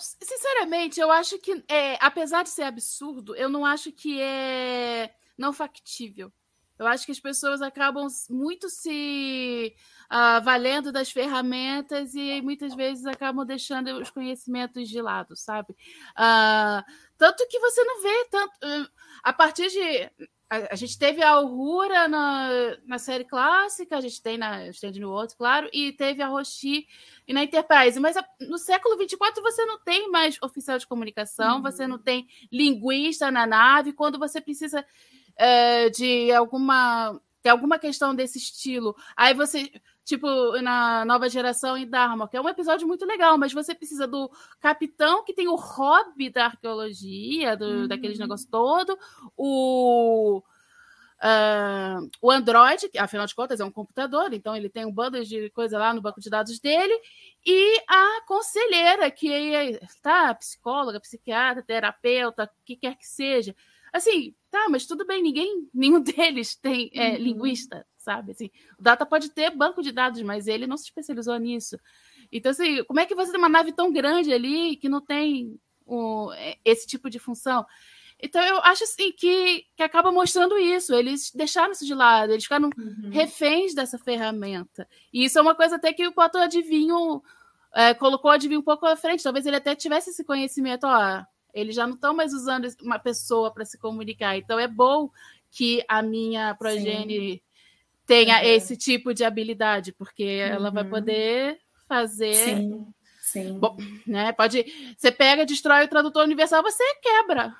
Sinceramente, 0.00 1.00
eu 1.00 1.10
acho 1.10 1.38
que, 1.38 1.64
é, 1.68 1.96
apesar 2.00 2.42
de 2.42 2.50
ser 2.50 2.62
absurdo, 2.64 3.34
eu 3.34 3.48
não 3.48 3.64
acho 3.64 3.92
que 3.92 4.20
é 4.20 5.14
não 5.36 5.52
factível. 5.52 6.32
Eu 6.78 6.86
acho 6.86 7.06
que 7.06 7.12
as 7.12 7.20
pessoas 7.20 7.62
acabam 7.62 8.06
muito 8.28 8.68
se 8.68 9.74
uh, 10.12 10.44
valendo 10.44 10.92
das 10.92 11.10
ferramentas 11.10 12.14
e 12.14 12.42
muitas 12.42 12.74
vezes 12.74 13.06
acabam 13.06 13.46
deixando 13.46 13.98
os 13.98 14.10
conhecimentos 14.10 14.88
de 14.88 15.00
lado, 15.00 15.34
sabe? 15.34 15.72
Uh, 16.12 16.84
tanto 17.16 17.46
que 17.48 17.58
você 17.58 17.82
não 17.82 18.02
vê 18.02 18.24
tanto. 18.30 18.52
Uh, 18.62 18.88
a 19.22 19.32
partir 19.32 19.68
de 19.68 20.28
a, 20.48 20.72
a, 20.74 20.76
gente 20.76 20.98
teve 20.98 21.22
a 21.22 21.30
Aurora 21.30 22.06
na, 22.06 22.76
na 22.86 22.98
série 22.98 23.24
clássica, 23.24 23.96
a 23.96 24.00
gente 24.00 24.22
tem 24.22 24.38
na 24.38 24.68
Stand 24.68 24.92
no 25.00 25.10
outro, 25.10 25.36
claro, 25.36 25.68
e 25.72 25.92
teve 25.92 26.22
a 26.22 26.28
Roshi 26.28 26.86
e 27.26 27.32
na 27.32 27.42
Enterprise. 27.42 27.98
Mas 27.98 28.16
a, 28.16 28.24
no 28.40 28.56
século 28.56 28.96
24 28.96 29.42
você 29.42 29.64
não 29.64 29.78
tem 29.80 30.10
mais 30.10 30.38
oficial 30.40 30.78
de 30.78 30.86
comunicação, 30.86 31.56
uhum. 31.56 31.62
você 31.62 31.86
não 31.86 31.98
tem 31.98 32.28
linguista 32.50 33.30
na 33.30 33.46
nave. 33.46 33.92
Quando 33.92 34.18
você 34.18 34.40
precisa 34.40 34.86
é, 35.36 35.90
de 35.90 36.32
alguma, 36.32 37.20
de 37.42 37.50
alguma 37.50 37.78
questão 37.78 38.14
desse 38.14 38.38
estilo, 38.38 38.96
aí 39.16 39.34
você 39.34 39.70
tipo 40.06 40.56
na 40.62 41.04
nova 41.04 41.28
geração 41.28 41.76
em 41.76 41.86
Dharma, 41.86 42.28
que 42.28 42.36
é 42.36 42.40
um 42.40 42.48
episódio 42.48 42.86
muito 42.86 43.04
legal, 43.04 43.36
mas 43.36 43.52
você 43.52 43.74
precisa 43.74 44.06
do 44.06 44.30
capitão 44.60 45.24
que 45.24 45.34
tem 45.34 45.48
o 45.48 45.56
hobby 45.56 46.30
da 46.30 46.46
arqueologia, 46.46 47.56
do, 47.56 47.66
uhum. 47.66 47.88
daqueles 47.88 48.18
negócios 48.18 48.48
todo, 48.48 48.96
o 49.36 50.42
Uh, 51.16 52.10
o 52.20 52.30
Android, 52.30 52.90
que 52.90 52.98
afinal 52.98 53.26
de 53.26 53.34
contas 53.34 53.58
é 53.58 53.64
um 53.64 53.70
computador, 53.70 54.34
então 54.34 54.54
ele 54.54 54.68
tem 54.68 54.84
um 54.84 54.92
bando 54.92 55.24
de 55.24 55.48
coisa 55.50 55.78
lá 55.78 55.94
no 55.94 56.02
banco 56.02 56.20
de 56.20 56.28
dados 56.28 56.60
dele, 56.60 56.92
e 57.44 57.82
a 57.88 58.20
conselheira, 58.26 59.10
que 59.10 59.32
é 59.32 59.80
tá, 60.02 60.34
psicóloga, 60.34 61.00
psiquiatra, 61.00 61.62
terapeuta, 61.62 62.44
o 62.44 62.64
que 62.66 62.76
quer 62.76 62.98
que 62.98 63.06
seja. 63.06 63.56
Assim, 63.90 64.34
tá, 64.50 64.66
mas 64.68 64.84
tudo 64.86 65.06
bem, 65.06 65.22
ninguém, 65.22 65.66
nenhum 65.72 66.02
deles 66.02 66.54
tem 66.54 66.90
é, 66.92 67.12
uhum. 67.12 67.16
linguista, 67.16 67.86
sabe? 68.06 68.32
Assim, 68.32 68.50
o 68.78 68.82
Data 68.82 69.04
pode 69.04 69.30
ter 69.30 69.50
banco 69.50 69.82
de 69.82 69.90
dados, 69.90 70.22
mas 70.22 70.46
ele 70.46 70.66
não 70.66 70.76
se 70.76 70.84
especializou 70.84 71.36
nisso. 71.36 71.78
Então, 72.30 72.50
assim, 72.50 72.84
como 72.84 73.00
é 73.00 73.06
que 73.06 73.14
você 73.14 73.32
tem 73.32 73.40
uma 73.40 73.48
nave 73.48 73.72
tão 73.72 73.92
grande 73.92 74.32
ali 74.32 74.76
que 74.76 74.88
não 74.88 75.00
tem 75.00 75.58
o, 75.86 76.30
esse 76.64 76.86
tipo 76.86 77.08
de 77.08 77.18
função. 77.18 77.64
Então 78.18 78.42
eu 78.42 78.58
acho 78.62 78.82
assim 78.84 79.12
que, 79.12 79.66
que 79.76 79.82
acaba 79.82 80.10
mostrando 80.10 80.58
isso. 80.58 80.94
Eles 80.94 81.30
deixaram 81.34 81.72
isso 81.72 81.84
de 81.84 81.94
lado, 81.94 82.32
eles 82.32 82.44
ficaram 82.44 82.70
uhum. 82.76 83.10
reféns 83.10 83.74
dessa 83.74 83.98
ferramenta. 83.98 84.88
E 85.12 85.24
isso 85.24 85.38
é 85.38 85.42
uma 85.42 85.54
coisa 85.54 85.76
até 85.76 85.92
que 85.92 86.06
o 86.06 86.12
Potter 86.12 86.42
adivinho 86.42 87.22
é, 87.74 87.92
colocou 87.94 88.30
o 88.30 88.34
adivinho 88.34 88.60
um 88.60 88.64
pouco 88.64 88.86
à 88.86 88.96
frente. 88.96 89.22
Talvez 89.22 89.44
ele 89.46 89.56
até 89.56 89.74
tivesse 89.74 90.10
esse 90.10 90.24
conhecimento, 90.24 90.84
ó. 90.84 91.22
Eles 91.52 91.74
já 91.74 91.86
não 91.86 91.94
estão 91.94 92.14
mais 92.14 92.34
usando 92.34 92.68
uma 92.82 92.98
pessoa 92.98 93.52
para 93.52 93.64
se 93.64 93.78
comunicar. 93.78 94.36
Então 94.36 94.58
é 94.58 94.68
bom 94.68 95.10
que 95.50 95.84
a 95.88 96.02
minha 96.02 96.54
progenie 96.54 97.34
Sim. 97.34 97.40
Tenha 98.06 98.38
uhum. 98.38 98.44
esse 98.44 98.76
tipo 98.76 99.12
de 99.12 99.24
habilidade, 99.24 99.92
porque 99.92 100.24
uhum. 100.24 100.54
ela 100.54 100.70
vai 100.70 100.84
uhum. 100.84 100.90
poder 100.90 101.58
fazer. 101.88 102.34
Sim. 102.34 102.86
Sim. 103.20 103.58
Bom, 103.58 103.76
né? 104.06 104.32
Pode. 104.32 104.64
Você 104.96 105.10
pega, 105.10 105.44
destrói 105.44 105.84
o 105.84 105.88
tradutor 105.88 106.24
universal, 106.24 106.62
você 106.62 106.84
quebra. 107.02 107.54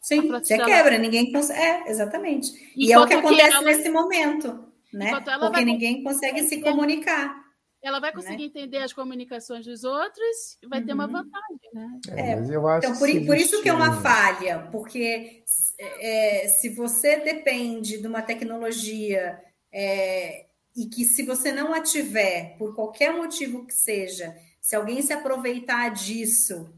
Sim, 0.00 0.28
você 0.28 0.56
quebra, 0.56 0.96
ninguém 0.96 1.32
consegue. 1.32 1.60
É, 1.60 1.90
exatamente. 1.90 2.52
E, 2.76 2.86
e 2.86 2.92
é 2.92 2.98
o 2.98 3.06
que 3.06 3.14
acontece 3.14 3.52
ela... 3.52 3.62
nesse 3.62 3.90
momento, 3.90 4.64
né? 4.92 5.20
Porque 5.40 5.64
ninguém 5.64 6.02
consegue 6.02 6.42
se 6.44 6.60
comunicar. 6.60 7.38
Ela 7.82 7.98
vai 7.98 8.12
conseguir 8.12 8.42
né? 8.42 8.44
entender 8.44 8.78
as 8.78 8.92
comunicações 8.92 9.64
dos 9.64 9.84
outros 9.84 10.58
e 10.62 10.68
vai 10.68 10.80
uhum. 10.80 10.86
ter 10.86 10.92
uma 10.92 11.06
uhum. 11.06 11.12
vantagem, 11.12 11.60
né? 11.72 12.00
É, 12.10 12.36
mas 12.36 12.50
eu 12.50 12.68
acho 12.68 12.86
então, 12.86 12.98
por, 12.98 13.26
por 13.26 13.36
isso 13.36 13.62
que 13.62 13.68
é 13.68 13.72
uma 13.72 14.00
falha, 14.02 14.68
porque 14.70 15.42
é, 15.78 16.46
se 16.48 16.68
você 16.68 17.16
depende 17.20 17.98
de 17.98 18.06
uma 18.06 18.20
tecnologia 18.20 19.40
é, 19.72 20.46
e 20.76 20.86
que 20.86 21.04
se 21.04 21.24
você 21.24 21.52
não 21.52 21.74
a 21.74 21.80
tiver, 21.80 22.56
por 22.58 22.74
qualquer 22.74 23.12
motivo 23.12 23.66
que 23.66 23.74
seja, 23.74 24.34
se 24.60 24.76
alguém 24.76 25.02
se 25.02 25.12
aproveitar 25.12 25.90
disso, 25.90 26.72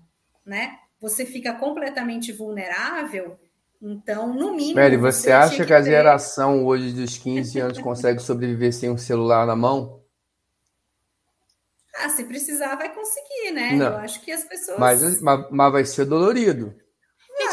né? 0.45 0.79
Você 1.01 1.27
fica 1.27 1.53
completamente 1.55 2.33
vulnerável. 2.33 3.39
Então, 3.81 4.33
no 4.33 4.55
mínimo. 4.55 4.77
Mary, 4.77 4.97
você, 4.97 5.23
você 5.23 5.33
acha 5.33 5.57
que, 5.57 5.67
que 5.67 5.75
a 5.75 5.83
geração 5.83 6.65
hoje 6.65 6.93
dos 6.93 7.19
15 7.19 7.59
anos 7.59 7.79
consegue 7.81 8.21
sobreviver 8.21 8.73
sem 8.73 8.89
um 8.89 8.97
celular 8.97 9.45
na 9.45 9.57
mão? 9.57 10.01
Ah, 11.97 12.09
se 12.09 12.25
precisar, 12.25 12.77
vai 12.77 12.95
conseguir, 12.95 13.51
né? 13.53 13.73
Não. 13.73 13.87
Eu 13.87 13.97
acho 13.97 14.21
que 14.23 14.31
as 14.31 14.45
pessoas. 14.45 14.79
Mas, 14.79 15.21
mas, 15.21 15.47
mas 15.51 15.73
vai 15.73 15.85
ser 15.85 16.05
dolorido. 16.05 16.75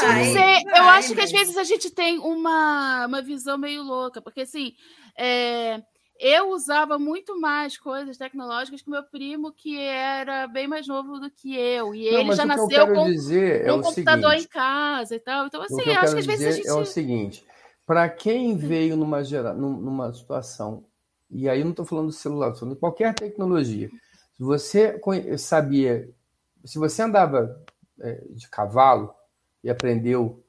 Vai, 0.06 0.34
vai, 0.34 0.64
eu 0.64 0.84
acho 0.90 1.14
que 1.14 1.22
às 1.22 1.32
vezes 1.32 1.58
a 1.58 1.64
gente 1.64 1.90
tem 1.90 2.20
uma, 2.20 3.06
uma 3.06 3.22
visão 3.22 3.58
meio 3.58 3.84
louca, 3.84 4.22
porque 4.22 4.42
assim, 4.42 4.74
é, 5.18 5.82
eu 6.20 6.50
usava 6.52 6.98
muito 6.98 7.40
mais 7.40 7.78
coisas 7.78 8.18
tecnológicas 8.18 8.82
que 8.82 8.90
meu 8.90 9.04
primo, 9.04 9.52
que 9.52 9.80
era 9.80 10.48
bem 10.48 10.68
mais 10.68 10.88
novo 10.88 11.20
do 11.20 11.30
que 11.30 11.56
eu. 11.56 11.94
E 11.94 12.12
Não, 12.12 12.20
ele 12.20 12.36
já 12.36 12.46
nasceu 12.46 12.88
com, 12.88 13.08
é 13.08 13.74
um 13.74 13.82
computador 13.82 14.32
seguinte, 14.32 14.46
em 14.46 14.48
casa 14.48 15.16
e 15.16 15.20
tal. 15.20 15.48
Então, 15.48 15.62
assim, 15.62 15.82
eu 15.84 16.00
acho 16.00 16.14
que 16.14 16.20
às 16.20 16.26
vezes 16.26 16.48
a 16.48 16.52
gente. 16.52 16.68
É 16.68 16.74
o 16.74 16.86
seguinte: 16.86 17.46
para 17.86 18.08
quem 18.10 18.56
veio 18.58 18.96
numa, 18.96 19.24
gera, 19.24 19.54
numa 19.54 20.14
situação, 20.14 20.86
e 21.30 21.48
aí 21.48 21.60
eu 21.60 21.66
não 21.66 21.72
estou 21.72 21.86
falando 21.86 22.08
do 22.08 22.14
celular, 22.14 22.48
estou 22.48 22.62
falando 22.62 22.76
de 22.76 22.80
qualquer 22.80 23.14
tecnologia 23.14 23.90
se 24.40 24.44
você 24.44 25.02
sabia, 25.38 26.10
se 26.64 26.80
você 26.80 27.02
andava 27.02 27.62
é, 28.00 28.24
de 28.30 28.50
cavalo 28.50 29.14
e 29.64 29.70
aprendeu 29.70 30.44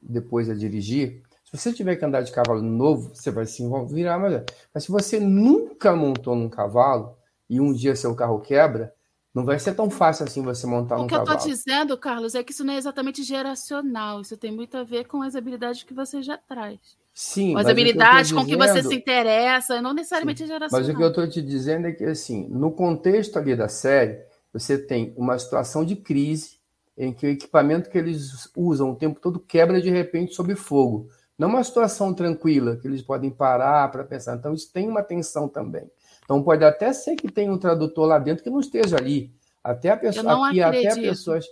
depois 0.00 0.48
a 0.48 0.54
dirigir, 0.54 1.22
se 1.44 1.56
você 1.56 1.72
tiver 1.72 1.96
que 1.96 2.04
andar 2.04 2.20
de 2.20 2.30
cavalo 2.30 2.60
novo, 2.60 3.14
você 3.14 3.30
vai 3.30 3.46
se 3.46 3.62
virar 3.90 4.18
melhor. 4.18 4.44
Mas 4.72 4.84
se 4.84 4.92
você 4.92 5.18
nunca 5.18 5.96
montou 5.96 6.36
num 6.36 6.48
cavalo 6.48 7.16
e 7.48 7.58
um 7.58 7.72
dia 7.72 7.96
seu 7.96 8.14
carro 8.14 8.38
quebra, 8.40 8.92
não 9.34 9.44
vai 9.44 9.58
ser 9.58 9.74
tão 9.74 9.88
fácil 9.88 10.26
assim 10.26 10.42
você 10.42 10.66
montar 10.66 10.96
um 10.96 11.06
cavalo. 11.06 11.22
O 11.22 11.26
que 11.26 11.32
eu 11.32 11.36
estou 11.36 11.50
dizendo, 11.50 11.96
Carlos, 11.96 12.34
é 12.34 12.42
que 12.42 12.52
isso 12.52 12.64
não 12.64 12.74
é 12.74 12.76
exatamente 12.76 13.22
geracional. 13.22 14.20
Isso 14.20 14.36
tem 14.36 14.52
muito 14.52 14.76
a 14.76 14.84
ver 14.84 15.06
com 15.06 15.22
as 15.22 15.34
habilidades 15.34 15.82
que 15.82 15.94
você 15.94 16.20
já 16.20 16.36
traz. 16.36 16.78
Sim, 17.14 17.56
as 17.56 17.66
habilidades 17.66 18.30
com 18.30 18.44
que 18.44 18.54
você 18.54 18.82
se 18.82 18.94
interessa, 18.94 19.80
não 19.80 19.94
necessariamente 19.94 20.42
sim, 20.42 20.46
geração. 20.46 20.78
Mas 20.78 20.88
o 20.88 20.94
que 20.94 21.02
eu 21.02 21.08
estou 21.08 21.28
te 21.28 21.40
dizendo 21.40 21.86
é 21.86 21.92
que, 21.92 22.04
assim, 22.04 22.46
no 22.48 22.70
contexto 22.70 23.38
ali 23.38 23.56
da 23.56 23.68
série, 23.68 24.20
você 24.52 24.78
tem 24.78 25.14
uma 25.16 25.38
situação 25.38 25.84
de 25.84 25.96
crise 25.96 26.57
em 26.98 27.12
que 27.12 27.26
o 27.26 27.30
equipamento 27.30 27.88
que 27.88 27.96
eles 27.96 28.50
usam 28.56 28.90
o 28.90 28.96
tempo 28.96 29.20
todo 29.20 29.38
quebra 29.38 29.80
de 29.80 29.88
repente 29.88 30.34
sob 30.34 30.54
fogo. 30.56 31.08
Não 31.38 31.48
uma 31.48 31.62
situação 31.62 32.12
tranquila, 32.12 32.76
que 32.76 32.88
eles 32.88 33.00
podem 33.00 33.30
parar 33.30 33.88
para 33.92 34.02
pensar. 34.02 34.36
Então, 34.36 34.52
isso 34.52 34.72
tem 34.72 34.88
uma 34.88 35.04
tensão 35.04 35.48
também. 35.48 35.88
Então, 36.24 36.42
pode 36.42 36.64
até 36.64 36.92
ser 36.92 37.14
que 37.14 37.30
tenha 37.30 37.52
um 37.52 37.58
tradutor 37.58 38.06
lá 38.06 38.18
dentro 38.18 38.42
que 38.42 38.50
não 38.50 38.58
esteja 38.58 38.96
ali. 38.96 39.32
Até 39.62 39.90
a 39.90 39.96
pessoa, 39.96 40.48
aqui, 40.48 40.60
até 40.60 40.96
pessoas 40.96 41.46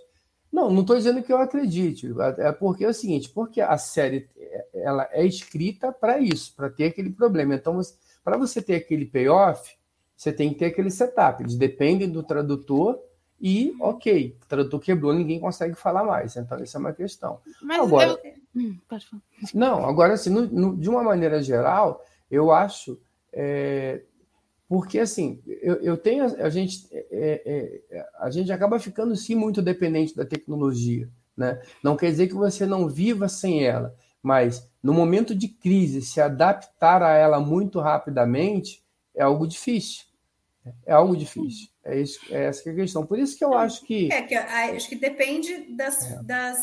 não, 0.51 0.69
não 0.69 0.81
estou 0.81 0.95
dizendo 0.95 1.21
que 1.21 1.31
eu 1.31 1.37
acredite. 1.37 2.09
É 2.37 2.51
porque 2.51 2.83
é 2.85 2.89
o 2.89 2.93
seguinte, 2.93 3.29
porque 3.29 3.61
a 3.61 3.77
série 3.77 4.27
ela 4.73 5.07
é 5.11 5.25
escrita 5.25 5.91
para 5.91 6.19
isso, 6.19 6.53
para 6.55 6.69
ter 6.69 6.85
aquele 6.85 7.09
problema. 7.09 7.55
Então, 7.55 7.79
para 8.23 8.37
você 8.37 8.61
ter 8.61 8.75
aquele 8.75 9.05
payoff, 9.05 9.75
você 10.15 10.31
tem 10.31 10.49
que 10.49 10.55
ter 10.55 10.65
aquele 10.65 10.89
setup. 10.89 11.43
Eles 11.43 11.55
dependem 11.55 12.09
do 12.09 12.23
tradutor 12.23 12.99
e, 13.39 13.75
ok, 13.79 14.35
o 14.41 14.45
tradutor 14.47 14.79
quebrou, 14.79 15.13
ninguém 15.13 15.39
consegue 15.39 15.75
falar 15.75 16.03
mais. 16.03 16.35
Então, 16.35 16.61
isso 16.63 16.75
é 16.75 16.79
uma 16.79 16.93
questão. 16.93 17.39
Mas 17.61 17.79
agora, 17.79 18.19
eu... 18.23 18.33
Hum, 18.55 18.77
não, 19.53 19.85
agora, 19.85 20.13
assim, 20.13 20.29
no, 20.29 20.47
no, 20.47 20.77
de 20.77 20.89
uma 20.89 21.03
maneira 21.03 21.41
geral, 21.41 22.03
eu 22.29 22.51
acho 22.51 22.99
é, 23.31 24.01
porque 24.67 24.99
assim, 24.99 25.41
eu, 25.45 25.75
eu 25.75 25.97
tenho 25.97 26.25
a 26.43 26.49
gente 26.49 26.87
é, 26.91 27.05
é, 27.11 27.81
é, 27.97 28.05
a 28.19 28.29
gente 28.29 28.51
acaba 28.51 28.79
ficando 28.79 29.15
sim 29.15 29.33
muito 29.33 29.61
dependente 29.61 30.15
da 30.15 30.25
tecnologia, 30.25 31.09
né? 31.35 31.61
Não 31.81 31.95
quer 31.95 32.11
dizer 32.11 32.27
que 32.27 32.33
você 32.33 32.65
não 32.65 32.89
viva 32.89 33.29
sem 33.29 33.63
ela, 33.63 33.95
mas 34.21 34.69
no 34.83 34.93
momento 34.93 35.33
de 35.33 35.47
crise 35.47 36.01
se 36.01 36.19
adaptar 36.19 37.01
a 37.01 37.13
ela 37.13 37.39
muito 37.39 37.79
rapidamente 37.79 38.83
é 39.15 39.23
algo 39.23 39.47
difícil. 39.47 40.05
É 40.85 40.93
algo 40.93 41.15
difícil. 41.15 41.67
É, 41.83 41.99
isso, 41.99 42.19
é 42.33 42.45
essa 42.45 42.63
que 42.63 42.69
é 42.69 42.71
a 42.71 42.75
questão. 42.75 43.05
Por 43.05 43.19
isso 43.19 43.37
que 43.37 43.45
eu 43.45 43.53
acho 43.53 43.85
que 43.85 44.11
é 44.11 44.21
que 44.21 44.35
acho 44.35 44.89
que 44.89 44.95
depende 44.95 45.75
das, 45.75 46.11
é. 46.11 46.23
das 46.23 46.59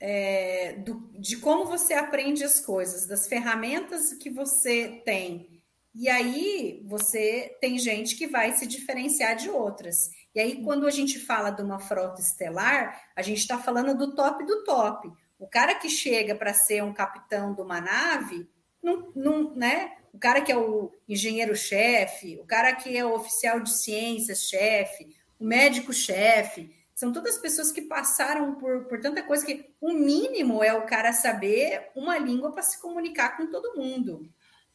é, 0.00 0.72
do, 0.74 1.10
de 1.18 1.36
como 1.36 1.66
você 1.66 1.94
aprende 1.94 2.42
as 2.44 2.60
coisas, 2.60 3.06
das 3.06 3.26
ferramentas 3.26 4.14
que 4.14 4.30
você 4.30 5.02
tem 5.04 5.60
e 5.94 6.08
aí 6.08 6.84
você 6.86 7.56
tem 7.60 7.78
gente 7.78 8.16
que 8.16 8.26
vai 8.26 8.52
se 8.52 8.66
diferenciar 8.66 9.34
de 9.34 9.50
outras. 9.50 10.10
E 10.34 10.40
aí, 10.40 10.62
quando 10.62 10.86
a 10.86 10.90
gente 10.90 11.18
fala 11.18 11.50
de 11.50 11.62
uma 11.62 11.80
frota 11.80 12.20
estelar, 12.20 13.10
a 13.16 13.22
gente 13.22 13.38
está 13.38 13.58
falando 13.58 13.96
do 13.96 14.14
top 14.14 14.44
do 14.46 14.62
top. 14.62 15.10
O 15.38 15.48
cara 15.48 15.74
que 15.74 15.88
chega 15.88 16.34
para 16.34 16.54
ser 16.54 16.84
um 16.84 16.92
capitão 16.92 17.54
de 17.54 17.60
uma 17.60 17.80
nave, 17.80 18.48
não, 18.82 19.12
não, 19.16 19.54
né? 19.54 19.96
O 20.12 20.18
cara 20.18 20.40
que 20.40 20.52
é 20.52 20.56
o 20.56 20.92
engenheiro-chefe, 21.08 22.38
o 22.42 22.44
cara 22.44 22.74
que 22.74 22.96
é 22.96 23.04
o 23.04 23.14
oficial 23.14 23.60
de 23.60 23.70
ciências-chefe, 23.70 25.08
o 25.38 25.44
médico-chefe, 25.44 26.70
são 26.94 27.12
todas 27.12 27.38
pessoas 27.38 27.72
que 27.72 27.82
passaram 27.82 28.56
por, 28.56 28.84
por 28.84 29.00
tanta 29.00 29.22
coisa 29.22 29.46
que 29.46 29.70
o 29.80 29.92
mínimo 29.92 30.62
é 30.62 30.74
o 30.74 30.82
cara 30.82 31.12
saber 31.12 31.88
uma 31.96 32.18
língua 32.18 32.52
para 32.52 32.62
se 32.62 32.80
comunicar 32.80 33.36
com 33.36 33.46
todo 33.46 33.74
mundo. 33.74 34.28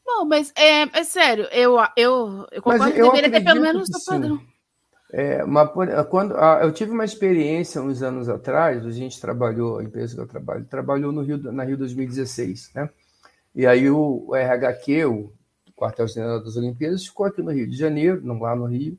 Bom, 0.04 0.26
mas 0.26 0.52
é, 0.56 0.84
é 0.98 1.04
sério, 1.04 1.48
eu, 1.52 1.78
eu, 1.96 2.48
eu 2.52 2.62
concordo 2.62 2.94
que 2.94 3.02
deveria 3.02 3.32
ter 3.32 3.44
pelo 3.44 3.62
menos 3.62 3.90
o 3.90 4.06
padrão. 4.06 4.42
É, 5.12 5.46
mas 5.46 5.70
quando 6.10 6.36
ah, 6.36 6.60
eu 6.64 6.72
tive 6.72 6.92
uma 6.92 7.06
experiência 7.06 7.82
uns 7.82 8.02
anos 8.02 8.28
atrás, 8.28 8.86
a 8.86 8.92
gente 8.92 9.22
trabalhou, 9.22 9.78
a 9.78 9.84
empresa 9.84 10.16
que 10.16 10.22
eu 10.22 10.28
trabalho, 10.28 10.66
trabalhou 10.66 11.12
no 11.12 11.22
Rio, 11.22 11.38
na 11.52 11.64
Rio 11.64 11.78
2016, 11.78 12.72
né? 12.74 12.90
E 13.56 13.66
aí 13.66 13.90
o, 13.90 14.32
RHQ, 14.36 15.06
o 15.06 15.34
quartel-general 15.76 16.44
das 16.44 16.58
Olimpíadas, 16.58 17.06
ficou 17.06 17.26
aqui 17.26 17.42
no 17.42 17.52
Rio 17.52 17.68
de 17.68 17.78
Janeiro, 17.78 18.22
não 18.24 18.40
lá 18.40 18.56
no 18.56 18.66
Rio, 18.66 18.98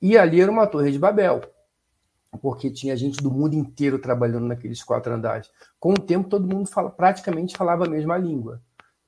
e 0.00 0.18
ali 0.18 0.40
era 0.40 0.50
uma 0.50 0.66
torre 0.66 0.90
de 0.90 0.98
Babel, 0.98 1.42
porque 2.40 2.70
tinha 2.70 2.96
gente 2.96 3.22
do 3.22 3.30
mundo 3.30 3.54
inteiro 3.54 3.98
trabalhando 3.98 4.46
naqueles 4.46 4.82
quatro 4.82 5.12
andares. 5.12 5.48
Com 5.78 5.92
o 5.92 5.98
tempo, 5.98 6.28
todo 6.28 6.52
mundo 6.52 6.68
fala, 6.68 6.90
praticamente 6.90 7.56
falava 7.56 7.86
a 7.86 7.88
mesma 7.88 8.18
língua 8.18 8.60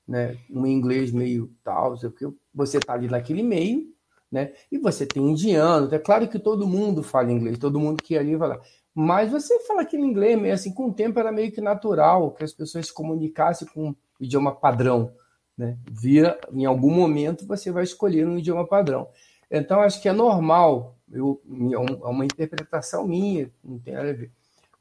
né, 0.06 0.36
um 0.50 0.66
inglês 0.66 1.10
meio 1.10 1.50
tal, 1.62 1.98
porque 1.98 2.26
você 2.54 2.78
está 2.78 2.92
ali 2.92 3.08
naquele 3.08 3.42
meio, 3.42 3.92
né, 4.30 4.52
e 4.70 4.78
você 4.78 5.06
tem 5.06 5.30
indiano, 5.30 5.92
é 5.94 5.98
claro 5.98 6.28
que 6.28 6.38
todo 6.38 6.66
mundo 6.66 7.02
fala 7.02 7.32
inglês, 7.32 7.58
todo 7.58 7.80
mundo 7.80 8.02
que 8.02 8.16
ali 8.16 8.36
fala, 8.36 8.60
mas 8.94 9.30
você 9.30 9.60
fala 9.60 9.82
aquele 9.82 10.02
inglês 10.02 10.38
meio 10.38 10.54
assim, 10.54 10.72
com 10.72 10.88
o 10.88 10.92
tempo 10.92 11.18
era 11.18 11.32
meio 11.32 11.50
que 11.50 11.60
natural 11.60 12.32
que 12.32 12.44
as 12.44 12.52
pessoas 12.52 12.86
se 12.86 12.94
comunicassem 12.94 13.66
com 13.68 13.94
idioma 14.24 14.54
padrão, 14.54 15.12
né, 15.56 15.78
via, 15.90 16.38
em 16.52 16.64
algum 16.64 16.90
momento 16.90 17.46
você 17.46 17.70
vai 17.70 17.84
escolher 17.84 18.26
um 18.26 18.38
idioma 18.38 18.66
padrão. 18.66 19.08
Então, 19.50 19.80
acho 19.80 20.02
que 20.02 20.08
é 20.08 20.12
normal, 20.12 20.96
eu, 21.12 21.40
é 21.70 22.08
uma 22.08 22.24
interpretação 22.24 23.06
minha, 23.06 23.50
não 23.62 23.78
tem 23.78 23.94
nada 23.94 24.10
a 24.10 24.12
ver, 24.12 24.32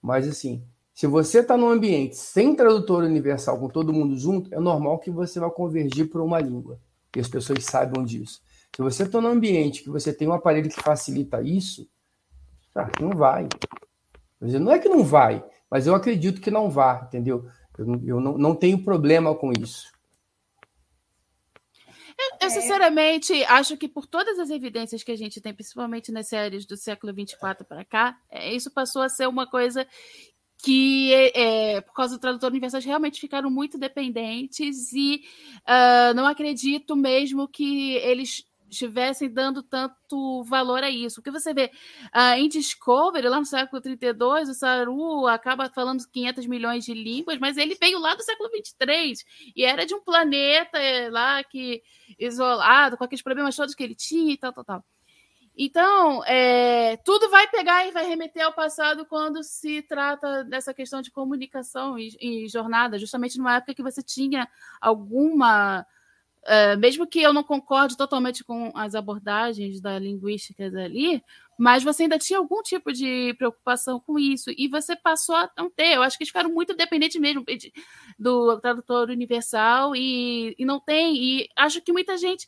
mas 0.02 0.28
assim, 0.28 0.64
se 0.94 1.08
você 1.08 1.40
está 1.40 1.58
num 1.58 1.70
ambiente 1.70 2.16
sem 2.16 2.56
tradutor 2.56 3.04
universal, 3.04 3.60
com 3.60 3.68
todo 3.68 3.94
mundo 3.94 4.16
junto, 4.18 4.54
é 4.54 4.60
normal 4.60 5.00
que 5.00 5.10
você 5.10 5.40
vai 5.40 5.50
convergir 5.50 6.10
para 6.10 6.22
uma 6.22 6.40
língua. 6.40 6.80
E 7.16 7.20
as 7.20 7.28
pessoas 7.28 7.64
saibam 7.64 8.04
disso. 8.04 8.42
Se 8.76 8.82
você 8.82 9.04
está 9.04 9.20
num 9.22 9.30
ambiente 9.30 9.84
que 9.84 9.90
você 9.90 10.14
tem 10.14 10.28
um 10.28 10.34
aparelho 10.34 10.70
que 10.70 10.82
facilita 10.82 11.42
isso, 11.42 11.88
Ah, 12.76 12.90
não 13.00 13.12
vai. 13.12 13.48
Não 14.40 14.72
é 14.72 14.80
que 14.80 14.90
não 14.90 15.04
vai, 15.04 15.44
mas 15.70 15.88
eu 15.88 15.96
acredito 15.96 16.42
que 16.42 16.52
não 16.52 16.70
vá, 16.70 17.04
entendeu? 17.08 17.46
Eu, 17.78 17.86
eu 18.06 18.20
não, 18.20 18.38
não 18.38 18.56
tenho 18.56 18.84
problema 18.84 19.34
com 19.36 19.52
isso. 19.52 19.92
Eu, 22.18 22.48
eu, 22.48 22.50
sinceramente, 22.50 23.44
acho 23.46 23.76
que 23.76 23.88
por 23.88 24.06
todas 24.06 24.38
as 24.38 24.50
evidências 24.50 25.04
que 25.04 25.12
a 25.12 25.18
gente 25.18 25.42
tem, 25.42 25.54
principalmente 25.54 26.12
nas 26.12 26.28
séries 26.28 26.66
do 26.66 26.78
século 26.78 27.14
24 27.14 27.66
para 27.66 27.84
cá, 27.84 28.18
é, 28.30 28.54
isso 28.54 28.72
passou 28.72 29.02
a 29.02 29.10
ser 29.10 29.28
uma 29.28 29.48
coisa 29.48 29.88
que, 30.64 31.14
é, 31.14 31.82
por 31.82 31.94
causa 31.94 32.16
do 32.16 32.22
tradutor 32.22 32.50
universal, 32.50 32.80
realmente 32.80 33.20
ficaram 33.20 33.52
muito 33.52 33.78
dependentes 33.78 34.94
e 34.94 35.22
uh, 35.68 36.14
não 36.16 36.26
acredito 36.26 36.96
mesmo 36.96 37.50
que 37.50 37.96
eles 37.96 38.46
estivessem 38.74 39.30
dando 39.30 39.64
tanto 39.64 40.44
valor 40.44 40.84
a 40.84 40.90
isso. 40.90 41.16
Porque 41.16 41.32
você 41.32 41.54
vê, 41.54 41.72
uh, 42.14 42.38
em 42.38 42.48
Discovery, 42.50 43.28
lá 43.28 43.40
no 43.40 43.46
século 43.46 43.82
32, 43.82 44.50
o 44.50 44.54
Saru 44.54 45.28
acaba 45.28 45.70
falando 45.70 46.04
500 46.12 46.46
milhões 46.46 46.86
de 46.86 46.94
línguas, 46.94 47.40
mas 47.40 47.58
ele 47.58 47.76
veio 47.76 48.00
lá 48.00 48.16
do 48.16 48.24
século 48.24 48.50
23 48.50 49.24
e 49.56 49.64
era 49.64 49.86
de 49.86 49.94
um 49.96 50.02
planeta 50.02 50.78
eh, 50.80 51.10
lá 51.10 51.44
que 51.44 51.82
isolado, 52.20 52.98
com 52.98 53.04
aqueles 53.04 53.24
problemas 53.24 53.56
todos 53.56 53.76
que 53.76 53.84
ele 53.84 53.96
tinha 53.96 54.34
e 54.34 54.38
tal, 54.38 54.54
tal, 54.54 54.64
tal. 54.64 54.86
Então, 55.56 56.24
é, 56.26 56.98
tudo 56.98 57.30
vai 57.30 57.48
pegar 57.48 57.86
e 57.88 57.92
vai 57.92 58.08
remeter 58.08 58.44
ao 58.44 58.54
passado 58.54 59.06
quando 59.06 59.44
se 59.44 59.84
trata 59.84 60.44
dessa 60.44 60.74
questão 60.74 61.00
de 61.00 61.12
comunicação 61.12 61.98
e, 61.98 62.18
e 62.20 62.48
jornada, 62.48 62.98
justamente 62.98 63.38
numa 63.38 63.58
época 63.58 63.76
que 63.76 63.84
você 63.84 64.02
tinha 64.02 64.50
alguma 64.82 65.86
Uh, 66.44 66.78
mesmo 66.78 67.08
que 67.08 67.22
eu 67.22 67.32
não 67.32 67.42
concorde 67.42 67.96
totalmente 67.96 68.44
com 68.44 68.70
as 68.76 68.96
abordagens 68.96 69.80
da 69.80 69.98
linguística 69.98 70.70
dali, 70.70 71.24
mas 71.58 71.84
você 71.84 72.04
ainda 72.04 72.20
tinha 72.20 72.38
algum 72.38 72.62
tipo 72.62 72.92
de 72.92 73.34
preocupação 73.38 73.98
com 73.98 74.20
isso, 74.20 74.52
e 74.58 74.68
você 74.68 74.94
passou 74.94 75.36
a 75.36 75.50
não 75.58 75.70
ter. 75.70 75.96
Eu 75.96 76.04
acho 76.04 76.18
que 76.18 76.24
eles 76.24 76.30
ficaram 76.30 76.50
muito 76.50 76.76
dependentes 76.76 77.20
mesmo 77.20 77.46
do 78.20 78.60
tradutor 78.60 79.10
universal, 79.10 79.96
e, 79.96 80.54
e 80.60 80.66
não 80.66 80.82
tem. 80.82 81.16
E 81.16 81.50
acho 81.56 81.82
que 81.82 81.94
muita 81.94 82.18
gente 82.18 82.48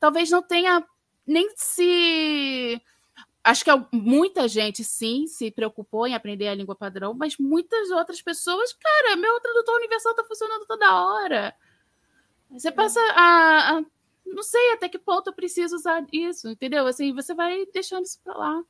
talvez 0.00 0.28
não 0.28 0.42
tenha 0.42 0.84
nem 1.24 1.48
se. 1.54 2.82
Acho 3.44 3.64
que 3.64 3.70
muita 3.92 4.48
gente, 4.48 4.82
sim, 4.82 5.28
se 5.28 5.52
preocupou 5.52 6.04
em 6.04 6.16
aprender 6.16 6.48
a 6.48 6.54
língua 6.54 6.74
padrão, 6.74 7.14
mas 7.14 7.36
muitas 7.38 7.90
outras 7.92 8.20
pessoas, 8.20 8.72
cara, 8.72 9.14
meu 9.14 9.40
tradutor 9.40 9.76
universal 9.76 10.12
está 10.12 10.24
funcionando 10.24 10.66
toda 10.66 11.00
hora 11.00 11.54
você 12.50 12.70
passa 12.70 13.00
a, 13.14 13.78
a, 13.78 13.84
Não 14.24 14.42
sei 14.42 14.72
até 14.72 14.88
que 14.88 14.98
ponto 14.98 15.30
eu 15.30 15.34
preciso 15.34 15.76
usar 15.76 16.04
isso, 16.12 16.48
entendeu? 16.48 16.86
Assim, 16.86 17.14
você 17.14 17.34
vai 17.34 17.66
deixando 17.72 18.04
isso 18.04 18.20
para 18.22 18.36
lá. 18.36 18.62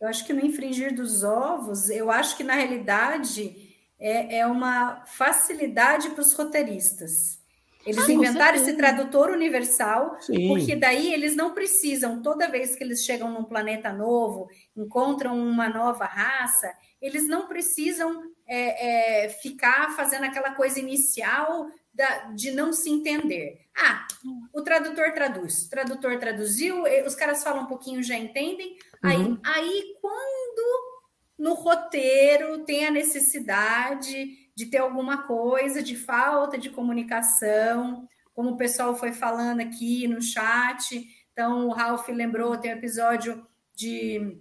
Eu 0.00 0.08
acho 0.08 0.26
que 0.26 0.32
no 0.32 0.44
infringir 0.44 0.94
dos 0.94 1.22
ovos, 1.22 1.88
eu 1.88 2.10
acho 2.10 2.36
que 2.36 2.42
na 2.42 2.54
realidade 2.54 3.76
é, 4.00 4.38
é 4.38 4.46
uma 4.46 5.04
facilidade 5.04 6.10
para 6.10 6.20
os 6.20 6.32
roteiristas. 6.32 7.40
Eles 7.86 8.08
ah, 8.08 8.12
inventaram 8.12 8.56
esse 8.56 8.76
tradutor 8.76 9.30
universal, 9.30 10.16
Sim. 10.20 10.48
porque 10.48 10.76
daí 10.76 11.12
eles 11.12 11.34
não 11.34 11.52
precisam, 11.52 12.22
toda 12.22 12.48
vez 12.48 12.76
que 12.76 12.84
eles 12.84 13.04
chegam 13.04 13.30
num 13.30 13.44
planeta 13.44 13.92
novo, 13.92 14.48
encontram 14.76 15.36
uma 15.36 15.68
nova 15.68 16.04
raça, 16.04 16.72
eles 17.00 17.26
não 17.26 17.48
precisam 17.48 18.22
é, 18.46 19.24
é, 19.24 19.28
ficar 19.28 19.96
fazendo 19.96 20.24
aquela 20.24 20.52
coisa 20.52 20.78
inicial 20.78 21.68
da, 21.92 22.30
de 22.32 22.50
não 22.50 22.72
se 22.72 22.90
entender. 22.90 23.66
Ah, 23.76 24.06
o 24.52 24.62
tradutor 24.62 25.12
traduz, 25.12 25.64
o 25.64 25.70
tradutor 25.70 26.18
traduziu, 26.18 26.84
os 27.06 27.14
caras 27.14 27.42
falam 27.42 27.64
um 27.64 27.66
pouquinho, 27.66 28.02
já 28.02 28.16
entendem. 28.16 28.76
Aí, 29.02 29.16
uhum. 29.16 29.38
aí 29.44 29.94
quando 30.00 30.92
no 31.38 31.54
roteiro 31.54 32.64
tem 32.64 32.86
a 32.86 32.90
necessidade 32.90 34.42
de 34.54 34.66
ter 34.66 34.78
alguma 34.78 35.26
coisa 35.26 35.82
de 35.82 35.96
falta 35.96 36.58
de 36.58 36.70
comunicação, 36.70 38.06
como 38.34 38.50
o 38.50 38.56
pessoal 38.56 38.96
foi 38.96 39.12
falando 39.12 39.60
aqui 39.60 40.06
no 40.06 40.20
chat. 40.20 41.04
Então, 41.32 41.66
o 41.66 41.72
Ralph 41.72 42.08
lembrou, 42.08 42.56
tem 42.56 42.72
um 42.72 42.76
episódio 42.76 43.46
de 43.74 44.38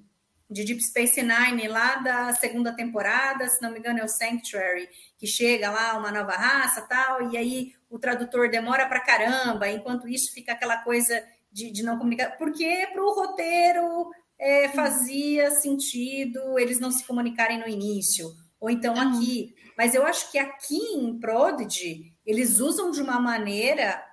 de 0.51 0.65
Deep 0.65 0.83
Space 0.83 1.21
Nine, 1.21 1.69
lá 1.69 1.95
da 1.95 2.33
segunda 2.33 2.75
temporada, 2.75 3.47
se 3.47 3.61
não 3.61 3.71
me 3.71 3.79
engano 3.79 3.99
é 3.99 4.03
o 4.03 4.09
Sanctuary, 4.09 4.89
que 5.17 5.25
chega 5.25 5.71
lá 5.71 5.97
uma 5.97 6.11
nova 6.11 6.33
raça 6.33 6.81
tal, 6.81 7.31
e 7.31 7.37
aí 7.37 7.73
o 7.89 7.97
tradutor 7.97 8.49
demora 8.49 8.85
para 8.85 8.99
caramba, 8.99 9.69
enquanto 9.69 10.09
isso 10.09 10.33
fica 10.33 10.51
aquela 10.51 10.77
coisa 10.77 11.23
de, 11.49 11.71
de 11.71 11.83
não 11.83 11.97
comunicar, 11.97 12.37
porque 12.37 12.85
para 12.91 13.01
o 13.01 13.13
roteiro 13.13 14.11
é, 14.37 14.67
fazia 14.69 15.51
sentido 15.51 16.59
eles 16.59 16.81
não 16.81 16.91
se 16.91 17.05
comunicarem 17.05 17.57
no 17.57 17.67
início, 17.67 18.29
ou 18.59 18.69
então 18.69 18.93
aqui. 18.99 19.55
Mas 19.77 19.95
eu 19.95 20.05
acho 20.05 20.29
que 20.31 20.37
aqui 20.37 20.75
em 20.75 21.17
Prodigy, 21.17 22.13
eles 22.25 22.59
usam 22.59 22.91
de 22.91 23.01
uma 23.01 23.21
maneira 23.21 24.03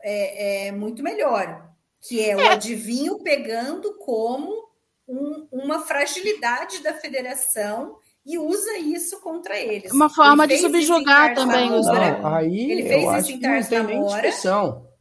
é, 0.00 0.68
é 0.68 0.72
muito 0.72 1.02
melhor, 1.02 1.68
que 2.00 2.24
é 2.24 2.36
o 2.36 2.40
é. 2.40 2.52
adivinho 2.52 3.18
pegando 3.18 3.98
como 3.98 4.67
um, 5.08 5.48
uma 5.50 5.80
fragilidade 5.80 6.82
da 6.82 6.92
federação 6.94 7.96
e 8.26 8.38
usa 8.38 8.76
isso 8.78 9.20
contra 9.20 9.58
eles. 9.58 9.90
Uma 9.90 10.10
forma 10.10 10.46
de 10.46 10.58
subjugar 10.58 11.34
também 11.34 11.72
os 11.72 11.88
aí 11.88 12.70
Ele 12.70 12.82
fez 12.82 13.24
isso 13.24 13.32
em 13.32 13.40
Tars 13.40 13.70
Namora. 13.70 14.30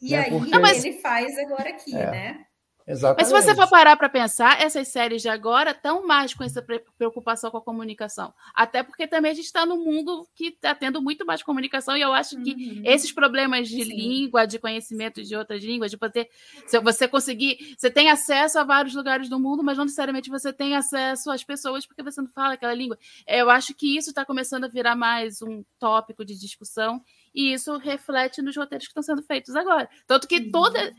E 0.02 0.12
né? 0.12 0.20
aí 0.20 0.30
Porque... 0.30 0.60
mas... 0.60 0.86
ele 0.86 0.98
faz 1.00 1.38
agora 1.38 1.70
aqui, 1.70 1.96
é. 1.96 2.12
né? 2.12 2.47
Exatamente. 2.88 3.32
Mas 3.34 3.44
se 3.44 3.50
você 3.50 3.56
for 3.56 3.70
parar 3.70 3.98
para 3.98 4.08
pensar, 4.08 4.62
essas 4.62 4.88
séries 4.88 5.22
de 5.22 5.28
agora 5.28 5.72
estão 5.72 6.08
mais 6.08 6.34
com 6.34 6.42
essa 6.42 6.66
preocupação 6.98 7.52
com 7.52 7.58
a 7.58 7.62
comunicação. 7.62 8.34
Até 8.56 8.82
porque 8.82 9.06
também 9.06 9.32
a 9.32 9.34
gente 9.34 9.46
está 9.46 9.66
num 9.66 9.84
mundo 9.84 10.26
que 10.34 10.48
está 10.48 10.74
tendo 10.74 11.02
muito 11.02 11.26
mais 11.26 11.44
comunicação, 11.44 11.98
e 11.98 12.02
eu 12.02 12.14
acho 12.14 12.42
que 12.42 12.52
uhum. 12.52 12.82
esses 12.86 13.12
problemas 13.12 13.68
de 13.68 13.84
Sim. 13.84 13.90
língua, 13.90 14.46
de 14.46 14.58
conhecimento 14.58 15.22
de 15.22 15.36
outras 15.36 15.62
línguas, 15.62 15.92
de 15.92 15.98
poder. 15.98 16.30
Se 16.66 16.80
você 16.80 17.08
conseguir. 17.08 17.76
Você 17.78 17.92
tem 17.92 18.10
acesso 18.10 18.58
a 18.58 18.64
vários 18.64 18.96
lugares 18.96 19.28
do 19.28 19.38
mundo, 19.38 19.62
mas 19.62 19.78
não 19.78 19.84
necessariamente 19.84 20.30
você 20.30 20.54
tem 20.54 20.76
acesso 20.76 21.30
às 21.30 21.44
pessoas 21.44 21.86
porque 21.86 22.02
você 22.02 22.22
não 22.22 22.30
fala 22.30 22.54
aquela 22.54 22.74
língua. 22.74 22.98
Eu 23.28 23.50
acho 23.50 23.74
que 23.74 23.98
isso 23.98 24.10
está 24.10 24.24
começando 24.24 24.64
a 24.64 24.70
virar 24.70 24.96
mais 24.96 25.42
um 25.42 25.64
tópico 25.78 26.24
de 26.24 26.40
discussão 26.40 27.02
e 27.38 27.54
isso 27.54 27.78
reflete 27.78 28.42
nos 28.42 28.58
roteiros 28.58 28.88
que 28.88 28.90
estão 28.90 29.04
sendo 29.04 29.22
feitos 29.22 29.56
agora. 29.56 29.88
Tanto 30.08 30.28
que 30.28 30.50
todas, 30.50 30.92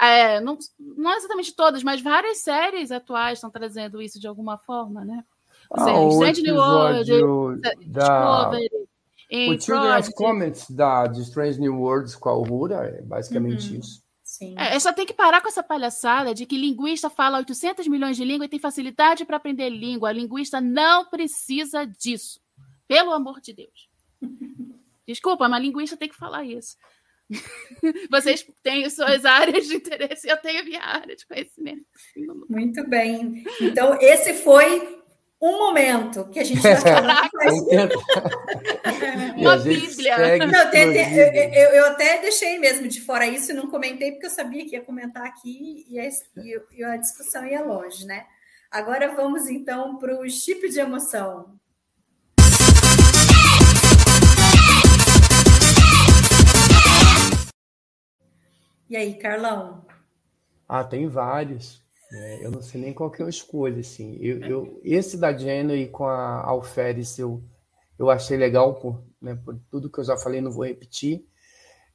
é, 0.00 0.40
não, 0.40 0.56
não 0.80 1.14
exatamente 1.14 1.54
todas, 1.54 1.82
mas 1.82 2.00
várias 2.00 2.38
séries 2.38 2.90
atuais 2.90 3.36
estão 3.36 3.50
trazendo 3.50 4.00
isso 4.00 4.18
de 4.18 4.26
alguma 4.26 4.56
forma, 4.56 5.04
né? 5.04 5.22
Ou 5.68 5.78
ah, 5.78 6.08
Strange 6.14 6.42
New 6.42 6.56
World, 6.56 7.10
da... 7.88 8.50
o 8.50 9.60
Children's 9.60 10.08
Comments 10.14 10.70
da, 10.70 11.06
de 11.06 11.20
Strange 11.20 11.60
New 11.60 11.78
Worlds 11.78 12.16
com 12.16 12.30
a 12.30 12.38
Uhura 12.38 12.76
é 12.86 13.02
basicamente 13.02 13.74
uhum. 13.74 13.80
isso. 13.80 14.02
Sim. 14.24 14.54
É, 14.56 14.80
só 14.80 14.94
tem 14.94 15.04
que 15.04 15.12
parar 15.12 15.42
com 15.42 15.48
essa 15.48 15.62
palhaçada 15.62 16.34
de 16.34 16.46
que 16.46 16.56
linguista 16.56 17.10
fala 17.10 17.36
800 17.36 17.86
milhões 17.86 18.16
de 18.16 18.24
línguas 18.24 18.46
e 18.46 18.50
tem 18.50 18.58
facilidade 18.58 19.26
para 19.26 19.36
aprender 19.36 19.68
língua. 19.68 20.08
A 20.08 20.12
linguista 20.12 20.58
não 20.58 21.04
precisa 21.04 21.84
disso. 21.84 22.40
Pelo 22.88 23.12
amor 23.12 23.42
de 23.42 23.52
Deus. 23.52 23.90
Desculpa, 25.06 25.48
mas 25.48 25.62
linguista 25.62 25.96
tem 25.96 26.08
que 26.08 26.16
falar 26.16 26.44
isso. 26.44 26.76
Vocês 28.10 28.46
têm 28.62 28.88
suas 28.90 29.24
áreas 29.24 29.66
de 29.66 29.76
interesse, 29.76 30.28
eu 30.28 30.36
tenho 30.36 30.60
a 30.60 30.64
minha 30.64 30.82
área 30.82 31.16
de 31.16 31.26
conhecimento. 31.26 31.86
Muito 32.48 32.86
bem. 32.88 33.42
Então, 33.60 33.96
esse 34.00 34.34
foi 34.34 35.02
um 35.42 35.58
momento 35.58 36.28
que 36.28 36.38
a 36.38 36.44
gente 36.44 36.60
vai 36.60 36.76
falar. 36.80 37.28
Uma 39.36 39.56
Bíblia. 39.56 40.38
Não, 40.46 40.70
tem, 40.70 40.92
tem, 40.92 41.56
eu, 41.56 41.70
eu, 41.70 41.86
até 41.86 42.20
deixei 42.20 42.60
mesmo 42.60 42.86
de 42.86 43.00
fora 43.00 43.26
isso 43.26 43.50
e 43.50 43.54
não 43.54 43.68
comentei, 43.68 44.12
porque 44.12 44.26
eu 44.26 44.30
sabia 44.30 44.64
que 44.64 44.76
ia 44.76 44.82
comentar 44.82 45.26
aqui 45.26 45.84
e 45.88 45.98
a, 45.98 46.08
e 46.76 46.84
a 46.84 46.96
discussão 46.96 47.44
ia 47.44 47.64
longe, 47.64 48.06
né? 48.06 48.24
Agora 48.70 49.12
vamos 49.14 49.48
então 49.48 49.98
para 49.98 50.16
o 50.18 50.30
chip 50.30 50.68
de 50.68 50.78
emoção. 50.78 51.58
E 58.92 58.96
aí, 58.96 59.14
Carlão? 59.14 59.86
Ah, 60.68 60.84
tem 60.84 61.08
vários. 61.08 61.82
É, 62.12 62.44
eu 62.44 62.50
não 62.50 62.60
sei 62.60 62.78
nem 62.78 62.92
qual 62.92 63.10
que 63.10 63.22
eu 63.22 63.28
escolho, 63.30 63.80
assim. 63.80 64.18
Eu, 64.20 64.40
eu, 64.40 64.80
esse 64.84 65.16
da 65.16 65.34
Jenny 65.34 65.88
com 65.88 66.04
a 66.04 66.42
Alferes 66.42 67.18
eu, 67.18 67.42
eu 67.98 68.10
achei 68.10 68.36
legal 68.36 68.74
por, 68.74 69.02
né, 69.18 69.34
por 69.34 69.58
tudo 69.70 69.88
que 69.88 69.98
eu 69.98 70.04
já 70.04 70.18
falei, 70.18 70.42
não 70.42 70.50
vou 70.50 70.66
repetir. 70.66 71.26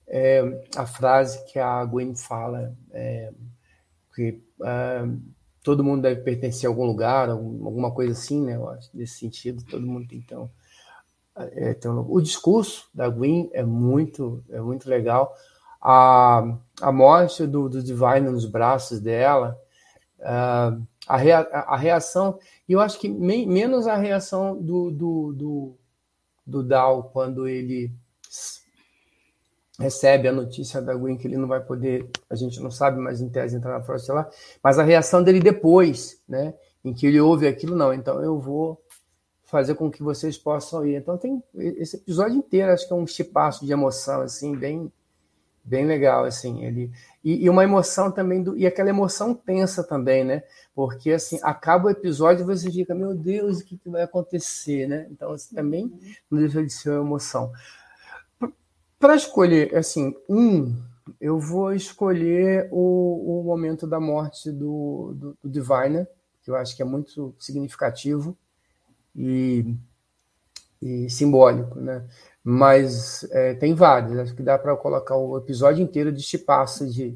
É, 0.07 0.41
a 0.75 0.87
frase 0.87 1.45
que 1.45 1.59
a 1.59 1.85
Gwen 1.85 2.15
fala, 2.15 2.75
é, 2.89 3.31
que 4.15 4.41
é, 4.63 5.03
todo 5.61 5.83
mundo 5.83 6.01
deve 6.01 6.21
pertencer 6.21 6.65
a 6.65 6.71
algum 6.71 6.87
lugar, 6.87 7.29
alguma 7.29 7.91
coisa 7.91 8.13
assim, 8.13 8.43
né? 8.43 8.55
Eu 8.55 8.67
acho, 8.69 8.89
nesse 8.91 9.19
sentido, 9.19 9.63
todo 9.65 9.85
mundo 9.85 10.07
tem 10.07 10.17
então. 10.17 10.49
É, 11.35 11.69
então 11.69 12.03
o 12.09 12.19
discurso 12.19 12.89
da 12.91 13.07
Gwen 13.07 13.51
é 13.53 13.61
muito, 13.61 14.43
é 14.49 14.59
muito 14.59 14.89
legal 14.89 15.37
a, 15.89 16.43
a 16.81 16.91
morte 16.91 17.47
do, 17.47 17.69
do 17.69 17.81
Divine 17.81 18.29
nos 18.29 18.45
braços 18.45 18.99
dela, 18.99 19.57
uh, 20.19 20.85
a, 21.07 21.15
rea, 21.15 21.39
a 21.39 21.77
reação, 21.77 22.37
e 22.67 22.73
eu 22.73 22.81
acho 22.81 22.99
que 22.99 23.07
me, 23.07 23.45
menos 23.45 23.87
a 23.87 23.95
reação 23.95 24.61
do, 24.61 24.91
do, 24.91 25.31
do, 25.31 25.75
do 26.45 26.61
Dal 26.61 27.03
quando 27.13 27.47
ele 27.47 27.89
recebe 29.79 30.27
a 30.27 30.33
notícia 30.33 30.81
da 30.81 30.93
Gwen 30.93 31.15
que 31.15 31.25
ele 31.25 31.37
não 31.37 31.47
vai 31.47 31.61
poder, 31.61 32.09
a 32.29 32.35
gente 32.35 32.59
não 32.59 32.69
sabe, 32.69 32.99
mas 32.99 33.21
em 33.21 33.29
tese 33.29 33.55
entrar 33.55 33.71
na 33.71 33.81
Frota 33.81 34.11
lá, 34.11 34.29
mas 34.61 34.77
a 34.77 34.83
reação 34.83 35.23
dele 35.23 35.39
depois, 35.39 36.21
né, 36.27 36.53
em 36.83 36.93
que 36.93 37.07
ele 37.07 37.21
ouve 37.21 37.47
aquilo, 37.47 37.77
não, 37.77 37.93
então 37.93 38.21
eu 38.21 38.37
vou 38.37 38.77
fazer 39.45 39.75
com 39.75 39.89
que 39.89 40.03
vocês 40.03 40.37
possam 40.37 40.85
ir. 40.85 40.97
Então 40.97 41.17
tem 41.17 41.41
esse 41.55 41.95
episódio 41.95 42.35
inteiro, 42.35 42.73
acho 42.73 42.85
que 42.85 42.91
é 42.91 42.95
um 42.97 43.07
chipaço 43.07 43.65
de 43.65 43.71
emoção, 43.71 44.19
assim, 44.19 44.53
bem 44.53 44.91
bem 45.67 45.85
legal, 45.85 46.23
assim, 46.23 46.63
ele 46.63 46.89
e, 47.23 47.43
e, 47.43 47.49
uma 47.49 47.63
emoção 47.63 48.09
também 48.09 48.41
do, 48.41 48.57
e 48.57 48.65
aquela 48.65 48.89
emoção 48.89 49.33
tensa 49.33 49.83
também, 49.83 50.23
né? 50.23 50.43
Porque 50.73 51.11
assim 51.11 51.37
acaba 51.43 51.87
o 51.87 51.89
episódio 51.89 52.43
e 52.43 52.45
você 52.45 52.71
fica, 52.71 52.95
meu 52.95 53.13
Deus, 53.13 53.59
o 53.59 53.65
que, 53.65 53.77
que 53.77 53.89
vai 53.89 54.01
acontecer, 54.01 54.87
né? 54.87 55.07
Então 55.11 55.33
assim, 55.33 55.53
também 55.53 55.91
não 56.31 56.39
deixa 56.39 56.63
de 56.63 56.71
ser 56.71 56.91
uma 56.91 57.01
emoção. 57.01 57.51
Para 58.97 59.15
escolher, 59.15 59.75
assim, 59.75 60.15
um, 60.29 60.73
eu 61.19 61.37
vou 61.37 61.73
escolher 61.73 62.69
o, 62.71 63.41
o 63.41 63.43
momento 63.43 63.85
da 63.85 63.99
morte 63.99 64.49
do, 64.49 65.13
do, 65.13 65.37
do 65.43 65.49
Diviner, 65.49 66.07
que 66.41 66.49
eu 66.49 66.55
acho 66.55 66.75
que 66.75 66.81
é 66.81 66.85
muito 66.85 67.35
significativo 67.37 68.37
e, 69.13 69.75
e 70.81 71.09
simbólico, 71.09 71.77
né? 71.77 72.07
Mas 72.49 73.25
é, 73.29 73.55
tem 73.55 73.73
vários, 73.73 74.17
acho 74.17 74.33
que 74.33 74.41
dá 74.41 74.57
para 74.57 74.73
colocar 74.77 75.17
o 75.17 75.37
episódio 75.37 75.83
inteiro 75.83 76.13
de 76.13 76.23
chipaço 76.23 76.89
de, 76.89 77.13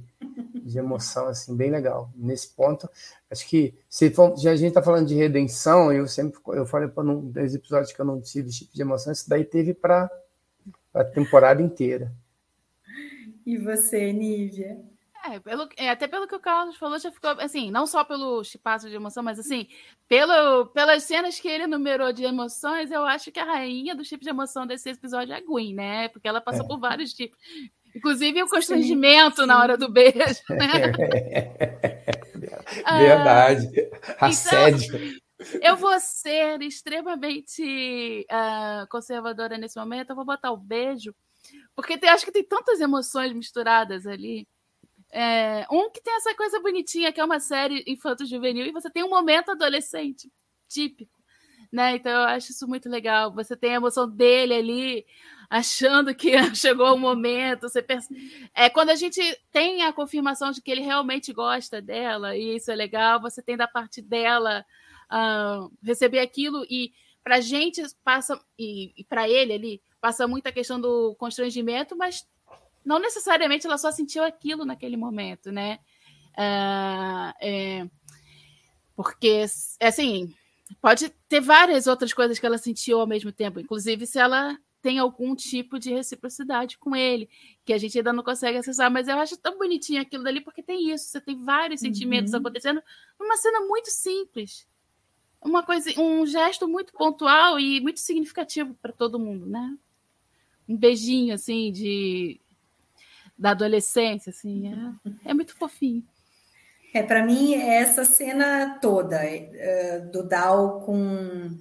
de 0.62 0.78
emoção, 0.78 1.28
assim, 1.28 1.56
bem 1.56 1.72
legal. 1.72 2.12
Nesse 2.18 2.50
ponto, 2.50 2.90
acho 3.30 3.48
que 3.48 3.74
se 3.88 4.10
for, 4.10 4.38
já 4.38 4.52
a 4.52 4.58
gente 4.58 4.68
está 4.68 4.84
falando 4.84 5.08
de 5.08 5.16
redenção, 5.16 5.90
eu 5.94 6.06
sempre 6.06 6.38
eu 6.48 6.66
falei 6.66 6.90
para 6.90 7.04
um 7.04 7.32
dos 7.32 7.56
episódios 7.56 7.94
que 7.94 8.02
eu 8.02 8.06
não 8.06 8.20
tive 8.20 8.50
tipo 8.50 8.76
de 8.76 8.82
emoção, 8.82 9.14
isso 9.14 9.30
daí 9.30 9.46
teve 9.46 9.74
para 9.74 10.12
a 10.94 11.02
temporada 11.06 11.62
inteira. 11.62 12.12
E 13.46 13.58
você, 13.58 14.12
Nívia? 14.12 14.82
É, 15.24 15.40
pelo, 15.40 15.70
é, 15.78 15.90
até 15.90 16.08
pelo 16.08 16.28
que 16.28 16.36
o 16.36 16.40
Carlos 16.40 16.78
falou, 16.78 16.98
já 16.98 17.12
ficou 17.12 17.30
assim, 17.40 17.70
não 17.70 17.86
só 17.86 18.04
pelo 18.04 18.44
chipaço 18.44 18.90
de 18.90 18.96
emoção, 18.96 19.22
mas 19.22 19.38
assim, 19.38 19.68
pelo, 20.08 20.66
pelas 20.68 21.04
cenas 21.04 21.40
que 21.40 21.48
ele 21.48 21.68
numerou 21.68 22.12
de 22.12 22.24
emoções, 22.24 22.90
eu 22.92 23.06
acho 23.06 23.32
que 23.32 23.40
a 23.40 23.46
rainha 23.46 23.96
do 23.96 24.04
tipo 24.04 24.24
de 24.24 24.30
emoção 24.30 24.66
desse 24.66 24.90
episódio 24.90 25.34
é 25.34 25.38
a 25.38 25.42
Gwen, 25.42 25.76
né? 25.76 26.08
Porque 26.10 26.28
ela 26.28 26.42
passou 26.42 26.66
é. 26.66 26.68
por 26.68 26.80
vários 26.80 27.14
tipos. 27.14 27.38
Inclusive 27.96 28.42
o 28.42 28.48
constrangimento 28.48 29.38
sim, 29.38 29.42
sim. 29.44 29.48
na 29.48 29.60
hora 29.60 29.78
do 29.78 29.90
beijo. 29.90 30.42
Né? 30.50 30.92
Verdade. 32.98 33.70
Ah, 34.18 34.28
Assédio. 34.28 34.96
Então, 34.96 35.22
eu 35.62 35.76
vou 35.76 36.00
ser 36.00 36.62
extremamente 36.62 38.26
uh, 38.32 38.88
conservadora 38.90 39.58
nesse 39.58 39.78
momento. 39.78 40.12
Eu 40.12 40.16
vou 40.16 40.26
botar 40.26 40.52
o 40.52 40.58
beijo, 40.58 41.14
porque 41.76 41.98
tem, 41.98 42.10
acho 42.10 42.26
que 42.26 42.32
tem 42.32 42.44
tantas 42.44 42.80
emoções 42.80 43.34
misturadas 43.34 44.06
ali. 44.06 44.48
É, 45.12 45.66
um 45.70 45.90
que 45.90 46.02
tem 46.02 46.16
essa 46.16 46.34
coisa 46.36 46.60
bonitinha, 46.62 47.12
que 47.12 47.20
é 47.20 47.26
uma 47.26 47.40
série 47.40 47.84
infanto-juvenil, 47.86 48.66
e 48.66 48.72
você 48.72 48.90
tem 48.90 49.04
um 49.04 49.10
momento 49.10 49.52
adolescente 49.52 50.32
típico. 50.68 51.20
Né? 51.72 51.96
Então 51.96 52.12
eu 52.12 52.28
acho 52.28 52.52
isso 52.52 52.68
muito 52.68 52.90
legal. 52.90 53.34
Você 53.34 53.56
tem 53.56 53.72
a 53.72 53.76
emoção 53.76 54.10
dele 54.10 54.54
ali, 54.54 55.06
achando 55.50 56.16
que 56.16 56.32
chegou 56.56 56.94
o 56.96 57.00
momento. 57.00 57.70
Você 57.70 57.82
pensa... 57.82 58.14
é 58.54 58.70
quando 58.70 58.90
a 58.90 58.96
gente 58.96 59.22
tem 59.52 59.84
a 59.84 59.94
confirmação 59.94 60.52
de 60.52 60.62
que 60.62 60.72
ele 60.72 60.82
realmente 60.82 61.34
gosta 61.34 61.82
dela, 61.82 62.36
e 62.36 62.56
isso 62.56 62.72
é 62.72 62.76
legal, 62.76 63.22
você 63.22 63.42
tem 63.42 63.58
da 63.58 63.68
parte 63.68 64.02
dela 64.02 64.66
uh, 65.12 65.72
receber 65.84 66.20
aquilo 66.20 66.66
e 66.70 66.94
para 67.24 67.36
a 67.36 67.42
gente 67.42 67.84
passa 68.04 68.40
e, 68.58 68.94
e 68.98 69.04
para 69.04 69.30
ele 69.30 69.54
ali 69.54 69.82
passa 70.00 70.28
muito 70.28 70.48
a 70.48 70.52
questão 70.52 70.82
do 70.82 71.16
constrangimento, 71.16 71.96
mas 71.96 72.28
não 72.86 73.00
necessariamente 73.00 73.66
ela 73.66 73.78
só 73.78 73.92
sentiu 73.92 74.24
aquilo 74.24 74.66
naquele 74.66 74.98
momento, 74.98 75.52
né? 75.52 75.80
Uh, 76.32 77.34
é, 77.42 77.90
porque 78.96 79.46
assim 79.82 80.34
pode 80.82 81.10
ter 81.28 81.42
várias 81.42 81.86
outras 81.88 82.14
coisas 82.14 82.40
que 82.40 82.46
ela 82.46 82.58
sentiu 82.58 83.00
ao 83.00 83.08
mesmo 83.08 83.32
tempo, 83.32 83.60
inclusive 83.60 84.08
se 84.08 84.18
ela 84.18 84.58
tem 84.82 84.98
algum 84.98 85.36
tipo 85.36 85.78
de 85.78 85.92
reciprocidade 85.94 86.78
com 86.78 86.96
ele, 86.96 87.30
que 87.64 87.74
a 87.74 87.78
gente 87.78 87.98
ainda 87.98 88.14
não 88.14 88.24
consegue 88.24 88.58
acessar, 88.58 88.90
mas 88.90 89.08
eu 89.08 89.18
acho 89.20 89.38
tão 89.38 89.58
bonitinho 89.58 90.02
aquilo 90.02 90.24
dali, 90.24 90.42
porque 90.42 90.64
tem 90.64 90.90
isso, 90.90 91.10
você 91.10 91.22
tem 91.22 91.38
vários 91.44 91.82
sentimentos 91.82 92.34
uhum. 92.34 92.40
acontecendo 92.40 92.82
numa 93.20 93.38
cena 93.38 93.60
muito 93.62 93.92
simples 93.92 94.66
uma 95.42 95.64
coisa, 95.64 95.90
um 96.00 96.26
gesto 96.26 96.68
muito 96.68 96.94
pontual 96.94 97.60
e 97.60 97.82
muito 97.82 98.00
significativo 98.00 98.76
para 98.76 98.94
todo 98.94 99.20
mundo, 99.20 99.48
né? 99.48 99.76
Um 100.70 100.78
beijinho 100.78 101.34
assim 101.34 101.72
de 101.72 102.40
da 103.42 103.52
adolescência, 103.52 104.30
assim, 104.30 104.72
é, 105.26 105.32
é 105.32 105.34
muito 105.34 105.58
fofinho. 105.58 106.04
É 106.94 107.02
para 107.02 107.26
mim 107.26 107.56
é 107.56 107.82
essa 107.82 108.06
cena 108.06 108.78
toda 108.80 109.18
uh, 109.18 110.12
do 110.12 110.24
Dal 110.24 110.82
com 110.82 111.58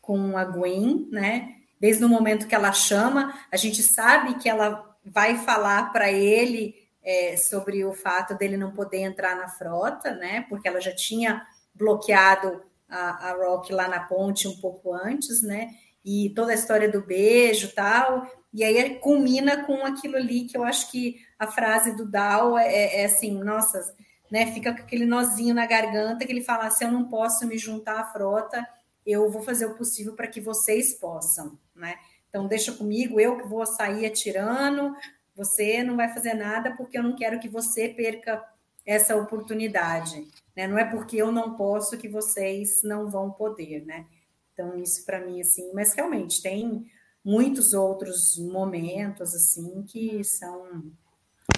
com 0.00 0.36
a 0.36 0.44
Gwen, 0.44 1.08
né? 1.12 1.54
Desde 1.78 2.04
o 2.04 2.08
momento 2.08 2.48
que 2.48 2.54
ela 2.56 2.72
chama, 2.72 3.32
a 3.52 3.56
gente 3.56 3.80
sabe 3.80 4.34
que 4.34 4.48
ela 4.48 4.96
vai 5.04 5.38
falar 5.38 5.92
para 5.92 6.10
ele 6.10 6.74
é, 7.04 7.36
sobre 7.36 7.84
o 7.84 7.92
fato 7.92 8.34
dele 8.34 8.56
não 8.56 8.72
poder 8.72 8.98
entrar 8.98 9.36
na 9.36 9.48
frota, 9.48 10.12
né? 10.12 10.44
Porque 10.48 10.66
ela 10.66 10.80
já 10.80 10.92
tinha 10.92 11.46
bloqueado 11.72 12.62
a, 12.88 13.30
a 13.30 13.32
Rock 13.34 13.72
lá 13.72 13.86
na 13.86 14.00
ponte 14.00 14.48
um 14.48 14.56
pouco 14.56 14.92
antes, 14.92 15.40
né? 15.40 15.70
E 16.04 16.30
toda 16.30 16.52
a 16.52 16.54
história 16.54 16.90
do 16.90 17.02
beijo 17.02 17.74
tal. 17.74 18.26
E 18.52 18.62
aí 18.64 18.98
culmina 18.98 19.64
com 19.64 19.84
aquilo 19.84 20.16
ali 20.16 20.44
que 20.44 20.56
eu 20.56 20.64
acho 20.64 20.90
que 20.90 21.20
a 21.38 21.46
frase 21.46 21.96
do 21.96 22.04
Dal 22.04 22.58
é, 22.58 22.66
é, 22.66 23.00
é 23.02 23.04
assim, 23.06 23.42
nossa, 23.42 23.94
né? 24.30 24.52
Fica 24.52 24.74
com 24.74 24.80
aquele 24.80 25.06
nozinho 25.06 25.54
na 25.54 25.66
garganta 25.66 26.24
que 26.24 26.32
ele 26.32 26.42
fala: 26.42 26.70
se 26.70 26.84
eu 26.84 26.90
não 26.90 27.08
posso 27.08 27.46
me 27.46 27.56
juntar 27.56 28.00
à 28.00 28.04
frota, 28.12 28.66
eu 29.06 29.30
vou 29.30 29.42
fazer 29.42 29.66
o 29.66 29.74
possível 29.74 30.14
para 30.14 30.26
que 30.26 30.40
vocês 30.40 30.94
possam, 30.94 31.58
né? 31.74 31.96
Então 32.28 32.46
deixa 32.46 32.72
comigo, 32.72 33.20
eu 33.20 33.36
que 33.36 33.46
vou 33.46 33.64
sair 33.66 34.06
atirando, 34.06 34.96
você 35.36 35.82
não 35.82 35.96
vai 35.96 36.08
fazer 36.08 36.32
nada 36.32 36.74
porque 36.76 36.96
eu 36.96 37.02
não 37.02 37.14
quero 37.14 37.38
que 37.38 37.48
você 37.48 37.88
perca 37.88 38.42
essa 38.86 39.14
oportunidade. 39.14 40.26
Né? 40.56 40.66
Não 40.66 40.78
é 40.78 40.84
porque 40.84 41.16
eu 41.16 41.30
não 41.30 41.54
posso 41.54 41.98
que 41.98 42.08
vocês 42.08 42.82
não 42.82 43.10
vão 43.10 43.30
poder, 43.30 43.84
né? 43.84 44.06
Então, 44.52 44.76
isso 44.78 45.04
para 45.04 45.24
mim, 45.24 45.40
assim, 45.40 45.72
mas 45.72 45.94
realmente 45.94 46.42
tem 46.42 46.86
muitos 47.24 47.72
outros 47.72 48.38
momentos, 48.38 49.34
assim, 49.34 49.82
que 49.84 50.22
são. 50.24 50.92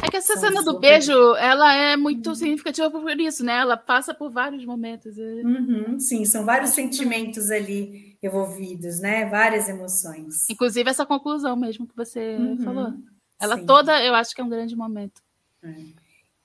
É 0.02 0.10
que 0.10 0.16
essa 0.16 0.36
cena 0.36 0.62
do 0.62 0.78
beijo, 0.78 1.12
ela 1.36 1.74
é 1.74 1.96
muito 1.96 2.28
uhum. 2.28 2.34
significativa 2.34 2.90
por 2.90 3.20
isso, 3.20 3.44
né? 3.44 3.58
Ela 3.58 3.76
passa 3.76 4.14
por 4.14 4.30
vários 4.30 4.64
momentos. 4.64 5.18
É. 5.18 5.22
Uhum, 5.22 5.98
sim, 5.98 6.24
são 6.24 6.44
vários 6.44 6.70
sentimentos 6.70 7.50
ali 7.50 8.16
envolvidos, 8.22 9.00
né? 9.00 9.26
Várias 9.26 9.68
emoções. 9.68 10.48
Inclusive 10.48 10.88
essa 10.88 11.04
conclusão 11.04 11.56
mesmo 11.56 11.86
que 11.86 11.96
você 11.96 12.36
uhum, 12.36 12.58
falou. 12.58 12.94
Ela 13.40 13.58
sim. 13.58 13.66
toda, 13.66 14.02
eu 14.02 14.14
acho 14.14 14.34
que 14.34 14.40
é 14.40 14.44
um 14.44 14.48
grande 14.48 14.74
momento. 14.74 15.20
É. 15.62 15.74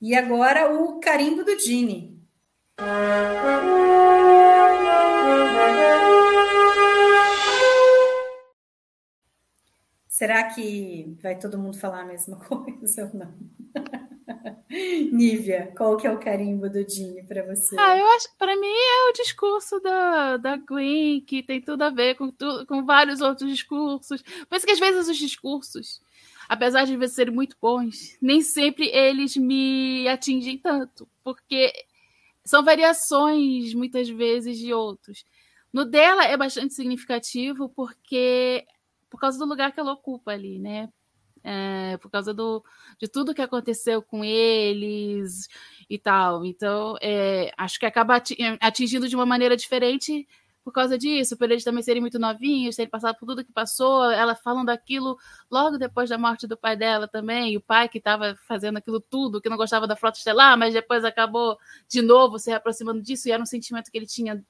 E 0.01 0.15
agora 0.15 0.73
o 0.73 0.99
carimbo 0.99 1.43
do 1.43 1.55
Dini. 1.57 2.19
Será 10.19 10.43
que 10.53 11.15
vai 11.23 11.39
todo 11.39 11.57
mundo 11.57 11.77
falar 11.77 12.01
a 12.01 12.05
mesma 12.05 12.35
coisa 12.43 13.05
ou 13.05 13.17
não? 13.17 13.33
Nívia, 15.13 15.71
qual 15.77 15.95
que 15.95 16.05
é 16.05 16.11
o 16.11 16.19
carimbo 16.19 16.69
do 16.69 16.83
Dini 16.83 17.23
para 17.23 17.45
você? 17.45 17.73
Ah, 17.79 17.97
eu 17.97 18.05
acho, 18.05 18.27
para 18.37 18.53
mim 18.57 18.67
é 18.67 19.09
o 19.09 19.13
discurso 19.13 19.79
da, 19.79 20.35
da 20.35 20.57
Gwen, 20.57 21.21
que 21.21 21.41
tem 21.41 21.61
tudo 21.61 21.83
a 21.83 21.89
ver 21.89 22.15
com, 22.15 22.29
tu, 22.29 22.65
com 22.67 22.83
vários 22.83 23.21
outros 23.21 23.49
discursos. 23.49 24.21
Por 24.21 24.57
isso 24.57 24.65
que 24.65 24.73
às 24.73 24.79
vezes 24.79 25.07
os 25.07 25.15
discursos, 25.15 26.01
apesar 26.49 26.83
de 26.83 27.07
serem 27.07 27.33
muito 27.33 27.55
bons, 27.61 28.17
nem 28.21 28.41
sempre 28.41 28.89
eles 28.89 29.37
me 29.37 30.05
atingem 30.09 30.57
tanto, 30.57 31.07
porque 31.23 31.71
são 32.43 32.61
variações, 32.61 33.73
muitas 33.73 34.09
vezes, 34.09 34.57
de 34.57 34.73
outros. 34.73 35.23
No 35.71 35.85
dela 35.85 36.25
é 36.25 36.35
bastante 36.35 36.73
significativo 36.73 37.69
porque 37.69 38.67
por 39.09 39.19
causa 39.19 39.37
do 39.37 39.45
lugar 39.45 39.71
que 39.71 39.79
ela 39.79 39.93
ocupa 39.93 40.31
ali, 40.31 40.59
né? 40.59 40.89
É, 41.41 41.97
por 41.97 42.09
causa 42.11 42.33
do, 42.33 42.63
de 42.99 43.07
tudo 43.07 43.33
que 43.33 43.41
aconteceu 43.41 44.01
com 44.01 44.23
eles 44.23 45.47
e 45.89 45.97
tal. 45.97 46.45
Então, 46.45 46.95
é, 47.01 47.51
acho 47.57 47.79
que 47.79 47.85
acaba 47.85 48.21
atingindo 48.59 49.07
de 49.07 49.15
uma 49.15 49.25
maneira 49.25 49.55
diferente 49.55 50.27
por 50.63 50.73
causa 50.73 50.97
disso, 50.97 51.35
por 51.37 51.49
eles 51.49 51.63
também 51.63 51.81
serem 51.81 52.01
muito 52.01 52.19
novinhos, 52.19 52.75
terem 52.75 52.89
passado 52.89 53.17
por 53.17 53.25
tudo 53.25 53.43
que 53.43 53.51
passou, 53.51 54.11
ela 54.11 54.35
falando 54.35 54.67
daquilo 54.67 55.17
logo 55.49 55.77
depois 55.77 56.09
da 56.09 56.17
morte 56.17 56.45
do 56.45 56.55
pai 56.55 56.75
dela 56.75 57.07
também, 57.07 57.57
o 57.57 57.61
pai 57.61 57.89
que 57.89 57.97
estava 57.97 58.37
fazendo 58.47 58.77
aquilo 58.77 58.99
tudo, 58.99 59.41
que 59.41 59.49
não 59.49 59.57
gostava 59.57 59.87
da 59.87 59.95
frota 59.95 60.19
estelar, 60.19 60.57
mas 60.57 60.73
depois 60.73 61.03
acabou 61.03 61.57
de 61.87 62.01
novo 62.01 62.37
se 62.37 62.51
aproximando 62.51 63.01
disso, 63.01 63.27
e 63.27 63.31
era 63.31 63.41
um 63.41 63.47
sentimento 63.47 63.89
que 63.89 63.97
ele 63.97 64.05
tinha 64.05 64.43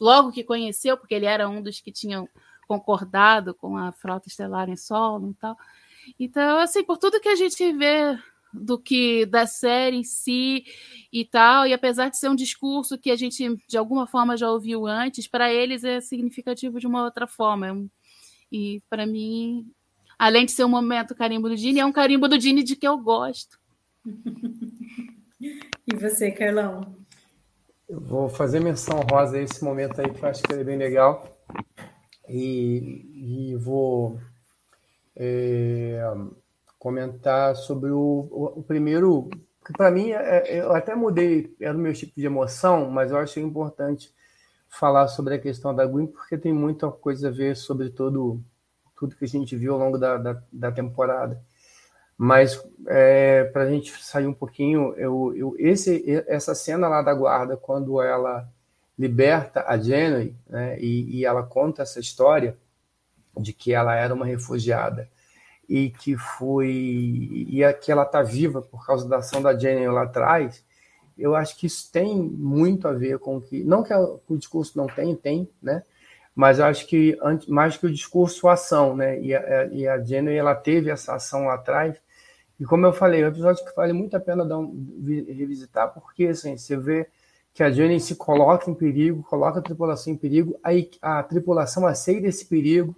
logo 0.00 0.30
que 0.30 0.44
conheceu, 0.44 0.96
porque 0.96 1.14
ele 1.14 1.26
era 1.26 1.48
um 1.48 1.62
dos 1.62 1.80
que 1.80 1.90
tinham 1.90 2.28
concordado 2.66 3.54
com 3.54 3.76
a 3.76 3.92
frota 3.92 4.28
estelar 4.28 4.68
em 4.68 4.76
solo 4.76 5.30
e 5.30 5.34
tal. 5.34 5.56
Então, 6.18 6.58
assim, 6.58 6.84
por 6.84 6.98
tudo 6.98 7.20
que 7.20 7.28
a 7.28 7.34
gente 7.34 7.72
vê 7.72 8.18
do 8.52 8.78
que 8.78 9.26
da 9.26 9.46
série 9.46 9.96
em 9.96 10.04
si 10.04 10.64
e 11.12 11.24
tal, 11.24 11.66
e 11.66 11.72
apesar 11.72 12.08
de 12.08 12.16
ser 12.16 12.28
um 12.28 12.34
discurso 12.34 12.98
que 12.98 13.10
a 13.10 13.16
gente 13.16 13.56
de 13.68 13.76
alguma 13.76 14.06
forma 14.06 14.36
já 14.36 14.50
ouviu 14.50 14.86
antes, 14.86 15.26
para 15.26 15.52
eles 15.52 15.84
é 15.84 16.00
significativo 16.00 16.80
de 16.80 16.86
uma 16.86 17.04
outra 17.04 17.26
forma. 17.26 17.86
E 18.50 18.82
para 18.88 19.06
mim, 19.06 19.70
além 20.18 20.46
de 20.46 20.52
ser 20.52 20.64
um 20.64 20.68
momento 20.68 21.14
carimbo 21.14 21.48
do 21.48 21.56
Dini, 21.56 21.80
é 21.80 21.86
um 21.86 21.92
carimbo 21.92 22.28
do 22.28 22.38
Dini 22.38 22.62
de 22.62 22.76
que 22.76 22.86
eu 22.86 22.96
gosto. 22.98 23.58
e 25.40 25.94
você, 25.94 26.30
Carlão? 26.30 26.96
Eu 27.88 28.00
vou 28.00 28.28
fazer 28.28 28.60
menção 28.60 29.00
rosa 29.10 29.36
a 29.36 29.42
esse 29.42 29.62
momento 29.62 30.00
aí 30.00 30.10
que 30.10 30.22
eu 30.22 30.28
acho 30.28 30.42
que 30.42 30.52
é 30.52 30.64
bem 30.64 30.76
legal. 30.76 31.36
E, 32.28 33.50
e 33.52 33.56
vou 33.56 34.18
é, 35.14 36.02
comentar 36.78 37.56
sobre 37.56 37.90
o, 37.90 38.28
o, 38.30 38.60
o 38.60 38.62
primeiro, 38.62 39.28
que 39.64 39.72
para 39.72 39.90
mim 39.90 40.10
é, 40.10 40.58
é, 40.58 40.60
eu 40.60 40.72
até 40.72 40.94
mudei, 40.94 41.54
era 41.60 41.76
o 41.76 41.80
meu 41.80 41.92
tipo 41.92 42.12
de 42.16 42.26
emoção, 42.26 42.90
mas 42.90 43.10
eu 43.10 43.16
achei 43.16 43.42
importante 43.42 44.12
falar 44.68 45.08
sobre 45.08 45.34
a 45.34 45.38
questão 45.38 45.74
da 45.74 45.86
Gwen, 45.86 46.06
porque 46.06 46.36
tem 46.36 46.52
muita 46.52 46.90
coisa 46.90 47.28
a 47.28 47.30
ver 47.32 47.56
sobre 47.56 47.90
todo, 47.90 48.40
tudo 48.96 49.16
que 49.16 49.24
a 49.24 49.28
gente 49.28 49.56
viu 49.56 49.72
ao 49.72 49.78
longo 49.78 49.98
da, 49.98 50.16
da, 50.16 50.42
da 50.52 50.72
temporada. 50.72 51.40
Mas 52.18 52.62
é, 52.86 53.44
para 53.44 53.62
a 53.62 53.70
gente 53.70 53.92
sair 54.02 54.26
um 54.26 54.32
pouquinho, 54.32 54.94
eu, 54.96 55.34
eu, 55.36 55.54
esse, 55.58 56.04
essa 56.26 56.54
cena 56.54 56.88
lá 56.88 57.02
da 57.02 57.12
guarda, 57.12 57.56
quando 57.56 58.00
ela 58.00 58.48
liberta 58.98 59.64
a 59.66 59.76
Jenny 59.76 60.34
né, 60.48 60.78
e, 60.80 61.18
e 61.18 61.24
ela 61.24 61.42
conta 61.42 61.82
essa 61.82 62.00
história 62.00 62.56
de 63.36 63.52
que 63.52 63.72
ela 63.72 63.94
era 63.94 64.14
uma 64.14 64.24
refugiada 64.24 65.08
e 65.68 65.90
que 65.90 66.16
foi 66.16 66.70
e 66.70 67.60
que 67.82 67.90
ela 67.90 68.04
está 68.04 68.22
viva 68.22 68.62
por 68.62 68.86
causa 68.86 69.08
da 69.08 69.18
ação 69.18 69.42
da 69.42 69.56
Jenny 69.56 69.86
lá 69.88 70.04
atrás, 70.04 70.64
eu 71.18 71.34
acho 71.34 71.56
que 71.56 71.66
isso 71.66 71.90
tem 71.90 72.16
muito 72.16 72.86
a 72.86 72.92
ver 72.92 73.18
com 73.18 73.40
que 73.40 73.64
não 73.64 73.82
que 73.82 73.92
o 73.94 74.36
discurso 74.36 74.76
não 74.76 74.86
tem, 74.86 75.14
tem, 75.14 75.48
né? 75.62 75.82
Mas 76.34 76.60
acho 76.60 76.86
que 76.86 77.18
mais 77.48 77.78
que 77.78 77.86
o 77.86 77.92
discurso, 77.92 78.46
a 78.46 78.52
ação, 78.52 78.94
né? 78.94 79.18
E 79.20 79.34
a, 79.34 79.66
e 79.72 79.88
a 79.88 79.98
Jenny 80.02 80.34
ela 80.34 80.54
teve 80.54 80.90
essa 80.90 81.14
ação 81.14 81.46
lá 81.46 81.54
atrás. 81.54 81.96
E 82.60 82.64
como 82.64 82.86
eu 82.86 82.92
falei, 82.92 83.22
é 83.22 83.24
um 83.24 83.28
episódio 83.28 83.64
que 83.64 83.74
vale 83.74 83.92
muito 83.94 84.16
a 84.16 84.20
pena 84.20 84.44
dar 84.44 84.58
um, 84.58 85.02
revisitar, 85.04 85.92
porque 85.92 86.26
assim, 86.26 86.56
você 86.56 86.76
vê 86.76 87.08
que 87.56 87.62
a 87.62 87.70
Jenny 87.70 87.98
se 87.98 88.14
coloca 88.14 88.70
em 88.70 88.74
perigo, 88.74 89.22
coloca 89.22 89.60
a 89.60 89.62
tripulação 89.62 90.12
em 90.12 90.16
perigo, 90.16 90.60
aí 90.62 90.90
a 91.00 91.22
tripulação 91.22 91.86
aceita 91.86 92.26
esse 92.26 92.44
perigo, 92.44 92.94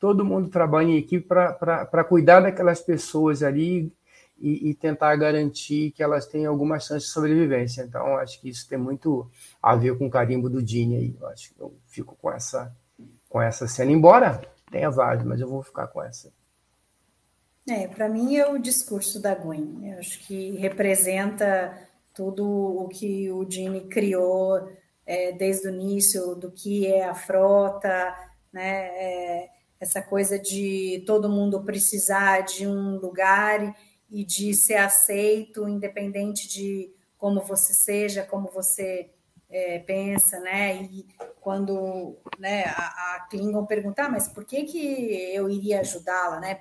todo 0.00 0.24
mundo 0.24 0.50
trabalha 0.50 0.88
em 0.88 0.96
equipe 0.96 1.24
para 1.28 2.02
cuidar 2.02 2.40
daquelas 2.40 2.80
pessoas 2.80 3.40
ali 3.40 3.92
e, 4.36 4.70
e, 4.70 4.74
tentar 4.74 5.14
garantir 5.14 5.92
que 5.92 6.02
elas 6.02 6.26
tenham 6.26 6.50
alguma 6.50 6.80
chance 6.80 7.06
de 7.06 7.12
sobrevivência. 7.12 7.82
Então, 7.82 8.16
acho 8.16 8.40
que 8.40 8.48
isso 8.48 8.68
tem 8.68 8.76
muito 8.76 9.30
a 9.62 9.76
ver 9.76 9.96
com 9.96 10.08
o 10.08 10.10
carimbo 10.10 10.50
do 10.50 10.60
Dini 10.60 10.96
aí. 10.96 11.16
Eu 11.20 11.28
acho 11.28 11.54
que 11.54 11.60
eu 11.60 11.72
fico 11.86 12.16
com 12.20 12.32
essa, 12.32 12.74
com 13.28 13.40
essa 13.40 13.68
cena, 13.68 13.92
embora 13.92 14.42
tenha 14.72 14.90
vários, 14.90 15.24
mas 15.24 15.40
eu 15.40 15.48
vou 15.48 15.62
ficar 15.62 15.86
com 15.86 16.02
essa. 16.02 16.32
É, 17.68 17.86
para 17.86 18.08
mim 18.08 18.34
é 18.34 18.50
o 18.50 18.58
discurso 18.58 19.22
da 19.22 19.36
Gwen. 19.36 19.92
Eu 19.92 20.00
acho 20.00 20.18
que 20.26 20.56
representa 20.56 21.89
tudo 22.20 22.46
o 22.46 22.86
que 22.86 23.30
o 23.30 23.46
Dini 23.46 23.88
criou 23.88 24.60
é, 25.06 25.32
desde 25.32 25.68
o 25.68 25.70
início, 25.70 26.34
do 26.34 26.52
que 26.52 26.86
é 26.86 27.04
a 27.04 27.14
frota, 27.14 28.14
né? 28.52 28.88
É, 28.88 29.48
essa 29.80 30.02
coisa 30.02 30.38
de 30.38 31.02
todo 31.06 31.30
mundo 31.30 31.64
precisar 31.64 32.42
de 32.42 32.66
um 32.66 32.98
lugar 32.98 33.74
e 34.10 34.22
de 34.22 34.52
ser 34.52 34.74
aceito, 34.74 35.66
independente 35.66 36.46
de 36.46 36.92
como 37.16 37.40
você 37.40 37.72
seja, 37.72 38.22
como 38.22 38.50
você 38.52 39.08
é, 39.48 39.78
pensa, 39.78 40.38
né? 40.40 40.82
E 40.82 41.06
quando 41.40 42.18
né, 42.38 42.64
a, 42.66 43.16
a 43.16 43.28
Klingon 43.30 43.64
perguntar, 43.64 44.04
ah, 44.04 44.10
mas 44.10 44.28
por 44.28 44.44
que, 44.44 44.64
que 44.64 45.34
eu 45.34 45.48
iria 45.48 45.80
ajudá-la, 45.80 46.38
né? 46.38 46.54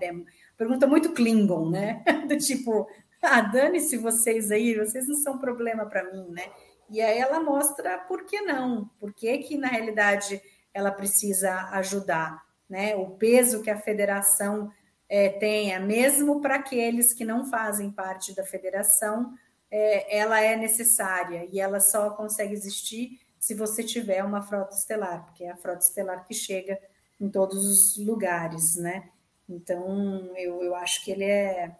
Pergunta 0.57 0.87
muito 0.87 1.13
Klingon, 1.13 1.69
né? 1.69 2.01
Do 2.29 2.37
tipo, 2.37 2.87
ah, 3.21 3.41
dane-se 3.41 3.97
vocês 3.97 4.51
aí, 4.51 4.75
vocês 4.75 5.07
não 5.07 5.15
são 5.15 5.37
problema 5.37 5.85
para 5.85 6.11
mim, 6.11 6.29
né? 6.29 6.43
E 6.89 7.01
aí 7.01 7.19
ela 7.19 7.39
mostra 7.39 7.97
por 7.99 8.25
que 8.25 8.41
não, 8.41 8.89
por 8.99 9.13
que, 9.13 9.37
que 9.39 9.57
na 9.57 9.67
realidade 9.67 10.41
ela 10.73 10.91
precisa 10.91 11.69
ajudar 11.71 12.49
né? 12.69 12.95
O 12.95 13.09
peso 13.11 13.63
que 13.63 13.71
a 13.71 13.79
federação 13.79 14.71
é, 15.09 15.29
tenha, 15.29 15.79
mesmo 15.79 16.39
para 16.39 16.55
aqueles 16.55 17.13
que 17.13 17.25
não 17.25 17.49
fazem 17.49 17.89
parte 17.89 18.35
da 18.35 18.45
federação, 18.45 19.33
é, 19.71 20.17
ela 20.17 20.39
é 20.39 20.55
necessária 20.55 21.47
e 21.51 21.59
ela 21.59 21.79
só 21.79 22.11
consegue 22.11 22.53
existir 22.53 23.19
se 23.39 23.55
você 23.55 23.83
tiver 23.83 24.23
uma 24.23 24.41
frota 24.41 24.75
estelar, 24.75 25.25
porque 25.25 25.45
é 25.45 25.49
a 25.49 25.57
frota 25.57 25.79
estelar 25.79 26.25
que 26.25 26.33
chega 26.33 26.79
em 27.19 27.29
todos 27.29 27.65
os 27.65 28.05
lugares, 28.05 28.75
né? 28.75 29.09
Então, 29.47 30.31
eu, 30.37 30.61
eu 30.61 30.75
acho 30.75 31.03
que 31.03 31.11
ele 31.11 31.23
é. 31.23 31.75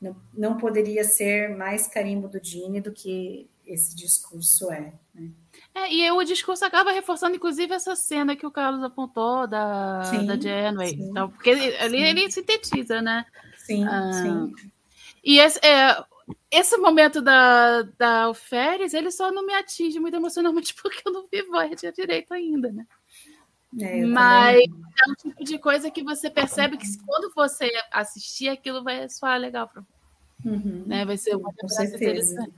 Não, 0.00 0.16
não 0.32 0.56
poderia 0.56 1.02
ser 1.04 1.56
mais 1.56 1.88
carimbo 1.88 2.28
do 2.28 2.40
Dini 2.40 2.80
do 2.80 2.92
que 2.92 3.48
esse 3.66 3.94
discurso 3.94 4.70
é. 4.70 4.92
Né? 5.14 5.30
É, 5.74 5.92
e 5.92 6.10
o 6.10 6.24
discurso 6.24 6.64
acaba 6.64 6.92
reforçando, 6.92 7.36
inclusive, 7.36 7.74
essa 7.74 7.94
cena 7.94 8.36
que 8.36 8.46
o 8.46 8.50
Carlos 8.50 8.82
apontou 8.82 9.46
da, 9.46 10.02
sim, 10.04 10.24
da 10.24 10.38
Janeway. 10.38 10.94
Então, 10.94 11.30
porque 11.30 11.50
ali 11.50 11.98
sim. 11.98 12.04
ele 12.04 12.30
sintetiza, 12.30 13.02
né? 13.02 13.26
Sim, 13.56 13.84
ah, 13.84 14.12
sim. 14.12 14.52
E 15.22 15.38
esse, 15.38 15.58
é, 15.64 16.02
esse 16.50 16.76
momento 16.78 17.20
da, 17.20 17.82
da 17.82 18.22
Alferes, 18.24 18.94
ele 18.94 19.10
só 19.10 19.30
não 19.30 19.44
me 19.44 19.52
atinge 19.54 20.00
muito 20.00 20.14
emocionalmente 20.14 20.74
porque 20.80 21.02
eu 21.04 21.12
não 21.12 21.26
vi 21.30 21.42
Voyager 21.42 21.92
direito 21.92 22.32
ainda, 22.32 22.72
né? 22.72 22.86
É, 23.80 24.06
Mas 24.06 24.62
também. 24.62 24.84
é 25.06 25.10
um 25.10 25.14
tipo 25.14 25.44
de 25.44 25.58
coisa 25.58 25.90
que 25.90 26.02
você 26.02 26.30
percebe 26.30 26.78
que 26.78 26.86
quando 27.04 27.32
você 27.34 27.70
assistir, 27.92 28.48
aquilo 28.48 28.82
vai 28.82 29.08
soar 29.10 29.38
legal 29.38 29.68
para 29.68 29.84
uhum. 30.44 30.84
né? 30.86 31.04
Vai 31.04 31.18
ser 31.18 31.36
uma 31.36 31.52
Com 31.52 31.68
certeza. 31.68 31.96
interessante. 31.96 32.54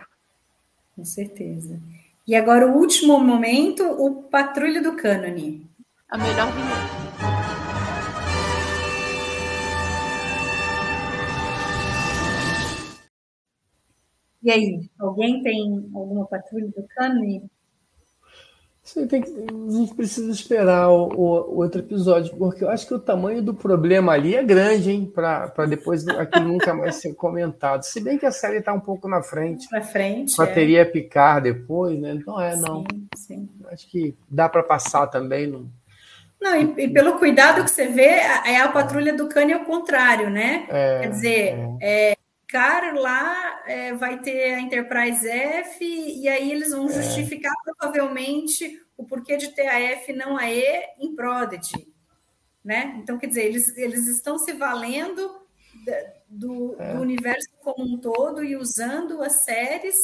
Com 0.95 1.05
certeza. 1.05 1.81
E 2.27 2.35
agora 2.35 2.66
o 2.66 2.77
último 2.77 3.19
momento, 3.19 3.82
o 3.82 4.23
Patrulha 4.24 4.81
do 4.81 4.95
Cânone. 4.95 5.69
A 6.09 6.19
melhor 6.19 6.53
vinheta. 6.53 7.01
E 14.43 14.51
aí, 14.51 14.91
alguém 14.99 15.43
tem 15.43 15.91
alguma 15.95 16.24
patrulha 16.27 16.69
do 16.69 16.82
cânone? 16.89 17.45
Sim, 18.93 19.07
tem 19.07 19.23
que, 19.23 19.31
a 19.31 19.71
gente 19.71 19.95
precisa 19.95 20.33
esperar 20.33 20.89
o, 20.89 21.12
o, 21.15 21.59
outro 21.59 21.81
episódio, 21.81 22.37
porque 22.37 22.65
eu 22.65 22.69
acho 22.69 22.89
que 22.89 22.95
o 22.95 22.99
tamanho 22.99 23.41
do 23.41 23.55
problema 23.55 24.12
ali 24.12 24.35
é 24.35 24.43
grande, 24.43 24.91
hein? 24.91 25.07
Para 25.15 25.65
depois 25.69 26.09
aquilo 26.09 26.49
nunca 26.49 26.75
mais 26.75 26.97
ser 26.97 27.15
comentado. 27.15 27.85
Se 27.85 28.01
bem 28.01 28.19
que 28.19 28.27
a 28.27 28.33
série 28.33 28.57
está 28.59 28.73
um 28.73 28.81
pouco 28.81 29.09
na 29.09 29.23
frente. 29.23 29.71
Na 29.71 29.81
frente. 29.81 30.37
Bateria 30.37 30.81
é. 30.81 30.85
picar 30.85 31.41
depois, 31.41 32.01
né? 32.01 32.19
Não 32.27 32.41
é, 32.41 32.57
não. 32.57 32.83
Sim, 32.91 33.07
sim. 33.15 33.49
Acho 33.71 33.89
que 33.89 34.12
dá 34.29 34.49
para 34.49 34.65
passar 34.65 35.07
também. 35.07 35.47
Não, 35.47 35.71
não 36.41 36.57
e, 36.57 36.87
e, 36.87 36.89
pelo 36.89 37.17
cuidado 37.17 37.62
que 37.62 37.71
você 37.71 37.87
vê, 37.87 38.09
é 38.09 38.61
a 38.61 38.73
patrulha 38.73 39.12
do 39.12 39.29
Cane 39.29 39.53
ao 39.53 39.61
contrário, 39.61 40.29
né? 40.31 40.67
É, 40.69 41.01
Quer 41.03 41.11
dizer, 41.11 41.59
é. 41.81 42.17
Cara 42.51 42.93
lá 42.98 43.62
é, 43.64 43.94
vai 43.94 44.20
ter 44.20 44.55
a 44.55 44.60
Enterprise 44.60 45.28
F, 45.28 45.85
e 45.85 46.28
aí 46.28 46.51
eles 46.51 46.72
vão 46.72 46.86
é. 46.89 46.93
justificar 46.93 47.55
provavelmente 47.64 48.85
o 48.97 49.05
porquê 49.05 49.36
de 49.36 49.55
ter 49.55 49.68
a 49.68 49.81
F 49.81 50.12
não 50.12 50.36
a 50.36 50.51
E 50.51 50.82
em 50.98 51.14
Prodigy. 51.14 51.89
Né? 52.62 52.98
Então, 52.98 53.18
quer 53.18 53.28
dizer, 53.28 53.44
eles, 53.47 53.74
eles 53.77 54.06
estão 54.06 54.36
se 54.36 54.52
valendo 54.52 55.40
do, 56.28 56.77
é. 56.78 56.94
do 56.94 57.01
universo 57.01 57.48
como 57.62 57.85
um 57.85 57.98
todo 57.98 58.44
e 58.44 58.56
usando 58.56 59.22
as 59.22 59.44
séries 59.44 59.97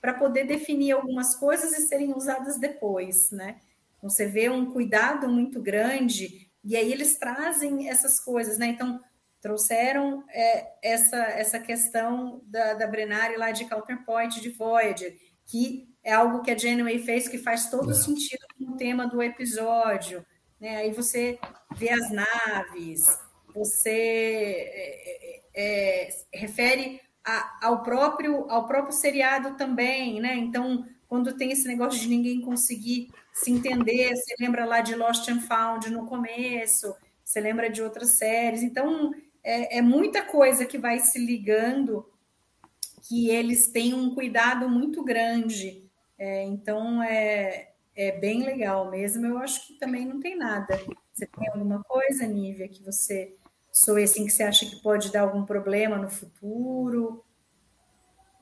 para 0.00 0.14
poder 0.14 0.44
definir 0.44 0.92
algumas 0.92 1.34
coisas 1.34 1.76
e 1.76 1.86
serem 1.88 2.14
usadas 2.14 2.58
depois, 2.58 3.30
né? 3.32 3.60
Então, 3.98 4.08
você 4.08 4.26
vê 4.26 4.48
um 4.48 4.70
cuidado 4.70 5.28
muito 5.28 5.60
grande, 5.60 6.48
e 6.64 6.76
aí 6.76 6.92
eles 6.92 7.18
trazem 7.18 7.90
essas 7.90 8.20
coisas, 8.20 8.56
né? 8.56 8.68
Então, 8.68 9.00
trouxeram 9.48 10.22
é, 10.28 10.72
essa, 10.82 11.16
essa 11.16 11.58
questão 11.58 12.42
da, 12.44 12.74
da 12.74 12.86
Brenari 12.86 13.38
lá 13.38 13.50
de 13.50 13.64
Counterpoint 13.64 14.42
de 14.42 14.50
Voyager, 14.50 15.16
que 15.46 15.88
é 16.04 16.12
algo 16.12 16.42
que 16.42 16.50
a 16.50 16.58
Janeway 16.58 16.98
fez 16.98 17.26
que 17.26 17.38
faz 17.38 17.70
todo 17.70 17.94
sentido 17.94 18.44
com 18.58 18.72
o 18.72 18.76
tema 18.76 19.06
do 19.06 19.22
episódio. 19.22 20.22
Né? 20.60 20.76
Aí 20.76 20.92
você 20.92 21.38
vê 21.74 21.88
as 21.88 22.10
naves, 22.10 23.06
você 23.54 23.88
é, 24.68 25.40
é, 25.54 26.04
é 26.04 26.08
refere 26.34 27.00
a, 27.24 27.66
ao, 27.68 27.82
próprio, 27.82 28.50
ao 28.50 28.66
próprio 28.66 28.92
seriado 28.92 29.56
também, 29.56 30.20
né? 30.20 30.34
Então, 30.34 30.84
quando 31.06 31.38
tem 31.38 31.52
esse 31.52 31.66
negócio 31.66 31.98
de 31.98 32.08
ninguém 32.08 32.42
conseguir 32.42 33.08
se 33.32 33.50
entender, 33.50 34.14
você 34.14 34.34
lembra 34.38 34.66
lá 34.66 34.82
de 34.82 34.94
Lost 34.94 35.26
and 35.30 35.40
Found 35.40 35.88
no 35.90 36.04
começo, 36.04 36.94
você 37.24 37.40
lembra 37.40 37.70
de 37.70 37.82
outras 37.82 38.16
séries. 38.18 38.62
Então, 38.62 39.10
é, 39.48 39.78
é 39.78 39.82
muita 39.82 40.22
coisa 40.22 40.66
que 40.66 40.76
vai 40.76 40.98
se 41.00 41.18
ligando 41.18 42.06
que 43.08 43.30
eles 43.30 43.68
têm 43.68 43.94
um 43.94 44.14
cuidado 44.14 44.68
muito 44.68 45.02
grande. 45.02 45.88
É, 46.18 46.44
então, 46.44 47.02
é, 47.02 47.72
é 47.96 48.12
bem 48.12 48.44
legal 48.44 48.90
mesmo. 48.90 49.24
Eu 49.24 49.38
acho 49.38 49.66
que 49.66 49.78
também 49.78 50.04
não 50.04 50.20
tem 50.20 50.36
nada. 50.36 50.78
Você 51.14 51.26
tem 51.26 51.48
alguma 51.48 51.82
coisa, 51.84 52.26
Nívia, 52.26 52.68
que 52.68 52.82
você 52.84 53.34
soe 53.72 54.02
assim 54.02 54.26
que 54.26 54.32
você 54.32 54.42
acha 54.42 54.66
que 54.66 54.82
pode 54.82 55.10
dar 55.10 55.22
algum 55.22 55.46
problema 55.46 55.96
no 55.96 56.10
futuro? 56.10 57.24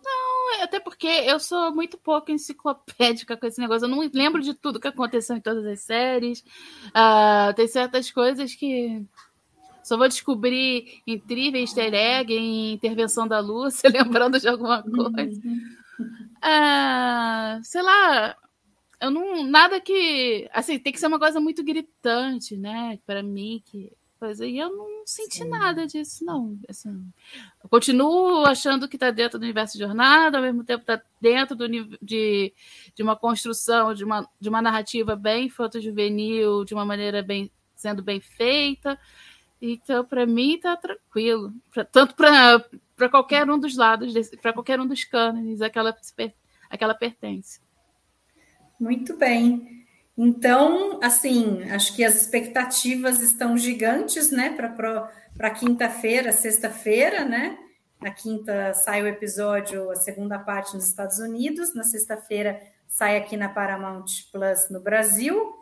Não, 0.05 0.65
até 0.65 0.81
porque 0.81 1.07
eu 1.07 1.39
sou 1.39 1.73
muito 1.73 1.97
pouco 1.97 2.33
enciclopédica 2.33 3.37
com 3.37 3.47
esse 3.47 3.61
negócio. 3.61 3.85
Eu 3.85 3.91
não 3.91 4.01
lembro 4.13 4.43
de 4.43 4.55
tudo 4.55 4.81
que 4.81 4.89
aconteceu 4.89 5.37
em 5.37 5.41
todas 5.41 5.65
as 5.67 5.81
séries. 5.83 6.41
Uh, 6.89 7.55
tem 7.55 7.69
certas 7.69 8.11
coisas 8.11 8.57
que 8.57 9.07
só 9.87 9.97
vou 9.97 10.09
descobrir 10.09 11.01
incrível 11.07 11.61
easter 11.61 11.95
egg 11.95 12.35
em 12.35 12.73
Intervenção 12.73 13.29
da 13.29 13.39
Lúcia, 13.39 13.89
lembrando 13.95 14.41
de 14.41 14.49
alguma 14.49 14.83
coisa. 14.83 15.41
Ah, 16.43 17.61
sei 17.63 17.83
lá, 17.83 18.37
eu 19.01 19.13
não. 19.13 19.45
Nada 19.45 19.81
que. 19.81 20.51
Assim, 20.53 20.77
tem 20.81 20.93
que 20.93 20.99
ser 20.99 21.07
uma 21.07 21.21
coisa 21.21 21.39
muito 21.39 21.63
gritante, 21.63 22.57
né? 22.57 22.99
Para 23.07 23.23
mim, 23.23 23.63
que. 23.65 23.93
Coisa, 24.19 24.45
e 24.45 24.59
eu 24.59 24.75
não 24.75 25.07
senti 25.07 25.45
Sim. 25.45 25.51
nada 25.51 25.87
disso, 25.87 26.25
não. 26.25 26.59
Assim, 26.69 27.07
eu 27.63 27.69
continuo 27.69 28.45
achando 28.45 28.89
que 28.89 28.97
está 28.97 29.13
dentro 29.13 29.39
do 29.39 29.43
universo 29.45 29.75
de 29.75 29.85
jornada, 29.85 30.39
ao 30.39 30.43
mesmo 30.43 30.65
tempo 30.65 30.81
está 30.81 31.01
dentro 31.21 31.55
do, 31.55 31.69
de, 32.03 32.53
de 32.95 33.03
uma 33.03 33.15
construção, 33.15 33.95
de 33.95 34.03
uma, 34.05 34.29
de 34.41 34.49
uma 34.49 34.63
narrativa 34.63 35.15
bem 35.15 35.49
fotojuvenil, 35.49 36.65
de 36.65 36.75
uma 36.75 36.85
maneira 36.85 37.23
bem 37.23 37.53
sendo 37.77 38.03
bem 38.03 38.21
feita. 38.21 38.99
Então, 39.61 40.05
para 40.05 40.27
mim, 40.27 40.59
tá 40.61 40.77
tranquilo. 40.77 41.53
Pra, 41.73 41.85
tanto 41.85 42.15
para 42.15 43.09
qualquer 43.11 43.49
um 43.51 43.59
dos 43.59 43.77
lados, 43.77 44.13
para 44.43 44.53
qualquer 44.53 44.81
um 44.81 44.87
dos 44.87 45.05
cânones, 45.05 45.63
aquela, 45.63 45.97
aquela 46.71 46.95
pertence. 46.95 47.61
Muito 48.79 49.17
bem. 49.17 49.87
Então, 50.17 50.99
assim, 51.03 51.63
acho 51.71 51.95
que 51.95 52.03
as 52.03 52.17
expectativas 52.17 53.21
estão 53.21 53.57
gigantes, 53.57 54.31
né, 54.31 54.57
para 55.37 55.51
quinta-feira, 55.51 56.33
sexta-feira, 56.33 57.25
né? 57.25 57.59
Na 58.01 58.11
quinta 58.11 58.73
sai 58.75 59.03
o 59.03 59.07
episódio, 59.07 59.91
a 59.91 59.97
segunda 59.97 60.39
parte 60.39 60.75
nos 60.75 60.87
Estados 60.87 61.19
Unidos, 61.19 61.75
na 61.75 61.83
sexta-feira 61.83 62.61
sai 62.87 63.17
aqui 63.17 63.37
na 63.37 63.49
Paramount 63.49 64.05
Plus 64.33 64.71
no 64.71 64.81
Brasil. 64.81 65.55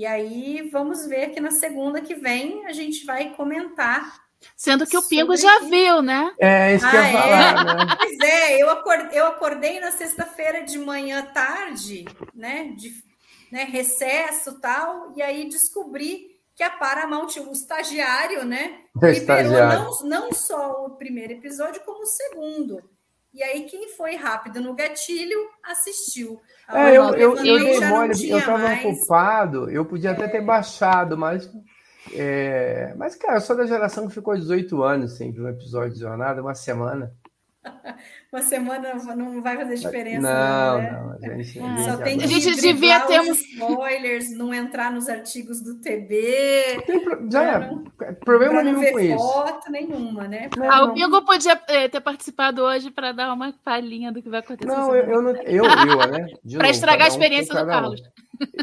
E 0.00 0.06
aí 0.06 0.66
vamos 0.72 1.04
ver 1.04 1.28
que 1.28 1.40
na 1.40 1.50
segunda 1.50 2.00
que 2.00 2.14
vem 2.14 2.64
a 2.64 2.72
gente 2.72 3.04
vai 3.04 3.34
comentar. 3.34 4.24
Sendo 4.56 4.86
que 4.86 4.96
o 4.96 5.06
Pingo 5.06 5.36
já 5.36 5.58
viu, 5.58 6.00
né? 6.00 6.34
É, 6.38 6.74
isso 6.74 6.88
que 6.88 6.96
eu 6.96 7.02
ia 7.02 7.08
ah, 7.08 7.12
falar, 7.12 7.50
é? 7.50 7.64
né? 7.64 7.96
Pois 7.98 8.18
é, 8.18 8.62
eu 8.62 8.70
acordei, 8.70 9.18
eu 9.18 9.26
acordei 9.26 9.78
na 9.78 9.90
sexta-feira 9.90 10.62
de 10.62 10.78
manhã 10.78 11.20
tarde, 11.34 12.06
né? 12.34 12.72
De 12.74 12.94
né, 13.52 13.64
recesso 13.64 14.58
tal, 14.58 15.12
e 15.14 15.20
aí 15.20 15.46
descobri 15.50 16.40
que 16.56 16.62
a 16.62 16.70
Paramount, 16.70 17.36
o 17.36 17.52
estagiário, 17.52 18.42
né? 18.46 18.78
O 18.94 19.04
estagiário. 19.04 19.84
Não, 19.84 20.00
não 20.04 20.32
só 20.32 20.86
o 20.86 20.96
primeiro 20.96 21.34
episódio, 21.34 21.82
como 21.84 22.04
o 22.04 22.06
segundo. 22.06 22.82
E 23.32 23.42
aí, 23.42 23.64
quem 23.64 23.88
foi 23.88 24.16
rápido 24.16 24.60
no 24.60 24.74
gatilho 24.74 25.38
assistiu. 25.64 26.40
É, 26.68 26.90
eu, 26.90 27.14
eu, 27.14 27.36
eu 27.36 27.42
dei 27.42 27.80
mole, 27.80 28.28
eu 28.28 28.38
estava 28.38 28.58
mais... 28.58 28.84
ocupado, 28.84 29.70
eu 29.70 29.84
podia 29.84 30.12
até 30.12 30.28
ter 30.28 30.40
baixado, 30.40 31.16
mas. 31.16 31.50
É... 32.12 32.92
Mas, 32.96 33.14
cara, 33.14 33.36
eu 33.36 33.40
sou 33.40 33.56
da 33.56 33.66
geração 33.66 34.08
que 34.08 34.14
ficou 34.14 34.36
18 34.36 34.82
anos 34.82 35.16
sem 35.16 35.30
ver 35.32 35.42
um 35.42 35.48
episódio 35.48 35.94
de 35.94 36.00
jornada, 36.00 36.42
uma 36.42 36.54
semana. 36.54 37.14
uma 38.32 38.42
semana 38.42 38.94
não 39.14 39.42
vai 39.42 39.56
fazer 39.56 39.74
diferença. 39.76 40.20
Não, 40.20 40.82
não, 40.82 41.18
né? 41.18 41.28
não 41.28 41.34
a 41.34 41.42
gente, 41.42 41.60
ah, 41.60 41.78
Só 41.78 41.96
tem 41.98 42.18
que 42.18 42.24
a 42.24 42.28
gente 42.28 42.60
devia 42.60 43.00
ter 43.00 43.20
uns 43.20 43.40
spoilers, 43.40 44.36
não 44.36 44.52
entrar 44.54 44.90
nos 44.90 45.08
artigos 45.08 45.60
do 45.60 45.80
TB. 45.80 46.84
já 47.30 47.42
é, 47.42 47.58
não, 47.58 47.84
problema 48.24 48.62
nenhum 48.62 48.92
com 48.92 49.00
isso. 49.00 49.18
foto 49.18 49.70
nenhuma, 49.70 50.26
né? 50.26 50.48
Não, 50.56 50.70
ah, 50.70 50.84
o 50.84 50.94
Pingo 50.94 51.22
podia 51.22 51.60
é, 51.68 51.88
ter 51.88 52.00
participado 52.00 52.62
hoje 52.62 52.90
para 52.90 53.12
dar 53.12 53.32
uma 53.32 53.52
palhinha 53.64 54.10
do 54.10 54.22
que 54.22 54.30
vai 54.30 54.40
acontecer. 54.40 54.70
Não, 54.70 54.94
eu, 54.94 55.04
eu, 55.04 55.22
não, 55.22 55.30
eu, 55.42 55.64
eu, 55.64 56.10
né? 56.10 56.26
Para 56.56 56.70
estragar 56.70 57.06
a 57.06 57.08
experiência 57.08 57.54
do 57.54 57.66
Carlos. 57.66 58.00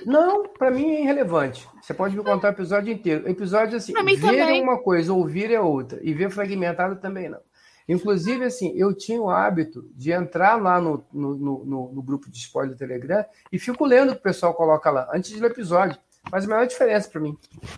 Não, 0.05 0.47
para 0.47 0.71
mim 0.71 0.89
é 0.95 1.01
irrelevante. 1.01 1.67
Você 1.81 1.93
pode 1.93 2.17
me 2.17 2.23
contar 2.23 2.47
o 2.47 2.51
episódio 2.51 2.91
inteiro. 2.91 3.29
Episódio 3.29 3.77
assim, 3.77 3.93
ver 3.93 4.39
é 4.39 4.61
uma 4.61 4.79
coisa, 4.79 5.13
ouvir 5.13 5.51
é 5.51 5.61
outra. 5.61 5.99
E 6.01 6.13
ver 6.13 6.31
fragmentado 6.31 6.95
também 6.95 7.29
não. 7.29 7.39
Inclusive, 7.87 8.43
assim, 8.43 8.73
eu 8.75 8.93
tinha 8.93 9.21
o 9.21 9.29
hábito 9.29 9.89
de 9.95 10.11
entrar 10.11 10.61
lá 10.61 10.81
no, 10.81 11.05
no, 11.13 11.35
no, 11.35 11.93
no 11.93 12.01
grupo 12.01 12.29
de 12.29 12.37
spoiler 12.37 12.75
do 12.75 12.77
Telegram 12.77 13.23
e 13.51 13.57
fico 13.57 13.85
lendo 13.85 14.09
o 14.09 14.13
que 14.13 14.19
o 14.19 14.23
pessoal 14.23 14.53
coloca 14.53 14.89
lá, 14.89 15.09
antes 15.13 15.39
do 15.39 15.45
episódio. 15.45 15.97
Faz 16.29 16.43
a 16.43 16.47
maior 16.47 16.67
diferença 16.67 17.09
para 17.09 17.21
mim. 17.21 17.37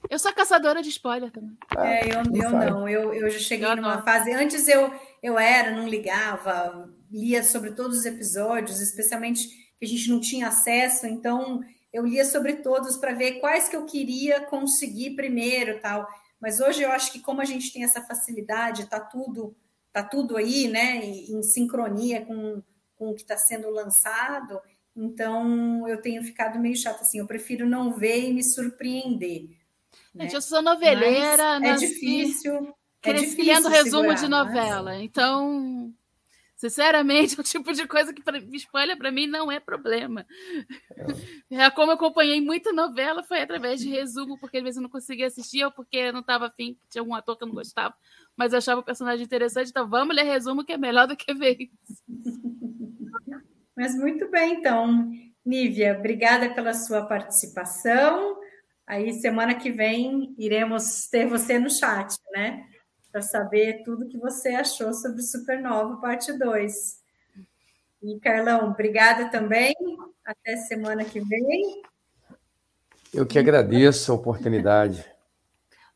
Eu 0.10 0.18
sou 0.18 0.34
caçadora 0.34 0.82
de 0.82 0.90
spoiler 0.90 1.30
também. 1.32 1.56
É, 1.78 2.06
eu, 2.06 2.24
eu 2.34 2.50
não. 2.50 2.90
Eu, 2.90 3.14
eu 3.14 3.30
já 3.30 3.38
cheguei 3.38 3.68
eu 3.68 3.76
numa 3.76 3.98
não. 3.98 4.04
fase. 4.04 4.34
Antes 4.34 4.68
eu, 4.68 4.92
eu 5.22 5.38
era, 5.38 5.70
não 5.70 5.88
ligava, 5.88 6.90
lia 7.12 7.44
sobre 7.44 7.72
todos 7.72 8.00
os 8.00 8.06
episódios, 8.06 8.82
especialmente 8.82 9.48
que 9.80 9.86
a 9.86 9.88
gente 9.88 10.10
não 10.10 10.20
tinha 10.20 10.48
acesso, 10.48 11.06
então 11.06 11.62
eu 11.94 12.06
lia 12.06 12.26
sobre 12.26 12.58
todos 12.58 12.98
para 12.98 13.14
ver 13.14 13.40
quais 13.40 13.70
que 13.70 13.76
eu 13.76 13.86
queria 13.86 14.42
conseguir 14.42 15.16
primeiro 15.16 15.80
tal. 15.80 16.08
Mas 16.40 16.60
hoje 16.60 16.82
eu 16.82 16.92
acho 16.92 17.12
que 17.12 17.20
como 17.20 17.42
a 17.42 17.46
gente 17.46 17.72
tem 17.72 17.84
essa 17.84 18.02
facilidade, 18.02 18.88
tá 18.88 19.00
tudo 19.00 19.56
tá 19.92 20.04
tudo 20.04 20.38
aí, 20.38 20.68
né, 20.68 21.06
em 21.06 21.42
sincronia 21.44 22.26
com, 22.26 22.62
com 22.96 23.10
o 23.10 23.16
que 23.16 23.22
está 23.22 23.38
sendo 23.38 23.70
lançado. 23.70 24.60
Então, 24.96 25.88
eu 25.88 26.02
tenho 26.02 26.24
ficado 26.24 26.60
meio 26.60 26.76
chata 26.76 27.02
assim. 27.02 27.20
Eu 27.20 27.28
prefiro 27.28 27.68
não 27.68 27.94
ver 27.94 28.30
e 28.30 28.34
me 28.34 28.44
surpreender. 28.44 29.50
Né? 30.14 30.26
Gente, 30.26 30.36
eu 30.36 30.42
sou 30.42 30.62
noveleira, 30.62 31.60
Mas 31.60 31.82
é 31.82 31.88
difícil. 31.88 32.76
É 33.02 33.14
difícil 33.14 33.46
lendo 33.46 33.70
resumo 33.70 34.14
de 34.14 34.28
novela. 34.28 34.92
Mas... 34.92 35.04
Então, 35.04 35.94
sinceramente, 36.56 37.40
o 37.40 37.44
tipo 37.44 37.72
de 37.72 37.88
coisa 37.88 38.14
que 38.14 38.22
me 38.42 38.58
espalha 38.58 38.98
para 38.98 39.12
mim 39.12 39.26
não 39.26 39.50
é 39.50 39.60
problema. 39.60 40.26
É. 41.50 41.64
é. 41.64 41.70
Como 41.70 41.92
eu 41.92 41.96
acompanhei 41.96 42.42
muita 42.42 42.74
novela, 42.74 43.24
foi 43.24 43.42
através 43.42 43.80
de 43.80 43.90
resumo, 43.90 44.38
porque 44.38 44.58
às 44.58 44.64
vezes 44.64 44.78
eu 44.78 44.84
não 44.84 44.90
conseguia 44.90 45.28
assistir 45.28 45.64
ou 45.64 45.72
porque 45.72 46.12
não 46.12 46.20
estava 46.20 46.48
afim, 46.48 46.78
tinha 46.90 47.02
algum 47.02 47.16
ator 47.16 47.38
que 47.38 47.44
eu 47.44 47.48
não 47.48 47.56
gostava 47.56 47.96
mas 48.40 48.54
eu 48.54 48.60
achava 48.60 48.80
o 48.80 48.86
personagem 48.86 49.26
interessante, 49.26 49.70
então 49.70 49.86
vamos 49.86 50.16
ler 50.16 50.24
resumo 50.24 50.64
que 50.64 50.72
é 50.72 50.78
melhor 50.78 51.06
do 51.06 51.18
que 51.18 51.34
ver 51.34 51.58
isso. 51.60 52.04
Mas 53.76 53.96
muito 53.96 54.32
bem, 54.32 54.54
então, 54.56 55.12
Nívia, 55.46 55.98
obrigada 55.98 56.54
pela 56.54 56.74
sua 56.74 57.06
participação. 57.06 58.40
Aí 58.88 59.12
semana 59.14 59.56
que 59.56 59.72
vem 59.72 60.34
iremos 60.38 61.08
ter 61.10 61.28
você 61.28 61.60
no 61.60 61.70
chat, 61.70 62.16
né? 62.32 62.66
Para 63.12 63.22
saber 63.22 63.84
tudo 63.84 64.08
que 64.08 64.18
você 64.18 64.50
achou 64.50 64.94
sobre 64.94 65.22
Supernova 65.22 65.98
parte 65.98 66.32
2. 66.32 66.98
E 68.02 68.20
Carlão, 68.22 68.70
obrigada 68.70 69.30
também. 69.30 69.76
Até 70.26 70.56
semana 70.56 71.04
que 71.04 71.20
vem. 71.20 71.82
Eu 73.14 73.26
que 73.26 73.38
agradeço 73.38 74.14
a 74.14 74.16
oportunidade. 74.16 75.06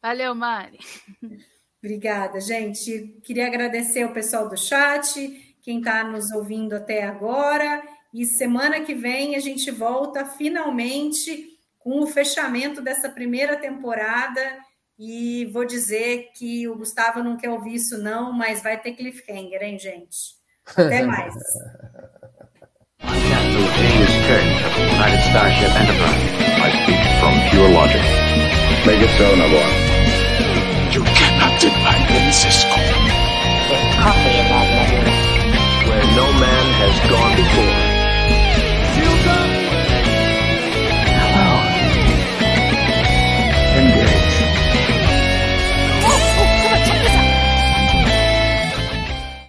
Valeu, 0.02 0.36
Mari. 0.36 0.80
Obrigada, 1.84 2.40
gente. 2.40 3.14
Queria 3.26 3.46
agradecer 3.46 4.06
o 4.06 4.14
pessoal 4.14 4.48
do 4.48 4.56
chat, 4.56 5.58
quem 5.62 5.80
está 5.80 6.02
nos 6.02 6.32
ouvindo 6.32 6.74
até 6.74 7.04
agora. 7.04 7.84
E 8.14 8.26
semana 8.26 8.80
que 8.80 8.94
vem 8.94 9.36
a 9.36 9.40
gente 9.40 9.70
volta 9.70 10.24
finalmente 10.26 11.58
com 11.78 12.00
o 12.00 12.08
fechamento 12.08 12.82
dessa 12.82 13.10
primeira 13.10 13.58
temporada. 13.58 14.40
E 14.98 15.44
vou 15.52 15.66
dizer 15.66 16.30
que 16.34 16.66
o 16.70 16.78
Gustavo 16.78 17.22
não 17.22 17.36
quer 17.36 17.50
ouvir 17.50 17.76
isso, 17.76 17.98
não, 17.98 18.32
mas 18.32 18.64
vai 18.64 18.80
ter 18.80 18.94
cliffhanger, 18.94 19.62
hein, 19.62 19.78
gente? 19.78 20.38
Até 20.66 21.04
mais. 21.06 21.36
United 24.94 25.20
Starship 25.32 25.76
Enterprise. 25.76 26.24
I 26.64 26.70
speak 26.84 27.02
from 27.20 27.34
pure 27.52 27.70
logic. 27.74 28.02
Make 28.86 29.02
it 29.02 29.18
so, 29.18 29.36
Navarro. 29.36 29.93
directed 31.64 31.84
by 31.84 32.06
Francisco. 32.08 32.76
Coffee 34.02 34.38
in 34.38 34.48
that 34.52 34.68
letter. 34.76 35.90
Where 35.90 36.04
no 36.16 36.32
man 36.40 36.66
has 36.82 37.00
gone 37.10 37.36
before. 37.36 37.93